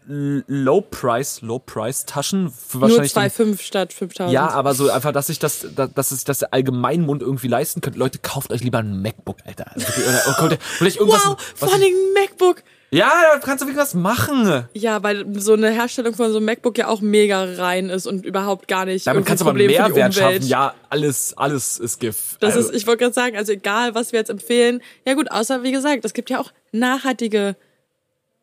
Low-Price, 0.48 1.42
Low-Price-Taschen 1.42 2.50
für 2.50 2.80
Nur 2.80 2.90
wahrscheinlich 2.90 3.14
den 3.14 3.54
2,5 3.56 3.62
statt 3.62 3.94
5000. 3.94 4.34
ja, 4.34 4.50
aber 4.50 4.74
so 4.74 4.90
einfach, 4.90 5.12
dass 5.12 5.28
sich 5.28 5.38
das, 5.38 5.68
da- 5.76 5.86
dass 5.88 6.10
sich 6.10 6.24
das 6.26 6.40
der 6.40 6.54
Allgemeinmund 6.54 7.22
irgendwie 7.22 7.48
leisten 7.48 7.80
könnte. 7.82 8.00
Leute, 8.00 8.18
kauft 8.20 8.52
euch 8.52 8.62
lieber 8.64 8.80
ein 8.80 9.02
MacBook, 9.02 9.38
Alter. 9.46 9.72
Also 9.74 9.88
wirklich, 9.88 10.44
oder, 10.44 10.58
vielleicht 10.60 10.98
irgendwas. 10.98 11.26
Wow, 11.26 11.38
was 11.60 11.70
vor 11.70 11.74
allem 11.74 11.84
ein 11.84 12.14
MacBook. 12.24 12.64
ja, 12.90 13.12
da 13.34 13.40
kannst 13.40 13.62
du 13.62 13.68
irgendwas 13.68 13.94
machen. 13.94 14.66
Ja, 14.74 15.04
weil 15.04 15.40
so 15.40 15.54
eine 15.54 15.70
Herstellung 15.70 16.16
von 16.16 16.32
so 16.32 16.38
einem 16.38 16.48
MacBook 16.48 16.76
ja 16.80 16.88
auch 16.88 17.02
mega 17.02 17.44
rein 17.44 17.90
ist 17.92 18.08
und 18.08 18.26
überhaupt 18.26 18.68
gar 18.68 18.86
nicht 18.86 19.06
Damit 19.06 19.26
kannst 19.28 19.44
du 19.44 19.48
aber 19.50 19.60
die 19.60 19.68
Mehrwert 19.68 20.16
schaffen. 20.16 20.48
Ja, 20.48 20.74
alles, 20.90 21.38
alles 21.38 21.78
ist 21.78 22.00
Gift. 22.00 22.42
Das 22.42 22.56
Also, 22.56 22.70
ist, 22.70 22.76
ich 22.76 22.88
wollte 22.88 23.04
gerade 23.04 23.14
sagen, 23.14 23.38
also 23.38 23.52
egal, 23.52 23.94
was 23.94 24.12
wir 24.14 24.20
jetzt 24.20 24.30
empfehlen. 24.32 24.82
Ja 25.06 25.14
gut, 25.14 25.30
außer 25.32 25.62
wie 25.62 25.72
gesagt, 25.72 26.06
es 26.06 26.14
gibt 26.14 26.32
ja 26.32 26.40
auch 26.40 26.52
nachhaltige 26.72 27.56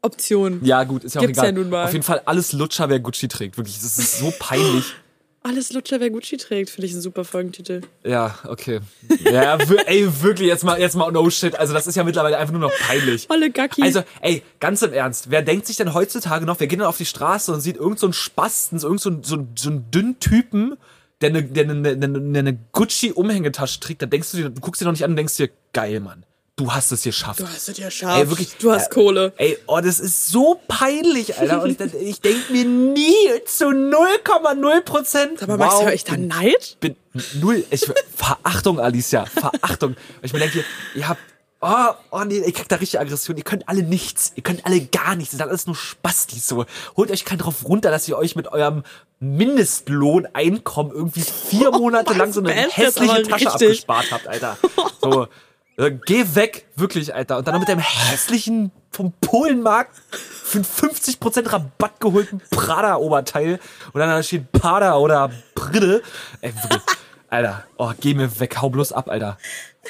Optionen. 0.02 0.64
ja, 0.64 0.84
gut, 0.84 1.04
ist 1.04 1.14
ja 1.14 1.20
auch 1.20 1.26
Gibt's 1.26 1.38
egal. 1.38 1.50
ja 1.50 1.58
nun 1.60 1.70
mal. 1.70 1.84
Auf 1.84 1.92
jeden 1.92 2.04
Fall 2.04 2.22
alles 2.24 2.52
Lutscher, 2.52 2.88
wer 2.88 3.00
Gucci 3.00 3.28
trägt. 3.28 3.56
Wirklich, 3.58 3.76
das 3.80 3.98
ist 3.98 4.18
so 4.18 4.32
peinlich. 4.38 4.84
Alles 5.42 5.72
Lutscher, 5.72 6.00
wer 6.00 6.10
Gucci 6.10 6.36
trägt, 6.36 6.68
finde 6.68 6.86
ich 6.86 6.92
ein 6.92 7.00
super 7.00 7.24
Folgentitel. 7.24 7.80
Ja, 8.04 8.38
okay. 8.46 8.80
Ja, 9.24 9.58
wir- 9.70 9.88
ey, 9.88 10.06
wirklich, 10.22 10.48
jetzt 10.48 10.64
mal, 10.64 10.78
jetzt 10.78 10.96
mal 10.96 11.10
no 11.10 11.30
shit. 11.30 11.56
Also, 11.56 11.72
das 11.72 11.86
ist 11.86 11.94
ja 11.94 12.04
mittlerweile 12.04 12.36
einfach 12.36 12.52
nur 12.52 12.60
noch 12.60 12.72
peinlich. 12.86 13.26
Olle 13.30 13.50
Gacki. 13.50 13.80
Also, 13.82 14.02
ey, 14.20 14.42
ganz 14.58 14.82
im 14.82 14.92
Ernst, 14.92 15.30
wer 15.30 15.40
denkt 15.40 15.66
sich 15.66 15.76
denn 15.78 15.94
heutzutage 15.94 16.44
noch, 16.44 16.60
wer 16.60 16.66
geht 16.66 16.78
dann 16.78 16.86
auf 16.86 16.98
die 16.98 17.06
Straße 17.06 17.54
und 17.54 17.62
sieht 17.62 17.78
irgend 17.78 17.98
so 17.98 18.04
einen 18.04 18.12
Spasten, 18.12 18.78
so 18.78 18.88
irgend 18.88 19.00
so 19.00 19.08
einen, 19.08 19.22
so 19.24 19.46
so 19.56 19.70
einen 19.70 19.90
dünnen 19.90 20.20
Typen, 20.20 20.76
der 21.22 21.30
eine, 21.30 21.42
der 21.44 21.64
eine, 21.70 21.88
eine, 21.88 22.38
eine 22.38 22.58
Gucci-Umhängetasche 22.72 23.80
trägt, 23.80 24.02
da 24.02 24.06
denkst 24.06 24.32
du 24.32 24.36
dir, 24.36 24.50
du 24.50 24.60
guckst 24.60 24.82
dir 24.82 24.84
noch 24.84 24.92
nicht 24.92 25.04
an 25.04 25.10
und 25.12 25.16
denkst 25.16 25.36
dir, 25.38 25.48
geil, 25.72 26.00
Mann, 26.00 26.24
du 26.60 26.72
hast 26.72 26.92
es 26.92 27.02
geschafft. 27.02 27.40
du 27.40 27.48
hast 27.48 27.68
es 27.68 27.78
ja 27.78 27.90
scharf. 27.90 28.18
Ey, 28.18 28.28
wirklich, 28.28 28.56
du 28.58 28.70
hast 28.70 28.88
äh, 28.88 28.94
Kohle. 28.94 29.32
Ey, 29.38 29.56
oh, 29.66 29.80
das 29.82 29.98
ist 29.98 30.28
so 30.28 30.60
peinlich, 30.68 31.38
Alter. 31.38 31.62
Und 31.62 31.80
ich, 31.80 31.94
ich 31.94 32.20
denke 32.20 32.52
mir 32.52 32.64
nie 32.64 33.44
zu 33.46 33.66
0,0 33.66 34.80
Prozent. 34.82 35.42
Aber 35.42 35.56
Max, 35.56 35.82
höre 35.82 35.94
ich 35.94 36.04
da 36.04 36.16
Neid? 36.16 36.76
bin 36.80 36.96
null. 37.40 37.64
Ich, 37.70 37.90
Verachtung, 38.14 38.78
Alicia. 38.78 39.24
Verachtung. 39.24 39.96
Ich 40.22 40.32
mir 40.32 40.40
denke, 40.40 40.64
ihr 40.94 41.08
habt 41.08 41.20
Oh, 41.62 41.92
oh 42.10 42.24
nee, 42.24 42.38
ich 42.38 42.54
krieg 42.54 42.70
da 42.70 42.76
richtig 42.76 43.00
Aggression. 43.00 43.36
Ihr 43.36 43.44
könnt 43.44 43.68
alle 43.68 43.82
nichts. 43.82 44.32
Ihr 44.34 44.42
könnt 44.42 44.64
alle 44.64 44.80
gar 44.80 45.14
nichts. 45.14 45.32
Das 45.32 45.38
sind 45.40 45.46
alles 45.46 45.66
nur 45.66 45.76
Spastis. 45.76 46.48
So. 46.48 46.64
Holt 46.96 47.10
euch 47.10 47.26
keinen 47.26 47.40
drauf 47.40 47.66
runter, 47.66 47.90
dass 47.90 48.08
ihr 48.08 48.16
euch 48.16 48.34
mit 48.34 48.48
eurem 48.48 48.82
Mindestlohneinkommen 49.18 50.90
irgendwie 50.90 51.20
vier 51.20 51.70
Monate 51.78 52.14
lang 52.14 52.32
so 52.32 52.40
eine 52.40 52.52
hässliche 52.54 53.24
Tasche 53.24 53.46
richtig. 53.46 53.52
abgespart 53.52 54.10
habt, 54.10 54.26
Alter. 54.26 54.56
So. 55.02 55.28
äh, 55.76 55.90
Geh 56.06 56.24
weg, 56.34 56.66
wirklich, 56.76 57.14
Alter. 57.14 57.38
Und 57.38 57.46
dann 57.46 57.54
noch 57.54 57.60
mit 57.60 57.68
deinem 57.68 57.80
hässlichen 57.80 58.70
vom 58.90 59.12
Polenmarkt 59.20 59.96
für 60.10 60.58
einen 60.58 60.64
50% 60.64 61.52
Rabatt 61.52 62.00
geholten 62.00 62.40
Prada-Oberteil. 62.50 63.60
Und 63.92 64.00
dann 64.00 64.10
da 64.10 64.22
steht 64.22 64.50
Pada 64.52 64.96
oder 64.96 65.30
Brille. 65.54 66.02
Ey, 66.40 66.52
wirklich. 66.54 66.82
Alter, 67.28 67.64
oh, 67.76 67.92
geh 68.00 68.14
mir 68.14 68.40
weg, 68.40 68.60
hau 68.60 68.70
bloß 68.70 68.92
ab, 68.92 69.08
Alter. 69.08 69.38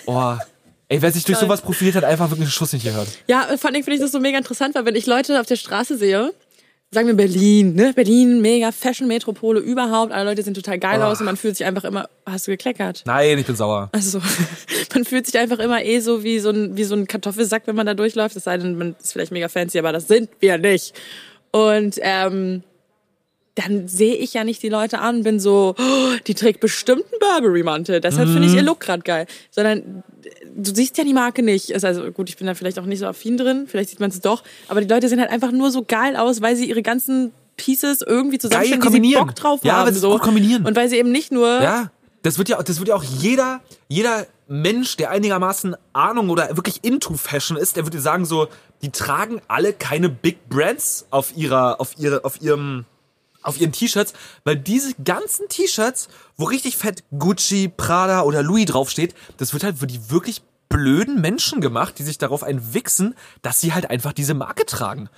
Oh. 0.06 0.34
Ey, 0.88 1.00
wer 1.00 1.12
sich 1.12 1.24
durch 1.24 1.38
sowas 1.38 1.62
profiliert 1.62 1.94
hat, 1.94 2.04
einfach 2.04 2.30
wirklich 2.30 2.46
einen 2.46 2.50
Schuss 2.50 2.72
nicht 2.72 2.84
gehört. 2.84 3.08
Ja, 3.28 3.46
vor 3.56 3.70
allem 3.70 3.82
finde 3.84 3.94
ich 3.94 4.00
das 4.00 4.10
so 4.10 4.18
mega 4.18 4.36
interessant, 4.36 4.74
weil 4.74 4.84
wenn 4.84 4.96
ich 4.96 5.06
Leute 5.06 5.40
auf 5.40 5.46
der 5.46 5.56
Straße 5.56 5.96
sehe, 5.96 6.34
sagen 6.92 7.06
wir 7.06 7.14
Berlin, 7.14 7.74
ne? 7.74 7.92
Berlin, 7.94 8.40
mega 8.40 8.72
Fashion-Metropole 8.72 9.60
überhaupt. 9.60 10.12
Alle 10.12 10.30
Leute 10.30 10.42
sehen 10.42 10.54
total 10.54 10.78
geil 10.78 10.98
Oh. 11.00 11.04
aus 11.04 11.20
und 11.20 11.26
man 11.26 11.36
fühlt 11.36 11.56
sich 11.56 11.66
einfach 11.66 11.84
immer. 11.84 12.08
Hast 12.26 12.46
du 12.46 12.50
gekleckert? 12.50 13.02
Nein, 13.06 13.38
ich 13.38 13.46
bin 13.46 13.54
sauer. 13.56 13.88
Also 13.92 14.20
man 14.94 15.04
fühlt 15.04 15.26
sich 15.26 15.38
einfach 15.38 15.60
immer 15.60 15.84
eh 15.84 16.00
so 16.00 16.24
wie 16.24 16.40
so 16.40 16.50
ein 16.50 16.76
wie 16.76 16.84
so 16.84 16.94
ein 16.96 17.06
Kartoffelsack, 17.06 17.62
wenn 17.66 17.76
man 17.76 17.86
da 17.86 17.94
durchläuft. 17.94 18.34
Es 18.36 18.44
sei 18.44 18.56
denn, 18.58 18.76
man 18.76 18.96
ist 19.00 19.12
vielleicht 19.12 19.32
mega 19.32 19.48
fancy, 19.48 19.78
aber 19.78 19.92
das 19.92 20.08
sind 20.08 20.30
wir 20.40 20.58
nicht. 20.58 20.94
Und 21.52 21.96
ähm, 22.02 22.62
dann 23.56 23.88
sehe 23.88 24.14
ich 24.14 24.34
ja 24.34 24.44
nicht 24.44 24.62
die 24.62 24.68
Leute 24.68 25.00
an, 25.00 25.22
bin 25.22 25.38
so, 25.40 25.74
oh, 25.78 26.08
die 26.26 26.34
trägt 26.34 26.60
bestimmt 26.60 27.04
einen 27.10 27.18
Burberry-Mantel. 27.42 28.00
Deshalb 28.00 28.28
finde 28.28 28.46
ich 28.48 28.54
ihr 28.54 28.62
Look 28.62 28.80
gerade 28.80 29.02
geil. 29.02 29.26
Sondern 29.50 30.02
du 30.56 30.74
siehst 30.74 30.96
ja 30.98 31.04
die 31.04 31.14
Marke 31.14 31.42
nicht. 31.42 31.70
Ist 31.70 31.84
Also 31.84 32.10
gut, 32.12 32.28
ich 32.28 32.36
bin 32.36 32.46
da 32.46 32.54
vielleicht 32.54 32.78
auch 32.78 32.84
nicht 32.86 32.98
so 33.00 33.06
affin 33.06 33.36
drin. 33.36 33.66
Vielleicht 33.66 33.90
sieht 33.90 34.00
man 34.00 34.10
es 34.10 34.20
doch. 34.20 34.42
Aber 34.68 34.80
die 34.80 34.88
Leute 34.88 35.08
sehen 35.08 35.20
halt 35.20 35.30
einfach 35.30 35.52
nur 35.52 35.70
so 35.70 35.84
geil 35.86 36.16
aus, 36.16 36.40
weil 36.42 36.56
sie 36.56 36.68
ihre 36.68 36.82
ganzen 36.82 37.32
Pieces 37.56 38.02
irgendwie 38.02 38.38
zusammenstellen, 38.38 38.80
die 38.80 38.86
sie 38.86 38.92
kombinieren. 38.92 39.26
Bock 39.26 39.34
drauf 39.36 39.60
Ja, 39.62 39.74
haben. 39.76 39.86
weil 39.86 39.94
so. 39.94 40.18
kombinieren. 40.18 40.66
Und 40.66 40.76
weil 40.76 40.88
sie 40.88 40.96
eben 40.96 41.12
nicht 41.12 41.30
nur 41.32 41.46
Ja, 41.62 41.90
das 42.22 42.38
wird 42.38 42.48
ja, 42.48 42.62
das 42.62 42.78
wird 42.78 42.88
ja 42.88 42.94
auch 42.94 43.04
jeder, 43.04 43.60
jeder 43.88 44.26
Mensch, 44.48 44.96
der 44.96 45.10
einigermaßen 45.10 45.76
Ahnung 45.92 46.28
oder 46.30 46.56
wirklich 46.56 46.80
into 46.82 47.14
Fashion 47.14 47.56
ist, 47.56 47.76
der 47.76 47.84
würde 47.86 48.00
sagen 48.00 48.24
so, 48.24 48.48
die 48.82 48.90
tragen 48.90 49.40
alle 49.48 49.72
keine 49.72 50.08
Big 50.08 50.48
Brands 50.48 51.06
auf 51.10 51.36
ihrer, 51.36 51.80
auf 51.80 51.94
ihre, 51.98 52.24
auf 52.24 52.40
ihrem, 52.42 52.84
auf 53.42 53.60
ihren 53.60 53.72
T-Shirts, 53.72 54.12
weil 54.44 54.56
diese 54.56 54.94
ganzen 55.02 55.48
T-Shirts, 55.48 56.08
wo 56.36 56.44
richtig 56.44 56.76
fett 56.76 57.04
Gucci, 57.16 57.68
Prada 57.68 58.22
oder 58.22 58.42
Louis 58.42 58.66
draufsteht, 58.66 59.14
das 59.38 59.52
wird 59.52 59.64
halt 59.64 59.78
für 59.78 59.86
die 59.86 60.10
wirklich 60.10 60.42
blöden 60.68 61.20
Menschen 61.20 61.60
gemacht, 61.60 61.98
die 61.98 62.04
sich 62.04 62.18
darauf 62.18 62.42
einwichsen, 62.42 63.14
dass 63.42 63.60
sie 63.60 63.74
halt 63.74 63.90
einfach 63.90 64.12
diese 64.12 64.34
Marke 64.34 64.64
tragen. 64.66 65.10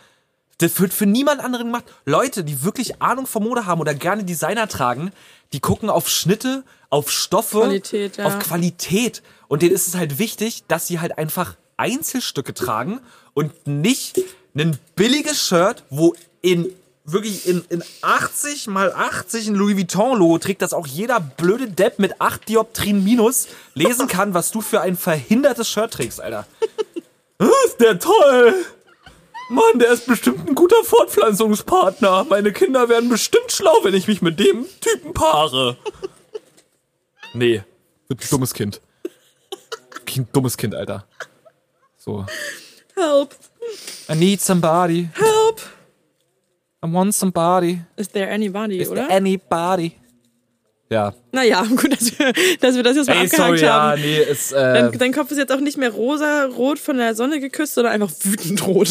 Das 0.59 0.81
wird 0.81 0.93
für 0.93 1.07
niemand 1.07 1.41
anderen 1.41 1.67
gemacht. 1.67 1.85
Leute, 2.05 2.45
die 2.45 2.63
wirklich 2.63 3.03
Ahnung 3.03 3.27
von 3.27 3.43
Mode 3.43 3.67
haben 3.67 3.81
oder 3.81 3.95
gerne 3.95 4.25
Designer 4.25 4.69
tragen, 4.69 5.13
die 5.53 5.61
gucken 5.61 5.91
auf 5.91 6.09
Schnitte, 6.09 6.65
auf 6.89 7.11
Stoffe, 7.11 7.61
Qualität, 7.61 8.17
ja. 8.17 8.27
auf 8.27 8.39
Qualität. 8.39 9.23
Und 9.49 9.63
denen 9.63 9.75
ist 9.75 9.89
es 9.89 9.97
halt 9.97 10.19
wichtig, 10.19 10.65
dass 10.69 10.87
sie 10.87 11.01
halt 11.01 11.19
einfach 11.19 11.57
Einzelstücke 11.77 12.55
tragen 12.55 13.01
und 13.35 13.67
nicht 13.67 14.21
ein 14.55 14.79
billiges 14.95 15.41
Shirt, 15.41 15.85
wo 15.91 16.15
in 16.43 16.71
wirklich 17.05 17.47
in, 17.47 17.65
in 17.69 17.83
80 18.03 18.69
mal 18.69 18.93
80 18.93 19.49
ein 19.49 19.55
Louis 19.55 19.77
Vuitton-Logo 19.77 20.39
trägt, 20.39 20.63
dass 20.63 20.73
auch 20.73 20.87
jeder 20.87 21.21
blöde 21.21 21.69
Depp 21.69 21.99
mit 21.99 22.21
8 22.21 22.49
Dioptrien 22.49 23.03
minus 23.03 23.49
lesen 23.75 24.09
kann, 24.09 24.35
was 24.35 24.51
du 24.51 24.61
für 24.61 24.81
ein 24.81 24.97
verhindertes 24.97 25.69
Shirt 25.69 25.93
trägst, 25.93 26.21
Alter. 26.21 26.47
ist 27.67 27.81
der 27.81 27.99
toll! 27.99 28.55
Mann, 29.49 29.79
der 29.79 29.93
ist 29.93 30.07
bestimmt 30.07 30.49
ein 30.49 30.55
guter 30.55 30.83
Fortpflanzungspartner. 30.83 32.25
Meine 32.25 32.53
Kinder 32.53 32.89
werden 32.89 33.11
bestimmt 33.11 33.53
schlau, 33.53 33.75
wenn 33.83 33.93
ich 33.93 34.09
mich 34.09 34.23
mit 34.23 34.41
dem 34.41 34.67
Typen 34.81 35.13
paare. 35.13 35.77
Nee, 37.35 37.63
wird 38.09 38.23
ein 38.23 38.29
dummes 38.31 38.55
Kind. 38.55 38.81
Ein 40.17 40.29
dummes 40.33 40.57
Kind, 40.57 40.75
Alter. 40.75 41.07
So. 41.99 42.25
Help, 42.95 43.35
I 44.09 44.15
need 44.15 44.41
somebody. 44.41 45.11
help. 45.15 45.61
I 46.85 46.93
want 46.93 47.15
somebody. 47.15 47.81
Is 47.97 48.09
there 48.09 48.31
anybody, 48.31 48.81
Is 48.81 48.89
oder? 48.89 49.07
there 49.07 49.17
anybody? 49.17 49.97
Ja. 50.91 51.15
Naja, 51.33 51.63
gut, 51.77 51.91
dass 51.93 52.19
wir, 52.19 52.33
dass 52.61 52.77
wir 52.77 52.83
das 52.83 52.97
jetzt 52.97 53.07
mal 53.09 53.15
Ey, 53.15 53.25
abgehakt 53.25 53.37
sorry, 53.37 53.61
ja, 53.63 53.83
haben. 53.93 54.01
nee, 54.03 54.19
ist, 54.19 54.53
äh, 54.53 54.57
Dein, 54.91 54.99
dein 54.99 55.13
Kopf 55.13 55.31
ist 55.31 55.39
jetzt 55.39 55.51
auch 55.51 55.61
nicht 55.61 55.79
mehr 55.79 55.91
rosa, 55.91 56.45
rot 56.45 56.79
von 56.79 56.99
der 56.99 57.15
Sonne 57.15 57.41
geküsst, 57.41 57.75
sondern 57.75 57.95
einfach 57.95 58.11
wütend 58.23 58.67
rot. 58.67 58.89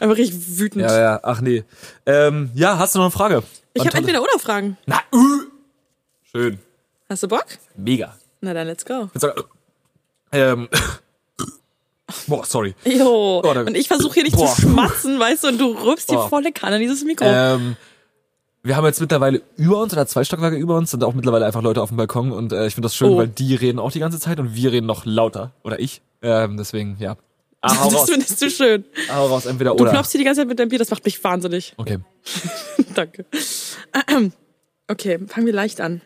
Einfach 0.00 0.16
richtig 0.18 0.58
wütend. 0.58 0.82
ja, 0.84 1.00
ja, 1.00 1.20
ach 1.22 1.40
nee. 1.40 1.64
Ähm, 2.04 2.50
ja, 2.54 2.78
hast 2.78 2.94
du 2.94 2.98
noch 2.98 3.06
eine 3.06 3.12
Frage? 3.12 3.42
ich 3.72 3.86
habe 3.86 3.96
entweder 3.96 4.20
oder 4.20 4.38
Fragen. 4.38 4.76
Na, 4.84 5.00
uh. 5.14 5.42
Schön. 6.30 6.58
Hast 7.08 7.22
du 7.22 7.28
Bock? 7.28 7.46
Mega. 7.76 8.14
Na 8.42 8.52
dann, 8.52 8.66
let's 8.66 8.84
go. 8.84 9.08
Ähm, 10.32 10.68
boah, 12.26 12.44
sorry. 12.44 12.74
Jo. 12.84 13.42
Oh, 13.44 13.48
und 13.50 13.76
ich 13.76 13.88
versuche 13.88 14.14
hier 14.14 14.22
nicht 14.24 14.36
Boah. 14.36 14.54
zu 14.54 14.62
schmatzen, 14.62 15.18
weißt 15.18 15.44
du, 15.44 15.48
und 15.48 15.58
du 15.58 15.66
rülpst 15.72 16.10
die 16.10 16.16
volle 16.16 16.52
Kanne 16.52 16.76
in 16.76 16.82
dieses 16.82 17.04
Mikro. 17.04 17.24
Ähm, 17.26 17.76
wir 18.62 18.76
haben 18.76 18.84
jetzt 18.86 19.00
mittlerweile 19.00 19.42
über 19.56 19.80
uns 19.80 19.92
oder 19.92 20.06
zwei 20.06 20.24
Stockwerke 20.24 20.56
über 20.56 20.76
uns 20.76 20.90
sind 20.90 21.04
auch 21.04 21.14
mittlerweile 21.14 21.46
einfach 21.46 21.62
Leute 21.62 21.80
auf 21.82 21.88
dem 21.90 21.96
Balkon 21.96 22.32
und 22.32 22.52
äh, 22.52 22.66
ich 22.66 22.74
finde 22.74 22.86
das 22.86 22.94
schön, 22.96 23.10
Oh. 23.12 23.18
weil 23.18 23.28
die 23.28 23.54
reden 23.54 23.78
auch 23.78 23.92
die 23.92 24.00
ganze 24.00 24.18
Zeit 24.20 24.40
und 24.40 24.54
wir 24.54 24.72
reden 24.72 24.86
noch 24.86 25.04
lauter. 25.06 25.52
Oder 25.62 25.78
ich. 25.80 26.02
Ähm, 26.22 26.56
deswegen, 26.56 26.96
ja. 27.00 27.16
Ah, 27.60 27.76
hau 27.82 27.90
das 27.90 28.08
findest 28.08 28.40
du 28.40 28.50
schön. 28.50 28.84
Hau 29.12 29.26
raus, 29.26 29.44
entweder 29.46 29.74
Du 29.74 29.82
oder. 29.82 29.90
klopfst 29.90 30.12
hier 30.12 30.18
die 30.20 30.24
ganze 30.24 30.42
Zeit 30.42 30.48
mit 30.48 30.60
deinem 30.60 30.68
Bier, 30.68 30.78
das 30.78 30.90
macht 30.90 31.04
mich 31.04 31.22
wahnsinnig. 31.24 31.74
Okay. 31.78 31.98
Danke. 32.94 33.24
Okay, 34.90 35.18
fangen 35.26 35.46
wir 35.46 35.52
leicht 35.52 35.80
an. 35.82 36.00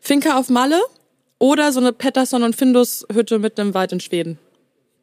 Finca 0.00 0.38
auf 0.38 0.48
Malle 0.48 0.80
oder 1.38 1.72
so 1.72 1.80
eine 1.80 1.92
Pettersson 1.92 2.42
und 2.42 2.56
Findus 2.56 3.04
Hütte 3.12 3.38
mit 3.38 3.58
einem 3.60 3.74
Wald 3.74 3.92
in 3.92 4.00
Schweden? 4.00 4.38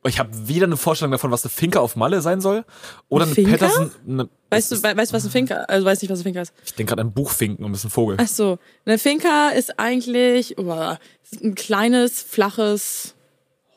Ich 0.03 0.17
habe 0.19 0.29
weder 0.47 0.65
eine 0.65 0.77
Vorstellung 0.77 1.11
davon, 1.11 1.29
was 1.29 1.43
eine 1.43 1.51
Finca 1.51 1.79
auf 1.79 1.95
Malle 1.95 2.21
sein 2.21 2.41
soll, 2.41 2.65
oder 3.07 3.25
Eine 3.25 3.35
eine? 3.35 3.47
Patterson. 3.47 3.91
Eine, 4.07 4.29
Weißt 4.49 4.71
du, 4.71 4.77
we 4.83 4.97
weißt 4.97 5.11
du, 5.11 5.15
was 5.15 5.25
ein 5.25 5.29
Finca, 5.31 5.55
also 5.67 5.85
weißt 5.85 6.01
nicht, 6.01 6.11
was 6.11 6.19
ein 6.19 6.23
Finca 6.23 6.41
ist? 6.41 6.53
ich 6.65 6.73
denke 6.73 6.89
gerade 6.89 7.03
an 7.03 7.11
Buchfinken 7.13 7.63
und 7.63 7.71
das 7.71 7.81
ist 7.81 7.85
ein 7.85 7.91
Vogel. 7.91 8.17
Ach 8.19 8.27
so, 8.27 8.57
eine 8.85 8.97
Finca 8.97 9.49
ist 9.49 9.79
eigentlich 9.79 10.57
oh, 10.57 10.95
ist 11.23 11.43
ein 11.43 11.53
kleines, 11.55 12.21
flaches 12.23 13.13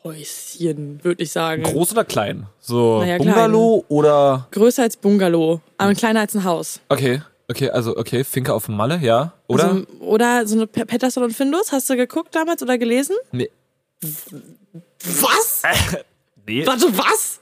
Häuschen, 0.03 1.03
würde 1.03 1.21
ich 1.23 1.31
sagen. 1.31 1.61
Groß 1.63 1.91
oder 1.91 2.03
klein? 2.05 2.47
So 2.59 2.99
Naja, 3.01 3.17
Bungalow 3.19 3.85
oder. 3.87 4.47
Größer 4.51 4.81
als 4.83 4.97
Bungalow, 4.97 5.61
aber 5.77 5.93
kleiner 5.93 6.21
als 6.21 6.35
ein 6.35 6.43
Haus. 6.43 6.79
Okay, 6.89 7.21
okay, 7.47 7.69
also 7.69 7.95
okay, 7.95 8.23
Finca 8.23 8.53
auf 8.53 8.67
Malle, 8.67 8.97
ja. 8.97 9.33
Oder? 9.47 9.69
Also, 9.69 9.85
oder 9.99 10.47
so 10.47 10.55
eine 10.55 10.67
Pettersson 10.67 11.23
und 11.23 11.33
Findus, 11.33 11.71
hast 11.71 11.87
du 11.89 11.95
geguckt 11.95 12.33
damals 12.33 12.63
oder 12.63 12.79
gelesen? 12.79 13.15
nee. 13.31 13.49
Was? 14.01 15.61
nee. 16.47 16.65
Warte, 16.65 16.85
was? 16.97 17.39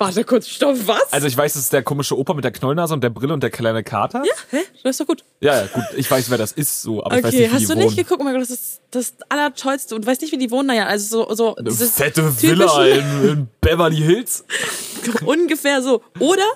Warte 0.00 0.22
kurz, 0.22 0.46
stopp, 0.48 0.76
was? 0.86 1.12
Also 1.12 1.26
ich 1.26 1.36
weiß, 1.36 1.56
es 1.56 1.62
ist 1.62 1.72
der 1.72 1.82
komische 1.82 2.16
Opa 2.16 2.32
mit 2.32 2.44
der 2.44 2.52
Knollnase 2.52 2.94
und 2.94 3.02
der 3.02 3.10
Brille 3.10 3.34
und 3.34 3.42
der 3.42 3.50
kleine 3.50 3.82
Kater. 3.82 4.22
Ja, 4.24 4.32
Hä? 4.50 4.58
Das 4.84 4.90
ist 4.92 5.00
doch 5.00 5.06
gut. 5.06 5.24
ja, 5.40 5.62
ja 5.62 5.66
gut. 5.66 5.82
Ich 5.96 6.08
weiß, 6.08 6.30
wer 6.30 6.38
das 6.38 6.52
ist, 6.52 6.82
so, 6.82 7.02
aber 7.04 7.18
ich 7.18 7.24
weiß 7.24 7.34
Okay, 7.34 7.42
nicht, 7.42 7.50
wie 7.50 7.54
hast 7.54 7.62
die 7.62 7.66
du 7.66 7.74
wohnen. 7.74 7.84
nicht 7.86 7.96
geguckt? 7.96 8.20
Oh 8.20 8.24
mein 8.24 8.32
Gott, 8.34 8.42
das 8.42 8.50
ist 8.50 8.80
das 8.92 9.14
Allertollste. 9.28 9.96
Und 9.96 10.02
du 10.04 10.08
weißt 10.08 10.22
nicht, 10.22 10.30
wie 10.32 10.38
die 10.38 10.52
wohnen? 10.52 10.68
Naja, 10.68 10.86
also 10.86 11.26
so, 11.26 11.34
so 11.34 11.56
Eine 11.56 11.72
fette 11.72 12.42
Villa 12.42 12.84
in, 12.86 13.28
in 13.28 13.48
Beverly 13.60 13.96
Hills. 13.96 14.44
ungefähr 15.26 15.82
so. 15.82 16.00
Oder 16.20 16.46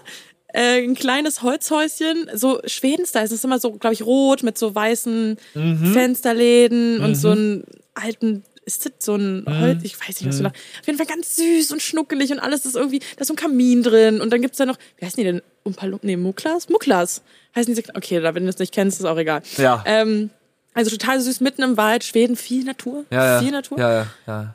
äh, 0.55 0.81
ein 0.85 0.95
kleines 0.95 1.43
Holzhäuschen, 1.43 2.31
so 2.35 2.61
Schweden-Style. 2.65 3.25
Es 3.25 3.33
ist 3.33 3.45
immer 3.45 3.59
so, 3.59 3.73
glaube 3.73 3.95
ich, 3.95 4.03
rot 4.07 4.45
mit 4.45 4.57
so 4.57 4.73
weißen 4.73 5.37
Mhm. 5.55 5.93
Fensterläden 5.93 7.01
und 7.03 7.17
so 7.17 7.31
einen 7.31 7.65
alten. 7.95 8.45
Ist 8.65 8.85
das 8.87 8.93
so 9.01 9.17
ein 9.17 9.41
Mhm. 9.45 9.61
Holz? 9.61 9.81
Ich 9.83 9.99
weiß 9.99 10.21
nicht, 10.21 10.29
was 10.29 10.37
du 10.37 10.45
da. 10.45 10.51
Auf 10.51 10.87
jeden 10.87 10.97
Fall 10.99 11.07
ganz 11.07 11.35
süß 11.37 11.73
und 11.73 11.83
schnuckelig 11.83 12.31
und 12.31 12.39
alles 12.39 12.65
ist 12.65 12.77
irgendwie. 12.77 13.01
Da 13.01 13.23
ist 13.23 13.29
so 13.29 13.35
ein 13.35 13.37
Kamin 13.37 13.83
drin 13.83 14.21
und 14.21 14.31
dann 14.33 14.41
gibt's 14.41 14.59
da 14.59 14.67
noch. 14.67 14.77
Wie 14.99 15.05
heißen 15.05 15.17
die 15.17 15.25
denn? 15.25 15.43
Umpalum, 15.65 16.01
nee, 16.03 16.17
Muklas? 16.17 16.69
Muklas. 16.69 17.23
Heißen 17.57 17.75
diese. 17.75 17.89
Okay, 17.95 18.21
da, 18.21 18.35
wenn 18.35 18.45
du 18.45 18.49
es 18.51 18.59
nicht 18.59 18.73
kennst, 18.73 19.01
ist 19.01 19.07
auch 19.07 19.19
egal. 19.19 19.43
Ja. 19.57 19.83
Ähm, 19.87 20.31
also 20.75 20.91
total 20.91 21.21
süß, 21.21 21.41
mitten 21.41 21.63
im 21.63 21.77
Wald, 21.77 22.05
Schweden, 22.05 22.37
viel 22.37 22.65
Natur. 22.65 23.05
ja, 23.11 23.35
ja. 23.35 23.41
Viel 23.41 23.51
Natur. 23.51 23.79
Ja, 23.79 23.93
ja, 23.93 24.07
ja. 24.27 24.55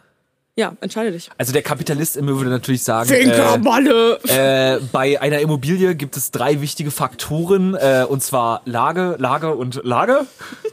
Ja, 0.58 0.76
entscheide 0.82 1.12
dich. 1.12 1.30
Also 1.38 1.54
der 1.54 1.62
Kapitalist 1.62 2.18
in 2.18 2.26
mir 2.26 2.36
würde 2.36 2.50
natürlich 2.50 2.82
sagen, 2.82 3.12
äh, 3.12 3.58
Malle! 3.60 4.20
äh, 4.24 4.80
bei 4.92 5.22
einer 5.22 5.38
Immobilie 5.38 5.94
gibt 5.94 6.18
es 6.18 6.32
drei 6.32 6.62
wichtige 6.62 6.90
Faktoren, 6.90 7.76
äh, 7.76 8.08
und 8.10 8.24
zwar 8.24 8.64
Lage, 8.66 9.18
Lage 9.20 9.54
und 9.54 9.80
Lage. 9.84 10.26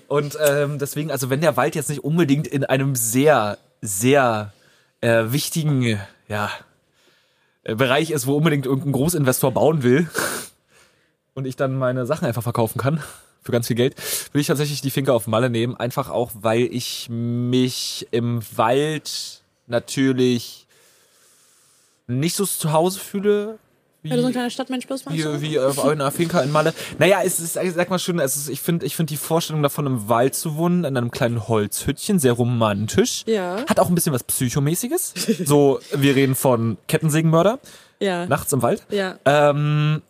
Und 0.09 0.39
ähm, 0.43 0.78
deswegen, 0.78 1.11
also 1.11 1.28
wenn 1.28 1.43
der 1.43 1.59
Wald 1.59 1.74
jetzt 1.74 1.91
nicht 1.91 2.03
unbedingt 2.03 2.47
in 2.47 2.64
einem 2.64 2.95
sehr, 2.95 3.59
sehr 3.82 4.55
äh, 5.03 5.24
wichtigen, 5.26 6.01
ja, 6.28 6.51
äh, 7.64 7.74
Bereich 7.74 8.11
ist, 8.11 8.26
wo 8.26 8.37
unbedingt 8.37 8.64
irgendein 8.64 8.93
Großinvestor 8.93 9.53
bauen 9.53 9.82
will 9.82 10.09
und 11.35 11.47
ich 11.47 11.57
dann 11.57 11.76
meine 11.76 12.07
Sachen 12.07 12.26
einfach 12.26 12.43
verkaufen 12.43 12.78
kann 12.78 13.03
für 13.43 13.53
ganz 13.53 13.66
viel 13.66 13.76
Geld, 13.76 13.97
will 14.32 14.41
ich 14.41 14.47
tatsächlich 14.47 14.80
die 14.80 14.91
Finca 14.91 15.12
auf 15.12 15.26
Malle 15.26 15.51
nehmen, 15.51 15.76
einfach 15.76 16.09
auch, 16.09 16.30
weil 16.32 16.62
ich 16.62 17.11
mich 17.11 18.09
im 18.12 18.41
Wald 18.57 19.43
natürlich 19.66 20.66
nicht 22.06 22.36
so 22.36 22.44
zu 22.44 22.72
Hause 22.72 22.98
fühle. 23.00 23.58
Wie, 24.02 24.10
Weil 24.10 24.18
du 24.18 24.22
so 24.22 24.26
ein 24.28 24.32
kleiner 24.34 24.50
Stadtmensch 24.50 24.86
bist, 24.86 25.06
meinst 25.06 25.24
wie, 25.40 25.40
wie 25.40 25.58
auf 25.58 25.82
einer 25.82 26.10
Finca 26.10 26.40
in 26.42 26.52
Malle. 26.52 26.74
Naja, 26.98 27.20
es 27.24 27.40
ist, 27.40 27.56
ich 27.56 27.72
sag 27.72 27.88
mal 27.88 27.98
schon, 27.98 28.18
es 28.18 28.36
ist, 28.36 28.50
ich 28.50 28.60
finde 28.60 28.84
ich 28.84 28.94
find 28.96 29.08
die 29.08 29.16
Vorstellung 29.16 29.62
davon, 29.62 29.86
im 29.86 30.08
Wald 30.10 30.34
zu 30.34 30.56
wohnen, 30.56 30.84
in 30.84 30.94
einem 30.98 31.10
kleinen 31.10 31.48
Holzhüttchen, 31.48 32.18
sehr 32.18 32.32
romantisch. 32.34 33.24
Ja. 33.26 33.64
Hat 33.66 33.80
auch 33.80 33.88
ein 33.88 33.94
bisschen 33.94 34.12
was 34.12 34.22
Psychomäßiges. 34.24 35.14
so, 35.46 35.80
wir 35.94 36.14
reden 36.16 36.34
von 36.34 36.76
Kettensägenmörder, 36.86 37.58
Ja. 37.98 38.26
nachts 38.26 38.52
im 38.52 38.60
Wald. 38.60 38.86
Ja. 38.90 39.18
Ähm, 39.24 40.02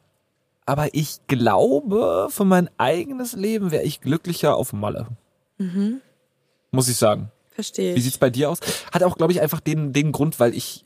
aber 0.66 0.88
ich 0.92 1.18
glaube, 1.28 2.26
für 2.30 2.44
mein 2.44 2.68
eigenes 2.78 3.34
Leben 3.34 3.70
wäre 3.70 3.84
ich 3.84 4.00
glücklicher 4.00 4.56
auf 4.56 4.72
Malle. 4.72 5.06
Muss 6.72 6.88
ich 6.88 6.96
sagen. 6.96 7.30
Verstehe 7.54 7.94
Wie 7.94 8.00
sieht's 8.00 8.18
bei 8.18 8.30
dir 8.30 8.50
aus? 8.50 8.58
Hat 8.92 9.02
auch, 9.04 9.16
glaube 9.16 9.32
ich, 9.32 9.40
einfach 9.40 9.60
den, 9.60 9.92
den 9.92 10.10
Grund, 10.10 10.40
weil 10.40 10.54
ich. 10.54 10.84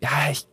Ja, 0.00 0.30
ich. 0.30 0.46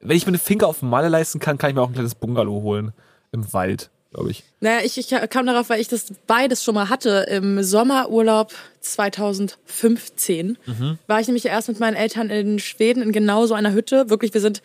Wenn 0.00 0.16
ich 0.16 0.26
mir 0.26 0.30
eine 0.30 0.38
Finca 0.38 0.66
auf 0.66 0.82
Malle 0.82 1.08
leisten 1.08 1.38
kann, 1.38 1.56
kann 1.56 1.70
ich 1.70 1.76
mir 1.76 1.82
auch 1.82 1.88
ein 1.88 1.94
kleines 1.94 2.16
Bungalow 2.16 2.62
holen. 2.62 2.92
Im 3.30 3.52
Wald, 3.52 3.90
glaube 4.10 4.32
ich. 4.32 4.42
Naja, 4.60 4.84
ich, 4.84 4.98
ich 4.98 5.08
kam 5.30 5.46
darauf, 5.46 5.70
weil 5.70 5.80
ich 5.80 5.86
das 5.86 6.12
beides 6.26 6.64
schon 6.64 6.74
mal 6.74 6.88
hatte. 6.88 7.26
Im 7.30 7.62
Sommerurlaub 7.62 8.52
2015 8.80 10.58
war 11.06 11.20
ich 11.20 11.28
nämlich 11.28 11.46
erst 11.46 11.68
mit 11.68 11.78
meinen 11.78 11.94
Eltern 11.94 12.28
in 12.28 12.58
Schweden 12.58 13.02
in 13.02 13.12
genau 13.12 13.46
so 13.46 13.54
einer 13.54 13.72
Hütte. 13.72 14.10
Wirklich, 14.10 14.34
wir 14.34 14.40
sind 14.40 14.60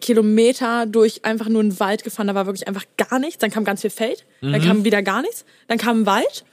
Kilometer 0.00 0.84
durch 0.84 1.24
einfach 1.24 1.48
nur 1.48 1.62
einen 1.62 1.80
Wald 1.80 2.04
gefahren. 2.04 2.26
Da 2.26 2.34
war 2.34 2.44
wirklich 2.44 2.68
einfach 2.68 2.84
gar 2.98 3.18
nichts. 3.18 3.38
Dann 3.38 3.50
kam 3.50 3.64
ganz 3.64 3.80
viel 3.80 3.90
Feld. 3.90 4.26
Dann 4.42 4.60
kam 4.60 4.84
wieder 4.84 5.02
gar 5.02 5.22
nichts. 5.22 5.46
Dann 5.68 5.78
kam 5.78 6.02
ein 6.02 6.06
Wald. 6.06 6.44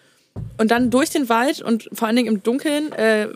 Und 0.57 0.69
dann 0.71 0.89
durch 0.91 1.09
den 1.09 1.27
Wald 1.27 1.61
und 1.61 1.89
vor 1.91 2.07
allen 2.07 2.15
Dingen 2.15 2.27
im 2.35 2.43
Dunkeln, 2.43 2.91
äh, 2.93 3.27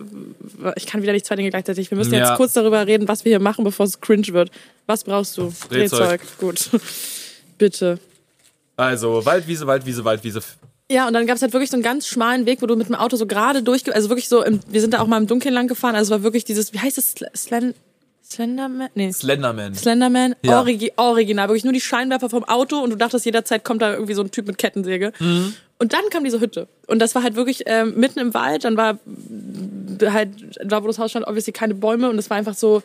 ich 0.76 0.86
kann 0.86 1.02
wieder 1.02 1.12
nicht 1.12 1.26
zwei 1.26 1.36
Dinge 1.36 1.50
gleichzeitig. 1.50 1.90
Wir 1.92 1.98
müssen 1.98 2.14
Ja. 2.14 2.28
jetzt 2.30 2.38
kurz 2.38 2.54
darüber 2.54 2.86
reden, 2.88 3.08
was 3.08 3.26
wir 3.26 3.32
hier 3.32 3.40
machen, 3.40 3.64
bevor 3.66 3.86
es 3.86 4.00
cringe 4.00 4.28
wird. 4.28 4.52
Was 4.86 5.04
brauchst 5.04 5.38
du? 5.38 5.52
Drehzeug. 5.70 6.22
Gut. 6.40 6.70
Bitte. 7.58 8.00
Also, 8.78 9.26
Waldwiese, 9.26 9.66
Waldwiese, 9.68 10.04
Waldwiese. 10.06 10.42
Ja, 10.92 11.08
und 11.08 11.14
dann 11.14 11.26
gab's 11.26 11.42
halt 11.42 11.54
wirklich 11.54 11.72
so 11.72 11.76
einen 11.78 11.84
ganz 11.84 12.08
schmalen 12.08 12.46
Weg, 12.46 12.62
wo 12.62 12.68
du 12.68 12.76
mit 12.76 12.88
dem 12.88 12.96
Auto 12.96 13.16
so 13.18 13.26
gerade 13.26 13.64
durch, 13.64 13.92
also 13.94 14.10
wirklich 14.10 14.30
so, 14.30 14.44
im, 14.44 14.60
wir 14.68 14.82
sind 14.82 14.94
da 14.94 15.00
auch 15.00 15.08
mal 15.08 15.18
im 15.18 15.26
Dunkeln 15.28 15.54
lang 15.54 15.68
gefahren, 15.68 15.96
also 15.96 16.14
es 16.14 16.20
war 16.20 16.24
wirklich 16.24 16.46
dieses, 16.46 16.74
wie 16.74 16.80
heißt 16.80 16.98
es, 17.00 17.16
Sl- 17.16 17.36
Slen, 17.36 17.74
Slenderman? 18.24 18.90
Nee. 18.94 19.12
Slenderman. 19.12 19.74
Slenderman, 19.74 20.36
Ja. 20.44 20.60
Origi 20.60 20.92
original, 20.98 21.48
wirklich 21.48 21.64
nur 21.64 21.74
die 21.74 21.82
Scheinwerfer 21.82 22.30
vom 22.30 22.44
Auto 22.44 22.78
und 22.80 22.92
du 22.92 22.96
dachtest, 22.98 23.26
jederzeit 23.26 23.64
kommt 23.64 23.82
da 23.82 23.94
irgendwie 23.94 24.14
so 24.14 24.22
ein 24.22 24.30
Typ 24.30 24.46
mit 24.46 24.58
Kettensäge. 24.60 25.12
Mhm. 25.20 25.54
Und 25.78 25.94
dann 25.94 26.02
kam 26.10 26.24
diese 26.24 26.40
Hütte. 26.40 26.68
Und 26.88 27.00
das 27.00 27.16
war 27.16 27.24
halt 27.24 27.36
wirklich 27.36 27.64
ähm, 27.66 27.96
mitten 27.98 28.20
im 28.20 28.34
Wald, 28.34 28.64
dann 28.64 28.78
war 28.78 29.00
halt, 30.02 30.30
da 30.64 30.84
wo 30.84 30.88
das 30.88 31.00
Haus 31.00 31.12
stand, 31.12 31.28
obviously 31.28 31.52
keine 31.54 31.74
Bäume 31.74 32.10
und 32.10 32.18
es 32.18 32.30
war 32.30 32.38
einfach 32.38 32.54
so, 32.56 32.82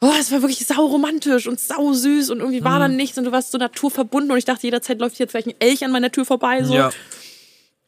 oh, 0.00 0.12
es 0.18 0.30
war 0.32 0.42
wirklich 0.42 0.66
sau 0.66 0.86
romantisch 0.86 1.46
und 1.46 1.58
sau 1.60 1.92
süß 1.92 2.30
und 2.30 2.40
irgendwie 2.40 2.60
Mhm. 2.60 2.64
war 2.64 2.78
dann 2.80 2.96
nichts 2.96 3.18
und 3.18 3.24
du 3.24 3.32
warst 3.32 3.50
so 3.52 3.58
naturverbunden 3.58 4.30
und 4.32 4.38
ich 4.38 4.44
dachte, 4.44 4.62
jederzeit 4.66 4.98
läuft 5.00 5.16
hier 5.16 5.28
vielleicht 5.28 5.48
ein 5.48 5.54
Elch 5.58 5.84
an 5.84 5.92
meiner 5.92 6.10
Tür 6.10 6.24
vorbei, 6.24 6.62
so. 6.64 6.74
Ja. 6.74 6.90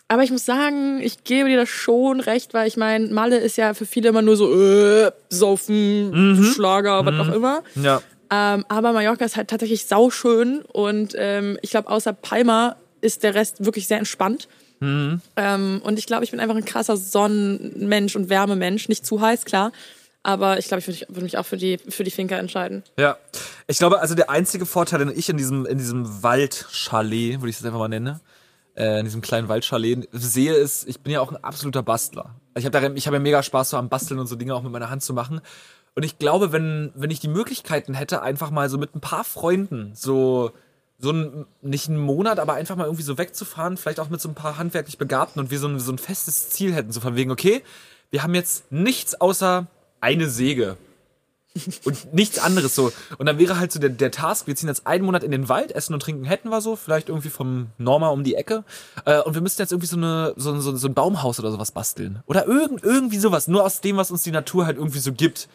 Aber 0.08 0.24
ich 0.24 0.32
muss 0.32 0.44
sagen, 0.44 1.00
ich 1.00 1.22
gebe 1.22 1.48
dir 1.48 1.56
das 1.56 1.68
schon 1.68 2.18
recht, 2.18 2.52
weil 2.52 2.66
ich 2.66 2.76
meine, 2.76 3.06
Malle 3.08 3.38
ist 3.38 3.56
ja 3.56 3.74
für 3.74 3.86
viele 3.86 4.08
immer 4.08 4.22
nur 4.22 4.36
so, 4.36 4.52
äh, 4.60 5.12
Saufen, 5.28 6.50
Schlager, 6.52 7.06
was 7.06 7.28
auch 7.28 7.32
immer. 7.32 7.62
Ja. 7.76 8.02
Ähm, 8.32 8.64
aber 8.68 8.92
Mallorca 8.92 9.24
ist 9.24 9.36
halt 9.36 9.48
tatsächlich 9.48 9.86
sauschön 9.86 10.62
und 10.72 11.14
ähm, 11.16 11.58
ich 11.62 11.70
glaube, 11.70 11.88
außer 11.88 12.12
Palma 12.12 12.76
ist 13.00 13.22
der 13.22 13.34
Rest 13.34 13.64
wirklich 13.64 13.86
sehr 13.86 13.98
entspannt. 13.98 14.48
Ähm, 15.36 15.82
und 15.84 15.98
ich 15.98 16.06
glaube, 16.06 16.24
ich 16.24 16.30
bin 16.30 16.40
einfach 16.40 16.56
ein 16.56 16.64
krasser 16.64 16.96
Sonnenmensch 16.96 18.16
und 18.16 18.30
Wärmemensch. 18.30 18.88
Nicht 18.88 19.04
zu 19.04 19.20
heiß, 19.20 19.44
klar. 19.44 19.72
Aber 20.22 20.58
ich 20.58 20.68
glaube, 20.68 20.80
ich 20.80 20.86
würde 20.86 21.06
würd 21.08 21.22
mich 21.22 21.38
auch 21.38 21.46
für 21.46 21.56
die, 21.56 21.78
für 21.78 22.04
die 22.04 22.10
Finca 22.10 22.36
entscheiden. 22.36 22.82
Ja. 22.98 23.16
Ich 23.66 23.78
glaube, 23.78 24.00
also 24.00 24.14
der 24.14 24.30
einzige 24.30 24.66
Vorteil, 24.66 24.98
den 24.98 25.16
ich 25.16 25.28
in 25.28 25.36
diesem, 25.36 25.64
in 25.64 25.78
diesem 25.78 26.22
Waldchalet, 26.22 27.40
würde 27.40 27.50
ich 27.50 27.58
es 27.58 27.64
einfach 27.64 27.78
mal 27.78 27.88
nennen, 27.88 28.20
äh, 28.74 28.98
in 28.98 29.04
diesem 29.04 29.22
kleinen 29.22 29.48
Waldchalet 29.48 30.08
sehe, 30.12 30.54
ist, 30.54 30.86
ich 30.88 31.00
bin 31.00 31.12
ja 31.12 31.20
auch 31.20 31.30
ein 31.30 31.42
absoluter 31.42 31.82
Bastler. 31.82 32.34
Ich 32.54 32.66
habe 32.66 32.78
habe 32.78 32.98
ja 32.98 33.18
mega 33.18 33.42
Spaß 33.42 33.70
so 33.70 33.76
am 33.76 33.88
Basteln 33.88 34.20
und 34.20 34.26
so 34.26 34.36
Dinge 34.36 34.54
auch 34.54 34.62
mit 34.62 34.72
meiner 34.72 34.90
Hand 34.90 35.02
zu 35.02 35.14
machen. 35.14 35.40
Und 35.94 36.02
ich 36.04 36.18
glaube, 36.18 36.52
wenn, 36.52 36.92
wenn 36.94 37.10
ich 37.10 37.20
die 37.20 37.28
Möglichkeiten 37.28 37.94
hätte, 37.94 38.22
einfach 38.22 38.50
mal 38.50 38.68
so 38.68 38.78
mit 38.78 38.94
ein 38.94 39.00
paar 39.00 39.24
Freunden 39.24 39.92
so, 39.94 40.52
so 41.00 41.12
ein, 41.12 41.46
nicht 41.62 41.88
einen 41.88 41.98
Monat, 41.98 42.38
aber 42.38 42.54
einfach 42.54 42.76
mal 42.76 42.84
irgendwie 42.84 43.02
so 43.02 43.18
wegzufahren, 43.18 43.76
vielleicht 43.76 44.00
auch 44.00 44.10
mit 44.10 44.20
so 44.20 44.28
ein 44.28 44.34
paar 44.34 44.58
handwerklich 44.58 44.98
Begabten 44.98 45.40
und 45.40 45.50
wir 45.50 45.58
so 45.58 45.68
ein, 45.68 45.80
so 45.80 45.92
ein 45.92 45.98
festes 45.98 46.50
Ziel 46.50 46.74
hätten, 46.74 46.92
so 46.92 47.00
von 47.00 47.16
wegen, 47.16 47.30
okay, 47.30 47.62
wir 48.10 48.22
haben 48.22 48.34
jetzt 48.34 48.70
nichts 48.70 49.20
außer 49.20 49.66
eine 50.00 50.28
Säge 50.28 50.76
und 51.84 52.12
nichts 52.12 52.38
anderes 52.38 52.74
so. 52.74 52.92
Und 53.18 53.26
dann 53.26 53.38
wäre 53.38 53.58
halt 53.58 53.72
so 53.72 53.80
der, 53.80 53.90
der 53.90 54.10
Task, 54.10 54.46
wir 54.46 54.54
ziehen 54.54 54.68
jetzt 54.68 54.86
einen 54.86 55.04
Monat 55.04 55.24
in 55.24 55.30
den 55.30 55.48
Wald, 55.48 55.72
essen 55.72 55.94
und 55.94 56.00
trinken 56.00 56.24
hätten 56.24 56.50
wir 56.50 56.60
so, 56.60 56.76
vielleicht 56.76 57.08
irgendwie 57.08 57.30
vom 57.30 57.68
Norma 57.78 58.08
um 58.08 58.22
die 58.22 58.34
Ecke. 58.34 58.64
Äh, 59.04 59.20
und 59.20 59.34
wir 59.34 59.40
müssten 59.40 59.62
jetzt 59.62 59.72
irgendwie 59.72 59.88
so, 59.88 59.96
eine, 59.96 60.34
so, 60.36 60.58
so, 60.60 60.76
so 60.76 60.86
ein 60.86 60.94
Baumhaus 60.94 61.40
oder 61.40 61.50
sowas 61.50 61.72
basteln. 61.72 62.22
Oder 62.26 62.46
irgend, 62.46 62.84
irgendwie 62.84 63.18
sowas, 63.18 63.48
nur 63.48 63.64
aus 63.64 63.80
dem, 63.80 63.96
was 63.96 64.10
uns 64.10 64.22
die 64.22 64.30
Natur 64.30 64.66
halt 64.66 64.76
irgendwie 64.76 65.00
so 65.00 65.12
gibt. 65.12 65.48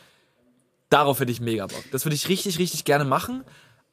Darauf 0.89 1.19
hätte 1.19 1.31
ich 1.31 1.39
mega 1.39 1.65
Bock. 1.67 1.83
Das 1.91 2.05
würde 2.05 2.15
ich 2.15 2.29
richtig, 2.29 2.59
richtig 2.59 2.83
gerne 2.83 3.05
machen. 3.05 3.43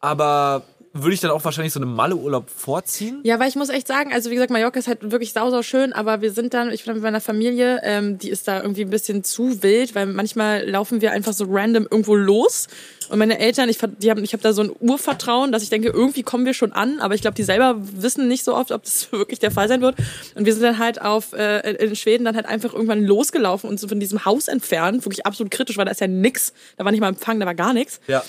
Aber 0.01 0.65
würde 0.93 1.15
ich 1.15 1.21
dann 1.21 1.31
auch 1.31 1.45
wahrscheinlich 1.45 1.73
so 1.73 1.81
einen 1.81 1.95
Malle-Urlaub 1.95 2.51
vorziehen. 2.51 3.21
Ja, 3.23 3.39
weil 3.41 3.49
ich 3.49 3.57
muss 3.57 3.69
echt 3.69 3.87
sagen, 3.89 4.13
also 4.13 4.31
wie 4.31 4.35
gesagt, 4.35 4.51
Mallorca 4.51 4.79
ist 4.79 4.89
halt 4.89 5.11
wirklich 5.11 5.33
sau, 5.33 5.51
sau 5.51 5.63
schön, 5.63 5.93
aber 5.93 6.21
wir 6.21 6.33
sind 6.33 6.55
dann, 6.55 6.71
ich 6.71 6.85
bin 6.85 6.95
mit 6.95 7.03
meiner 7.03 7.21
Familie, 7.21 7.81
ähm, 7.83 8.19
die 8.19 8.31
ist 8.31 8.47
da 8.49 8.61
irgendwie 8.61 8.83
ein 8.83 8.91
bisschen 8.91 9.25
zu 9.25 9.63
wild, 9.63 9.95
weil 9.95 10.07
manchmal 10.07 10.69
laufen 10.69 11.01
wir 11.01 11.13
einfach 11.13 11.33
so 11.33 11.47
random 11.49 11.87
irgendwo 11.91 12.15
los 12.15 12.69
und 13.13 13.19
meine 13.19 13.39
Eltern, 13.39 13.69
ich, 13.69 13.79
die 13.99 14.11
haben, 14.11 14.25
ich 14.25 14.33
habe 14.33 14.43
da 14.43 14.55
so 14.55 14.63
ein 14.63 14.73
Urvertrauen, 14.81 15.53
dass 15.53 15.63
ich 15.63 15.69
denke, 15.69 15.89
irgendwie 15.89 16.23
kommen 16.23 16.47
wir 16.47 16.55
schon 16.55 16.73
an, 16.73 16.99
aber 17.01 17.15
ich 17.15 17.21
glaube, 17.21 17.35
die 17.35 17.43
selber 17.43 17.77
wissen 17.79 18.27
nicht 18.27 18.43
so 18.43 18.55
oft, 18.55 18.73
ob 18.73 18.85
das 18.85 19.13
wirklich 19.13 19.39
der 19.39 19.51
Fall 19.51 19.69
sein 19.69 19.83
wird. 19.83 19.97
Und 20.35 20.47
wir 20.47 20.55
sind 20.55 20.63
dann 20.63 20.79
halt 20.79 21.01
auf 21.01 21.35
äh, 21.35 21.73
in 21.73 21.95
Schweden 21.95 22.25
dann 22.25 22.37
halt 22.37 22.47
einfach 22.47 22.73
irgendwann 22.73 23.05
losgelaufen 23.05 23.69
und 23.69 23.79
so 23.79 23.87
von 23.87 24.01
diesem 24.01 24.25
Haus 24.25 24.49
entfernt, 24.49 25.05
wirklich 25.05 25.27
absolut 25.27 25.51
kritisch, 25.51 25.77
weil 25.77 25.85
da 25.85 25.91
ist 25.91 26.01
ja 26.01 26.07
nix, 26.07 26.53
da 26.77 26.85
war 26.85 26.93
nicht 26.93 27.01
mal 27.01 27.09
Empfang, 27.09 27.39
da 27.39 27.47
war 27.47 27.55
gar 27.55 27.75
nichts 27.75 28.01
Ja. 28.07 28.23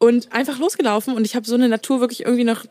Und 0.00 0.32
einfach 0.32 0.58
losgelaufen 0.58 1.14
und 1.14 1.24
ich 1.24 1.36
habe 1.36 1.46
so 1.46 1.54
eine 1.54 1.68
Natur 1.68 2.00
wirklich 2.00 2.22
irgendwie 2.24 2.42
noch 2.44 2.64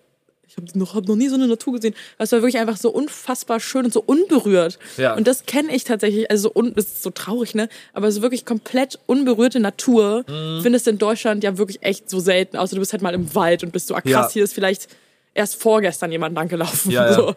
ich 0.47 0.57
habe 0.57 0.65
noch, 0.80 0.95
hab 0.95 1.07
noch 1.07 1.15
nie 1.15 1.27
so 1.27 1.36
eine 1.36 1.47
Natur 1.47 1.73
gesehen. 1.73 1.93
Das 2.17 2.32
war 2.32 2.39
wirklich 2.41 2.57
einfach 2.57 2.75
so 2.75 2.89
unfassbar 2.89 3.59
schön 3.59 3.86
und 3.86 3.93
so 3.93 4.01
unberührt. 4.03 4.80
Ja. 4.97 5.13
Und 5.15 5.27
das 5.27 5.45
kenne 5.45 5.73
ich 5.75 5.84
tatsächlich, 5.84 6.32
also 6.32 6.49
so 6.49 6.59
un, 6.59 6.73
das 6.73 6.86
ist 6.86 7.03
so 7.03 7.11
traurig, 7.11 7.53
ne? 7.53 7.69
Aber 7.93 8.11
so 8.11 8.23
wirklich 8.23 8.45
komplett 8.45 8.97
unberührte 9.05 9.59
Natur 9.59 10.25
Mhm. 10.27 10.61
findest 10.63 10.88
du 10.88 10.89
in 10.89 10.97
Deutschland 10.97 11.43
ja 11.43 11.59
wirklich 11.59 11.84
echt 11.84 12.09
so 12.09 12.19
selten. 12.19 12.57
Außer 12.57 12.73
du 12.75 12.80
bist 12.80 12.93
halt 12.93 13.03
mal 13.03 13.13
im 13.13 13.34
Wald 13.36 13.63
und 13.63 13.71
bist 13.71 13.88
so, 13.89 13.93
ah 13.93 14.01
krass, 14.01 14.11
Ja. 14.11 14.30
hier 14.32 14.43
ist 14.43 14.53
vielleicht 14.55 14.88
erst 15.36 15.61
vorgestern 15.61 16.11
jemand 16.11 16.34
langgelaufen. 16.34 16.91
Ja, 16.91 17.05
ja. 17.05 17.13
So. 17.13 17.36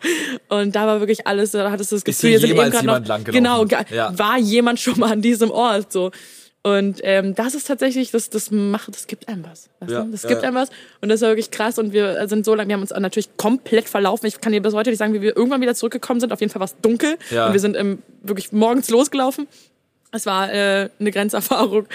Und 0.49 0.75
da 0.75 0.87
war 0.87 1.01
wirklich 1.01 1.27
alles, 1.27 1.51
da 1.51 1.71
hattest 1.71 1.93
du 1.93 1.97
das 1.97 2.01
Ist 2.01 2.05
Gefühl, 2.07 2.31
hier 2.31 2.39
hier 2.39 2.49
sind 2.49 2.57
jemals 2.57 2.81
jemand 2.81 3.03
noch, 3.03 3.09
langgelaufen? 3.09 3.69
genau, 3.69 4.19
war 4.19 4.39
jemand 4.39 4.81
schon 4.81 4.99
mal 4.99 5.13
an 5.13 5.21
diesem 5.21 5.51
Ort, 5.51 5.93
so. 5.93 6.11
Und 6.65 7.01
ähm, 7.03 7.35
das 7.35 7.55
ist 7.55 7.67
tatsächlich, 7.67 8.13
das, 8.13 8.31
das 8.31 8.53
macht, 8.53 8.95
das 8.95 9.09
gibt 9.09 9.27
einem 9.29 9.45
was. 9.45 9.69
Weißt 9.81 9.91
Ja, 9.93 10.03
du? 10.05 10.13
Das 10.13 10.23
gibt 10.23 10.43
ja. 10.43 10.49
einem 10.49 10.57
was. 10.57 10.69
Und 11.01 11.09
das 11.09 11.21
war 11.21 11.31
wirklich 11.31 11.51
krass. 11.51 11.77
Und 11.79 11.93
wir 11.93 12.29
sind 12.29 12.45
so 12.45 12.55
lange, 12.55 12.69
wir 12.69 12.75
haben 12.75 12.83
uns 12.83 12.91
natürlich 12.91 13.37
komplett 13.37 13.89
verlaufen. 13.89 14.27
Ich 14.27 14.41
kann 14.41 14.53
dir 14.53 14.63
bis 14.63 14.73
heute 14.73 14.91
nicht 14.91 14.99
sagen, 15.01 15.13
wie 15.13 15.21
wir 15.23 15.37
irgendwann 15.37 15.61
wieder 15.61 15.75
zurückgekommen 15.75 16.21
sind. 16.21 16.33
Auf 16.33 16.41
jeden 16.41 16.53
Fall 16.53 16.61
war 16.61 16.67
es 16.67 16.77
dunkel. 16.81 17.17
Ja. 17.31 17.47
Und 17.49 17.53
wir 17.53 17.61
sind 17.61 17.77
ähm, 17.77 18.01
wirklich 18.23 18.53
morgens 18.53 18.91
losgelaufen. 18.91 19.49
Es 20.13 20.25
war 20.27 20.53
äh, 20.53 20.89
eine 21.01 21.11
Grenzerfahrung, 21.11 21.87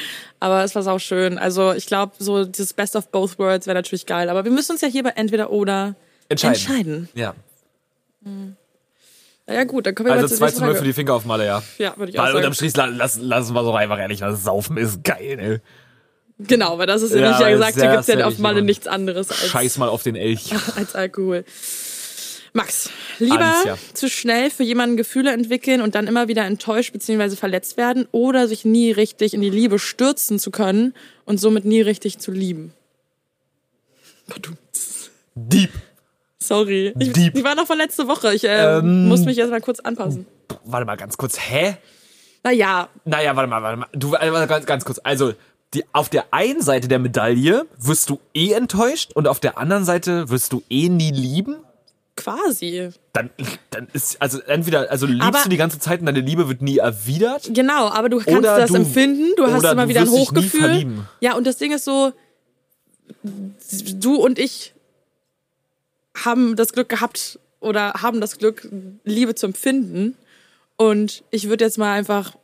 aber 0.42 0.64
es 0.64 0.76
war 0.76 0.82
sau 0.84 1.00
schön. 1.00 1.38
Also 1.38 1.72
ich 1.74 1.86
glaube, 1.86 2.14
so 2.20 2.44
dieses 2.44 2.74
Best 2.74 2.96
of 2.98 3.10
Both 3.10 3.40
Worlds 3.40 3.68
wäre 3.68 3.76
natürlich 3.76 4.06
geil. 4.06 4.28
Aber 4.30 4.44
wir 4.44 4.52
müssen 4.52 4.74
uns 4.74 4.82
ja 4.82 4.88
hier 4.90 5.04
bei 5.04 5.12
entweder 5.12 5.52
oder 5.52 5.96
Entscheiden. 6.28 6.56
entscheiden. 6.56 7.10
Ja. 7.14 7.36
Na 8.22 8.32
ja 9.50 9.64
gut, 9.64 9.86
dann 9.86 9.96
kommen 9.96 10.08
wir 10.10 10.14
Also 10.14 10.24
mal 10.24 10.30
zur 10.30 10.38
2 10.38 10.46
nächsten 10.46 10.60
zu 10.60 10.66
0 10.66 10.76
für 10.76 10.84
die 10.84 10.94
Finger 10.94 11.14
auf 11.14 11.26
Malle, 11.26 11.46
ja. 11.46 11.64
Ja, 11.78 11.96
würde 11.98 12.12
ich 12.12 12.20
auch 12.20 12.24
Weil 12.26 12.36
unterm 12.36 12.54
sagen. 12.54 12.70
Strich, 12.70 12.76
la- 12.78 12.86
lass, 12.86 13.18
lassen 13.18 13.54
wir 13.54 13.64
doch 13.64 13.76
einfach 13.76 14.00
ehrlich, 14.00 14.20
das 14.20 14.44
Saufen 14.44 14.78
ist 14.78 15.04
geil, 15.04 15.38
ey. 15.40 15.60
Genau, 16.40 16.78
weil 16.78 16.86
das 16.88 17.02
ist 17.02 17.16
ja, 17.16 17.22
Ja, 17.22 17.30
wie 17.30 17.34
ich 17.34 17.40
ja 17.40 17.50
gesagt, 17.52 17.74
sehr, 17.76 17.84
hier 17.84 17.92
gibt's 17.94 18.08
ja 18.08 18.16
sehr 18.18 18.28
auf 18.28 18.38
Malle 18.38 18.58
wichtig, 18.58 18.68
nichts 18.68 18.88
anderes 18.88 19.30
als 19.32 19.48
Scheiß 19.48 19.78
mal 19.80 19.90
auf 19.90 20.04
den 20.04 20.16
Elch. 20.16 20.52
als 20.76 20.94
Alkohol. 20.96 21.46
Max, 22.54 22.90
lieber 23.20 23.40
Alicia. 23.40 23.78
zu 23.94 24.10
schnell 24.10 24.50
für 24.50 24.64
jemanden 24.64 24.98
Gefühle 24.98 25.32
entwickeln 25.32 25.82
und 25.82 25.96
dann 25.96 26.08
immer 26.08 26.28
wieder 26.28 26.44
enttäuscht 26.46 26.92
bzw. 26.94 27.36
verletzt 27.36 27.78
werden 27.78 28.08
oder 28.12 28.48
sich 28.48 28.66
nie 28.66 28.92
richtig 28.92 29.34
in 29.34 29.42
die 29.42 29.50
Liebe 29.50 29.78
stürzen 29.80 30.40
zu 30.40 30.50
können 30.52 30.94
und 31.26 31.40
somit 31.40 31.66
nie 31.66 31.82
richtig 31.82 32.18
zu 32.20 32.32
lieben? 32.32 32.74
Badumts. 34.28 35.12
Deep. 35.36 35.70
Sorry. 36.48 36.94
Ich, 37.00 37.12
Deep. 37.14 37.34
Die 37.34 37.44
war 37.44 37.56
noch 37.56 37.68
von 37.68 37.78
letzte 37.78 38.08
Woche. 38.08 38.34
Ich 38.34 38.44
äh, 38.44 38.78
Ähm. 38.80 39.08
muss 39.08 39.22
mich 39.26 39.38
erst 39.38 39.52
mal 39.52 39.62
kurz 39.62 39.80
anpassen. 39.80 40.26
Warte 40.66 40.86
mal 40.86 40.96
ganz 40.96 41.18
kurz. 41.18 41.38
Hä? 41.40 41.78
Naja, 42.44 42.88
Naja, 43.06 43.36
warte 43.36 43.50
mal, 43.50 43.62
warte 43.62 43.78
mal. 43.78 43.88
Du, 43.94 44.14
also 44.16 44.48
ganz, 44.48 44.66
ganz 44.66 44.86
kurz. 44.86 45.00
Also, 45.04 45.34
die, 45.74 45.84
auf 45.92 46.08
der 46.10 46.26
einen 46.32 46.62
Seite 46.62 46.88
der 46.88 47.00
Medaille 47.00 47.66
wirst 47.78 48.10
du 48.10 48.20
eh 48.34 48.54
enttäuscht 48.54 49.12
und 49.14 49.28
auf 49.28 49.40
der 49.42 49.58
anderen 49.58 49.84
Seite 49.84 50.30
wirst 50.30 50.54
du 50.54 50.64
eh 50.70 50.88
nie 50.90 51.12
lieben? 51.12 51.58
quasi. 52.16 52.90
Dann, 53.14 53.30
dann 53.70 53.88
ist, 53.94 54.20
also 54.20 54.40
entweder, 54.42 54.90
also 54.90 55.06
liebst 55.06 55.22
Aber- 55.28 55.40
du 55.44 55.50
die 55.50 55.58
ganze 55.58 55.78
Zeit 55.78 56.00
und 56.00 56.08
deine 56.08 56.22
Liebe 56.22 56.50
wird 56.50 56.64
nie 56.64 56.80
erwidert. 56.80 57.48
Genau, 57.54 57.90
aber 57.90 58.10
du 58.10 58.18
kannst 58.18 58.44
das 58.44 58.70
du- 58.72 58.76
empfinden, 58.78 59.34
du 59.38 59.46
hast 59.46 59.64
immer 59.64 59.84
du 59.84 59.90
wieder 59.90 60.02
ein 60.02 60.08
nie 60.08 60.18
Hochgefühl. 60.18 60.60
verlieben. 60.62 61.08
Ja, 61.22 61.36
und 61.36 61.46
das 61.46 61.58
Ding 61.58 61.72
ist 61.74 61.86
so, 61.86 62.14
du 63.24 64.16
und 64.16 64.40
ich 64.40 64.74
haben 66.24 66.56
das 66.56 66.74
Glück 66.74 66.90
gehabt 66.90 67.40
oder 67.60 67.94
haben 67.94 68.22
das 68.22 68.38
Glück, 68.38 68.68
Liebe 69.04 69.36
zu 69.36 69.48
empfinden. 69.48 70.16
Und 70.76 71.24
ich 71.32 71.50
würde 71.50 71.66
jetzt 71.66 71.78
mal 71.78 71.94
einfach 71.94 72.36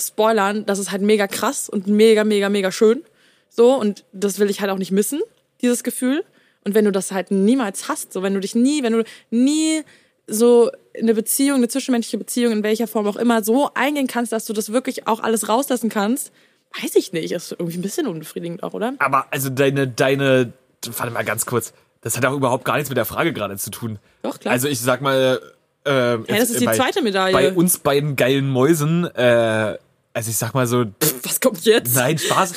spoilern, 0.00 0.66
das 0.66 0.78
ist 0.78 0.90
halt 0.90 1.02
mega 1.02 1.26
krass 1.26 1.68
und 1.68 1.86
mega, 1.86 2.24
mega, 2.24 2.48
mega 2.48 2.72
schön. 2.72 3.02
So, 3.48 3.74
und 3.74 4.04
das 4.12 4.38
will 4.38 4.50
ich 4.50 4.60
halt 4.60 4.70
auch 4.70 4.78
nicht 4.78 4.92
missen, 4.92 5.20
dieses 5.60 5.84
Gefühl. 5.84 6.24
Und 6.64 6.74
wenn 6.74 6.84
du 6.84 6.92
das 6.92 7.12
halt 7.12 7.30
niemals 7.30 7.88
hast, 7.88 8.12
so 8.12 8.22
wenn 8.22 8.34
du 8.34 8.40
dich 8.40 8.54
nie, 8.54 8.82
wenn 8.82 8.92
du 8.92 9.04
nie 9.30 9.82
so 10.26 10.70
eine 10.98 11.14
Beziehung, 11.14 11.58
eine 11.58 11.68
zwischenmenschliche 11.68 12.18
Beziehung, 12.18 12.52
in 12.52 12.62
welcher 12.62 12.86
Form 12.86 13.06
auch 13.06 13.16
immer, 13.16 13.42
so 13.42 13.70
eingehen 13.74 14.06
kannst, 14.06 14.32
dass 14.32 14.44
du 14.46 14.52
das 14.52 14.72
wirklich 14.72 15.06
auch 15.06 15.20
alles 15.20 15.48
rauslassen 15.48 15.88
kannst, 15.88 16.32
weiß 16.80 16.94
ich 16.96 17.12
nicht. 17.12 17.32
Ist 17.32 17.52
irgendwie 17.52 17.78
ein 17.78 17.82
bisschen 17.82 18.06
unbefriedigend 18.06 18.62
auch, 18.62 18.74
oder? 18.74 18.94
Aber 18.98 19.26
also 19.30 19.50
deine, 19.50 19.88
deine, 19.88 20.52
warte 20.96 21.12
mal 21.12 21.24
ganz 21.24 21.46
kurz. 21.46 21.72
Das 22.02 22.16
hat 22.16 22.24
auch 22.26 22.34
überhaupt 22.34 22.64
gar 22.64 22.74
nichts 22.76 22.88
mit 22.90 22.98
der 22.98 23.04
Frage 23.04 23.32
gerade 23.32 23.56
zu 23.56 23.70
tun. 23.70 23.98
Doch, 24.22 24.38
klar. 24.38 24.52
Also 24.52 24.68
ich 24.68 24.80
sag 24.80 25.00
mal, 25.00 25.40
ähm, 25.84 26.24
Ja, 26.28 26.36
das 26.36 26.50
ist 26.50 26.60
die 26.60 26.66
bei, 26.66 26.76
zweite 26.76 27.00
Medaille. 27.02 27.32
Bei 27.32 27.52
uns 27.52 27.78
beiden 27.78 28.16
geilen 28.16 28.48
Mäusen, 28.50 29.04
äh, 29.14 29.76
also 30.14 30.30
ich 30.30 30.36
sag 30.36 30.52
mal 30.52 30.66
so, 30.66 30.84
Was 31.22 31.40
kommt 31.40 31.64
jetzt? 31.64 31.94
nein, 31.94 32.18
Spaß. 32.18 32.52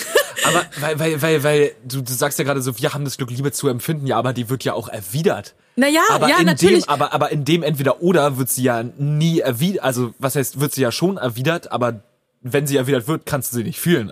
aber 0.46 0.66
weil, 0.80 1.00
weil, 1.00 1.22
weil, 1.22 1.44
weil, 1.44 1.72
du, 1.88 2.02
du 2.02 2.12
sagst 2.12 2.38
ja 2.40 2.44
gerade 2.46 2.62
so, 2.62 2.78
wir 2.80 2.94
haben 2.94 3.06
das 3.06 3.18
Glück, 3.18 3.30
Liebe 3.32 3.52
zu 3.52 3.68
empfinden, 3.68 4.08
ja, 4.08 4.18
aber 4.18 4.34
die 4.34 4.50
wird 4.50 4.64
ja 4.64 4.74
auch 4.74 4.90
erwidert. 4.90 5.54
Naja, 5.78 6.02
Aber 6.10 6.30
ja, 6.30 6.38
in 6.40 6.46
natürlich. 6.46 6.86
dem, 6.86 6.90
aber, 6.90 7.14
aber 7.14 7.32
in 7.32 7.44
dem 7.46 7.62
entweder 7.62 8.02
oder 8.02 8.38
wird 8.38 8.50
sie 8.50 8.64
ja 8.64 8.84
nie 8.98 9.40
erwidert, 9.40 9.84
also 9.84 10.14
was 10.20 10.36
heißt, 10.36 10.60
wird 10.60 10.74
sie 10.74 10.82
ja 10.82 10.92
schon 10.92 11.18
erwidert, 11.18 11.72
aber 11.72 12.02
wenn 12.42 12.66
sie 12.66 12.78
erwidert 12.78 13.08
wird, 13.08 13.26
kannst 13.26 13.52
du 13.54 13.58
sie 13.58 13.64
nicht 13.64 13.80
fühlen. 13.80 14.12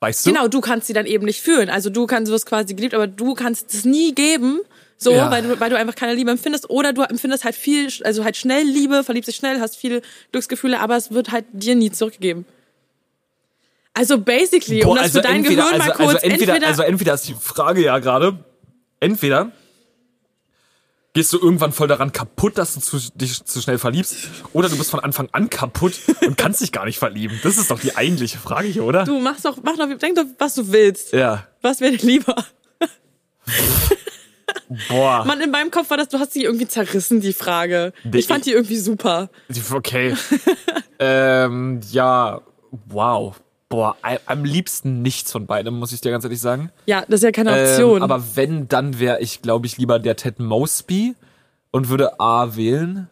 Weißt 0.00 0.26
du? 0.26 0.30
Genau, 0.30 0.48
du 0.48 0.60
kannst 0.60 0.86
sie 0.88 0.92
dann 0.92 1.06
eben 1.06 1.24
nicht 1.24 1.40
fühlen. 1.40 1.70
Also 1.70 1.88
du 1.88 2.06
kannst, 2.06 2.28
du 2.28 2.34
wirst 2.34 2.46
quasi 2.46 2.74
geliebt, 2.74 2.94
aber 2.94 3.06
du 3.06 3.34
kannst 3.34 3.72
es 3.72 3.84
nie 3.84 4.14
geben, 4.14 4.60
so, 5.04 5.12
Ja. 5.12 5.30
weil, 5.30 5.42
du, 5.42 5.60
weil 5.60 5.70
du 5.70 5.76
einfach 5.78 5.94
keine 5.94 6.14
Liebe 6.14 6.30
empfindest. 6.30 6.68
Oder 6.70 6.92
du 6.92 7.02
empfindest 7.02 7.44
halt 7.44 7.54
viel, 7.54 7.88
also 8.02 8.24
halt 8.24 8.36
schnell 8.36 8.64
Liebe, 8.64 9.04
verliebst 9.04 9.28
dich 9.28 9.36
schnell, 9.36 9.60
hast 9.60 9.76
viele 9.76 10.02
Glücksgefühle, 10.32 10.80
aber 10.80 10.96
es 10.96 11.12
wird 11.12 11.30
halt 11.30 11.44
dir 11.52 11.74
nie 11.76 11.92
zurückgegeben. 11.92 12.44
Also 13.92 14.18
basically, 14.18 14.82
um 14.82 14.88
Boah, 14.96 15.02
das 15.02 15.12
für 15.12 15.20
dein 15.20 15.36
entweder, 15.36 15.62
Gehirn 15.62 15.80
also, 15.80 15.86
mal 15.86 15.94
kurz, 15.96 16.14
also 16.24 16.26
entweder, 16.26 16.66
also 16.66 16.82
entweder 16.82 17.14
ist 17.14 17.28
die 17.28 17.34
Frage 17.34 17.84
ja 17.84 17.98
gerade, 18.00 18.36
entweder 18.98 19.52
gehst 21.12 21.32
du 21.32 21.38
irgendwann 21.38 21.72
voll 21.72 21.86
daran 21.86 22.10
kaputt, 22.10 22.58
dass 22.58 22.74
du 22.74 22.80
zu, 22.80 22.98
dich 23.14 23.44
zu 23.44 23.60
schnell 23.62 23.78
verliebst, 23.78 24.16
oder 24.52 24.68
du 24.68 24.76
bist 24.76 24.90
von 24.90 24.98
Anfang 24.98 25.28
an 25.30 25.48
kaputt 25.48 25.92
und 26.26 26.36
kannst 26.36 26.60
dich 26.60 26.72
gar 26.72 26.86
nicht 26.86 26.98
verlieben. 26.98 27.38
Das 27.44 27.56
ist 27.56 27.70
doch 27.70 27.78
die 27.78 27.94
eigentliche 27.94 28.38
Frage 28.38 28.66
hier, 28.66 28.82
oder? 28.82 29.04
du 29.04 29.20
machst 29.20 29.44
doch, 29.44 29.58
mach 29.62 29.76
doch, 29.76 29.86
denk 29.96 30.16
doch, 30.16 30.24
was 30.38 30.56
du 30.56 30.72
willst. 30.72 31.12
ja. 31.12 31.46
Was 31.62 31.80
wäre 31.80 31.96
dir 31.96 32.04
lieber? 32.04 32.34
Boah. 34.88 35.24
Mann, 35.24 35.40
in 35.40 35.50
meinem 35.50 35.70
Kopf 35.70 35.90
war 35.90 35.96
das, 35.96 36.08
du 36.08 36.18
hast 36.18 36.34
die 36.34 36.44
irgendwie 36.44 36.66
zerrissen, 36.66 37.20
die 37.20 37.32
Frage. 37.32 37.92
Ich 38.12 38.26
fand 38.26 38.46
die 38.46 38.52
irgendwie 38.52 38.78
super. 38.78 39.30
Okay. 39.72 40.14
ähm, 40.98 41.80
ja, 41.90 42.40
wow. 42.86 43.40
Boah, 43.68 43.96
am 44.26 44.44
liebsten 44.44 45.02
nichts 45.02 45.32
von 45.32 45.46
beidem, 45.46 45.78
muss 45.78 45.92
ich 45.92 46.00
dir 46.00 46.10
ganz 46.10 46.22
ehrlich 46.24 46.40
sagen. 46.40 46.70
Ja, 46.86 47.04
das 47.08 47.20
ist 47.20 47.24
ja 47.24 47.32
keine 47.32 47.50
Option. 47.52 47.96
Ähm, 47.96 48.02
aber 48.02 48.22
wenn, 48.34 48.68
dann 48.68 49.00
wäre 49.00 49.20
ich, 49.20 49.42
glaube 49.42 49.66
ich, 49.66 49.78
lieber 49.78 49.98
der 49.98 50.16
Ted 50.16 50.38
Mosby 50.38 51.16
und 51.72 51.88
würde 51.88 52.20
A 52.20 52.54
wählen 52.54 53.08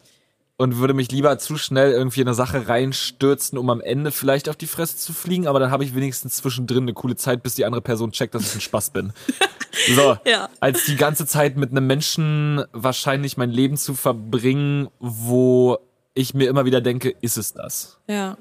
und 0.63 0.79
würde 0.79 0.95
mich 0.95 1.11
lieber 1.13 1.37
zu 1.39 1.57
schnell 1.57 1.93
irgendwie 1.93 2.21
in 2.23 2.29
eine 2.29 2.35
Sache 2.35 2.69
reinstürzen, 2.69 3.59
um 3.59 3.69
am 3.71 3.81
Ende 3.81 4.11
vielleicht 4.13 4.49
auf 4.49 4.57
die 4.57 4.67
Fresse 4.67 4.97
zu 4.97 5.13
fliegen, 5.13 5.47
aber 5.47 5.61
dann 5.61 5.71
habe 5.71 5.85
ich 5.85 5.95
wenigstens 5.95 6.37
zwischendrin 6.37 6.85
eine 6.85 6.95
coole 6.95 7.17
Zeit, 7.17 7.43
bis 7.43 7.55
die 7.55 7.65
andere 7.65 7.83
Person 7.83 8.13
checkt, 8.13 8.35
dass 8.35 8.43
ich 8.49 8.55
ein 8.55 8.61
Spaß 8.61 8.91
bin. 8.91 9.13
So, 9.95 10.19
Ja. 10.27 10.51
als 10.61 10.85
die 10.85 10.97
ganze 10.97 11.25
Zeit 11.27 11.57
mit 11.57 11.71
einem 11.71 11.87
Menschen 11.87 12.63
wahrscheinlich 12.73 13.39
mein 13.39 13.49
Leben 13.51 13.79
zu 13.79 13.95
verbringen, 13.95 14.89
wo 15.01 15.79
ich 16.13 16.35
mir 16.35 16.51
immer 16.51 16.67
wieder 16.67 16.83
denke, 16.83 17.09
ist 17.23 17.39
es 17.39 17.55
das? 17.55 17.99
ja. 18.07 18.37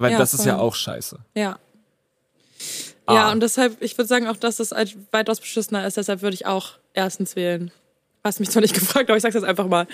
Weil 0.00 0.12
Ja, 0.12 0.18
das 0.18 0.34
ist 0.34 0.44
ja 0.46 0.54
voll. 0.56 0.64
auch 0.68 0.76
scheiße. 0.76 1.18
Ja. 1.34 1.58
Ah. 3.06 3.14
Ja, 3.14 3.32
und 3.32 3.40
deshalb, 3.40 3.82
ich 3.82 3.98
würde 3.98 4.06
sagen 4.06 4.28
auch, 4.28 4.36
dass 4.36 4.56
das 4.58 4.70
halt 4.70 4.96
weitaus 5.10 5.40
beschissener 5.40 5.84
ist. 5.84 5.96
Deshalb 5.96 6.22
würde 6.22 6.34
ich 6.34 6.46
auch 6.46 6.74
erstens 6.94 7.34
wählen. 7.34 7.72
Hast 8.22 8.38
mich 8.38 8.50
zwar 8.50 8.62
nicht 8.62 8.74
gefragt, 8.78 9.10
aber 9.10 9.16
ich 9.16 9.22
sag's 9.22 9.34
jetzt 9.34 9.44
einfach 9.44 9.66
mal. 9.66 9.88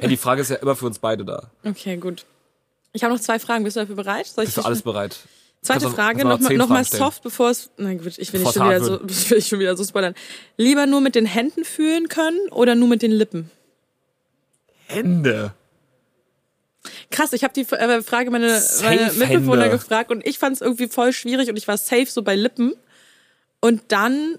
Ey, 0.00 0.08
die 0.08 0.16
Frage 0.16 0.42
ist 0.42 0.50
ja 0.50 0.56
immer 0.56 0.76
für 0.76 0.86
uns 0.86 0.98
beide 0.98 1.24
da. 1.24 1.50
Okay, 1.64 1.96
gut. 1.96 2.24
Ich 2.92 3.04
habe 3.04 3.12
noch 3.12 3.20
zwei 3.20 3.38
Fragen. 3.38 3.64
Bist 3.64 3.76
du 3.76 3.80
dafür 3.80 3.96
bereit? 3.96 4.26
Soll 4.26 4.44
ich 4.44 4.48
Bist 4.48 4.58
du 4.58 4.62
alles 4.62 4.82
bereit? 4.82 5.18
Zweite 5.66 5.90
Frage, 5.90 6.24
noch 6.24 6.38
nochmal 6.38 6.56
noch 6.56 6.86
stellen? 6.86 7.02
soft, 7.02 7.22
bevor 7.22 7.50
es. 7.50 7.70
Nein, 7.76 7.98
gut, 7.98 8.18
ich 8.18 8.32
will 8.32 8.40
nicht 8.40 8.54
schon 8.54 8.68
wieder, 8.68 8.82
so, 8.82 9.00
ich 9.08 9.30
will 9.30 9.38
nicht 9.38 9.48
schon 9.48 9.58
wieder 9.58 9.76
so 9.76 9.84
spoilern. 9.84 10.14
Lieber 10.56 10.86
nur 10.86 11.00
mit 11.00 11.14
den 11.14 11.26
Händen 11.26 11.64
fühlen 11.64 12.08
können 12.08 12.38
oder 12.50 12.74
nur 12.74 12.88
mit 12.88 13.02
den 13.02 13.10
Lippen? 13.10 13.50
Hände. 14.86 15.52
Krass, 17.10 17.32
ich 17.32 17.42
habe 17.42 17.52
die 17.52 17.62
äh, 17.62 18.02
Frage 18.02 18.30
meine, 18.30 18.62
meine 18.82 19.12
Mitbewohner 19.12 19.68
gefragt 19.68 20.10
und 20.10 20.24
ich 20.24 20.38
fand 20.38 20.54
es 20.54 20.60
irgendwie 20.60 20.86
voll 20.86 21.12
schwierig 21.12 21.48
und 21.48 21.56
ich 21.56 21.66
war 21.66 21.76
safe 21.76 22.06
so 22.06 22.22
bei 22.22 22.36
Lippen. 22.36 22.74
Und 23.60 23.82
dann 23.88 24.38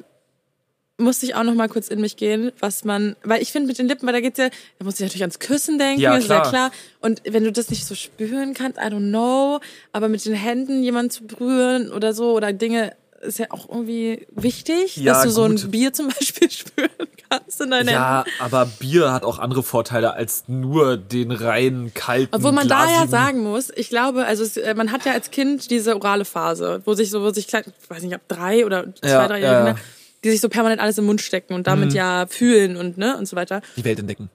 musste 0.98 1.26
ich 1.26 1.36
auch 1.36 1.44
noch 1.44 1.54
mal 1.54 1.70
kurz 1.70 1.90
in 1.90 2.02
mich 2.02 2.18
gehen, 2.18 2.52
was 2.60 2.84
man, 2.84 3.16
weil 3.24 3.42
ich 3.42 3.52
finde 3.52 3.68
mit 3.68 3.78
den 3.78 3.88
Lippen, 3.88 4.06
weil 4.08 4.14
da 4.14 4.20
geht's 4.20 4.40
ja, 4.40 4.50
da 4.80 4.86
muss 4.86 4.96
ich 4.96 5.02
natürlich 5.02 5.22
ans 5.22 5.40
Küssen 5.40 5.78
denken, 5.78 6.02
Ja, 6.02 6.16
ist 6.16 6.28
ja 6.30 6.42
klar. 6.42 6.72
Und 7.02 7.22
wenn 7.28 7.44
du 7.44 7.52
das 7.52 7.70
nicht 7.70 7.86
so 7.86 7.94
spüren 7.96 8.54
kannst, 8.56 8.80
I 8.80 8.84
don't 8.86 9.10
know, 9.10 9.60
aber 9.94 10.10
mit 10.10 10.26
den 10.26 10.34
Händen 10.34 10.82
jemanden 10.84 11.12
zu 11.12 11.26
berühren 11.26 11.92
oder 11.92 12.14
so 12.14 12.34
oder 12.34 12.52
Dinge 12.52 12.94
ist 13.22 13.40
ja 13.40 13.48
auch 13.50 13.68
irgendwie 13.70 14.28
wichtig, 14.36 14.98
Ja, 14.98 15.14
dass 15.14 15.24
du 15.24 15.30
so 15.32 15.48
gut. 15.48 15.64
ein 15.64 15.72
Bier 15.72 15.92
zum 15.94 16.08
Beispiel 16.20 16.50
spüren 16.52 16.90
kannst 17.30 17.60
in 17.62 17.72
deinen 17.72 17.88
Händen. 17.88 17.94
Ja, 18.02 18.26
aber 18.40 18.66
Bier 18.66 19.12
hat 19.12 19.24
auch 19.24 19.40
andere 19.40 19.64
Vorteile 19.64 20.14
als 20.14 20.44
nur 20.48 20.98
den 20.98 21.32
reinen, 21.32 21.94
kalten, 21.94 22.34
Obwohl 22.36 22.52
man 22.52 22.68
da 22.68 22.90
ja 22.90 23.08
sagen 23.08 23.42
muss, 23.44 23.72
ich 23.76 23.90
glaube, 23.90 24.26
also 24.26 24.44
es, 24.44 24.58
äh, 24.58 24.74
man 24.76 24.92
hat 24.92 25.06
ja 25.06 25.14
als 25.14 25.32
Kind 25.32 25.70
diese 25.72 25.96
orale 25.96 26.26
Phase, 26.26 26.82
wo 26.86 26.94
sich 26.94 27.10
so, 27.10 27.22
wo 27.24 27.30
sich 27.32 27.48
klein, 27.48 27.64
ich 27.82 27.90
weiß 27.90 28.04
nicht, 28.04 28.14
ab 28.16 28.22
drei 28.28 28.66
oder 28.66 28.86
zwei, 28.96 29.08
Ja, 29.10 29.28
drei 29.28 29.40
ja, 29.42 29.52
Jahre, 29.52 29.68
ja. 29.70 29.76
Die 30.24 30.32
sich 30.32 30.42
so 30.42 30.50
permanent 30.50 30.82
alles 30.82 30.98
im 30.98 31.06
Mund 31.06 31.22
stecken 31.22 31.54
und 31.54 31.68
damit 31.68 31.94
ja 31.94 32.26
fühlen 32.28 32.76
und 32.76 32.98
ne 32.98 33.16
und 33.18 33.28
so 33.28 33.36
weiter. 33.36 33.62
die 33.76 33.86
Welt 33.86 34.00
entdecken. 34.00 34.30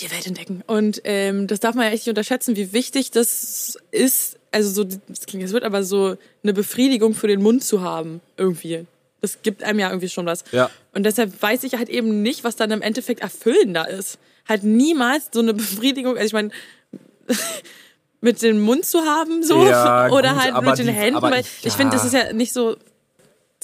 Die 0.00 0.10
Welt 0.10 0.26
entdecken. 0.26 0.62
Und 0.66 1.00
ähm, 1.04 1.46
das 1.46 1.58
darf 1.60 1.74
man 1.74 1.86
ja 1.86 1.90
echt 1.92 2.02
nicht 2.04 2.10
unterschätzen, 2.10 2.54
wie 2.56 2.72
wichtig 2.72 3.10
das 3.10 3.78
ist. 3.90 4.38
Also 4.52 4.70
so, 4.70 4.84
das 5.08 5.26
klingt, 5.26 5.42
es 5.44 5.52
wird 5.52 5.64
aber 5.64 5.82
so 5.84 6.16
eine 6.42 6.52
Befriedigung 6.52 7.14
für 7.14 7.26
den 7.28 7.42
Mund 7.42 7.64
zu 7.64 7.80
haben 7.82 8.20
irgendwie. 8.36 8.86
Das 9.22 9.42
gibt 9.42 9.62
einem 9.62 9.78
ja 9.80 9.88
irgendwie 9.88 10.08
schon 10.10 10.26
was. 10.26 10.44
Ja. 10.52 10.70
Und 10.94 11.04
deshalb 11.04 11.40
weiß 11.42 11.64
ich 11.64 11.74
halt 11.74 11.88
eben 11.88 12.22
nicht, 12.22 12.44
was 12.44 12.56
dann 12.56 12.70
im 12.70 12.82
Endeffekt 12.82 13.20
erfüllender 13.20 13.88
ist. 13.88 14.18
Halt 14.48 14.62
niemals 14.64 15.30
so 15.32 15.40
eine 15.40 15.54
Befriedigung. 15.54 16.14
Also 16.16 16.26
ich 16.26 16.32
meine, 16.34 16.50
mit 18.20 18.42
dem 18.42 18.60
Mund 18.60 18.84
zu 18.84 19.00
haben 19.04 19.42
so 19.42 19.64
Ja, 19.66 20.08
oder 20.10 20.32
gut, 20.34 20.42
halt 20.42 20.64
mit 20.64 20.78
den 20.78 20.86
die- 20.86 20.92
Händen, 20.92 21.22
weil 21.22 21.40
ich- 21.40 21.64
ich 21.66 21.72
finde, 21.72 21.96
ja. 21.96 22.02
das 22.02 22.06
ist 22.06 22.12
ja 22.14 22.32
nicht 22.32 22.52
so 22.52 22.76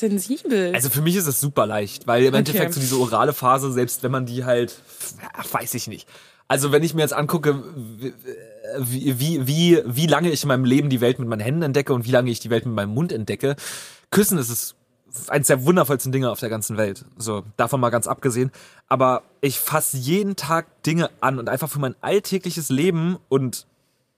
sensibel. 0.08 0.74
Also 0.74 0.90
für 0.90 1.02
mich 1.02 1.16
ist 1.16 1.26
es 1.26 1.40
super 1.40 1.66
leicht, 1.66 2.06
weil 2.06 2.24
im 2.24 2.34
Endeffekt 2.34 2.74
so 2.74 2.80
diese 2.80 2.98
orale 2.98 3.32
Phase, 3.32 3.72
selbst 3.72 4.02
wenn 4.02 4.10
man 4.10 4.26
die 4.26 4.44
halt, 4.44 4.78
ach, 5.32 5.46
weiß 5.52 5.74
ich 5.74 5.86
nicht. 5.86 6.08
Also 6.48 6.72
wenn 6.72 6.82
ich 6.82 6.94
mir 6.94 7.02
jetzt 7.02 7.14
angucke, 7.14 7.62
wie, 8.78 9.18
wie, 9.18 9.46
wie, 9.46 9.82
wie 9.86 10.06
lange 10.06 10.30
ich 10.30 10.42
in 10.42 10.48
meinem 10.48 10.64
Leben 10.64 10.90
die 10.90 11.00
Welt 11.00 11.18
mit 11.18 11.28
meinen 11.28 11.40
Händen 11.40 11.62
entdecke 11.62 11.94
und 11.94 12.04
wie 12.04 12.10
lange 12.10 12.30
ich 12.30 12.40
die 12.40 12.50
Welt 12.50 12.66
mit 12.66 12.74
meinem 12.74 12.92
Mund 12.92 13.12
entdecke, 13.12 13.56
küssen 14.10 14.38
ist 14.38 14.50
es 14.50 14.74
eines 15.28 15.46
der 15.46 15.64
wundervollsten 15.64 16.12
Dinge 16.12 16.30
auf 16.30 16.40
der 16.40 16.48
ganzen 16.48 16.76
Welt. 16.76 17.04
So, 17.16 17.44
davon 17.56 17.80
mal 17.80 17.90
ganz 17.90 18.06
abgesehen. 18.06 18.50
Aber 18.88 19.22
ich 19.40 19.60
fasse 19.60 19.96
jeden 19.96 20.36
Tag 20.36 20.82
Dinge 20.82 21.10
an 21.20 21.38
und 21.38 21.48
einfach 21.48 21.68
für 21.68 21.78
mein 21.78 21.94
alltägliches 22.00 22.70
Leben 22.70 23.18
und 23.28 23.66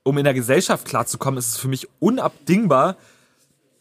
um 0.05 0.19
in 0.19 0.25
der 0.25 0.35
Gesellschaft 0.35 0.87
klarzukommen, 0.87 1.39
ist 1.39 1.49
es 1.49 1.57
für 1.57 1.69
mich 1.69 1.89
unabdingbar, 1.99 2.97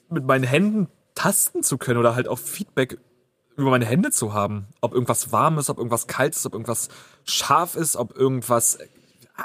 mit 0.10 0.26
meinen 0.26 0.44
Händen 0.44 0.88
tasten 1.16 1.64
zu 1.64 1.78
können 1.78 2.00
oder 2.00 2.16
halt 2.16 2.28
auch 2.28 2.40
Feedback 2.40 2.98
über 3.56 3.70
meine 3.70 3.86
Hände 3.86 4.12
zu 4.12 4.34
haben. 4.34 4.68
Ob 4.82 4.94
irgendwas 4.94 5.32
warm 5.32 5.58
ist, 5.60 5.70
ob 5.70 5.78
irgendwas 5.78 6.08
kalt 6.08 6.36
ist, 6.36 6.46
ob 6.46 6.54
irgendwas 6.54 6.90
scharf 7.24 7.76
ist, 7.76 7.96
ob 7.96 8.18
irgendwas 8.18 8.80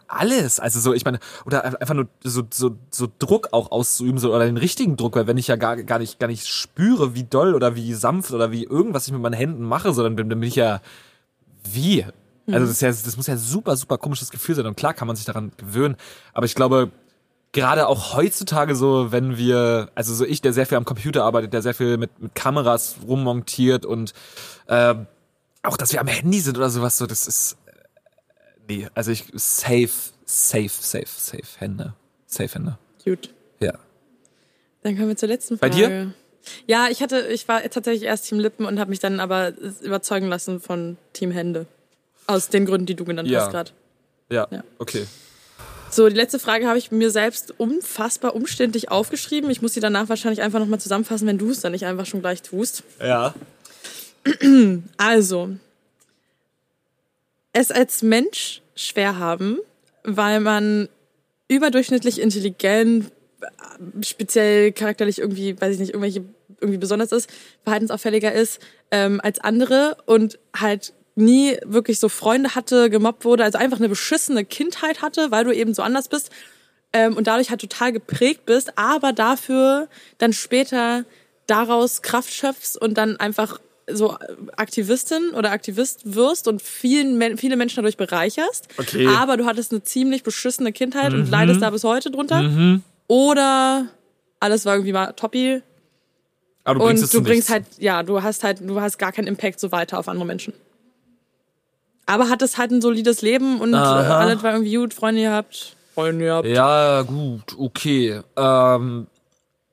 alles. 0.07 0.61
Also 0.61 0.81
so, 0.81 0.93
ich 0.93 1.05
meine, 1.05 1.19
oder 1.47 1.65
einfach 1.81 1.95
nur 1.95 2.09
so, 2.23 2.43
so, 2.51 2.77
so 2.91 3.09
Druck 3.19 3.49
auch 3.53 3.71
auszuüben, 3.71 4.19
so, 4.19 4.35
oder 4.35 4.45
den 4.45 4.57
richtigen 4.57 4.97
Druck, 4.97 5.17
weil 5.17 5.27
wenn 5.27 5.39
ich 5.39 5.49
ja 5.49 5.57
gar, 5.57 5.77
gar 5.77 5.99
nicht, 5.99 6.19
gar 6.19 6.27
nicht 6.27 6.47
spüre, 6.47 7.15
wie 7.15 7.25
doll 7.25 7.55
oder 7.55 7.75
wie 7.75 7.95
sanft 7.95 8.33
oder 8.33 8.51
wie 8.51 8.65
irgendwas 8.65 9.07
ich 9.07 9.13
mit 9.13 9.23
meinen 9.23 9.35
Händen 9.35 9.63
mache, 9.63 9.93
so, 9.93 10.03
dann 10.03 10.17
bin, 10.17 10.29
dann 10.29 10.41
bin 10.41 10.49
ich 10.49 10.57
ja 10.57 10.81
wie? 11.65 12.05
Also 12.51 12.61
das, 12.61 12.71
ist 12.71 12.81
ja, 12.81 12.89
das 12.89 13.17
muss 13.17 13.27
ja 13.27 13.37
super, 13.37 13.77
super 13.77 13.99
komisches 13.99 14.31
Gefühl 14.31 14.55
sein. 14.55 14.67
Und 14.67 14.77
klar 14.77 14.95
kann 14.95 15.07
man 15.07 15.17
sich 15.17 15.27
daran 15.27 15.53
gewöhnen. 15.59 15.97
Aber 16.33 16.47
ich 16.47 16.55
glaube, 16.55 16.91
gerade 17.53 17.87
auch 17.89 18.15
heutzutage 18.15 18.75
so, 18.77 19.11
wenn 19.13 19.37
wir, 19.37 19.91
also 19.95 20.15
so 20.15 20.25
ich, 20.25 20.41
der 20.43 20.53
sehr 20.53 20.67
viel 20.67 20.77
am 20.77 20.85
Computer 20.85 21.25
arbeitet, 21.25 21.53
der 21.53 21.63
sehr 21.63 21.75
viel 21.75 21.97
mit, 21.97 22.21
mit 22.21 22.35
Kameras 22.35 22.97
rummontiert 23.07 23.87
und 23.87 24.13
ähm, 24.69 25.07
auch, 25.63 25.77
dass 25.77 25.93
wir 25.93 26.01
am 26.01 26.07
Handy 26.07 26.41
sind 26.41 26.57
oder 26.59 26.71
sowas, 26.71 26.99
so, 26.99 27.07
das 27.07 27.27
ist, 27.27 27.57
äh, 27.67 27.73
Nee, 28.69 28.89
also 28.95 29.11
ich 29.11 29.25
safe, 29.35 29.89
safe, 30.27 30.69
safe, 30.69 31.07
safe 31.07 31.43
Hände. 31.59 31.95
Safe 32.27 32.53
Hände. 32.55 32.79
Gut. 33.05 33.33
Ja. 33.61 33.73
Dann 34.83 34.95
kommen 34.97 35.09
wir 35.09 35.17
zur 35.17 35.29
letzten 35.31 35.57
Bei 35.59 35.71
Frage. 35.71 35.89
dir? 35.89 36.13
Ja, 36.67 36.89
ich 36.91 37.03
hatte, 37.03 37.21
ich 37.29 37.49
war 37.49 37.63
tatsächlich 37.63 38.05
erst 38.05 38.29
Team 38.29 38.39
Lippen 38.39 38.65
und 38.67 38.79
habe 38.79 38.91
mich 38.91 39.01
dann 39.01 39.21
aber 39.21 39.53
überzeugen 39.83 40.29
lassen 40.29 40.61
von 40.61 40.97
Team 41.15 41.31
Hände. 41.31 41.67
Aus 42.27 42.49
den 42.51 42.67
Gründen, 42.67 42.87
die 42.87 42.95
du 42.95 43.05
genannt 43.05 43.29
Ja. 43.29 43.41
hast 43.43 43.51
gerade. 43.51 43.71
Ja, 44.31 44.47
Ja. 44.51 44.63
okay. 44.79 45.07
So, 45.91 46.09
die 46.09 46.17
letzte 46.17 46.39
Frage 46.39 46.67
habe 46.67 46.79
ich 46.79 46.91
mir 46.91 47.11
selbst 47.11 47.55
unfassbar 47.59 48.35
umständlich 48.35 48.91
aufgeschrieben. 48.91 49.51
Ich 49.51 49.63
muss 49.63 49.75
sie 49.75 49.81
danach 49.81 50.09
wahrscheinlich 50.09 50.43
einfach 50.43 50.59
nochmal 50.59 50.81
zusammenfassen, 50.81 51.27
wenn 51.27 51.39
du 51.39 51.51
es 51.51 51.61
dann 51.61 51.73
nicht 51.73 51.87
einfach 51.87 52.07
schon 52.07 52.21
gleich 52.21 52.43
tust. 52.43 52.83
Ja. 53.01 53.35
Also, 54.97 55.51
es 57.53 57.71
als 57.71 58.03
Mensch 58.03 58.61
schwer 58.75 59.19
haben, 59.19 59.59
weil 60.05 60.41
man 60.41 60.89
überdurchschnittlich 61.49 62.21
intelligent, 62.21 63.11
speziell 64.03 64.73
charakterlich 64.73 65.19
irgendwie, 65.19 65.59
weiß 65.59 65.75
ich 65.75 65.81
nicht, 65.81 65.91
irgendwelche 65.91 66.25
irgendwie 66.61 66.79
besonders 66.79 67.13
ist, 67.13 67.31
verhaltensauffälliger 67.63 68.33
ist 68.33 68.61
ähm, 68.91 69.21
als 69.23 69.39
andere 69.39 69.97
und 70.07 70.39
halt 70.55 70.93
nie 71.19 71.57
wirklich 71.65 71.99
so 71.99 72.09
Freunde 72.09 72.55
hatte, 72.55 72.91
gemobbt 72.91 73.25
wurde, 73.25 73.45
also 73.45 73.59
einfach 73.59 73.79
eine 73.79 73.89
beschissene 73.89 74.45
Kindheit 74.45 75.03
hatte, 75.03 75.31
weil 75.31 75.45
du 75.45 75.53
eben 75.53 75.75
so 75.75 75.83
anders 75.83 76.09
bist 76.09 76.31
ähm, 76.93 77.17
und 77.17 77.27
dadurch 77.27 77.51
halt 77.51 77.61
total 77.61 77.93
geprägt 77.93 78.47
bist, 78.47 78.79
aber 78.79 79.13
dafür 79.13 79.89
dann 80.19 80.33
später 80.33 81.05
daraus 81.47 82.03
Kraft 82.03 82.33
schöpfst 82.33 82.77
und 82.81 82.95
dann 82.95 83.17
einfach 83.17 83.61
so 83.91 84.17
Aktivistin 84.57 85.31
oder 85.31 85.51
Aktivist 85.51 86.15
wirst 86.15 86.47
und 86.47 86.61
vielen, 86.61 87.39
viele 87.39 87.57
Menschen 87.57 87.77
dadurch 87.77 87.97
bereicherst. 87.97 88.69
Okay. 88.77 89.07
Aber 89.07 89.37
du 89.37 89.47
hattest 89.47 89.73
eine 89.73 89.83
ziemlich 89.83 90.23
beschissene 90.23 90.73
Kindheit 90.73 91.15
und 91.15 91.31
leidest 91.31 91.63
da 91.63 91.71
bis 91.71 91.85
heute 91.85 92.11
drunter. 92.11 92.81
Oder 93.07 93.87
alles 94.41 94.67
war 94.67 94.75
irgendwie 94.75 94.93
mal 94.93 95.13
toppi 95.13 95.63
Aber 96.65 96.81
du 96.81 96.85
bringst 96.85 97.05
es 97.05 97.15
und 97.15 97.15
du 97.15 97.19
zu 97.19 97.25
bringst 97.25 97.49
nichts. 97.49 97.69
halt, 97.71 97.83
ja, 97.83 98.03
du 98.03 98.23
hast 98.23 98.45
halt, 98.45 98.61
du 98.61 98.81
hast 98.81 98.99
gar 98.99 99.13
keinen 99.13 99.27
Impact 99.27 99.59
so 99.59 99.73
weiter 99.73 99.99
auf 99.99 100.09
andere 100.09 100.27
Menschen. 100.27 100.53
Aber 102.09 102.31
hattest 102.31 102.57
halt 102.57 102.71
ein 102.71 102.81
solides 102.81 103.21
Leben 103.21 103.61
und 103.61 103.75
Aha. 103.75 104.19
alles 104.19 104.43
war 104.43 104.53
irgendwie 104.53 104.75
gut, 104.75 104.95
Freunde 104.95 105.21
gehabt. 105.23 105.77
Freunde 105.95 106.25
gehabt. 106.25 106.49
Ja, 106.49 107.03
gut, 107.03 107.55
okay. 107.59 108.21
Ähm, 108.35 109.07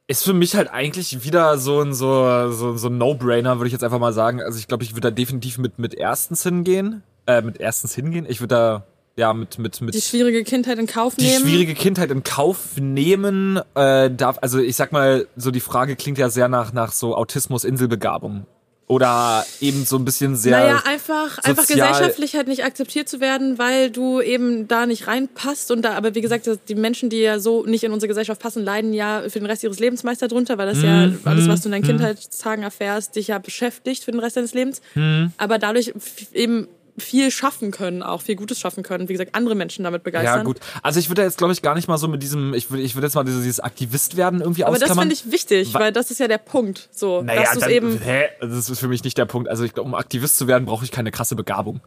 ist 0.08 0.24
für 0.26 0.34
mich 0.34 0.54
halt 0.56 0.70
eigentlich 0.70 1.24
wieder 1.24 1.58
so 1.58 1.80
ein 1.82 1.94
so, 1.94 2.52
so, 2.52 2.76
so 2.76 2.90
ein 2.90 2.98
No-Brainer, 2.98 3.58
würde 3.58 3.68
ich 3.68 3.72
jetzt 3.74 3.84
einfach 3.86 4.00
mal 4.00 4.12
sagen. 4.12 4.42
Also 4.42 4.60
ich 4.60 4.68
glaube, 4.68 4.84
ich 4.84 4.92
würde 4.92 5.10
da 5.10 5.12
definitiv 5.12 5.58
mit, 5.58 5.80
mit 5.80 5.94
erstens 5.94 6.44
hingehen. 6.44 7.04
Äh, 7.26 7.42
mit 7.42 7.62
erstens 7.62 7.96
hingehen. 7.96 8.26
Ich 8.28 8.42
würde 8.42 8.54
da, 8.56 8.84
ja, 9.16 9.34
mit, 9.34 9.58
mit, 9.58 9.80
mit 9.80 9.96
Die 9.96 10.02
schwierige 10.02 10.44
Kindheit 10.44 10.78
in 10.78 10.88
Kauf 10.88 11.16
die 11.16 11.24
nehmen. 11.26 11.46
schwierige 11.46 11.74
Kindheit 11.74 12.12
in 12.12 12.24
Kauf 12.24 12.76
nehmen 12.78 13.62
äh, 13.76 14.12
darf, 14.12 14.40
also 14.42 14.60
ich 14.60 14.76
sag 14.76 14.92
mal, 14.92 15.26
so 15.38 15.52
die 15.52 15.62
Frage 15.62 15.96
klingt 15.96 16.18
ja 16.18 16.30
sehr 16.30 16.50
nach, 16.50 16.74
nach 16.74 16.92
so 16.92 17.16
Autismus-Inselbegabung. 17.16 18.46
Oder 18.88 19.44
eben 19.62 19.84
so 19.84 19.98
ein 19.98 20.06
bisschen 20.06 20.36
sehr. 20.36 20.60
Naja, 20.60 20.84
einfach, 20.86 21.40
einfach 21.40 21.66
gesellschaftlich 21.66 22.36
halt 22.36 22.48
nicht 22.48 22.64
akzeptiert 22.64 23.10
zu 23.10 23.20
werden, 23.20 23.58
weil 23.58 23.90
du 23.90 24.22
eben 24.22 24.68
da 24.68 24.86
nicht 24.86 25.08
reinpasst. 25.08 25.72
Und 25.72 25.82
da, 25.82 25.94
aber 25.94 26.14
wie 26.14 26.22
gesagt, 26.22 26.48
die 26.70 26.76
Menschen, 26.76 27.10
die 27.10 27.18
ja 27.18 27.40
so 27.40 27.66
nicht 27.66 27.84
in 27.84 27.92
unsere 27.92 28.08
Gesellschaft 28.08 28.40
passen, 28.40 28.64
leiden 28.64 28.94
ja 28.94 29.24
für 29.24 29.40
den 29.40 29.48
Rest 29.48 29.64
ihres 29.64 29.80
Lebens 29.80 30.04
meist 30.04 30.22
darunter, 30.22 30.60
weil 30.60 30.68
das 30.68 30.84
ja 30.84 31.08
Mhm, 31.08 31.20
alles, 31.26 31.48
was 31.48 31.62
du 31.62 31.70
in 31.70 31.72
deinen 31.72 31.84
Kindheitstagen 31.84 32.64
erfährst, 32.64 33.16
dich 33.16 33.30
ja 33.30 33.40
beschäftigt 33.40 34.04
für 34.04 34.12
den 34.12 34.20
Rest 34.20 34.38
deines 34.38 34.54
Lebens. 34.54 34.82
Mhm. 34.94 35.32
Aber 35.38 35.58
dadurch 35.58 35.94
eben 36.34 36.68
viel 36.98 37.30
schaffen 37.32 37.72
können, 37.72 38.04
auch 38.04 38.22
viel 38.22 38.36
Gutes 38.36 38.60
schaffen 38.60 38.84
können. 38.84 39.10
Wie 39.10 39.14
gesagt, 39.14 39.36
andere 39.36 39.56
Menschen 39.56 39.84
damit 39.84 40.04
begeistern. 40.04 40.38
ja, 40.40 40.44
gut. 40.44 40.58
Also 40.82 41.00
ich 41.00 41.10
würde 41.10 41.24
jetzt, 41.24 41.38
glaube 41.38 41.54
ich, 41.54 41.62
gar 41.62 41.76
nicht 41.76 41.88
mal 41.88 41.98
so 41.98 42.08
mit 42.08 42.24
diesem, 42.24 42.54
ich 42.54 42.70
würde 42.70 42.84
ich 42.84 42.96
würde 42.96 43.08
jetzt 43.08 43.16
mal 43.16 43.24
dieses, 43.24 43.44
dieses 43.44 43.60
Aktivist 43.60 44.16
werden 44.18 44.42
irgendwie 44.42 44.64
Aber 44.64 44.80
das 44.80 44.98
finde 44.98 45.14
ich 45.14 45.32
wichtig, 45.32 45.74
weil 45.74 45.92
das 45.92 46.12
ist 46.12 46.20
ja 46.20 46.28
der 46.28 46.38
Punkt. 46.38 46.90
So, 46.92 47.22
naja, 47.22 47.44
dass 47.44 47.60
dann, 47.60 47.70
eben. 47.70 48.00
hä? 48.00 48.28
Das 48.40 48.70
ist 48.70 48.80
für 48.80 48.88
mich 48.88 49.04
nicht 49.04 49.18
der 49.18 49.26
Punkt. 49.26 49.50
Also 49.50 49.64
ich 49.64 49.74
glaube, 49.74 49.88
um 49.90 49.96
Aktivist 49.96 50.38
zu 50.38 50.48
werden, 50.48 50.66
brauche 50.66 50.86
ich 50.86 50.92
keine 50.92 51.12
krasse 51.12 51.36
Begabung. 51.36 51.82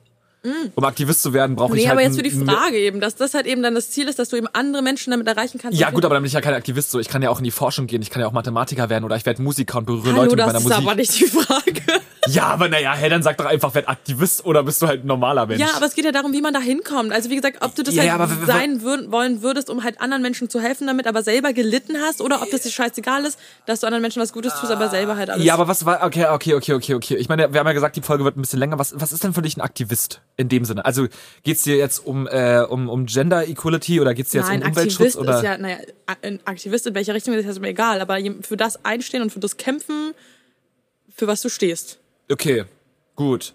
Um 0.77 0.85
Aktivist 0.85 1.23
zu 1.23 1.33
werden, 1.33 1.57
brauche 1.57 1.73
Mm. 1.73 1.75
Nee, 1.75 1.81
ich 1.81 1.89
halt 1.89 1.99
aber 1.99 2.07
jetzt 2.07 2.17
für 2.17 2.23
die 2.23 2.31
Frage 2.31 2.79
eben, 2.79 3.01
dass 3.01 3.17
das 3.17 3.35
halt 3.35 3.47
eben 3.47 3.63
dann 3.63 3.75
das 3.75 3.91
Ziel 3.91 4.09
ist, 4.09 4.19
dass 4.21 4.29
du 4.29 4.37
eben 4.37 4.47
andere 4.53 4.83
Menschen 4.83 5.11
damit 5.11 5.27
erreichen 5.27 5.59
kannst. 5.61 5.79
Ja 5.79 5.91
gut, 5.91 6.05
aber 6.05 6.15
dann 6.15 6.23
bin 6.23 6.29
ich 6.29 6.33
ja 6.33 6.41
kein 6.41 6.55
Aktivist. 6.55 6.91
So, 6.93 7.01
ich 7.01 7.09
kann 7.09 7.23
ja 7.23 7.31
auch 7.31 7.39
in 7.39 7.45
die 7.45 7.51
Forschung 7.51 7.87
gehen. 7.89 8.03
Ich 8.03 8.11
kann 8.11 8.23
ja 8.23 8.29
auch 8.29 8.33
Mathematiker 8.33 8.89
werden 8.89 9.05
oder 9.05 9.17
ich 9.17 9.27
werde 9.27 9.43
Musiker 9.43 9.79
und 9.79 9.87
berühre 9.87 10.13
Hallo, 10.13 10.23
Leute 10.23 10.37
mit 10.37 10.39
das 10.39 10.47
meiner 10.47 10.59
ist 10.59 10.65
Musik. 10.65 10.79
aber 10.79 10.95
nicht 10.95 11.21
die 11.21 11.27
Frage. 11.27 11.83
Ja, 12.29 12.47
aber 12.47 12.69
naja, 12.69 12.95
hey, 12.95 13.11
dann 13.11 13.23
sag 13.23 13.37
doch 13.37 13.47
einfach, 13.47 13.75
werd 13.75 13.89
Aktivist 13.89 14.45
oder 14.45 14.63
bist 14.63 14.83
du 14.83 14.87
halt 14.87 15.05
ein 15.05 15.07
normaler 15.07 15.47
Mensch? 15.47 15.61
Ja, 15.61 15.75
aber 15.75 15.87
es 15.87 15.95
geht 15.95 16.05
ja 16.05 16.13
darum, 16.13 16.33
wie 16.33 16.41
man 16.41 16.55
da 16.55 16.61
hinkommt. 16.61 17.13
Also 17.13 17.31
wie 17.31 17.37
gesagt, 17.37 17.59
ob 17.61 17.75
du 17.75 17.83
das 17.83 17.95
Ja, 17.95 18.19
halt 18.19 18.31
sein 18.47 18.83
würd, 18.83 19.11
wollen 19.11 19.43
würdest, 19.43 19.71
um 19.71 19.85
halt 19.85 20.01
anderen 20.01 20.23
Menschen 20.23 20.49
zu 20.49 20.61
helfen 20.61 20.87
damit, 20.87 21.07
aber 21.07 21.23
selber 21.23 21.53
gelitten 21.53 21.97
hast, 22.01 22.21
oder 22.21 22.43
ob 22.43 22.51
das 22.51 22.63
dir 22.63 22.71
scheißegal 22.71 23.25
ist, 23.25 23.39
dass 23.67 23.81
du 23.81 23.87
anderen 23.87 24.03
Menschen 24.03 24.23
was 24.23 24.33
Gutes 24.33 24.55
tust, 24.55 24.73
aber 24.73 24.89
selber 24.89 25.17
halt 25.17 25.31
alles. 25.31 25.45
Ja, 25.45 25.55
aber 25.55 25.69
was 25.69 25.85
war, 25.85 26.05
okay, 26.05 26.27
okay, 26.27 26.55
okay, 26.55 26.75
okay, 26.75 26.95
okay. 26.95 27.17
Ich 27.17 27.29
meine, 27.29 27.53
wir 27.53 27.61
haben 27.61 27.67
ja 27.67 27.73
gesagt, 27.73 27.97
die 27.97 28.03
Folge 28.03 28.25
wird 28.25 28.37
ein 28.37 28.41
bisschen 28.41 28.59
länger. 28.59 28.79
Was, 28.79 28.95
was 28.99 29.13
ist 29.13 29.25
denn 29.25 29.33
für 29.33 29.43
dich 29.43 29.57
ein 29.57 29.61
Aktivist 29.61 30.21
in 30.37 30.49
dem 30.49 30.65
Sinne? 30.65 30.85
Also 30.85 31.07
geht's 31.43 31.63
dir 31.63 31.77
jetzt 31.77 32.05
um, 32.07 32.27
äh, 32.27 32.61
um, 32.69 32.89
um 32.89 33.07
Gender 33.07 33.47
Equality 33.47 34.01
oder 34.01 34.15
geht's 34.15 34.31
dir 34.31 34.39
jetzt 34.39 34.49
Nein, 34.49 34.63
um 34.63 34.69
Umweltschutz? 34.69 35.17
Aktivist 35.17 35.17
Oder? 35.19 35.37
ist 35.39 35.45
ja, 35.45 35.59
naja, 35.59 35.79
ein 36.23 36.41
Aktivist 36.45 36.87
in 36.87 36.95
welcher 36.95 37.15
Richtung 37.15 37.35
ist 37.35 37.45
jetzt 37.45 37.61
mir 37.61 37.69
egal, 37.69 38.01
aber 38.01 38.19
für 38.43 38.57
das 38.57 38.85
einstehen 38.85 39.23
und 39.23 39.31
für 39.31 39.41
das 39.41 39.57
kämpfen, 39.57 40.13
für 41.15 41.27
was 41.27 41.43
du 41.43 41.49
stehst. 41.49 41.99
Okay, 42.31 42.65
gut. 43.17 43.55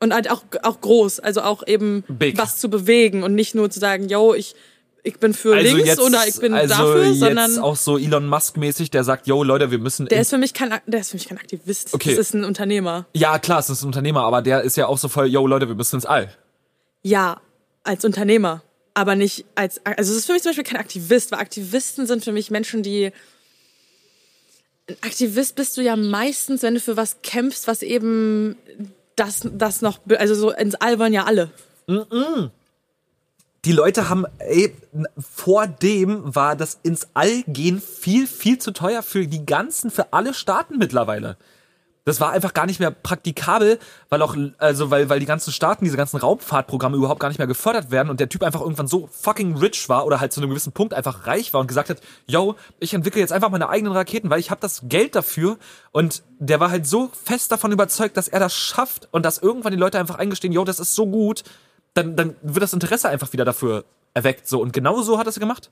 Und 0.00 0.12
halt 0.12 0.30
auch, 0.30 0.42
auch 0.62 0.80
groß, 0.80 1.20
also 1.20 1.40
auch 1.40 1.66
eben 1.66 2.04
Big. 2.08 2.36
was 2.36 2.58
zu 2.58 2.68
bewegen 2.68 3.22
und 3.22 3.34
nicht 3.34 3.54
nur 3.54 3.70
zu 3.70 3.80
sagen, 3.80 4.08
yo, 4.08 4.34
ich, 4.34 4.54
ich 5.02 5.18
bin 5.18 5.32
für 5.32 5.54
Also 5.54 5.74
links 5.74 5.88
jetzt, 5.88 6.00
oder 6.00 6.26
ich 6.28 6.38
bin 6.38 6.52
also 6.52 6.74
dafür, 6.74 7.04
jetzt 7.06 7.20
sondern 7.20 7.58
auch 7.58 7.76
so 7.76 7.96
Elon 7.96 8.26
Musk 8.26 8.58
mäßig, 8.58 8.90
der 8.90 9.04
sagt, 9.04 9.26
yo 9.26 9.42
Leute, 9.42 9.70
wir 9.70 9.78
müssen. 9.78 10.06
der 10.06 10.20
ist 10.20 10.30
für 10.30 10.38
mich 10.38 10.52
kein, 10.52 10.74
der 10.86 11.00
ist 11.00 11.10
für 11.10 11.16
mich 11.16 11.28
kein 11.28 11.38
Aktivist. 11.38 11.94
Okay. 11.94 12.10
Das 12.10 12.18
ist 12.18 12.34
ein 12.34 12.44
Unternehmer. 12.44 13.06
ja 13.14 13.38
klar, 13.38 13.60
es 13.60 13.70
ist 13.70 13.82
ein 13.82 13.86
Unternehmer, 13.86 14.22
aber 14.22 14.42
der 14.42 14.62
ist 14.62 14.76
ja 14.76 14.86
auch 14.86 14.98
so 14.98 15.08
voll, 15.08 15.26
yo 15.26 15.46
Leute, 15.46 15.68
wir 15.68 15.76
müssen 15.76 15.96
ins 15.96 16.06
All. 16.06 16.30
Ja, 17.02 17.40
als 17.82 18.04
Unternehmer, 18.04 18.62
aber 18.92 19.14
nicht 19.14 19.46
als, 19.54 19.80
also 19.84 20.12
es 20.12 20.18
ist 20.18 20.26
für 20.26 20.32
mich 20.32 20.42
zum 20.42 20.50
Beispiel 20.50 20.64
kein 20.64 20.80
Aktivist, 20.80 21.32
weil 21.32 21.38
Aktivisten 21.38 22.06
sind 22.06 22.22
für 22.22 22.32
mich 22.32 22.50
Menschen, 22.50 22.82
die 22.82 23.12
Aktivist 25.00 25.56
bist 25.56 25.76
du 25.76 25.82
ja 25.82 25.96
meistens, 25.96 26.62
wenn 26.62 26.74
du 26.74 26.80
für 26.80 26.96
was 26.96 27.22
kämpfst, 27.22 27.66
was 27.66 27.82
eben 27.82 28.56
das, 29.16 29.48
das 29.52 29.82
noch, 29.82 29.98
also 30.16 30.34
so 30.34 30.50
ins 30.50 30.76
All 30.76 30.98
wollen 30.98 31.12
ja 31.12 31.24
alle. 31.24 31.50
die 33.66 33.72
Leute 33.72 34.08
haben, 34.08 34.26
ey, 34.38 34.72
vor 35.18 35.66
dem 35.66 36.34
war 36.34 36.54
das 36.54 36.78
ins 36.84 37.08
All 37.14 37.42
gehen 37.48 37.80
viel, 37.80 38.28
viel 38.28 38.58
zu 38.58 38.70
teuer 38.70 39.02
für 39.02 39.26
die 39.26 39.44
ganzen, 39.44 39.90
für 39.90 40.12
alle 40.12 40.34
Staaten 40.34 40.78
mittlerweile. 40.78 41.36
Das 42.06 42.20
war 42.20 42.30
einfach 42.30 42.54
gar 42.54 42.66
nicht 42.66 42.78
mehr 42.78 42.92
praktikabel, 42.92 43.80
weil 44.10 44.22
auch, 44.22 44.36
also 44.58 44.92
weil, 44.92 45.08
weil 45.08 45.18
die 45.18 45.26
ganzen 45.26 45.52
Staaten, 45.52 45.84
diese 45.84 45.96
ganzen 45.96 46.18
Raumfahrtprogramme 46.18 46.96
überhaupt 46.96 47.18
gar 47.18 47.26
nicht 47.28 47.38
mehr 47.38 47.48
gefördert 47.48 47.90
werden 47.90 48.10
und 48.10 48.20
der 48.20 48.28
Typ 48.28 48.44
einfach 48.44 48.60
irgendwann 48.60 48.86
so 48.86 49.08
fucking 49.10 49.56
rich 49.56 49.88
war 49.88 50.06
oder 50.06 50.20
halt 50.20 50.32
zu 50.32 50.40
einem 50.40 50.50
gewissen 50.50 50.70
Punkt 50.70 50.94
einfach 50.94 51.26
reich 51.26 51.52
war 51.52 51.60
und 51.60 51.66
gesagt 51.66 51.90
hat, 51.90 52.00
yo, 52.28 52.54
ich 52.78 52.94
entwickle 52.94 53.20
jetzt 53.20 53.32
einfach 53.32 53.50
meine 53.50 53.68
eigenen 53.68 53.92
Raketen, 53.92 54.30
weil 54.30 54.38
ich 54.38 54.52
habe 54.52 54.60
das 54.60 54.82
Geld 54.84 55.16
dafür 55.16 55.58
und 55.90 56.22
der 56.38 56.60
war 56.60 56.70
halt 56.70 56.86
so 56.86 57.10
fest 57.24 57.50
davon 57.50 57.72
überzeugt, 57.72 58.16
dass 58.16 58.28
er 58.28 58.38
das 58.38 58.54
schafft 58.54 59.08
und 59.10 59.26
dass 59.26 59.38
irgendwann 59.38 59.72
die 59.72 59.78
Leute 59.78 59.98
einfach 59.98 60.14
eingestehen, 60.14 60.52
yo, 60.52 60.64
das 60.64 60.78
ist 60.78 60.94
so 60.94 61.08
gut, 61.08 61.42
dann, 61.94 62.14
dann 62.14 62.36
wird 62.40 62.62
das 62.62 62.72
Interesse 62.72 63.08
einfach 63.08 63.32
wieder 63.32 63.44
dafür 63.44 63.84
erweckt. 64.14 64.46
So. 64.46 64.60
Und 64.60 64.72
genau 64.72 65.02
so 65.02 65.18
hat 65.18 65.26
er 65.26 65.30
es 65.30 65.40
gemacht. 65.40 65.70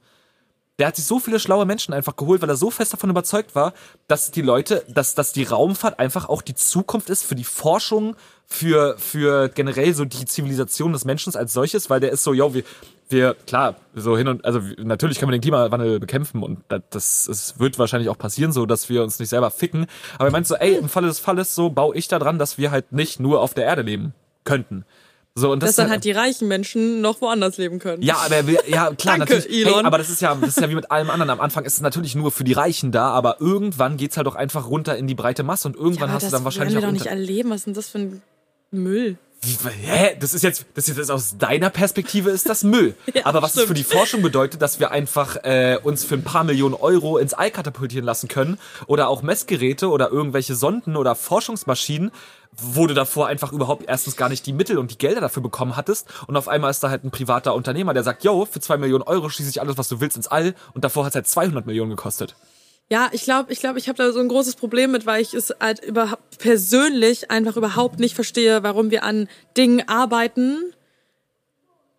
Der 0.78 0.88
hat 0.88 0.96
sich 0.96 1.04
so 1.04 1.20
viele 1.20 1.38
schlaue 1.38 1.66
Menschen 1.66 1.94
einfach 1.94 2.16
geholt, 2.16 2.42
weil 2.42 2.48
er 2.48 2.56
so 2.56 2.70
fest 2.70 2.92
davon 2.92 3.08
überzeugt 3.08 3.54
war, 3.54 3.74
dass 4.08 4.32
die 4.32 4.42
Leute, 4.42 4.84
dass, 4.88 5.14
dass 5.14 5.32
die 5.32 5.44
Raumfahrt 5.44 6.00
einfach 6.00 6.28
auch 6.28 6.42
die 6.42 6.54
Zukunft 6.54 7.10
ist 7.10 7.24
für 7.24 7.36
die 7.36 7.44
Forschung, 7.44 8.16
für, 8.46 8.96
für 8.98 9.48
generell 9.48 9.94
so 9.94 10.04
die 10.04 10.24
Zivilisation 10.24 10.92
des 10.92 11.04
Menschen 11.04 11.34
als 11.36 11.52
solches, 11.52 11.90
weil 11.90 12.00
der 12.00 12.10
ist 12.10 12.24
so, 12.24 12.34
yo, 12.34 12.54
wir, 12.54 12.64
wir, 13.08 13.34
klar, 13.46 13.76
so 13.94 14.16
hin 14.16 14.26
und, 14.26 14.44
also 14.44 14.60
natürlich 14.78 15.20
können 15.20 15.30
wir 15.30 15.38
den 15.38 15.42
Klimawandel 15.42 16.00
bekämpfen 16.00 16.42
und 16.42 16.64
das, 16.68 17.26
das 17.26 17.58
wird 17.60 17.78
wahrscheinlich 17.78 18.08
auch 18.08 18.18
passieren, 18.18 18.50
so, 18.50 18.66
dass 18.66 18.88
wir 18.88 19.04
uns 19.04 19.20
nicht 19.20 19.28
selber 19.28 19.52
ficken. 19.52 19.86
Aber 20.16 20.26
er 20.26 20.32
meint 20.32 20.48
so, 20.48 20.56
ey, 20.56 20.74
im 20.74 20.88
Falle 20.88 21.06
des 21.06 21.20
Falles, 21.20 21.54
so 21.54 21.70
baue 21.70 21.96
ich 21.96 22.08
da 22.08 22.18
dran, 22.18 22.40
dass 22.40 22.58
wir 22.58 22.72
halt 22.72 22.90
nicht 22.92 23.20
nur 23.20 23.40
auf 23.40 23.54
der 23.54 23.64
Erde 23.64 23.82
leben 23.82 24.12
könnten. 24.42 24.84
So, 25.36 25.50
und 25.50 25.64
das, 25.64 25.70
Dass 25.70 25.76
dann 25.76 25.90
halt 25.90 26.04
die 26.04 26.12
reichen 26.12 26.46
Menschen 26.46 27.00
noch 27.00 27.20
woanders 27.20 27.56
leben 27.56 27.80
können. 27.80 28.02
ja, 28.02 28.18
aber 28.18 28.36
er 28.36 28.68
ja, 28.68 28.94
klar, 28.94 29.18
Danke, 29.18 29.34
natürlich. 29.34 29.66
Elon. 29.66 29.74
Hey, 29.74 29.84
aber 29.84 29.98
das 29.98 30.08
ist 30.08 30.22
ja, 30.22 30.32
das 30.36 30.50
ist 30.50 30.60
ja 30.60 30.70
wie 30.70 30.76
mit 30.76 30.92
allem 30.92 31.10
anderen. 31.10 31.30
Am 31.30 31.40
Anfang 31.40 31.64
ist 31.64 31.74
es 31.74 31.80
natürlich 31.80 32.14
nur 32.14 32.30
für 32.30 32.44
die 32.44 32.52
Reichen 32.52 32.92
da, 32.92 33.08
aber 33.08 33.40
irgendwann 33.40 33.96
geht's 33.96 34.16
halt 34.16 34.28
auch 34.28 34.36
einfach 34.36 34.68
runter 34.68 34.96
in 34.96 35.08
die 35.08 35.16
breite 35.16 35.42
Masse 35.42 35.66
und 35.66 35.74
irgendwann 35.74 36.04
aber 36.04 36.14
hast 36.14 36.22
das 36.22 36.30
du 36.30 36.36
dann 36.36 36.44
wahrscheinlich 36.44 36.74
wir 36.74 36.82
auch 36.82 36.84
doch 36.84 36.92
nicht 36.92 37.06
erleben. 37.06 37.50
Was 37.50 37.56
ist 37.58 37.66
denn 37.66 37.74
das 37.74 37.88
für 37.88 37.98
ein 37.98 38.22
Müll? 38.70 39.18
Hä? 39.82 40.16
Das 40.20 40.34
ist 40.34 40.42
jetzt, 40.42 40.66
das 40.74 40.88
ist 40.88 40.96
jetzt 40.96 41.10
aus 41.10 41.36
deiner 41.38 41.70
Perspektive 41.70 42.30
ist 42.30 42.48
das 42.48 42.64
Müll. 42.64 42.94
Ja, 43.14 43.26
Aber 43.26 43.42
was 43.42 43.50
es 43.50 43.62
stimmt. 43.62 43.68
für 43.68 43.74
die 43.74 43.84
Forschung 43.84 44.22
bedeutet, 44.22 44.60
dass 44.60 44.80
wir 44.80 44.90
einfach 44.90 45.36
äh, 45.44 45.78
uns 45.82 46.04
für 46.04 46.14
ein 46.14 46.24
paar 46.24 46.42
Millionen 46.42 46.74
Euro 46.74 47.18
ins 47.18 47.32
All 47.32 47.50
katapultieren 47.50 48.04
lassen 48.04 48.28
können 48.28 48.58
oder 48.86 49.08
auch 49.08 49.22
Messgeräte 49.22 49.88
oder 49.88 50.10
irgendwelche 50.10 50.54
Sonden 50.56 50.96
oder 50.96 51.14
Forschungsmaschinen, 51.14 52.10
wo 52.56 52.86
du 52.86 52.94
davor 52.94 53.26
einfach 53.28 53.52
überhaupt 53.52 53.84
erstens 53.86 54.16
gar 54.16 54.28
nicht 54.28 54.46
die 54.46 54.52
Mittel 54.52 54.78
und 54.78 54.90
die 54.90 54.98
Gelder 54.98 55.20
dafür 55.20 55.42
bekommen 55.42 55.76
hattest 55.76 56.08
und 56.26 56.36
auf 56.36 56.48
einmal 56.48 56.70
ist 56.70 56.82
da 56.82 56.90
halt 56.90 57.04
ein 57.04 57.10
privater 57.10 57.54
Unternehmer, 57.54 57.94
der 57.94 58.02
sagt, 58.02 58.24
yo, 58.24 58.46
für 58.50 58.60
zwei 58.60 58.76
Millionen 58.76 59.02
Euro 59.02 59.28
schieße 59.28 59.50
ich 59.50 59.60
alles, 59.60 59.76
was 59.78 59.88
du 59.88 60.00
willst, 60.00 60.16
ins 60.16 60.28
All 60.28 60.54
und 60.72 60.82
davor 60.84 61.04
hat 61.04 61.10
es 61.12 61.14
halt 61.16 61.26
200 61.28 61.66
Millionen 61.66 61.90
gekostet. 61.90 62.34
Ja, 62.90 63.08
ich 63.12 63.22
glaube, 63.24 63.52
ich 63.52 63.60
glaube, 63.60 63.78
ich 63.78 63.88
habe 63.88 63.96
da 63.96 64.12
so 64.12 64.20
ein 64.20 64.28
großes 64.28 64.56
Problem 64.56 64.90
mit, 64.90 65.06
weil 65.06 65.22
ich 65.22 65.32
es 65.32 65.54
halt 65.58 65.82
überhaupt 65.82 66.38
persönlich 66.38 67.30
einfach 67.30 67.56
überhaupt 67.56 67.98
nicht 67.98 68.14
verstehe, 68.14 68.62
warum 68.62 68.90
wir 68.90 69.04
an 69.04 69.28
Dingen 69.56 69.88
arbeiten, 69.88 70.74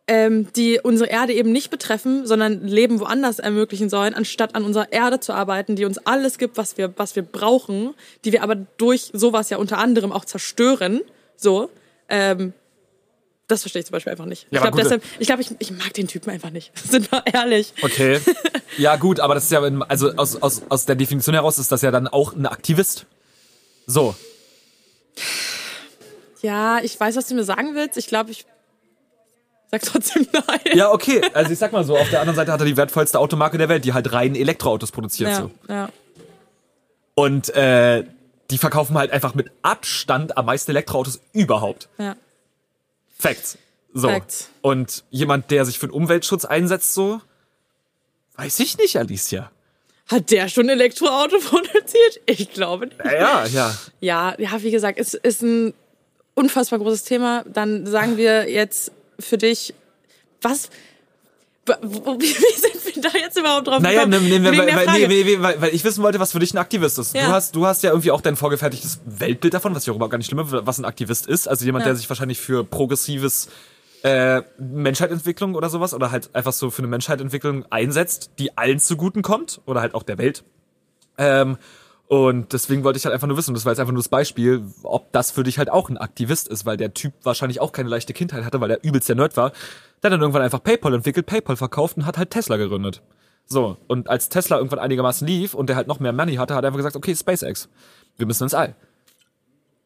ähm, 0.08 0.48
die 0.56 0.80
unsere 0.82 1.10
Erde 1.10 1.34
eben 1.34 1.52
nicht 1.52 1.72
betreffen, 1.72 2.28
sondern 2.28 2.68
Leben 2.68 3.00
woanders 3.00 3.40
ermöglichen 3.40 3.90
sollen, 3.90 4.14
anstatt 4.14 4.54
an 4.54 4.64
unserer 4.64 4.92
Erde 4.92 5.20
zu 5.20 5.34
arbeiten, 5.34 5.76
die 5.76 5.86
uns 5.86 5.98
alles 6.06 6.38
gibt, 6.38 6.58
was 6.58 6.78
wir, 6.78 6.94
was 6.98 7.16
wir 7.16 7.24
brauchen, 7.24 7.96
die 8.24 8.32
wir 8.32 8.44
aber 8.44 8.56
durch 8.56 9.10
sowas 9.14 9.50
ja 9.50 9.58
unter 9.58 9.80
anderem 9.80 10.12
auch 10.12 10.26
zerstören. 10.26 11.02
So. 11.36 11.72
Ähm, 12.08 12.54
das 13.48 13.62
verstehe 13.62 13.82
ich 13.82 13.86
zum 13.86 13.94
Beispiel 13.94 14.12
einfach 14.12 14.26
nicht. 14.26 14.48
Ja, 14.50 14.58
ich 14.58 14.62
glaube, 14.62 14.82
deshalb, 14.82 15.04
ich, 15.20 15.28
glaube, 15.28 15.42
ich, 15.42 15.50
ich 15.60 15.72
mag 15.72 15.94
den 15.94 16.08
Typen 16.08 16.32
einfach 16.32 16.50
nicht. 16.50 16.72
Sind 16.90 17.12
wir 17.12 17.24
ehrlich. 17.32 17.74
Okay. 17.82 18.20
ja, 18.78 18.96
gut, 18.96 19.20
aber 19.20 19.36
das 19.36 19.46
ist 19.46 19.52
ja, 19.52 19.62
also 19.88 20.12
aus, 20.16 20.42
aus, 20.42 20.64
aus 20.70 20.86
der 20.86 20.96
Definition 20.96 21.36
heraus 21.36 21.60
ist 21.60 21.72
das 21.72 21.82
ja 21.82 21.92
dann 21.92 22.08
auch 22.08 22.34
ein 22.34 22.46
Aktivist. 22.48 23.06
So. 23.88 24.16
Ja, 26.42 26.80
ich 26.82 27.00
weiß, 27.00 27.16
was 27.16 27.28
du 27.28 27.36
mir 27.36 27.44
sagen 27.44 27.76
willst. 27.76 27.98
Ich 27.98 28.08
glaube, 28.08 28.32
ich 28.32 28.46
sag 29.72 29.82
trotzdem 29.84 30.28
nein. 30.34 30.60
Ja, 30.74 30.92
okay. 30.92 31.22
Also 31.34 31.52
ich 31.52 31.60
sag 31.60 31.72
mal 31.72 31.84
so, 31.84 31.98
auf 31.98 32.10
der 32.10 32.22
anderen 32.22 32.36
Seite 32.36 32.52
hat 32.52 32.60
er 32.60 32.66
die 32.66 32.78
wertvollste 32.78 33.20
Automarke 33.20 33.58
der 33.58 33.70
Welt, 33.70 33.86
die 33.86 33.94
halt 33.94 34.12
rein 34.12 34.36
Elektroautos 34.36 34.92
produziert. 34.92 35.30
Ja, 35.30 35.38
So. 35.38 35.52
ja. 35.70 35.90
Und 37.16 37.50
äh, 37.56 38.04
die 38.52 38.58
verkaufen 38.58 38.98
halt 38.98 39.12
einfach 39.12 39.36
mit 39.36 39.50
Abstand 39.62 40.38
am 40.38 40.46
meisten 40.46 40.72
Elektroautos 40.72 41.20
überhaupt. 41.34 41.90
ja. 41.98 42.16
Facts. 43.18 43.58
So. 43.94 44.10
Facts. 44.10 44.50
Und 44.62 45.04
jemand, 45.10 45.52
der 45.52 45.66
sich 45.66 45.80
für 45.80 45.88
den 45.88 45.94
Umweltschutz 45.94 46.46
einsetzt, 46.46 46.94
so, 46.94 47.22
weiß 48.36 48.60
ich 48.60 48.78
nicht, 48.78 48.98
Alicia. 48.98 49.52
Hat 50.08 50.30
der 50.32 50.50
schon 50.50 50.70
Elektroauto 50.70 51.40
produziert? 51.50 52.22
Ich 52.26 52.52
glaube 52.52 52.88
nicht. 52.88 53.04
Ja, 53.04 53.46
ja. 53.46 53.76
Ja, 54.02 54.36
ja, 54.38 54.62
wie 54.62 54.72
gesagt, 54.72 55.00
es 55.00 55.14
ist 55.14 55.42
ein 55.42 55.74
unfassbar 56.36 56.80
großes 56.80 57.06
Thema. 57.06 57.44
Dann 57.48 57.88
sagen 57.88 58.18
wir 58.18 58.50
jetzt 58.50 58.92
für 59.20 59.38
dich, 59.38 59.74
was, 60.42 60.70
wie, 61.66 62.26
sind 62.26 62.85
da 63.12 63.18
jetzt 63.20 63.38
überhaupt 63.38 63.68
drauf 63.68 63.80
Naja, 63.82 64.06
gekommen? 64.06 64.28
ne, 64.30 64.40
ne, 64.40 64.52
Wegen 64.52 64.58
weil, 64.76 64.86
weil, 64.88 65.08
nee, 65.08 65.38
weil, 65.42 65.62
weil 65.62 65.74
ich 65.76 65.84
wissen 65.84 66.04
wollte, 66.04 66.20
was 66.20 66.32
für 66.32 66.40
dich 66.40 66.54
ein 66.54 66.58
Aktivist 66.58 66.98
ist. 67.00 67.16
Ja. 67.16 67.28
Du, 67.28 67.32
hast, 67.32 67.56
du 67.56 67.66
hast 67.66 67.84
ja 67.84 67.92
irgendwie 67.92 68.12
auch 68.12 68.22
dein 68.22 68.36
vorgefertigtes 68.36 69.00
Weltbild 69.06 69.54
davon, 69.54 69.74
was 69.76 69.84
ich 69.84 69.90
auch 69.92 69.96
überhaupt 69.96 70.12
gar 70.12 70.18
nicht 70.18 70.28
schlimm 70.28 70.46
finde, 70.48 70.66
was 70.68 70.78
ein 70.80 70.86
Aktivist 70.86 71.28
ist. 71.28 71.48
Also 71.48 71.66
jemand, 71.66 71.84
Ja. 71.84 71.90
der 71.92 71.96
sich 71.96 72.10
wahrscheinlich 72.10 72.40
für 72.40 72.64
progressives 72.64 73.48
äh, 74.04 74.44
Menschheitentwicklung 74.60 75.56
oder 75.56 75.70
sowas 75.70 75.94
oder 75.94 76.12
halt 76.12 76.30
einfach 76.36 76.54
so 76.54 76.70
für 76.70 76.80
eine 76.80 76.88
Menschheitentwicklung 76.88 77.66
einsetzt, 77.72 78.32
die 78.40 78.56
allen 78.58 78.80
zuguten 78.80 79.22
kommt 79.24 79.62
oder 79.66 79.82
halt 79.82 79.96
auch 79.96 80.04
der 80.04 80.18
Welt. 80.18 80.44
Ähm, 81.18 81.58
und 82.08 82.54
deswegen 82.54 82.84
wollte 82.84 82.98
ich 82.98 83.06
halt 83.06 83.14
einfach 83.14 83.28
nur 83.28 83.38
wissen, 83.38 83.56
das 83.56 83.66
war 83.66 83.72
jetzt 83.72 83.80
einfach 83.80 83.94
nur 83.94 84.02
das 84.02 84.10
Beispiel, 84.10 84.64
ob 84.84 85.12
das 85.12 85.32
für 85.32 85.44
dich 85.44 85.58
halt 85.58 85.72
auch 85.72 85.90
ein 85.90 85.98
Aktivist 85.98 86.48
ist, 86.48 86.66
weil 86.66 86.78
der 86.78 86.94
Typ 86.94 87.14
wahrscheinlich 87.24 87.60
auch 87.62 87.72
keine 87.72 87.90
leichte 87.90 88.14
Kindheit 88.14 88.46
hatte, 88.46 88.62
weil 88.62 88.70
er 88.70 88.84
übelst 88.84 89.10
der 89.10 89.16
Nerd 89.16 89.36
war. 89.38 89.52
Der 90.04 90.12
dann 90.12 90.22
irgendwann 90.22 90.44
einfach 90.44 90.62
PayPal 90.62 90.94
entwickelt, 90.94 91.26
PayPal 91.26 91.56
verkauft 91.56 91.98
und 91.98 92.06
hat 92.06 92.18
halt 92.20 92.30
Tesla 92.30 92.58
gegründet. 92.58 93.02
So, 93.48 93.78
und 93.88 94.08
als 94.08 94.30
Tesla 94.30 94.58
irgendwann 94.58 94.80
einigermaßen 94.80 95.28
lief 95.28 95.56
und 95.56 95.68
der 95.68 95.76
halt 95.76 95.88
noch 95.88 96.00
mehr 96.00 96.14
Money 96.14 96.36
hatte, 96.36 96.54
hat 96.54 96.64
er 96.64 96.68
einfach 96.68 96.78
gesagt, 96.78 96.96
okay, 96.96 97.16
SpaceX, 97.16 97.70
wir 98.18 98.28
müssen 98.28 98.44
ins 98.44 98.54
All. 98.54 98.76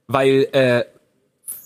Weil, 0.08 0.48
äh, 0.52 0.84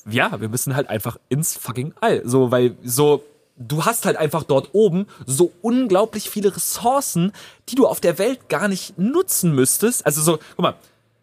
ja, 0.07 0.39
wir 0.39 0.49
müssen 0.49 0.75
halt 0.75 0.89
einfach 0.89 1.17
ins 1.29 1.57
fucking 1.57 1.93
All. 1.99 2.21
So, 2.25 2.51
weil 2.51 2.75
so, 2.83 3.23
du 3.55 3.85
hast 3.85 4.05
halt 4.05 4.17
einfach 4.17 4.43
dort 4.43 4.69
oben 4.73 5.07
so 5.25 5.51
unglaublich 5.61 6.29
viele 6.29 6.55
Ressourcen, 6.55 7.31
die 7.69 7.75
du 7.75 7.87
auf 7.87 7.99
der 7.99 8.17
Welt 8.17 8.49
gar 8.49 8.67
nicht 8.67 8.97
nutzen 8.97 9.53
müsstest. 9.53 10.05
Also 10.05 10.21
so, 10.21 10.39
guck 10.55 10.63
mal, 10.63 10.75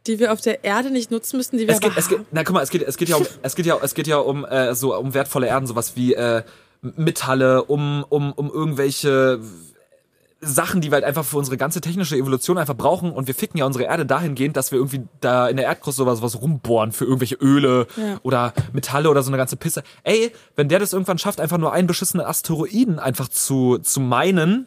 Die 0.06 0.18
wir 0.18 0.32
auf 0.32 0.40
der 0.40 0.64
Erde 0.64 0.90
nicht 0.90 1.10
nutzen 1.10 1.36
müssten, 1.36 1.58
die 1.58 1.66
wir 1.66 1.74
es 1.74 1.80
geht, 1.80 1.92
es 1.96 2.08
geht, 2.08 2.20
na 2.30 2.44
guck 2.44 2.54
mal, 2.54 2.62
es 2.62 2.70
geht, 2.70 2.82
es 2.82 2.96
geht 2.96 3.08
ja 3.08 3.16
um, 3.16 3.26
es 3.42 3.54
geht 3.54 3.66
ja, 3.66 3.78
es 3.82 3.94
geht 3.94 4.06
ja 4.06 4.18
um 4.18 4.44
äh, 4.44 4.74
so 4.74 4.96
um 4.96 5.12
wertvolle 5.12 5.48
Erden, 5.48 5.66
sowas 5.66 5.96
wie 5.96 6.14
äh, 6.14 6.42
Metalle, 6.82 7.64
um 7.64 8.04
um 8.08 8.32
um 8.32 8.50
irgendwelche 8.50 9.40
Sachen, 10.42 10.80
die 10.80 10.90
wir 10.90 10.94
halt 10.94 11.04
einfach 11.04 11.24
für 11.24 11.36
unsere 11.36 11.58
ganze 11.58 11.80
technische 11.82 12.16
Evolution 12.16 12.56
einfach 12.56 12.74
brauchen 12.76 13.12
und 13.12 13.26
wir 13.26 13.34
ficken 13.34 13.58
ja 13.58 13.66
unsere 13.66 13.84
Erde 13.84 14.06
dahingehend, 14.06 14.56
dass 14.56 14.72
wir 14.72 14.78
irgendwie 14.78 15.02
da 15.20 15.48
in 15.48 15.56
der 15.58 15.66
Erdkruste 15.66 15.98
sowas 16.02 16.22
was 16.22 16.40
rumbohren 16.40 16.92
für 16.92 17.04
irgendwelche 17.04 17.34
Öle 17.36 17.86
Ja. 17.96 18.18
oder 18.22 18.54
Metalle 18.72 19.10
oder 19.10 19.22
so 19.22 19.28
eine 19.30 19.36
ganze 19.36 19.56
Pisse. 19.56 19.82
Ey, 20.02 20.32
wenn 20.56 20.68
der 20.70 20.78
das 20.78 20.94
irgendwann 20.94 21.18
schafft, 21.18 21.40
einfach 21.40 21.58
nur 21.58 21.72
einen 21.74 21.86
beschissenen 21.86 22.24
Asteroiden 22.24 22.98
einfach 22.98 23.28
zu 23.28 23.78
zu 23.78 24.00
meinen 24.00 24.66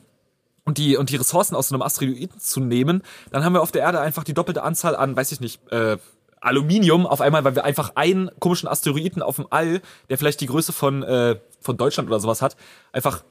und 0.64 0.78
die 0.78 0.96
und 0.96 1.10
die 1.10 1.16
Ressourcen 1.16 1.56
aus 1.56 1.70
so 1.70 1.76
einem 1.76 1.82
Asteroiden 1.82 2.40
zu 2.40 2.60
nehmen, 2.60 3.02
dann 3.32 3.44
haben 3.44 3.54
wir 3.54 3.62
auf 3.62 3.72
der 3.72 3.82
Erde 3.82 4.00
einfach 4.00 4.24
die 4.24 4.34
doppelte 4.36 4.62
Anzahl 4.62 4.96
an, 4.96 5.16
weiß 5.16 5.32
ich 5.32 5.40
nicht, 5.40 5.60
äh, 5.72 5.98
Aluminium 6.40 7.08
auf 7.08 7.22
einmal, 7.22 7.44
weil 7.46 7.56
wir 7.56 7.64
einfach 7.64 7.94
einen 7.96 8.30
komischen 8.40 8.68
Asteroiden 8.70 9.22
auf 9.24 9.38
dem 9.38 9.48
All, 9.50 9.82
der 10.10 10.18
vielleicht 10.18 10.42
die 10.42 10.48
Größe 10.48 10.72
von 10.74 11.02
äh, 11.02 11.38
von 11.62 11.78
Deutschland 11.78 12.10
oder 12.10 12.20
sowas 12.20 12.42
hat, 12.44 12.58
einfach 12.92 13.24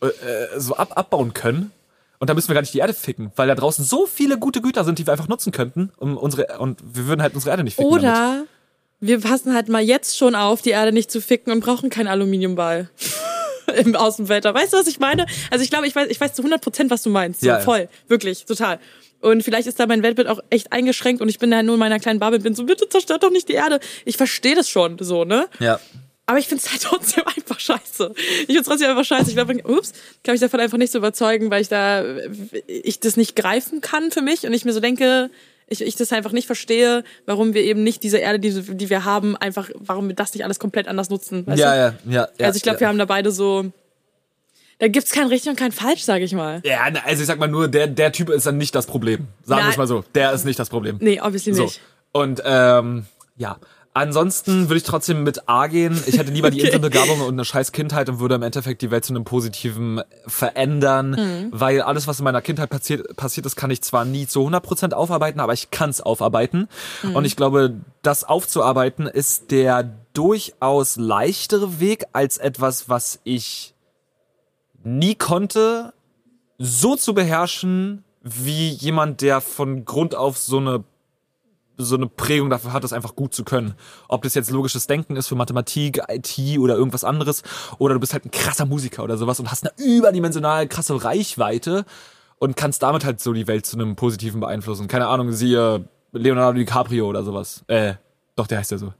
äh, 0.00 0.58
so 0.58 0.76
ab 0.76 0.92
abbauen 0.96 1.32
können. 1.34 1.72
Und 2.18 2.30
da 2.30 2.34
müssen 2.34 2.48
wir 2.48 2.54
gar 2.54 2.62
nicht 2.62 2.72
die 2.72 2.78
Erde 2.78 2.94
ficken, 2.94 3.30
weil 3.36 3.46
da 3.48 3.54
draußen 3.54 3.84
so 3.84 4.06
viele 4.06 4.38
gute 4.38 4.62
Güter 4.62 4.84
sind, 4.84 4.98
die 4.98 5.06
wir 5.06 5.12
einfach 5.12 5.28
nutzen 5.28 5.52
könnten, 5.52 5.92
um 5.98 6.16
unsere 6.16 6.58
und 6.58 6.80
wir 6.82 7.06
würden 7.06 7.20
halt 7.20 7.34
unsere 7.34 7.50
Erde 7.50 7.62
nicht 7.64 7.76
ficken. 7.76 7.90
damit. 7.90 8.04
Oder 8.04 8.44
wir 9.00 9.20
passen 9.20 9.52
halt 9.54 9.68
mal 9.68 9.82
jetzt 9.82 10.16
schon 10.16 10.34
auf, 10.34 10.62
die 10.62 10.70
Erde 10.70 10.92
nicht 10.92 11.10
zu 11.10 11.20
ficken 11.20 11.52
und 11.52 11.60
brauchen 11.60 11.90
keinen 11.90 12.08
Aluminiumball. 12.08 12.88
Im 13.76 13.96
Außenwetter. 13.96 14.54
Weißt 14.54 14.72
du, 14.72 14.78
was 14.78 14.86
ich 14.86 15.00
meine? 15.00 15.26
Also 15.50 15.62
ich 15.64 15.70
glaube, 15.70 15.86
ich 15.88 15.94
weiß, 15.94 16.08
ich 16.08 16.20
weiß 16.20 16.32
zu 16.34 16.42
100 16.42 16.62
Prozent, 16.62 16.90
was 16.90 17.02
du 17.02 17.10
meinst. 17.10 17.40
So, 17.40 17.48
Ja, 17.48 17.58
ja. 17.58 17.60
voll. 17.64 17.88
Wirklich, 18.08 18.44
total. 18.46 18.78
Und 19.20 19.42
vielleicht 19.42 19.66
ist 19.66 19.80
da 19.80 19.86
mein 19.86 20.02
Weltbild 20.02 20.28
auch 20.28 20.38
echt 20.50 20.72
eingeschränkt 20.72 21.20
und 21.20 21.28
ich 21.28 21.38
bin 21.38 21.50
da 21.50 21.62
nur 21.62 21.74
in 21.74 21.80
meiner 21.80 21.98
kleinen 21.98 22.20
Bubble 22.20 22.38
bin 22.38 22.54
so, 22.54 22.64
bitte 22.64 22.88
zerstört 22.88 23.22
doch 23.24 23.30
nicht 23.30 23.48
die 23.48 23.54
Erde. 23.54 23.80
Ich 24.04 24.16
verstehe 24.16 24.54
das 24.54 24.68
schon, 24.68 24.98
so, 25.00 25.24
ne? 25.24 25.46
Ja. 25.58 25.80
Aber 26.26 26.38
ich 26.38 26.48
finde 26.48 26.62
es 26.64 26.70
halt 26.70 26.82
trotzdem 26.82 27.24
einfach 27.26 27.58
scheiße. 27.60 28.12
Ich 28.16 28.46
finde 28.46 28.60
es 28.60 28.66
trotzdem 28.66 28.90
einfach 28.90 29.04
scheiße. 29.04 29.28
Ich 29.28 29.36
glaube, 29.36 29.54
ups, 29.64 29.92
kann 30.24 30.32
mich 30.34 30.40
davon 30.40 30.60
einfach 30.60 30.78
nicht 30.78 30.92
so 30.92 30.98
überzeugen, 30.98 31.50
weil 31.50 31.62
ich 31.62 31.68
da, 31.68 32.04
ich 32.66 33.00
das 33.00 33.16
nicht 33.16 33.36
greifen 33.36 33.80
kann 33.80 34.10
für 34.10 34.22
mich 34.22 34.44
und 34.44 34.52
ich 34.52 34.64
mir 34.64 34.72
so 34.72 34.80
denke, 34.80 35.30
ich, 35.68 35.82
ich 35.82 35.96
das 35.96 36.12
einfach 36.12 36.32
nicht 36.32 36.46
verstehe, 36.46 37.02
warum 37.26 37.54
wir 37.54 37.62
eben 37.62 37.82
nicht 37.82 38.02
diese 38.02 38.18
Erde, 38.18 38.38
die, 38.38 38.52
die 38.76 38.90
wir 38.90 39.04
haben, 39.04 39.36
einfach, 39.36 39.70
warum 39.74 40.08
wir 40.08 40.14
das 40.14 40.32
nicht 40.34 40.44
alles 40.44 40.58
komplett 40.58 40.86
anders 40.86 41.10
nutzen. 41.10 41.44
Ja, 41.48 41.54
ja, 41.56 41.94
ja, 42.08 42.28
ja. 42.38 42.46
Also 42.46 42.56
ich 42.56 42.62
glaube, 42.62 42.76
ja. 42.76 42.80
wir 42.80 42.88
haben 42.88 42.98
da 42.98 43.04
beide 43.04 43.32
so, 43.32 43.72
da 44.78 44.88
gibt's 44.88 45.10
kein 45.10 45.26
richtig 45.26 45.50
und 45.50 45.56
kein 45.56 45.72
falsch, 45.72 46.02
sage 46.02 46.24
ich 46.24 46.34
mal. 46.34 46.60
Ja, 46.64 46.84
also 47.04 47.22
ich 47.22 47.26
sag 47.26 47.38
mal 47.38 47.48
nur, 47.48 47.66
der, 47.68 47.86
der 47.86 48.12
Typ 48.12 48.30
ist 48.30 48.46
dann 48.46 48.58
nicht 48.58 48.74
das 48.74 48.86
Problem. 48.86 49.26
Sagen 49.44 49.64
wir 49.64 49.70
es 49.70 49.76
mal 49.76 49.86
so. 49.86 50.04
Der 50.14 50.32
ist 50.32 50.44
nicht 50.44 50.58
das 50.58 50.68
Problem. 50.68 50.98
Nee, 51.00 51.20
obviously 51.20 51.54
So. 51.54 51.64
nicht. 51.64 51.80
Und 52.12 52.42
ähm, 52.44 53.06
ja. 53.36 53.58
Ansonsten 53.96 54.68
würde 54.68 54.76
ich 54.76 54.82
trotzdem 54.82 55.22
mit 55.22 55.48
A 55.48 55.68
gehen. 55.68 55.98
Ich 56.06 56.18
hätte 56.18 56.30
lieber 56.30 56.50
die 56.50 56.58
Okay. 56.60 56.66
Inselbegabung 56.66 57.22
und 57.22 57.32
eine 57.32 57.46
scheiß 57.46 57.72
Kindheit 57.72 58.10
und 58.10 58.20
würde 58.20 58.34
im 58.34 58.42
Endeffekt 58.42 58.82
die 58.82 58.90
Welt 58.90 59.06
zu 59.06 59.14
einem 59.14 59.24
Positiven 59.24 60.02
verändern. 60.26 61.12
Mhm. 61.12 61.48
Weil 61.50 61.80
alles, 61.80 62.06
was 62.06 62.18
in 62.18 62.24
meiner 62.24 62.42
Kindheit 62.42 62.68
passiert, 62.68 63.16
passiert 63.16 63.46
ist, 63.46 63.56
kann 63.56 63.70
ich 63.70 63.80
zwar 63.80 64.04
nie 64.04 64.26
zu 64.26 64.46
100% 64.46 64.92
aufarbeiten, 64.92 65.40
aber 65.40 65.54
ich 65.54 65.70
kann 65.70 65.88
es 65.88 66.02
aufarbeiten. 66.02 66.68
Mhm. 67.02 67.16
Und 67.16 67.24
ich 67.24 67.36
glaube, 67.36 67.72
das 68.02 68.24
aufzuarbeiten 68.24 69.06
ist 69.06 69.50
der 69.50 69.90
durchaus 70.12 70.96
leichtere 70.96 71.80
Weg 71.80 72.04
als 72.12 72.36
etwas, 72.36 72.90
was 72.90 73.20
ich 73.24 73.72
nie 74.84 75.14
konnte, 75.14 75.94
so 76.58 76.96
zu 76.96 77.14
beherrschen, 77.14 78.04
wie 78.22 78.68
jemand, 78.68 79.22
der 79.22 79.40
von 79.40 79.86
Grund 79.86 80.14
auf 80.14 80.36
so 80.36 80.58
eine 80.58 80.84
so 81.76 81.96
eine 81.96 82.06
Prägung 82.06 82.50
dafür 82.50 82.72
hat, 82.72 82.84
das 82.84 82.92
einfach 82.92 83.16
gut 83.16 83.34
zu 83.34 83.44
können. 83.44 83.74
Ob 84.08 84.22
das 84.22 84.34
jetzt 84.34 84.50
logisches 84.50 84.86
Denken 84.86 85.16
ist 85.16 85.28
für 85.28 85.34
Mathematik, 85.34 86.02
IT 86.08 86.58
oder 86.58 86.76
irgendwas 86.76 87.04
anderes, 87.04 87.42
oder 87.78 87.94
du 87.94 88.00
bist 88.00 88.12
halt 88.12 88.24
ein 88.24 88.30
krasser 88.30 88.66
Musiker 88.66 89.02
oder 89.04 89.16
sowas 89.16 89.40
und 89.40 89.50
hast 89.50 89.64
eine 89.64 89.72
überdimensional 89.84 90.66
krasse 90.68 91.02
Reichweite 91.04 91.84
und 92.38 92.56
kannst 92.56 92.82
damit 92.82 93.04
halt 93.04 93.20
so 93.20 93.32
die 93.32 93.46
Welt 93.46 93.66
zu 93.66 93.76
einem 93.76 93.96
Positiven 93.96 94.40
beeinflussen. 94.40 94.88
Keine 94.88 95.08
Ahnung, 95.08 95.32
siehe 95.32 95.88
Leonardo 96.12 96.58
DiCaprio 96.58 97.06
oder 97.08 97.22
sowas. 97.22 97.64
Äh, 97.68 97.94
doch, 98.34 98.46
der 98.46 98.58
heißt 98.58 98.70
ja 98.70 98.78
so. 98.78 98.92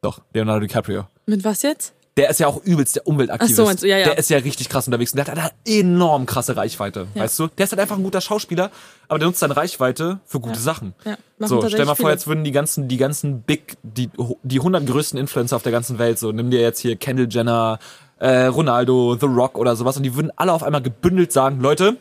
Doch, 0.00 0.20
Leonardo 0.32 0.66
DiCaprio. 0.66 1.06
Mit 1.26 1.44
was 1.44 1.62
jetzt? 1.62 1.94
Der 2.18 2.28
ist 2.28 2.40
ja 2.40 2.46
auch 2.46 2.62
übelst 2.62 2.96
der 2.96 3.06
Umweltaktivist. 3.06 3.54
Ach 3.54 3.56
so, 3.56 3.64
meinst 3.64 3.82
du, 3.82 3.88
ja, 3.88 3.96
ja. 3.96 4.04
Der 4.04 4.18
ist 4.18 4.28
ja 4.28 4.36
richtig 4.38 4.68
krass 4.68 4.86
unterwegs 4.86 5.12
und 5.12 5.16
der 5.16 5.26
hat 5.26 5.38
eine 5.38 5.50
enorm 5.64 6.26
krasse 6.26 6.56
Reichweite, 6.56 7.06
weißt 7.14 7.38
du? 7.38 7.46
Der 7.56 7.64
ist 7.64 7.72
halt 7.72 7.80
einfach 7.80 7.96
ein 7.96 8.02
guter 8.02 8.20
Schauspieler, 8.20 8.70
aber 9.08 9.18
der 9.18 9.28
nutzt 9.28 9.40
seine 9.40 9.56
Reichweite 9.56 10.20
für 10.26 10.38
gute 10.38 10.58
Sachen. 10.58 10.92
Ja, 11.04 11.16
machen 11.38 11.48
so, 11.48 11.68
stell 11.68 11.86
mal 11.86 11.94
vor, 11.94 12.10
jetzt 12.10 12.26
würden 12.26 12.44
die 12.44 12.52
ganzen, 12.52 12.86
die 12.86 12.98
ganzen 12.98 13.40
Big, 13.40 13.76
die, 13.82 14.10
die 14.42 14.58
100 14.58 14.86
größten 14.86 15.18
Influencer 15.18 15.56
auf 15.56 15.62
der 15.62 15.72
ganzen 15.72 15.98
Welt, 15.98 16.18
so, 16.18 16.32
nimm 16.32 16.50
dir 16.50 16.60
jetzt 16.60 16.80
hier 16.80 16.96
Kendall 16.96 17.28
Jenner, 17.30 17.78
äh, 18.18 18.44
Ronaldo, 18.44 19.16
The 19.18 19.26
Rock 19.26 19.56
oder 19.56 19.74
sowas 19.74 19.96
und 19.96 20.02
die 20.02 20.14
würden 20.14 20.30
alle 20.36 20.52
auf 20.52 20.62
einmal 20.62 20.82
gebündelt 20.82 21.32
sagen, 21.32 21.60
Leute, 21.60 21.96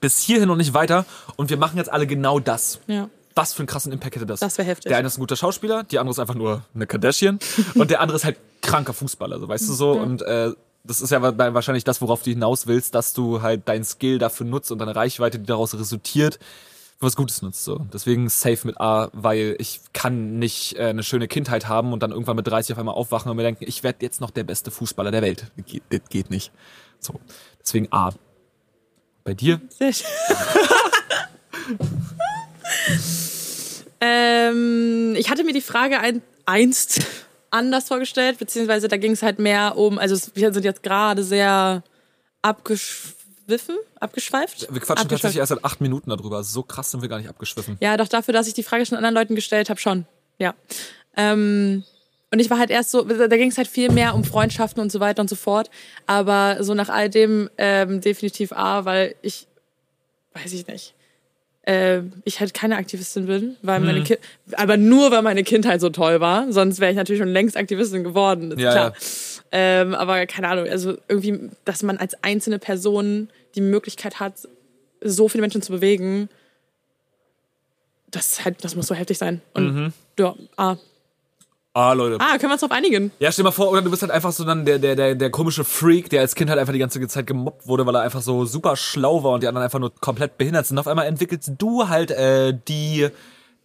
bis 0.00 0.20
hierhin 0.20 0.50
und 0.50 0.58
nicht 0.58 0.74
weiter 0.74 1.06
und 1.36 1.48
wir 1.48 1.56
machen 1.56 1.78
jetzt 1.78 1.90
alle 1.90 2.06
genau 2.06 2.40
das. 2.40 2.78
Ja. 2.88 3.08
Was 3.36 3.52
für 3.52 3.60
einen 3.60 3.66
krassen 3.66 3.90
Impact 3.92 4.14
hätte 4.16 4.26
das? 4.26 4.40
Das 4.40 4.56
wär 4.58 4.64
heftig. 4.64 4.90
Der 4.90 4.98
eine 4.98 5.08
ist 5.08 5.16
ein 5.16 5.20
guter 5.20 5.36
Schauspieler, 5.36 5.82
die 5.82 5.98
andere 5.98 6.12
ist 6.12 6.18
einfach 6.20 6.34
nur 6.36 6.62
eine 6.74 6.86
Kardashian 6.86 7.38
und 7.74 7.90
der 7.90 8.00
andere 8.00 8.16
ist 8.16 8.24
halt 8.24 8.36
kranker 8.62 8.92
Fußballer, 8.92 9.40
so 9.40 9.48
weißt 9.48 9.68
du 9.68 9.72
so. 9.72 9.92
Und 9.92 10.22
äh, 10.22 10.52
das 10.84 11.00
ist 11.00 11.10
ja 11.10 11.20
wa- 11.20 11.34
wahrscheinlich 11.54 11.82
das, 11.84 12.00
worauf 12.00 12.22
du 12.22 12.30
hinaus 12.30 12.66
willst, 12.66 12.94
dass 12.94 13.12
du 13.12 13.42
halt 13.42 13.68
deinen 13.68 13.84
Skill 13.84 14.18
dafür 14.18 14.46
nutzt 14.46 14.70
und 14.70 14.78
deine 14.78 14.94
Reichweite, 14.94 15.38
die 15.40 15.46
daraus 15.46 15.74
resultiert, 15.74 16.34
für 17.00 17.06
was 17.06 17.16
Gutes 17.16 17.42
nutzt. 17.42 17.64
So. 17.64 17.78
Deswegen 17.92 18.28
safe 18.28 18.66
mit 18.68 18.80
A, 18.80 19.08
weil 19.12 19.56
ich 19.58 19.80
kann 19.92 20.38
nicht 20.38 20.76
äh, 20.78 20.84
eine 20.84 21.02
schöne 21.02 21.26
Kindheit 21.26 21.66
haben 21.68 21.92
und 21.92 22.04
dann 22.04 22.12
irgendwann 22.12 22.36
mit 22.36 22.46
30 22.46 22.74
auf 22.74 22.78
einmal 22.78 22.94
aufwachen 22.94 23.30
und 23.30 23.36
mir 23.36 23.42
denken, 23.42 23.64
ich 23.66 23.82
werde 23.82 23.98
jetzt 24.02 24.20
noch 24.20 24.30
der 24.30 24.44
beste 24.44 24.70
Fußballer 24.70 25.10
der 25.10 25.22
Welt. 25.22 25.50
Geht, 25.66 25.82
das 25.90 26.00
geht 26.08 26.30
nicht. 26.30 26.52
So. 27.00 27.18
Deswegen 27.60 27.88
A. 27.90 28.12
Bei 29.24 29.34
dir? 29.34 29.60
Sehr 29.70 29.92
schön. 29.92 30.06
ähm, 34.00 35.14
ich 35.16 35.30
hatte 35.30 35.44
mir 35.44 35.52
die 35.52 35.60
Frage 35.60 36.00
ein, 36.00 36.22
einst 36.46 37.00
anders 37.50 37.88
vorgestellt, 37.88 38.38
beziehungsweise 38.38 38.88
da 38.88 38.96
ging 38.96 39.12
es 39.12 39.22
halt 39.22 39.38
mehr 39.38 39.76
um, 39.76 39.98
also 39.98 40.16
wir 40.34 40.52
sind 40.52 40.64
jetzt 40.64 40.82
gerade 40.82 41.22
sehr 41.22 41.82
abgeschwiffen, 42.42 43.76
abgeschweift. 44.00 44.66
Wir 44.70 44.80
quatschen 44.80 45.08
tatsächlich 45.08 45.38
erst 45.38 45.50
seit 45.50 45.64
acht 45.64 45.80
Minuten 45.80 46.10
darüber. 46.10 46.42
So 46.42 46.62
krass 46.62 46.90
sind 46.90 47.00
wir 47.00 47.08
gar 47.08 47.18
nicht 47.18 47.28
abgeschwiffen. 47.28 47.76
Ja, 47.80 47.96
doch 47.96 48.08
dafür, 48.08 48.34
dass 48.34 48.48
ich 48.48 48.54
die 48.54 48.62
Frage 48.62 48.84
schon 48.84 48.96
anderen 48.96 49.14
Leuten 49.14 49.34
gestellt 49.34 49.70
habe, 49.70 49.80
schon. 49.80 50.06
Ja. 50.38 50.54
Ähm, 51.16 51.84
und 52.30 52.40
ich 52.40 52.50
war 52.50 52.58
halt 52.58 52.70
erst 52.70 52.90
so, 52.90 53.02
da 53.02 53.36
ging 53.36 53.50
es 53.50 53.56
halt 53.56 53.68
viel 53.68 53.92
mehr 53.92 54.14
um 54.14 54.24
Freundschaften 54.24 54.82
und 54.82 54.90
so 54.90 54.98
weiter 54.98 55.22
und 55.22 55.30
so 55.30 55.36
fort. 55.36 55.70
Aber 56.06 56.56
so 56.60 56.74
nach 56.74 56.88
all 56.88 57.08
dem 57.08 57.48
ähm, 57.58 58.00
definitiv 58.00 58.52
A, 58.52 58.84
weil 58.84 59.14
ich, 59.22 59.46
weiß 60.34 60.52
ich 60.52 60.66
nicht, 60.66 60.94
äh, 61.66 62.00
ich 62.24 62.40
halt 62.40 62.52
keine 62.54 62.76
Aktivistin 62.76 63.26
bin, 63.26 63.56
weil 63.62 63.80
meine 63.80 64.00
Mhm. 64.00 64.04
Ki 64.04 64.18
aber 64.52 64.76
nur 64.76 65.10
weil 65.10 65.22
meine 65.22 65.44
Kindheit 65.44 65.80
so 65.80 65.88
toll 65.90 66.20
war. 66.20 66.52
Sonst 66.52 66.78
wäre 66.80 66.90
ich 66.90 66.96
natürlich 66.96 67.20
schon 67.20 67.32
längst 67.32 67.56
Aktivistin 67.56 68.04
geworden, 68.04 68.52
ist 68.52 68.60
Ja, 68.60 68.70
klar. 68.72 68.92
ja. 68.92 68.92
Ähm, 69.52 69.94
aber 69.94 70.26
keine 70.26 70.48
Ahnung, 70.48 70.68
also 70.68 70.96
irgendwie, 71.08 71.50
dass 71.64 71.82
man 71.82 71.96
als 71.98 72.22
einzelne 72.22 72.58
Person 72.58 73.28
die 73.54 73.60
Möglichkeit 73.60 74.20
hat, 74.20 74.34
so 75.00 75.28
viele 75.28 75.42
Menschen 75.42 75.62
zu 75.62 75.72
bewegen, 75.72 76.28
das 78.10 78.44
halt, 78.44 78.64
das 78.64 78.74
muss 78.76 78.86
so 78.86 78.94
heftig 78.94 79.18
sein. 79.18 79.40
Und 79.54 79.74
Mhm. 79.74 79.92
ja, 80.18 80.34
ah. 80.56 80.76
Ah, 81.76 81.92
Leute. 81.92 82.18
ah, 82.20 82.38
können 82.38 82.50
wir 82.50 82.52
uns 82.52 82.60
drauf 82.60 82.70
einigen? 82.70 83.10
Ja, 83.18 83.32
stell 83.32 83.42
dir 83.42 83.48
mal 83.48 83.52
vor, 83.52 83.68
oder 83.72 83.82
du 83.82 83.90
bist 83.90 84.00
halt 84.02 84.12
einfach 84.12 84.30
so 84.30 84.44
dann 84.44 84.64
der, 84.64 84.78
der, 84.78 84.94
der, 84.94 85.16
der 85.16 85.30
komische 85.30 85.64
Freak, 85.64 86.08
der 86.08 86.20
als 86.20 86.36
Kind 86.36 86.48
halt 86.48 86.60
einfach 86.60 86.72
die 86.72 86.78
ganze 86.78 87.04
Zeit 87.08 87.26
gemobbt 87.26 87.66
wurde, 87.66 87.84
weil 87.84 87.96
er 87.96 88.02
einfach 88.02 88.22
so 88.22 88.44
super 88.44 88.76
schlau 88.76 89.24
war 89.24 89.32
und 89.32 89.42
die 89.42 89.48
anderen 89.48 89.64
einfach 89.64 89.80
nur 89.80 89.92
komplett 89.92 90.38
behindert 90.38 90.66
sind. 90.66 90.78
Auf 90.78 90.86
einmal 90.86 91.06
entwickelst 91.06 91.50
du 91.58 91.88
halt 91.88 92.12
äh, 92.12 92.56
die, 92.68 93.08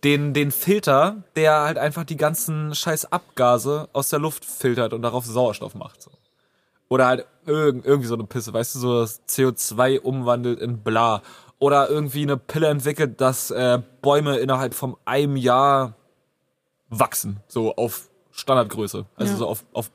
den, 0.03 0.34
den 0.34 0.49
Filter, 0.49 1.23
der 1.36 1.61
halt 1.61 1.77
einfach 1.77 2.03
die 2.03 2.18
ganzen 2.18 2.73
scheiß 2.73 3.11
Abgase 3.11 3.90
aus 3.94 4.10
der 4.10 4.18
Luft 4.18 4.44
filtert 4.44 4.94
und 4.94 5.03
darauf 5.03 5.26
Sauerstoff 5.26 5.76
macht. 5.76 6.02
So. 6.02 6.10
Oder 6.88 7.06
halt 7.06 7.26
irg 7.45 7.86
irgendwie 7.86 8.07
so 8.07 8.15
eine 8.15 8.23
Pisse, 8.23 8.52
weißt 8.52 8.73
du, 8.73 8.80
so 8.80 8.99
das 9.02 9.22
CO2 9.30 9.99
umwandelt 9.99 10.60
in 10.60 10.80
bla. 10.80 11.22
Oder 11.60 11.90
irgendwie 11.90 12.23
eine 12.23 12.38
Pille 12.38 12.69
entwickelt, 12.69 13.22
dass 13.22 13.52
äh, 13.52 13.80
Bäume 14.02 14.38
innerhalb 14.38 14.73
von 14.73 14.95
einem 15.06 15.36
Jahr 15.36 15.94
wachsen, 16.90 17.40
so 17.48 17.76
auf 17.76 18.10
Standardgröße, 18.32 19.06
also 19.16 19.32
Ja. 19.32 19.38
so 19.38 19.48
auf, 19.48 19.64
auf 19.74 19.91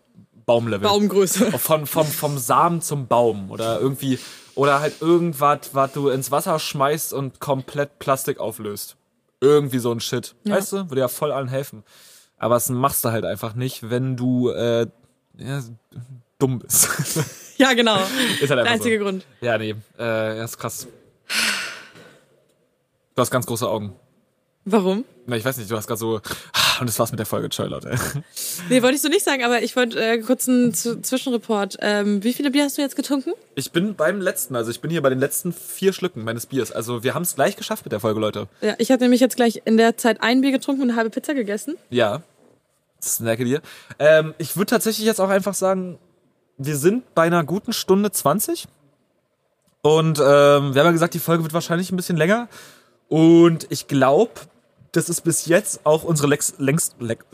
Baumlevel. 0.47 0.87
Baumgröße. 0.87 1.59
Von, 1.59 1.87
vom, 1.87 2.07
vom 2.07 2.37
Samen 2.39 2.83
zum 2.83 3.07
Baum 3.07 3.51
oder 3.51 3.81
irgendwie, 3.81 4.19
oder 4.55 4.81
halt 4.81 5.01
irgendwas, 5.01 5.71
was 5.73 5.93
du 5.93 6.11
ins 6.11 6.31
Wasser 6.31 6.59
schmeißt 6.59 7.13
und 7.15 7.41
komplett 7.41 7.99
Plastik 7.99 8.39
auflöst. 8.41 8.97
Irgendwie 9.41 9.79
so 9.79 9.91
ein 9.91 10.01
Shit. 10.01 10.35
Weißt 10.45 10.73
du, 10.73 10.77
würde 10.91 11.01
ja 11.01 11.09
voll 11.09 11.33
allen 11.33 11.49
helfen. 11.49 11.83
Aber 12.39 12.55
das 12.57 12.69
machst 12.69 13.05
du 13.05 13.11
halt 13.11 13.25
einfach 13.25 13.55
nicht, 13.55 13.89
wenn 13.91 14.17
du 14.17 14.51
äh, 14.51 14.87
ja, 15.39 15.61
dumm 16.39 16.59
bist. 16.61 16.89
Ja, 17.57 17.73
genau. 17.73 17.99
ist 18.41 18.51
halt 18.51 18.65
Der 18.65 18.65
einzige 18.65 18.99
so. 18.99 19.05
Grund. 19.05 19.25
Ja, 19.41 19.57
nee, 19.59 19.77
äh, 19.97 20.39
ja, 20.39 20.43
ist 20.45 20.59
krass. 20.59 20.89
Du 23.15 23.21
hast 23.23 23.31
ganz 23.31 23.47
große 23.47 23.69
Augen. 23.69 23.95
Warum? 24.65 25.05
Na, 25.27 25.37
ich 25.37 25.45
weiß 25.45 25.57
nicht, 25.59 25.71
du 25.71 25.77
hast 25.77 25.87
gerade 25.87 26.01
so. 26.01 26.21
Und 26.81 26.89
das 26.89 26.99
war's 26.99 27.11
mit 27.11 27.19
der 27.19 27.27
Folge. 27.27 27.49
Ciao, 27.51 27.67
Leute. 27.67 27.95
Nee, 28.69 28.83
wollte 28.83 28.97
ich 28.97 29.03
so 29.03 29.09
nicht 29.09 29.25
sagen, 29.25 29.45
aber 29.45 29.63
ich 29.63 29.77
wollte 29.77 30.03
äh, 30.03 30.19
kurz 30.19 30.49
einen 30.49 30.73
Z 30.73 31.05
Zwischenreport. 31.05 31.77
Ähm, 31.81 32.23
wie 32.25 32.33
viele 32.33 32.51
Bier 32.51 32.65
hast 32.65 32.79
du 32.79 32.83
jetzt 32.83 32.97
getrunken? 32.97 33.33
Ich 33.55 33.73
bin 33.73 33.95
beim 33.95 34.21
letzten, 34.21 34.57
also 34.57 34.71
ich 34.71 34.81
bin 34.81 34.91
hier 34.91 35.03
bei 35.03 35.11
den 35.11 35.19
letzten 35.19 35.53
vier 35.53 35.93
Schlücken 35.93 36.25
meines 36.25 36.47
Biers. 36.47 36.73
Also 36.73 37.03
wir 37.03 37.15
haben 37.15 37.23
es 37.23 37.35
gleich 37.35 37.57
geschafft 37.57 37.85
mit 37.85 37.93
der 37.93 38.01
Folge, 38.01 38.21
Leute. 38.21 38.49
Ja, 38.61 38.75
ich 38.79 38.91
habe 38.91 39.03
nämlich 39.03 39.21
jetzt 39.21 39.37
gleich 39.37 39.63
in 39.65 39.77
der 39.77 39.97
Zeit 39.97 40.23
ein 40.23 40.41
Bier 40.41 40.53
getrunken 40.53 40.83
und 40.83 40.91
eine 40.91 40.97
halbe 40.97 41.11
Pizza 41.11 41.35
gegessen. 41.35 41.77
Ja. 41.91 42.23
Snacke 43.03 43.45
dir. 43.45 43.61
Ähm, 43.99 44.35
ich 44.39 44.57
würde 44.57 44.71
tatsächlich 44.71 45.07
jetzt 45.07 45.21
auch 45.21 45.29
einfach 45.29 45.55
sagen, 45.55 45.99
wir 46.57 46.77
sind 46.77 47.15
bei 47.15 47.23
einer 47.23 47.45
guten 47.45 47.73
Stunde 47.73 48.11
20. 48.11 48.67
Und 49.83 50.19
ähm, 50.19 50.25
wir 50.25 50.29
haben 50.29 50.75
ja 50.75 50.91
gesagt, 50.93 51.13
die 51.15 51.19
Folge 51.19 51.43
wird 51.43 51.53
wahrscheinlich 51.53 51.93
ein 51.93 51.97
bisschen 51.97 52.17
länger. 52.17 52.49
Und 53.09 53.67
ich 53.71 53.87
glaube, 53.87 54.33
das 54.97 55.09
ist 55.09 55.23
bis 55.23 55.47
jetzt 55.47 55.85
auch 55.85 56.05
unsere 56.05 56.29
Lex 56.29 56.55
längst. 56.59 56.97
Lex 57.01 57.25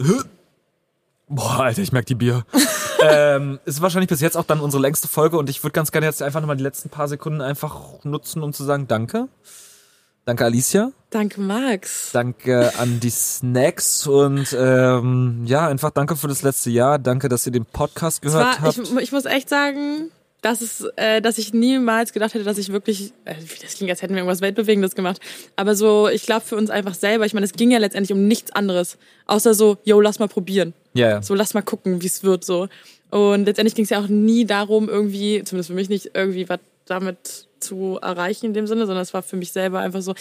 Boah, 1.28 1.61
Alter, 1.61 1.82
ich 1.82 1.93
merke 1.93 2.07
die 2.07 2.16
Bier. 2.16 2.45
ähm, 3.03 3.61
ist 3.65 3.81
wahrscheinlich 3.81 4.09
bis 4.09 4.20
jetzt 4.20 4.37
auch 4.37 4.45
dann 4.45 4.61
unsere 4.61 4.82
längste 4.82 5.07
Folge 5.07 5.39
und 5.39 5.49
ich 5.49 5.62
würde 5.62 5.73
ganz 5.73 5.93
gerne 5.93 6.07
jetzt 6.07 6.23
einfach 6.23 6.41
nochmal 6.41 6.57
die 6.57 6.65
letzten 6.65 6.89
paar 6.89 7.07
Sekunden 7.07 7.41
einfach 7.41 8.03
nutzen, 8.03 8.43
um 8.43 8.53
zu 8.53 8.65
sagen 8.65 8.89
Danke. 8.89 9.28
Danke, 10.24 10.45
Alicia. 10.45 10.93
Danke, 11.11 11.41
Max. 11.41 12.11
Danke 12.12 12.73
an 12.78 13.01
die 13.01 13.11
Snacks 13.11 14.07
und 14.07 14.55
ähm, 14.59 15.43
ja, 15.47 15.66
einfach 15.66 15.91
danke 15.91 16.15
für 16.15 16.28
das 16.28 16.43
letzte 16.43 16.70
Jahr. 16.70 16.99
Danke, 16.99 17.28
dass 17.28 17.47
ihr 17.47 17.53
den 17.53 17.65
Podcast 17.65 18.23
gehört 18.23 18.61
war, 18.61 18.70
ich, 18.70 18.78
habt. 18.78 19.01
ich 19.01 19.12
muss 19.12 19.24
echt 19.24 19.49
sagen, 19.49 20.11
dass, 20.43 20.61
es, 20.61 20.87
äh, 20.97 21.21
dass 21.21 21.39
ich 21.39 21.53
niemals 21.53 22.12
gedacht 22.12 22.35
hätte, 22.35 22.45
dass 22.45 22.59
ich 22.59 22.73
wirklich, 22.73 23.12
äh, 23.25 23.35
das 23.62 23.75
klingt, 23.75 23.91
als 23.91 24.03
hätten 24.03 24.15
wir 24.15 24.21
irgendwas 24.21 24.41
Weltbewegendes 24.41 24.95
gemacht, 24.95 25.21
aber 25.57 25.75
so, 25.75 26.09
ich 26.09 26.23
glaube 26.23 26.43
für 26.47 26.57
uns 26.57 26.71
einfach 26.71 26.95
selber, 26.95 27.27
ich 27.27 27.35
meine, 27.35 27.47
es 27.47 27.53
ging 27.53 27.71
ja 27.71 27.79
letztendlich 27.79 28.17
um 28.17 28.27
nichts 28.27 28.53
anderes, 28.53 28.99
außer 29.27 29.55
so, 29.55 29.79
yo, 29.85 30.01
lass 30.01 30.19
mal 30.19 30.29
probieren. 30.29 30.73
Ja, 30.95 31.09
ja. 31.09 31.23
So, 31.23 31.35
lass 31.35 31.55
mal 31.55 31.62
gucken, 31.62 32.03
wie 32.03 32.07
es 32.07 32.25
wird, 32.25 32.45
so. 32.45 32.69
Und 33.11 33.45
letztendlich 33.45 33.75
ging 33.75 33.85
es 33.85 33.91
ja 33.91 34.01
auch 34.01 34.09
nie 34.09 34.45
darum, 34.45 34.89
irgendwie, 34.89 35.43
zumindest 35.45 35.69
für 35.69 35.75
mich 35.75 35.89
nicht, 35.89 36.12
irgendwie 36.15 36.49
was 36.49 36.61
damit 36.87 37.47
zu 37.61 37.99
erreichen 38.01 38.47
in 38.47 38.55
dem 38.55 38.67
Sinne, 38.67 38.87
sondern 38.87 39.03
es 39.03 39.15
war 39.15 39.23
für 39.23 39.37
mich 39.37 39.53
selber 39.53 39.81
einfach 39.81 40.03
so, 40.03 40.15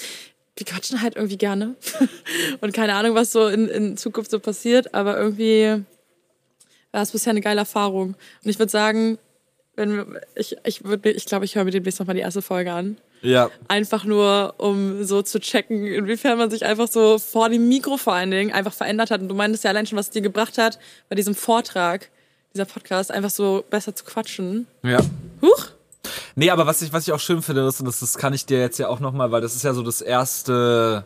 wir 0.56 0.66
quatschen 0.66 1.02
halt 1.02 1.16
irgendwie 1.16 1.38
gerne. 1.38 1.76
Und 2.62 2.74
keine 2.74 2.94
Ahnung, 2.96 3.16
was 3.16 3.32
so 3.32 3.48
in, 3.48 3.68
in 3.68 3.98
Zukunft 3.98 4.32
so 4.32 4.40
passiert, 4.40 4.94
aber 4.94 5.18
irgendwie 5.18 5.84
war 6.91 7.02
es 7.02 7.12
bisher 7.12 7.32
eine 7.32 7.41
geile 7.41 7.62
Erfahrung. 7.62 8.16
Und 8.44 8.50
ich 8.50 8.60
würde 8.60 8.72
sagen, 8.72 9.18
wenn 9.80 10.19
ich, 10.35 10.57
ich 10.65 10.84
würde, 10.84 11.10
ich 11.10 11.26
glaube, 11.26 11.45
ich 11.45 11.56
höre 11.56 11.64
mir 11.64 11.72
demnächst 11.72 11.99
nochmal 11.99 12.15
die 12.15 12.22
erste 12.22 12.41
Folge 12.41 12.72
an. 12.72 12.97
Ja, 13.22 13.49
Einfach 13.68 14.03
nur, 14.03 14.56
um 14.57 15.03
so 15.03 15.22
zu 15.22 15.39
checken, 15.39 15.85
inwiefern 15.85 16.38
man 16.38 16.49
sich 16.49 16.65
einfach 16.65 16.88
so 16.88 17.18
vor 17.18 17.49
dem 17.49 17.68
Mikro 17.68 17.97
vor 17.97 18.14
allen 18.14 18.31
Dingen 18.31 18.51
einfach 18.51 18.73
verändert 18.73 19.10
hat. 19.10 19.22
Und 19.22 19.30
du 19.30 19.35
meintest 19.35 19.64
ja 19.64 19.72
allein 19.72 19.85
schon, 19.85 19.97
was 19.97 20.07
es 20.07 20.11
dir 20.11 20.22
gebracht 20.22 20.57
hat, 20.57 20.80
bei 21.10 21.15
diesem 21.15 21.34
Vortrag, 21.34 22.10
dieser 22.53 22.65
Podcast, 22.65 23.11
einfach 23.11 23.30
so 23.30 23.64
besser 23.69 23.95
zu 23.95 24.03
quatschen. 24.03 24.68
ja. 24.84 24.99
Huch! 25.41 25.68
Nee, 26.35 26.49
aber 26.49 26.65
was 26.65 26.81
ich, 26.81 26.93
was 26.93 27.07
ich 27.07 27.14
auch 27.14 27.19
schön 27.19 27.41
finde, 27.41 27.65
ist, 27.68 27.80
und 27.80 27.85
das, 27.85 27.99
das 27.99 28.18
kann 28.18 28.34
ich 28.34 28.45
dir 28.45 28.60
jetzt 28.60 28.77
ja 28.77 28.88
auch 28.88 28.99
nochmal, 28.99 29.31
weil 29.31 29.41
das 29.41 29.56
ist 29.56 29.64
ja 29.64 29.73
so 29.73 29.84
das 29.84 30.01
erste, 30.01 31.06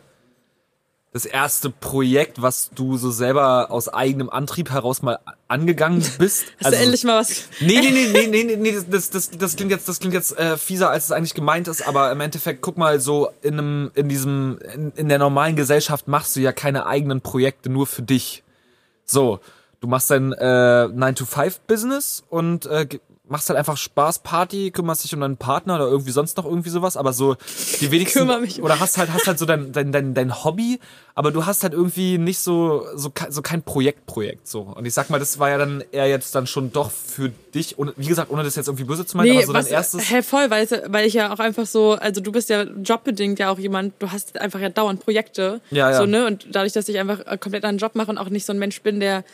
das 1.14 1.26
erste 1.26 1.70
Projekt, 1.70 2.42
was 2.42 2.70
du 2.74 2.96
so 2.96 3.12
selber 3.12 3.70
aus 3.70 3.88
eigenem 3.88 4.28
Antrieb 4.28 4.72
heraus 4.72 5.00
mal 5.00 5.20
angegangen 5.46 6.04
bist. 6.18 6.46
Hast 6.62 6.72
du 6.72 6.76
endlich 6.76 7.04
mal 7.04 7.20
was... 7.20 7.44
Nee, 7.60 7.78
nee, 7.80 7.92
nee, 7.92 8.08
nee, 8.12 8.26
nee, 8.26 8.42
nee, 8.42 8.56
nee 8.56 8.72
das, 8.72 8.88
das, 8.90 9.10
das, 9.10 9.30
das 9.30 9.54
klingt 9.54 9.70
jetzt, 9.70 9.88
das 9.88 10.00
klingt 10.00 10.12
jetzt 10.12 10.36
äh, 10.36 10.56
fieser, 10.56 10.90
als 10.90 11.04
es 11.04 11.12
eigentlich 11.12 11.34
gemeint 11.34 11.68
ist, 11.68 11.86
aber 11.86 12.10
im 12.10 12.20
Endeffekt, 12.20 12.62
guck 12.62 12.76
mal, 12.78 12.98
so 12.98 13.28
in 13.42 13.54
einem, 13.54 13.90
in 13.94 14.08
diesem, 14.08 14.58
in, 14.74 14.90
in 14.96 15.08
der 15.08 15.20
normalen 15.20 15.54
Gesellschaft 15.54 16.08
machst 16.08 16.34
du 16.34 16.40
ja 16.40 16.50
keine 16.50 16.84
eigenen 16.84 17.20
Projekte 17.20 17.70
nur 17.70 17.86
für 17.86 18.02
dich. 18.02 18.42
So, 19.04 19.38
du 19.78 19.86
machst 19.86 20.10
dein 20.10 20.32
äh, 20.32 20.88
9-to-5-Business 20.90 22.24
und 22.28 22.66
äh, 22.66 22.88
machst 23.26 23.48
halt 23.48 23.58
einfach 23.58 23.76
Spaß, 23.76 24.20
Party, 24.20 24.70
kümmerst 24.70 25.04
dich 25.04 25.14
um 25.14 25.20
deinen 25.20 25.36
Partner 25.36 25.76
oder 25.76 25.86
irgendwie 25.86 26.10
sonst 26.10 26.36
noch 26.36 26.44
irgendwie 26.44 26.68
sowas, 26.70 26.96
aber 26.96 27.12
so 27.12 27.36
die 27.80 27.90
wenigsten 27.90 28.28
um- 28.28 28.62
oder 28.62 28.80
hast 28.80 28.98
halt 28.98 29.12
hast 29.12 29.26
halt 29.26 29.38
so 29.38 29.46
dein, 29.46 29.72
dein 29.72 29.92
dein 29.92 30.14
dein 30.14 30.44
Hobby, 30.44 30.78
aber 31.14 31.30
du 31.30 31.46
hast 31.46 31.62
halt 31.62 31.72
irgendwie 31.72 32.18
nicht 32.18 32.38
so 32.38 32.86
so 32.94 33.10
so 33.30 33.42
kein 33.42 33.62
Projektprojekt 33.62 34.46
so. 34.46 34.60
Und 34.60 34.84
ich 34.84 34.92
sag 34.92 35.08
mal, 35.08 35.18
das 35.18 35.38
war 35.38 35.48
ja 35.48 35.58
dann 35.58 35.82
eher 35.90 36.06
jetzt 36.06 36.34
dann 36.34 36.46
schon 36.46 36.72
doch 36.72 36.90
für 36.90 37.30
dich 37.54 37.78
und 37.78 37.94
wie 37.96 38.06
gesagt, 38.06 38.30
ohne 38.30 38.42
das 38.42 38.56
jetzt 38.56 38.68
irgendwie 38.68 38.84
böse 38.84 39.06
zu 39.06 39.16
meinen, 39.16 39.32
aber 39.32 39.46
so 39.46 39.52
dein 39.52 39.66
erstes 39.66 40.10
hä, 40.10 40.22
voll, 40.22 40.50
weil, 40.50 40.68
weil 40.88 41.06
ich 41.06 41.14
ja 41.14 41.32
auch 41.32 41.38
einfach 41.38 41.66
so, 41.66 41.92
also 41.92 42.20
du 42.20 42.30
bist 42.32 42.50
ja 42.50 42.62
jobbedingt 42.62 43.38
ja 43.38 43.50
auch 43.50 43.58
jemand, 43.58 43.94
du 44.00 44.10
hast 44.10 44.38
einfach 44.38 44.60
ja 44.60 44.68
dauernd 44.68 45.00
Projekte. 45.00 45.60
Ja, 45.70 45.90
ja. 45.90 45.96
So, 45.98 46.06
ne? 46.06 46.26
Und 46.26 46.46
dadurch, 46.50 46.72
dass 46.72 46.88
ich 46.88 46.98
einfach 46.98 47.20
äh, 47.26 47.38
komplett 47.38 47.64
einen 47.64 47.78
Job 47.78 47.94
mache 47.94 48.10
und 48.10 48.18
auch 48.18 48.28
nicht 48.28 48.44
so 48.44 48.52
ein 48.52 48.58
Mensch 48.58 48.82
bin, 48.82 49.00
der. 49.00 49.24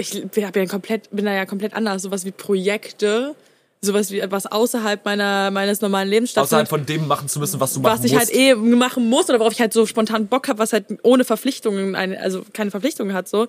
Ich 0.00 0.12
bin, 0.30 0.42
ja 0.42 0.66
komplett, 0.66 1.10
bin 1.10 1.24
da 1.24 1.32
ja 1.32 1.46
komplett 1.46 1.74
anders. 1.74 2.02
Sowas 2.02 2.24
wie 2.24 2.30
Projekte, 2.32 3.34
sowas 3.80 4.10
wie 4.10 4.20
etwas 4.20 4.46
außerhalb 4.46 5.04
meiner, 5.04 5.50
meines 5.50 5.80
normalen 5.80 6.08
Lebens 6.08 6.36
außerhalb 6.36 6.68
von 6.68 6.84
dem 6.86 7.06
machen 7.06 7.28
zu 7.28 7.38
müssen, 7.38 7.60
was 7.60 7.74
du 7.74 7.80
machen 7.80 7.98
was 7.98 8.04
ich 8.04 8.12
musst. 8.12 8.26
halt 8.32 8.36
eh 8.36 8.54
machen 8.54 9.08
muss 9.08 9.28
oder 9.28 9.38
worauf 9.40 9.52
ich 9.52 9.60
halt 9.60 9.72
so 9.72 9.86
spontan 9.86 10.26
Bock 10.26 10.48
habe, 10.48 10.58
was 10.58 10.72
halt 10.72 10.86
ohne 11.02 11.24
Verpflichtungen, 11.24 11.94
eine, 11.94 12.20
also 12.20 12.44
keine 12.52 12.70
Verpflichtungen 12.70 13.14
hat, 13.14 13.28
so, 13.28 13.46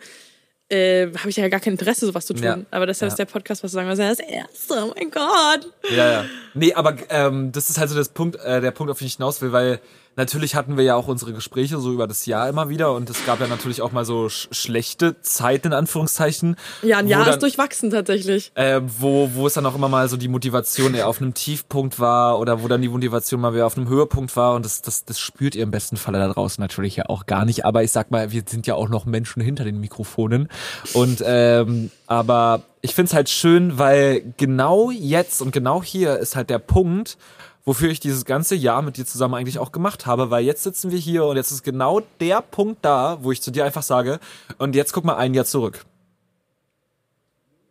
äh, 0.69 1.07
habe 1.17 1.29
ich 1.29 1.35
ja 1.35 1.49
gar 1.49 1.59
kein 1.59 1.73
Interesse, 1.73 2.05
sowas 2.05 2.25
zu 2.25 2.33
tun. 2.33 2.43
Ja. 2.43 2.59
Aber 2.71 2.85
deshalb 2.85 3.09
Ja. 3.09 3.13
ist 3.13 3.19
der 3.19 3.25
Podcast, 3.25 3.61
was 3.63 3.71
du 3.71 3.75
sagen 3.75 3.89
willst, 3.89 4.01
das 4.01 4.19
erste, 4.19 4.85
oh 4.85 4.93
mein 4.95 5.11
Gott. 5.11 5.69
Ja, 5.89 6.11
ja. 6.11 6.25
Nee, 6.53 6.73
aber 6.73 6.95
ähm, 7.09 7.51
das 7.51 7.69
ist 7.69 7.77
halt 7.77 7.89
so 7.89 7.95
das 7.95 8.09
Punkt, 8.09 8.37
äh, 8.37 8.61
der 8.61 8.71
Punkt, 8.71 8.89
auf 8.89 8.99
den 8.99 9.07
ich 9.07 9.15
hinaus 9.15 9.41
will, 9.41 9.51
weil 9.51 9.81
natürlich 10.15 10.55
hatten 10.55 10.77
wir 10.77 10.83
ja 10.83 10.95
auch 10.95 11.07
unsere 11.07 11.33
Gespräche 11.33 11.77
so 11.79 11.91
über 11.91 12.07
das 12.07 12.25
Jahr 12.25 12.49
immer 12.49 12.69
wieder 12.69 12.93
und 12.93 13.09
es 13.09 13.25
gab 13.25 13.39
ja 13.39 13.47
natürlich 13.47 13.81
auch 13.81 13.91
mal 13.91 14.05
so 14.05 14.29
sch 14.29 14.49
schlechte 14.51 15.19
Zeiten 15.21 15.67
in 15.67 15.73
Anführungszeichen. 15.73 16.55
Ja, 16.81 16.97
ein 16.97 17.07
Jahr 17.07 17.25
dann, 17.25 17.33
ist 17.33 17.41
durchwachsen 17.41 17.89
tatsächlich. 17.89 18.51
Äh, 18.55 18.81
wo, 18.83 19.31
wo 19.33 19.47
es 19.47 19.53
dann 19.53 19.65
auch 19.65 19.75
immer 19.75 19.89
mal 19.89 20.09
so 20.09 20.17
die 20.17 20.27
Motivation 20.27 20.93
eher 20.93 21.07
auf 21.07 21.21
einem 21.21 21.33
Tiefpunkt 21.33 21.99
war 21.99 22.39
oder 22.39 22.61
wo 22.61 22.67
dann 22.67 22.81
die 22.81 22.89
Motivation 22.89 23.41
mal 23.41 23.53
wieder 23.53 23.65
auf 23.65 23.77
einem 23.77 23.87
Höhepunkt 23.87 24.35
war 24.35 24.55
und 24.55 24.65
das, 24.65 24.81
das, 24.81 25.05
das 25.05 25.19
spürt 25.19 25.55
ihr 25.55 25.63
im 25.63 25.71
besten 25.71 25.97
Falle 25.97 26.19
da 26.19 26.27
draußen 26.27 26.61
natürlich 26.61 26.95
ja 26.95 27.05
auch 27.07 27.25
gar 27.25 27.45
nicht. 27.45 27.65
Aber 27.65 27.83
ich 27.83 27.91
sag 27.91 28.11
mal, 28.11 28.31
wir 28.31 28.43
sind 28.45 28.67
ja 28.67 28.75
auch 28.75 28.89
noch 28.89 29.05
Menschen 29.05 29.41
hinter 29.41 29.63
den 29.63 29.79
Mikrofonen 29.79 30.49
und 30.93 31.23
ähm, 31.25 31.91
aber 32.07 32.63
ich 32.81 32.95
find's 32.95 33.13
halt 33.13 33.29
schön, 33.29 33.77
weil 33.77 34.33
genau 34.37 34.91
jetzt 34.91 35.41
und 35.41 35.51
genau 35.51 35.83
hier 35.83 36.17
ist 36.17 36.35
halt 36.35 36.49
der 36.49 36.59
Punkt, 36.59 37.17
wofür 37.65 37.89
ich 37.89 37.99
dieses 37.99 38.25
ganze 38.25 38.55
Jahr 38.55 38.81
mit 38.81 38.97
dir 38.97 39.05
zusammen 39.05 39.35
eigentlich 39.35 39.59
auch 39.59 39.71
gemacht 39.71 40.05
habe, 40.05 40.29
weil 40.29 40.43
jetzt 40.43 40.63
sitzen 40.63 40.91
wir 40.91 40.97
hier 40.97 41.25
und 41.25 41.37
jetzt 41.37 41.51
ist 41.51 41.63
genau 41.63 42.01
der 42.19 42.41
Punkt 42.41 42.83
da, 42.83 43.19
wo 43.21 43.31
ich 43.31 43.41
zu 43.41 43.51
dir 43.51 43.65
einfach 43.65 43.83
sage, 43.83 44.19
und 44.57 44.75
jetzt 44.75 44.93
guck 44.93 45.05
mal 45.05 45.15
ein 45.15 45.33
Jahr 45.33 45.45
zurück. 45.45 45.85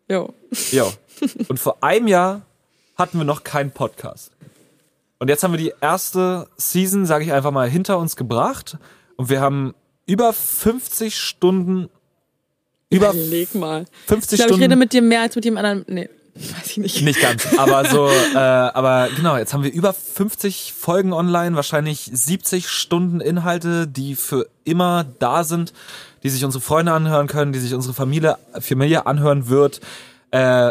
Jo. 0.08 0.34
Ja. 0.72 0.86
Und 1.48 1.60
vor 1.60 1.84
einem 1.84 2.08
Jahr 2.08 2.42
hatten 2.96 3.18
wir 3.18 3.24
noch 3.24 3.44
keinen 3.44 3.70
Podcast. 3.70 4.32
Und 5.20 5.28
jetzt 5.28 5.44
haben 5.44 5.52
wir 5.52 5.58
die 5.58 5.72
erste 5.80 6.48
Season, 6.56 7.06
sage 7.06 7.24
ich 7.24 7.32
einfach 7.32 7.52
mal, 7.52 7.68
hinter 7.68 7.98
uns 7.98 8.16
gebracht. 8.16 8.78
Und 9.16 9.28
wir 9.28 9.40
haben 9.40 9.74
über 10.06 10.32
50 10.32 11.16
Stunden, 11.16 11.90
über 12.88 13.12
Leg 13.12 13.54
mal. 13.54 13.84
50 14.06 14.40
Ich 14.40 14.46
glaube, 14.46 14.58
ich 14.58 14.64
rede 14.64 14.76
mit 14.76 14.92
dir 14.92 15.02
mehr 15.02 15.20
als 15.20 15.36
mit 15.36 15.44
dem 15.44 15.56
anderen. 15.56 15.84
Nee, 15.86 16.08
weiß 16.34 16.70
ich 16.70 16.76
nicht. 16.78 17.02
Nicht 17.02 17.20
ganz, 17.20 17.46
aber 17.56 17.84
so, 17.90 18.08
äh, 18.08 18.38
aber 18.38 19.08
genau, 19.16 19.36
jetzt 19.36 19.52
haben 19.52 19.62
wir 19.64 19.72
über 19.72 19.92
50 19.92 20.72
Folgen 20.76 21.12
online, 21.12 21.56
wahrscheinlich 21.56 22.10
70 22.12 22.68
Stunden 22.68 23.20
Inhalte, 23.20 23.86
die 23.88 24.14
für 24.14 24.46
immer 24.64 25.04
da 25.18 25.44
sind, 25.44 25.72
die 26.22 26.30
sich 26.30 26.44
unsere 26.44 26.62
Freunde 26.62 26.92
anhören 26.92 27.26
können, 27.26 27.52
die 27.52 27.58
sich 27.58 27.74
unsere 27.74 27.94
Familie, 27.94 28.36
Familie 28.60 29.06
anhören 29.06 29.48
wird. 29.48 29.80
Äh, 30.30 30.70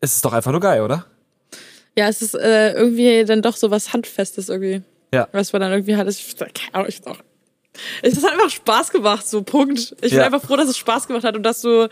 es 0.00 0.14
ist 0.14 0.24
doch 0.24 0.32
einfach 0.32 0.52
nur 0.52 0.60
geil, 0.60 0.82
oder? 0.82 1.06
Ja, 1.96 2.08
es 2.08 2.22
ist 2.22 2.34
äh, 2.34 2.72
irgendwie 2.72 3.24
dann 3.24 3.42
doch 3.42 3.56
so 3.56 3.70
was 3.70 3.92
Handfestes 3.92 4.48
irgendwie. 4.48 4.82
Ja. 5.12 5.28
Was 5.32 5.52
man 5.52 5.60
dann 5.60 5.72
irgendwie 5.72 5.96
hat. 5.96 6.08
Ich, 6.08 6.36
keine 6.36 6.52
Ahnung, 6.74 6.86
ich 6.88 7.06
auch. 7.06 7.18
Es 8.02 8.22
hat 8.22 8.32
einfach 8.32 8.50
Spaß 8.50 8.90
gemacht, 8.90 9.26
so 9.28 9.42
Punkt. 9.42 9.94
Ich 10.02 10.10
bin 10.10 10.18
Ja. 10.18 10.24
einfach 10.26 10.42
froh, 10.42 10.56
dass 10.56 10.68
es 10.68 10.76
Spaß 10.78 11.06
gemacht 11.06 11.24
hat 11.24 11.36
und 11.36 11.42
dass 11.42 11.60
du, 11.62 11.88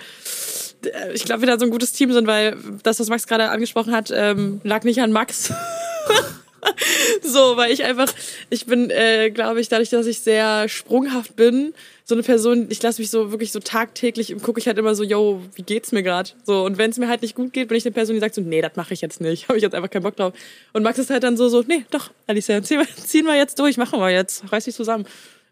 ich 1.15 1.25
glaube, 1.25 1.43
wir 1.43 1.49
da 1.49 1.59
so 1.59 1.65
ein 1.67 1.71
gutes 1.71 1.93
Team 1.93 2.13
sind, 2.13 2.27
weil 2.27 2.57
das, 2.83 3.01
was 3.01 3.09
Max 3.09 3.27
gerade 3.27 3.49
angesprochen 3.51 3.93
hat, 3.93 4.11
ähm, 4.15 4.61
lag 4.65 4.85
nicht 4.85 5.01
an 5.01 5.13
Max. 5.13 5.53
so, 7.23 7.57
weil 7.57 7.73
ich 7.73 7.85
einfach, 7.85 8.13
ich 8.51 8.67
bin, 8.67 8.91
äh, 8.91 9.31
glaube 9.31 9.61
ich, 9.61 9.69
dadurch, 9.69 9.91
dass 9.91 10.07
ich 10.07 10.21
sehr 10.21 10.69
sprunghaft 10.69 11.37
bin, 11.37 11.75
so 12.05 12.15
eine 12.15 12.23
Person, 12.23 12.67
ich 12.71 12.83
lasse 12.83 13.01
mich 13.01 13.11
so 13.11 13.31
wirklich 13.31 13.53
so 13.53 13.61
tagtäglich, 13.61 14.35
gucke 14.43 14.61
ich 14.61 14.67
halt 14.67 14.79
immer 14.79 14.95
so, 14.95 15.05
yo, 15.05 15.43
wie 15.55 15.63
geht's 15.63 15.93
mir 15.93 16.03
gerade? 16.03 16.31
So, 16.45 16.65
und 16.65 16.77
wenn 16.79 16.91
es 16.91 16.99
mir 16.99 17.09
halt 17.09 17.23
nicht 17.23 17.35
gut 17.35 17.53
geht, 17.53 17.69
bin 17.69 17.77
ich 17.77 17.85
eine 17.85 17.93
Person, 17.93 18.15
die 18.15 18.21
sagt 18.21 18.35
so, 18.35 18.41
nee, 18.41 18.61
das 18.61 18.77
mache 18.77 18.95
ich 18.95 19.01
jetzt 19.01 19.21
nicht, 19.21 19.45
habe 19.49 19.59
ich 19.59 19.63
jetzt 19.63 19.75
einfach 19.75 19.91
keinen 19.91 20.03
Bock 20.03 20.17
drauf. 20.17 20.33
Und 20.73 20.83
Max 20.83 20.99
ist 20.99 21.11
halt 21.11 21.23
dann 21.23 21.37
so, 21.37 21.49
so, 21.49 21.63
nee, 21.67 21.85
doch, 21.91 22.11
Alicia, 22.27 22.63
ziehen 22.63 22.81
wir, 22.81 22.87
ziehen 22.97 23.27
wir 23.27 23.37
jetzt 23.37 23.59
durch, 23.59 23.77
machen 23.77 24.01
wir 24.01 24.11
jetzt, 24.11 24.51
reiß 24.53 24.65
dich 24.65 24.75
zusammen. 24.75 25.07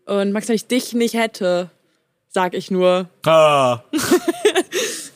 Und 0.07 0.33
Max, 0.33 0.49
wenn 0.49 0.57
ich 0.57 0.67
dich 0.67 0.95
nicht 0.95 1.15
hätte, 1.15 1.71
sag 2.31 2.55
ich 2.55 2.71
nur, 2.71 3.09
Ah. 3.25 3.83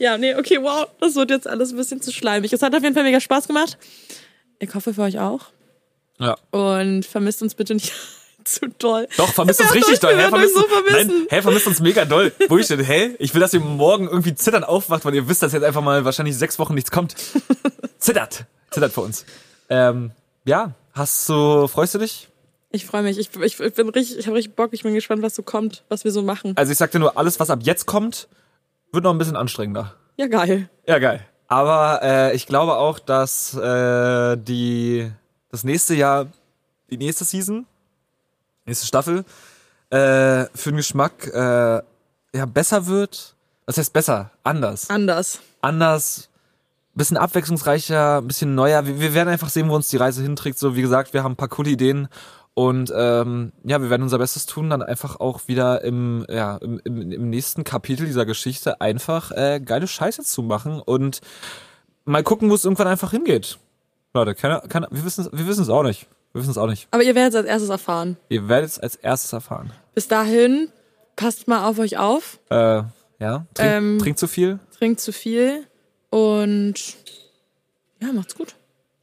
Ja, 0.02 0.18
nee, 0.18 0.34
okay, 0.34 0.58
wow, 0.60 0.88
das 1.00 1.14
wird 1.14 1.30
jetzt 1.30 1.46
alles 1.46 1.70
ein 1.70 1.76
bisschen 1.76 2.02
zu 2.02 2.10
schleimig. 2.10 2.52
Es 2.52 2.60
hat 2.60 2.74
auf 2.74 2.82
jeden 2.82 2.92
Fall 2.92 3.04
mega 3.04 3.20
Spaß 3.20 3.46
gemacht. 3.46 3.78
Ich 4.58 4.74
hoffe 4.74 4.94
für 4.94 5.02
euch 5.02 5.20
auch. 5.20 5.46
Ja. 6.18 6.36
Und 6.50 7.06
vermisst 7.06 7.40
uns 7.40 7.54
bitte 7.54 7.74
nicht 7.74 7.92
zu 8.44 8.66
doll. 8.80 9.06
Doch, 9.16 9.32
vermisst 9.32 9.60
uns 9.60 9.72
richtig 9.72 10.00
doll. 10.00 10.16
Hä, 10.16 10.28
vermisst, 10.28 10.56
so 10.56 10.62
vermissen. 10.62 11.08
Nein, 11.08 11.26
hä, 11.30 11.42
vermisst 11.42 11.68
uns 11.68 11.78
mega 11.78 12.04
doll. 12.04 12.32
Wo 12.48 12.58
ich 12.58 12.66
denn, 12.66 12.80
hä? 12.80 13.14
Ich 13.20 13.32
will, 13.32 13.40
dass 13.40 13.54
ihr 13.54 13.60
morgen 13.60 14.08
irgendwie 14.08 14.34
zitternd 14.34 14.66
aufwacht, 14.66 15.04
weil 15.04 15.14
ihr 15.14 15.28
wisst, 15.28 15.44
dass 15.44 15.52
jetzt 15.52 15.62
einfach 15.62 15.82
mal 15.82 16.04
wahrscheinlich 16.04 16.36
sechs 16.36 16.58
Wochen 16.58 16.74
nichts 16.74 16.90
kommt. 16.90 17.14
Zittert. 17.98 18.46
Zittert 18.72 18.92
für 18.92 19.02
uns. 19.02 19.24
Ähm, 19.68 20.10
ja, 20.44 20.74
hast 20.94 21.28
du, 21.28 21.68
freust 21.68 21.94
du 21.94 22.00
dich? 22.00 22.26
Ich 22.72 22.86
freue 22.86 23.02
mich. 23.02 23.18
Ich, 23.18 23.30
ich, 23.36 23.60
ich 23.60 23.74
bin 23.74 23.88
richtig, 23.90 24.18
ich 24.18 24.26
habe 24.26 24.36
richtig 24.36 24.56
Bock. 24.56 24.70
Ich 24.72 24.82
bin 24.82 24.94
gespannt, 24.94 25.22
was 25.22 25.36
so 25.36 25.44
kommt, 25.44 25.84
was 25.88 26.02
wir 26.02 26.10
so 26.10 26.22
machen. 26.22 26.54
Also 26.56 26.72
ich 26.72 26.78
sag 26.78 26.90
dir 26.90 26.98
nur, 26.98 27.16
alles, 27.16 27.38
was 27.38 27.50
ab 27.50 27.60
jetzt 27.62 27.86
kommt, 27.86 28.26
wird 28.92 29.04
noch 29.04 29.12
ein 29.12 29.18
bisschen 29.18 29.36
anstrengender. 29.36 29.94
Ja, 30.16 30.26
geil. 30.26 30.68
Ja, 30.86 30.98
geil. 30.98 31.26
Aber 31.48 32.00
äh, 32.02 32.34
ich 32.34 32.46
glaube 32.46 32.76
auch, 32.76 32.98
dass 32.98 33.54
äh, 33.54 34.36
die 34.36 35.10
das 35.50 35.64
nächste 35.64 35.94
Jahr, 35.94 36.26
die 36.90 36.96
nächste 36.96 37.24
Season, 37.24 37.66
nächste 38.64 38.86
Staffel, 38.86 39.24
äh, 39.90 40.46
für 40.54 40.70
den 40.70 40.76
Geschmack 40.76 41.26
äh, 41.26 41.82
ja 42.34 42.46
besser 42.46 42.86
wird. 42.86 43.34
Was 43.66 43.76
heißt 43.78 43.92
besser? 43.92 44.30
Anders. 44.42 44.88
Anders. 44.90 45.40
Anders, 45.60 46.30
bisschen 46.94 47.16
abwechslungsreicher, 47.16 48.18
ein 48.18 48.26
bisschen 48.26 48.54
neuer. 48.54 48.86
Wir, 48.86 48.98
wir 48.98 49.14
werden 49.14 49.28
einfach 49.28 49.48
sehen, 49.48 49.68
wo 49.68 49.76
uns 49.76 49.88
die 49.88 49.96
Reise 49.96 50.22
hinträgt. 50.22 50.58
So, 50.58 50.74
wie 50.74 50.82
gesagt, 50.82 51.12
wir 51.12 51.22
haben 51.22 51.32
ein 51.32 51.36
paar 51.36 51.48
coole 51.48 51.70
Ideen. 51.70 52.08
Und 52.54 52.92
ähm, 52.94 53.52
ja, 53.64 53.80
wir 53.80 53.88
werden 53.88 54.02
unser 54.02 54.18
Bestes 54.18 54.44
tun, 54.44 54.68
dann 54.68 54.82
einfach 54.82 55.18
auch 55.20 55.48
wieder 55.48 55.82
im, 55.84 56.26
ja, 56.28 56.56
im, 56.58 56.80
im, 56.84 57.10
im 57.10 57.30
nächsten 57.30 57.64
Kapitel 57.64 58.04
dieser 58.04 58.26
Geschichte 58.26 58.80
einfach 58.82 59.30
äh, 59.30 59.58
geile 59.64 59.86
Scheiße 59.88 60.22
zu 60.22 60.42
machen 60.42 60.80
und 60.80 61.20
mal 62.04 62.22
gucken, 62.22 62.50
wo 62.50 62.54
es 62.54 62.64
irgendwann 62.64 62.88
einfach 62.88 63.10
hingeht. 63.12 63.58
Leute, 64.12 64.34
keine, 64.34 64.60
keine, 64.68 64.88
wir 64.90 65.02
wissen 65.04 65.28
wir 65.32 65.46
wissen 65.46 65.62
es 65.62 65.70
auch 65.70 65.82
nicht. 65.82 66.06
Wir 66.34 66.40
wissen 66.42 66.50
es 66.50 66.58
auch 66.58 66.66
nicht. 66.66 66.88
Aber 66.90 67.02
ihr 67.02 67.14
werdet 67.14 67.32
es 67.32 67.36
als 67.38 67.46
erstes 67.46 67.70
erfahren. 67.70 68.16
Ihr 68.28 68.48
werdet 68.48 68.68
es 68.70 68.78
als 68.78 68.96
erstes 68.96 69.32
erfahren. 69.32 69.72
Bis 69.94 70.08
dahin, 70.08 70.68
passt 71.16 71.48
mal 71.48 71.66
auf 71.66 71.78
euch 71.78 71.96
auf, 71.96 72.38
Äh, 72.50 72.82
ja, 73.18 73.46
trink, 73.54 73.70
Ähm, 73.72 73.98
trinkt 73.98 74.18
zu 74.18 74.28
viel. 74.28 74.58
trinkt 74.78 75.00
zu 75.00 75.12
viel 75.12 75.66
und 76.10 76.74
ja, 78.00 78.12
macht's 78.12 78.34
gut. 78.34 78.56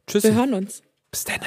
Tschüss. 0.05 0.23
Wir 0.23 0.35
hören 0.35 0.53
uns. 0.53 0.83
Bis 1.09 1.23
dann. 1.23 1.39